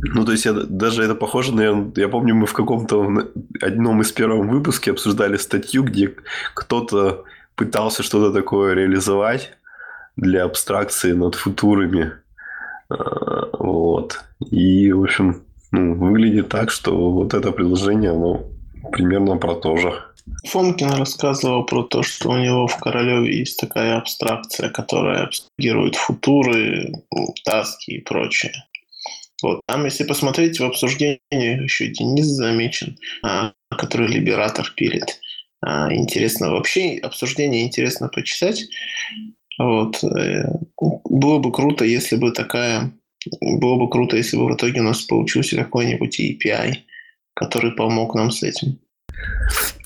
Ну, 0.04 0.24
то 0.24 0.32
есть, 0.32 0.44
я, 0.44 0.52
даже 0.52 1.04
это 1.04 1.14
похоже, 1.14 1.54
наверное, 1.54 1.92
я 1.94 2.08
помню, 2.08 2.34
мы 2.34 2.46
в 2.46 2.52
каком-то 2.52 3.30
одном 3.60 4.00
из 4.00 4.10
первых 4.10 4.50
выпусков 4.50 4.94
обсуждали 4.94 5.36
статью, 5.36 5.84
где 5.84 6.12
кто-то 6.54 7.24
пытался 7.54 8.02
что-то 8.02 8.32
такое 8.32 8.74
реализовать 8.74 9.52
для 10.16 10.44
абстракции 10.44 11.12
над 11.12 11.36
футурами. 11.36 12.12
А, 12.88 13.48
вот. 13.52 14.20
И, 14.50 14.92
в 14.92 15.04
общем, 15.04 15.42
ну, 15.70 15.94
выглядит 15.94 16.48
так, 16.48 16.72
что 16.72 17.12
вот 17.12 17.32
это 17.32 17.52
приложение, 17.52 18.10
оно 18.10 18.48
примерно 18.90 19.36
про 19.36 19.54
то 19.54 19.76
же. 19.76 19.94
Фомкин 20.48 20.90
рассказывал 20.90 21.64
про 21.64 21.84
то, 21.84 22.02
что 22.02 22.30
у 22.30 22.36
него 22.36 22.66
в 22.66 22.76
Королеве 22.78 23.38
есть 23.38 23.60
такая 23.60 23.98
абстракция, 23.98 24.68
которая 24.68 25.24
абстрагирует 25.24 25.94
футуры, 25.94 26.92
таски 27.44 27.92
и 27.92 28.00
прочее. 28.00 28.52
Вот. 29.42 29.60
Там, 29.66 29.84
если 29.84 30.04
посмотреть 30.04 30.60
в 30.60 30.64
обсуждении, 30.64 31.18
еще 31.30 31.88
Денис 31.88 32.26
замечен, 32.26 32.96
а, 33.22 33.52
который 33.70 34.08
либератор 34.08 34.72
пилит. 34.76 35.20
А, 35.60 35.92
интересно 35.92 36.50
вообще, 36.50 36.98
обсуждение 37.02 37.64
интересно 37.64 38.08
почитать. 38.08 38.64
Вот. 39.58 40.02
Э, 40.02 40.44
было 40.78 41.38
бы 41.38 41.52
круто, 41.52 41.84
если 41.84 42.16
бы 42.16 42.32
такая... 42.32 42.92
Было 43.40 43.76
бы 43.76 43.88
круто, 43.88 44.16
если 44.16 44.36
бы 44.36 44.46
в 44.46 44.56
итоге 44.56 44.80
у 44.80 44.84
нас 44.84 45.02
получился 45.02 45.56
какой-нибудь 45.56 46.18
API, 46.18 46.78
который 47.34 47.72
помог 47.72 48.14
нам 48.14 48.30
с 48.32 48.42
этим. 48.42 48.78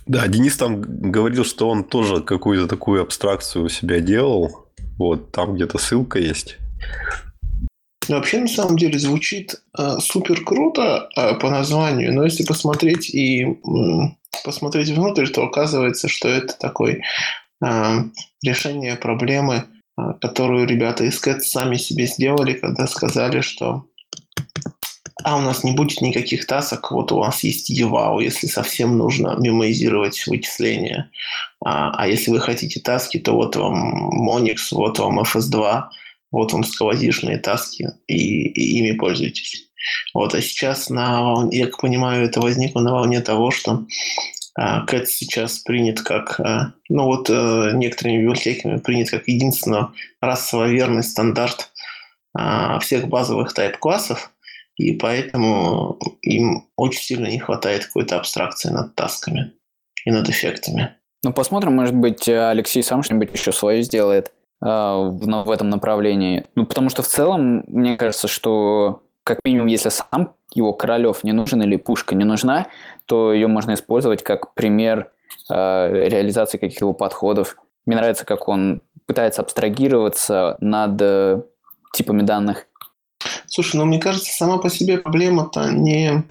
Да, 0.06 0.26
Денис 0.28 0.56
там 0.56 0.80
говорил, 0.80 1.44
что 1.44 1.68
он 1.68 1.84
тоже 1.84 2.22
какую-то 2.22 2.68
такую 2.68 3.02
абстракцию 3.02 3.64
у 3.64 3.68
себя 3.68 4.00
делал. 4.00 4.68
Вот, 4.98 5.32
там 5.32 5.54
где-то 5.54 5.78
ссылка 5.78 6.18
есть. 6.18 6.56
Ну, 8.08 8.16
вообще, 8.16 8.38
на 8.38 8.48
самом 8.48 8.76
деле, 8.76 8.98
звучит 8.98 9.62
э, 9.76 9.98
супер 10.00 10.44
круто 10.44 11.08
э, 11.16 11.34
по 11.34 11.50
названию, 11.50 12.14
но 12.14 12.24
если 12.24 12.44
посмотреть 12.44 13.10
и 13.10 13.44
э, 13.44 13.54
посмотреть 14.44 14.90
внутрь, 14.90 15.26
то 15.28 15.44
оказывается, 15.44 16.08
что 16.08 16.28
это 16.28 16.56
такое 16.58 17.02
э, 17.64 17.96
решение 18.44 18.96
проблемы, 18.96 19.64
э, 19.98 20.02
которую 20.20 20.68
ребята 20.68 21.04
из 21.04 21.20
CAT 21.20 21.40
сами 21.40 21.76
себе 21.76 22.06
сделали, 22.06 22.52
когда 22.52 22.86
сказали, 22.86 23.40
что 23.40 23.86
а 25.24 25.38
у 25.38 25.40
нас 25.40 25.64
не 25.64 25.72
будет 25.72 26.02
никаких 26.02 26.46
тасок, 26.46 26.92
вот 26.92 27.10
у 27.10 27.18
вас 27.18 27.42
есть 27.42 27.70
EVAU, 27.70 28.22
если 28.22 28.46
совсем 28.46 28.96
нужно 28.96 29.34
мемоизировать 29.38 30.24
вычисления. 30.26 31.10
А, 31.64 31.90
а 31.90 32.06
если 32.06 32.30
вы 32.30 32.38
хотите 32.38 32.80
таски, 32.80 33.18
то 33.18 33.32
вот 33.32 33.56
вам 33.56 34.28
Monix, 34.28 34.68
вот 34.70 34.98
вам 34.98 35.20
FS2, 35.20 35.84
вот 36.36 36.52
вам 36.52 36.64
сквозишные 36.64 37.38
таски, 37.38 37.88
и, 38.06 38.46
и 38.48 38.78
ими 38.78 38.92
пользуйтесь. 38.92 39.70
Вот, 40.14 40.34
а 40.34 40.42
сейчас, 40.42 40.90
на, 40.90 41.48
я 41.50 41.66
как 41.66 41.80
понимаю, 41.80 42.24
это 42.24 42.40
возникло 42.40 42.80
на 42.80 42.92
волне 42.92 43.20
того, 43.20 43.50
что 43.50 43.86
а, 44.54 44.84
Cat 44.86 45.06
сейчас 45.06 45.58
принят 45.58 46.00
как, 46.00 46.40
а, 46.40 46.72
ну 46.88 47.04
вот 47.04 47.30
а, 47.30 47.72
некоторыми 47.72 48.18
библиотеками 48.18 48.78
принят 48.78 49.10
как 49.10 49.28
единственно 49.28 49.94
расово 50.20 50.68
верный 50.68 51.02
стандарт 51.02 51.70
а, 52.34 52.78
всех 52.80 53.08
базовых 53.08 53.54
тайп-классов, 53.54 54.30
и 54.76 54.92
поэтому 54.92 55.98
им 56.20 56.68
очень 56.76 57.02
сильно 57.02 57.28
не 57.28 57.38
хватает 57.38 57.86
какой-то 57.86 58.16
абстракции 58.16 58.70
над 58.70 58.94
тасками 58.94 59.52
и 60.04 60.10
над 60.10 60.28
эффектами. 60.28 60.96
Ну, 61.22 61.32
посмотрим, 61.32 61.74
может 61.74 61.94
быть, 61.94 62.28
Алексей 62.28 62.82
сам 62.82 63.02
что-нибудь 63.02 63.32
еще 63.32 63.52
свое 63.52 63.82
сделает. 63.82 64.32
А, 64.60 64.96
в, 64.98 65.44
в 65.44 65.50
этом 65.50 65.68
направлении. 65.68 66.46
Ну, 66.54 66.66
потому 66.66 66.88
что 66.90 67.02
в 67.02 67.08
целом, 67.08 67.64
мне 67.66 67.96
кажется, 67.96 68.28
что 68.28 69.02
как 69.22 69.40
минимум, 69.44 69.66
если 69.66 69.88
сам 69.88 70.34
его 70.54 70.72
Королев 70.72 71.24
не 71.24 71.32
нужен 71.32 71.62
или 71.62 71.76
пушка 71.76 72.14
не 72.14 72.24
нужна, 72.24 72.68
то 73.06 73.32
ее 73.32 73.48
можно 73.48 73.74
использовать 73.74 74.22
как 74.22 74.54
пример 74.54 75.10
э, 75.50 75.54
реализации 76.08 76.58
каких-либо 76.58 76.92
подходов. 76.92 77.56
Мне 77.86 77.96
нравится, 77.96 78.24
как 78.24 78.48
он 78.48 78.82
пытается 79.06 79.42
абстрагироваться 79.42 80.56
над 80.60 81.00
э, 81.02 81.42
типами 81.92 82.22
данных. 82.22 82.66
Слушай, 83.46 83.76
ну 83.76 83.84
мне 83.84 83.98
кажется, 83.98 84.32
сама 84.32 84.58
по 84.58 84.70
себе 84.70 84.98
проблема-то 84.98 85.70
не 85.72 86.24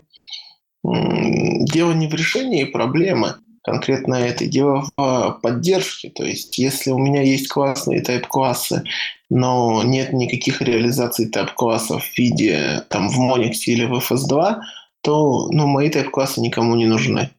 дело 0.84 1.94
не 1.94 2.08
в 2.08 2.14
решении 2.14 2.64
проблемы, 2.64 3.36
конкретно 3.66 4.16
это 4.16 4.46
дело 4.46 4.88
в 4.96 5.40
поддержке. 5.42 6.10
То 6.10 6.24
есть, 6.24 6.58
если 6.58 6.92
у 6.92 7.00
меня 7.00 7.24
есть 7.24 7.48
классные 7.48 8.02
тайп-классы, 8.02 8.84
но 9.30 9.82
нет 9.84 10.14
никаких 10.14 10.62
реализаций 10.62 11.28
тайп-классов 11.28 12.06
в 12.06 12.18
виде 12.18 12.84
там 12.90 13.10
в 13.10 13.20
Monix 13.20 13.54
или 13.66 13.86
в 13.86 13.94
FS2, 13.96 14.58
то 15.02 15.50
ну, 15.52 15.66
мои 15.66 15.90
тайп-классы 15.90 16.42
никому 16.42 16.76
не 16.76 16.86
нужны. 16.86 17.32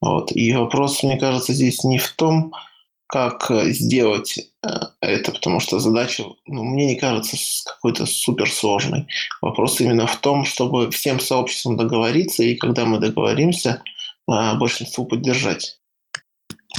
Вот. 0.00 0.30
И 0.32 0.52
вопрос, 0.54 1.02
мне 1.02 1.18
кажется, 1.18 1.52
здесь 1.52 1.82
не 1.82 1.98
в 1.98 2.08
том, 2.10 2.52
как 3.06 3.50
сделать 3.66 4.38
э, 4.38 4.68
это, 5.00 5.32
потому 5.32 5.60
что 5.60 5.78
задача, 5.78 6.24
ну, 6.46 6.64
мне 6.64 6.86
не 6.86 6.96
кажется 6.96 7.36
какой-то 7.66 8.06
суперсложной. 8.06 9.06
Вопрос 9.40 9.80
именно 9.80 10.06
в 10.06 10.16
том, 10.16 10.44
чтобы 10.44 10.90
всем 10.90 11.20
сообществом 11.20 11.76
договориться, 11.76 12.44
и 12.44 12.54
когда 12.54 12.84
мы 12.84 12.98
договоримся– 12.98 13.82
а, 13.92 13.93
большинству 14.26 15.06
поддержать. 15.06 15.80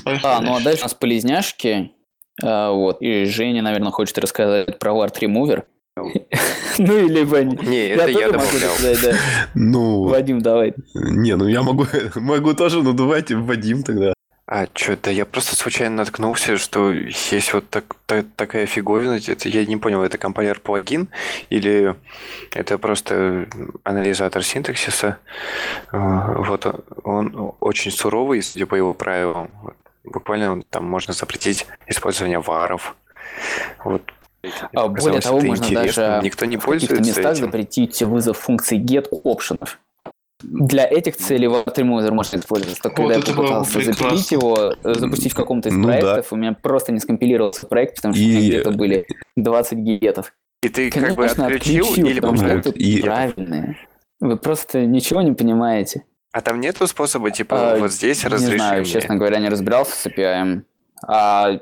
Поехали 0.03 0.31
а, 0.31 0.41
ну 0.41 0.55
а 0.55 0.59
дальше 0.59 0.81
у 0.81 0.85
нас 0.85 0.93
полезняшки. 0.93 1.91
А, 2.43 2.71
вот. 2.71 3.01
И 3.01 3.25
Женя, 3.25 3.61
наверное, 3.61 3.91
хочет 3.91 4.17
рассказать 4.17 4.77
про 4.79 4.91
Ward 4.91 5.19
Remover. 5.19 5.63
Ну 6.77 6.97
или 6.97 7.23
Вань. 7.23 7.57
Не, 7.63 7.87
это 7.87 8.09
я 8.09 8.29
добавлял. 8.29 8.73
Ну... 9.53 10.09
Вадим, 10.09 10.41
давай. 10.41 10.73
Не, 10.93 11.37
ну 11.37 11.47
я 11.47 11.63
могу, 11.63 11.85
могу 12.15 12.53
тоже, 12.53 12.83
ну 12.83 12.91
давайте 12.91 13.37
Вадим 13.37 13.81
тогда. 13.81 14.13
А 14.47 14.67
что-то 14.75 15.09
я 15.09 15.25
просто 15.25 15.55
случайно 15.55 15.95
наткнулся, 15.95 16.57
что 16.57 16.91
есть 16.91 17.51
вот 17.53 17.67
так, 17.71 17.95
так, 18.05 18.27
такая 18.35 18.67
фиговина. 18.67 19.19
Это, 19.27 19.49
я 19.49 19.65
не 19.65 19.75
понял, 19.77 20.03
это 20.03 20.19
компайлер 20.19 20.59
плагин 20.59 21.07
или 21.49 21.95
это 22.53 22.77
просто 22.77 23.47
анализатор 23.83 24.43
синтаксиса. 24.43 25.17
А, 25.91 26.33
вот 26.43 26.63
он 27.03 27.55
очень 27.59 27.89
суровый, 27.89 28.43
судя 28.43 28.67
по 28.67 28.75
его 28.75 28.93
правилам. 28.93 29.49
Буквально 30.03 30.61
там 30.69 30.85
можно 30.85 31.13
запретить 31.13 31.65
использование 31.87 32.39
варов. 32.39 32.95
Вот 33.83 34.03
а, 34.75 34.87
более 34.87 35.21
того, 35.21 35.41
можно 35.41 35.71
даже 35.71 36.19
Никто 36.21 36.45
не 36.45 36.57
в 36.57 36.65
каких-то 36.65 36.99
местах 36.99 37.33
этим. 37.33 37.45
запретить 37.45 38.03
вызов 38.03 38.37
функции 38.37 38.79
get 38.79 39.07
опшенов 39.23 39.79
для 40.45 40.87
этих 40.87 41.17
целей 41.17 41.47
WebTrimmer 41.47 42.11
можно 42.11 42.37
использовать. 42.37 42.79
Только 42.81 43.01
вот 43.01 43.13
когда 43.13 43.29
я 43.29 43.35
попытался 43.35 43.81
запилить 43.81 44.31
его, 44.31 44.75
э, 44.83 44.93
запустить 44.93 45.33
в 45.33 45.35
каком-то 45.35 45.69
из 45.69 45.73
ну, 45.73 45.83
проектов, 45.83 46.27
да. 46.29 46.35
у 46.35 46.37
меня 46.37 46.53
просто 46.53 46.91
не 46.91 46.99
скомпилировался 46.99 47.67
проект, 47.67 47.97
потому 47.97 48.13
что 48.13 48.23
и... 48.23 48.25
у 48.25 48.29
меня 48.29 48.47
где-то 48.47 48.71
были 48.71 49.07
20 49.35 49.77
гигетов. 49.79 50.33
И 50.61 50.69
ты 50.69 50.89
Конечно, 50.89 51.15
как 51.15 51.17
бы 51.17 51.25
отключил, 51.25 51.85
отключил 51.85 52.05
или 52.07 52.19
потому 52.19 52.37
что 52.37 52.69
и... 52.71 53.01
правильные. 53.01 53.77
Вы 54.19 54.37
просто 54.37 54.85
ничего 54.85 55.21
не 55.21 55.33
понимаете. 55.33 56.03
А 56.31 56.41
там 56.41 56.59
нету 56.59 56.87
способа, 56.87 57.31
типа, 57.31 57.73
а, 57.73 57.77
вот 57.77 57.91
здесь 57.91 58.25
разрешить 58.25 58.53
Не 58.53 58.57
знаю, 58.57 58.85
честно 58.85 59.15
говоря, 59.15 59.39
не 59.39 59.49
разбирался 59.49 59.95
с 59.95 60.05
API. 60.05 60.63
А... 61.07 61.59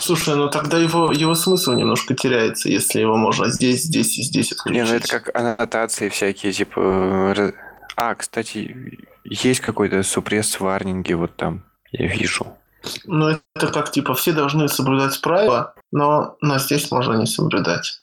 Слушай, 0.00 0.36
ну 0.36 0.48
тогда 0.48 0.78
его, 0.78 1.10
его 1.12 1.34
смысл 1.34 1.72
немножко 1.72 2.14
теряется, 2.14 2.68
если 2.68 3.00
его 3.00 3.16
можно 3.16 3.50
здесь, 3.50 3.82
здесь 3.82 4.16
и 4.18 4.22
здесь 4.22 4.52
отключить. 4.52 4.82
Не, 4.82 4.88
ну 4.88 4.94
это 4.94 5.08
как 5.08 5.36
аннотации 5.36 6.08
всякие, 6.08 6.52
типа, 6.52 7.34
а, 8.00 8.14
кстати, 8.14 8.98
есть 9.24 9.60
какой-то 9.60 10.04
супресс 10.04 10.60
варнинги 10.60 11.14
вот 11.14 11.34
там, 11.34 11.64
я 11.90 12.06
вижу. 12.06 12.46
Ну, 13.04 13.30
это 13.56 13.66
как, 13.72 13.90
типа, 13.90 14.14
все 14.14 14.32
должны 14.32 14.68
соблюдать 14.68 15.20
правила, 15.20 15.74
но, 15.90 16.36
но 16.40 16.58
здесь 16.58 16.90
можно 16.92 17.14
не 17.14 17.26
соблюдать. 17.26 18.00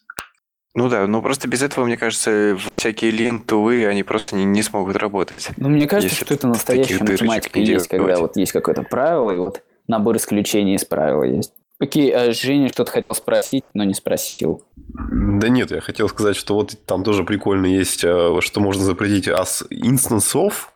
Ну 0.74 0.90
да, 0.90 1.08
ну 1.08 1.22
просто 1.22 1.48
без 1.48 1.62
этого, 1.62 1.86
мне 1.86 1.96
кажется, 1.96 2.58
всякие 2.76 3.12
линтулы, 3.12 3.88
они 3.88 4.04
просто 4.04 4.36
не, 4.36 4.44
не 4.44 4.62
смогут 4.62 4.98
работать. 4.98 5.50
Ну, 5.56 5.70
мне 5.70 5.88
кажется, 5.88 6.14
что 6.14 6.34
это 6.34 6.48
настоящая 6.48 7.02
математика 7.02 7.60
есть, 7.60 7.88
когда 7.88 8.18
вот 8.18 8.36
есть 8.36 8.52
какое-то 8.52 8.84
правило, 8.84 9.32
и 9.32 9.38
вот 9.38 9.64
набор 9.88 10.18
исключений 10.18 10.76
из 10.76 10.84
правила 10.84 11.24
есть. 11.24 11.54
Окей, 11.78 12.10
а 12.16 12.32
Женя 12.32 12.70
что-то 12.70 12.92
хотел 12.92 13.14
спросить, 13.16 13.66
но 13.74 13.84
не 13.84 13.94
спросил. 13.94 14.64
Да 14.78 15.50
нет, 15.50 15.72
я 15.72 15.82
хотел 15.82 16.08
сказать, 16.08 16.38
что 16.38 16.56
вот 16.56 16.74
там 16.86 17.04
тоже 17.04 17.26
прикольно 17.26 17.66
есть, 17.66 18.04
э, 18.06 18.40
что 18.40 18.62
можно 18.62 18.84
запретить 18.84 19.28
as 19.28 19.66
инстансов, 19.70 20.72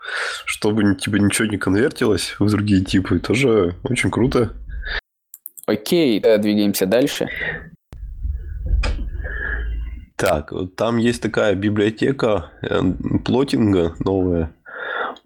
чтобы 0.45 0.95
типа 0.95 1.15
ничего 1.15 1.47
не 1.47 1.57
конвертилось 1.57 2.35
в 2.37 2.49
другие 2.49 2.83
типы. 2.83 3.19
Тоже 3.19 3.75
очень 3.83 4.11
круто. 4.11 4.51
Окей, 5.65 6.19
э, 6.19 6.37
двигаемся 6.37 6.85
дальше. 6.85 7.27
Так, 10.17 10.51
там 10.75 10.97
есть 10.97 11.21
такая 11.21 11.55
библиотека 11.55 12.51
э, 12.61 12.81
плотинга 13.23 13.95
новая. 13.99 14.53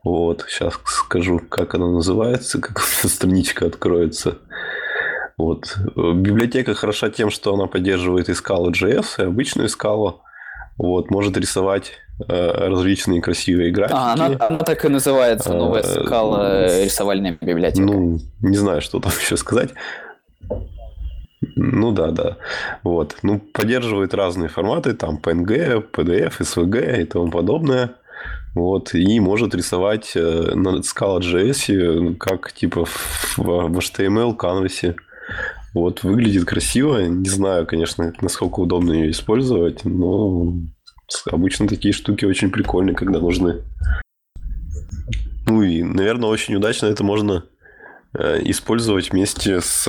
Вот, 0.04 0.45
сейчас 0.48 0.80
скажу, 0.86 1.40
как 1.40 1.74
она 1.74 1.88
называется, 1.88 2.62
как 2.62 2.80
страничка 3.06 3.66
откроется. 3.66 4.38
Вот. 5.38 5.77
Библиотека 5.95 6.73
хороша 6.73 7.10
тем, 7.10 7.30
что 7.30 7.53
она 7.53 7.68
поддерживает 7.68 8.30
и 8.30 8.34
скалу 8.34 8.72
JS, 8.72 9.05
и 9.19 9.22
обычную 9.23 9.69
скалу. 9.69 10.22
Вот, 10.77 11.11
может 11.11 11.38
рисовать 11.38 11.91
э, 12.27 12.68
различные 12.68 13.22
красивые 13.22 13.72
графики. 13.72 13.95
А, 13.95 14.14
она, 14.14 14.26
она 14.39 14.60
так 14.60 14.84
и 14.85 14.89
называется, 14.89 15.53
новая 15.53 15.81
А, 15.81 16.03
скала 16.03 16.68
э, 16.68 16.85
рисовальная 16.85 17.38
библиотека. 17.39 17.81
Ну, 17.81 18.19
не 18.41 18.57
знаю, 18.57 18.81
что 18.81 18.99
там 18.99 19.11
еще 19.22 19.38
сказать. 19.38 19.69
Ну 21.55 21.91
да, 21.91 22.11
да. 22.11 22.38
Вот. 22.84 23.18
Ну, 23.22 23.39
поддерживает 23.39 24.14
разные 24.14 24.49
форматы, 24.49 24.93
там 24.93 25.19
PNG, 25.22 25.91
PDF, 25.91 26.39
SVG 26.39 27.01
и 27.01 27.05
тому 27.05 27.30
подобное. 27.30 27.91
Вот. 28.55 28.93
И 28.93 29.19
может 29.19 29.53
рисовать 29.53 30.14
э, 30.15 30.53
на 30.55 30.80
Scala.js, 30.80 32.15
как 32.15 32.51
типа 32.53 32.85
в, 32.85 33.38
в 33.38 33.77
HTML, 33.77 34.35
канвасе. 34.35 34.95
Вот, 35.74 36.04
выглядит 36.04 36.45
красиво. 36.45 37.00
Не 37.06 37.30
знаю, 37.30 37.66
конечно, 37.66 38.14
насколько 38.22 38.60
удобно 38.60 38.94
ее 38.94 39.12
использовать, 39.12 39.86
но 39.86 40.54
обычно 41.32 41.68
такие 41.68 41.94
штуки 41.94 42.26
очень 42.26 42.52
прикольные, 42.52 42.95
когда 42.95 43.20
нужны. 43.20 43.62
Ну 45.45 45.64
и, 45.64 45.84
наверное, 45.84 46.30
очень 46.30 46.56
удачно 46.56 46.86
это 46.88 47.04
можно 47.04 47.44
э, 48.18 48.40
использовать 48.44 49.12
вместе 49.12 49.62
с, 49.62 49.84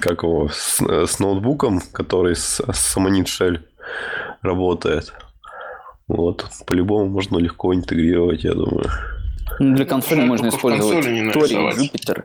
как 0.00 0.22
его, 0.22 0.48
с, 0.52 0.80
с 0.80 1.18
ноутбуком, 1.20 1.80
который 1.92 2.34
с, 2.34 2.60
с 2.60 2.96
Ammonit 2.96 3.26
Shell 3.26 3.60
работает. 4.40 5.12
Вот, 6.08 6.46
по-любому 6.66 7.08
можно 7.08 7.38
легко 7.38 7.74
интегрировать, 7.74 8.44
я 8.44 8.54
думаю. 8.54 8.90
Ну, 9.60 9.76
Для 9.76 9.84
консоли 9.84 10.20
Жаль, 10.20 10.28
можно 10.28 10.48
использовать 10.48 10.94
консоли 10.94 11.14
не 11.14 11.30
Тори, 11.30 11.56
нарисовать. 11.56 11.78
Jupyter. 11.78 12.24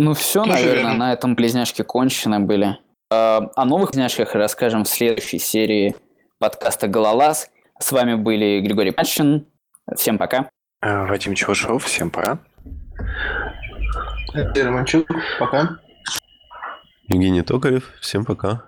Ну 0.00 0.14
все, 0.14 0.44
Тоже 0.44 0.52
наверное, 0.54 0.82
верно. 0.82 0.94
на 0.96 1.12
этом 1.12 1.34
близняшки 1.34 1.82
кончены 1.82 2.38
были. 2.38 2.78
А, 3.10 3.50
О 3.56 3.64
новых 3.64 3.90
близняшках 3.90 4.34
расскажем 4.34 4.84
в 4.84 4.88
следующей 4.88 5.38
серии 5.38 5.96
подкаста 6.38 6.86
«Гололаз». 6.86 7.50
С 7.80 7.90
вами 7.90 8.14
были 8.14 8.60
Григорий 8.60 8.92
Панчин. 8.92 9.46
Всем 9.96 10.16
пока. 10.18 10.48
Э, 10.82 11.06
Вадим 11.06 11.34
Чувашов, 11.34 11.84
всем 11.84 12.10
пора. 12.10 12.38
Романчук, 14.34 15.08
пока. 15.40 15.78
Евгений 17.08 17.42
Токарев, 17.42 17.90
всем 18.00 18.24
пока. 18.24 18.62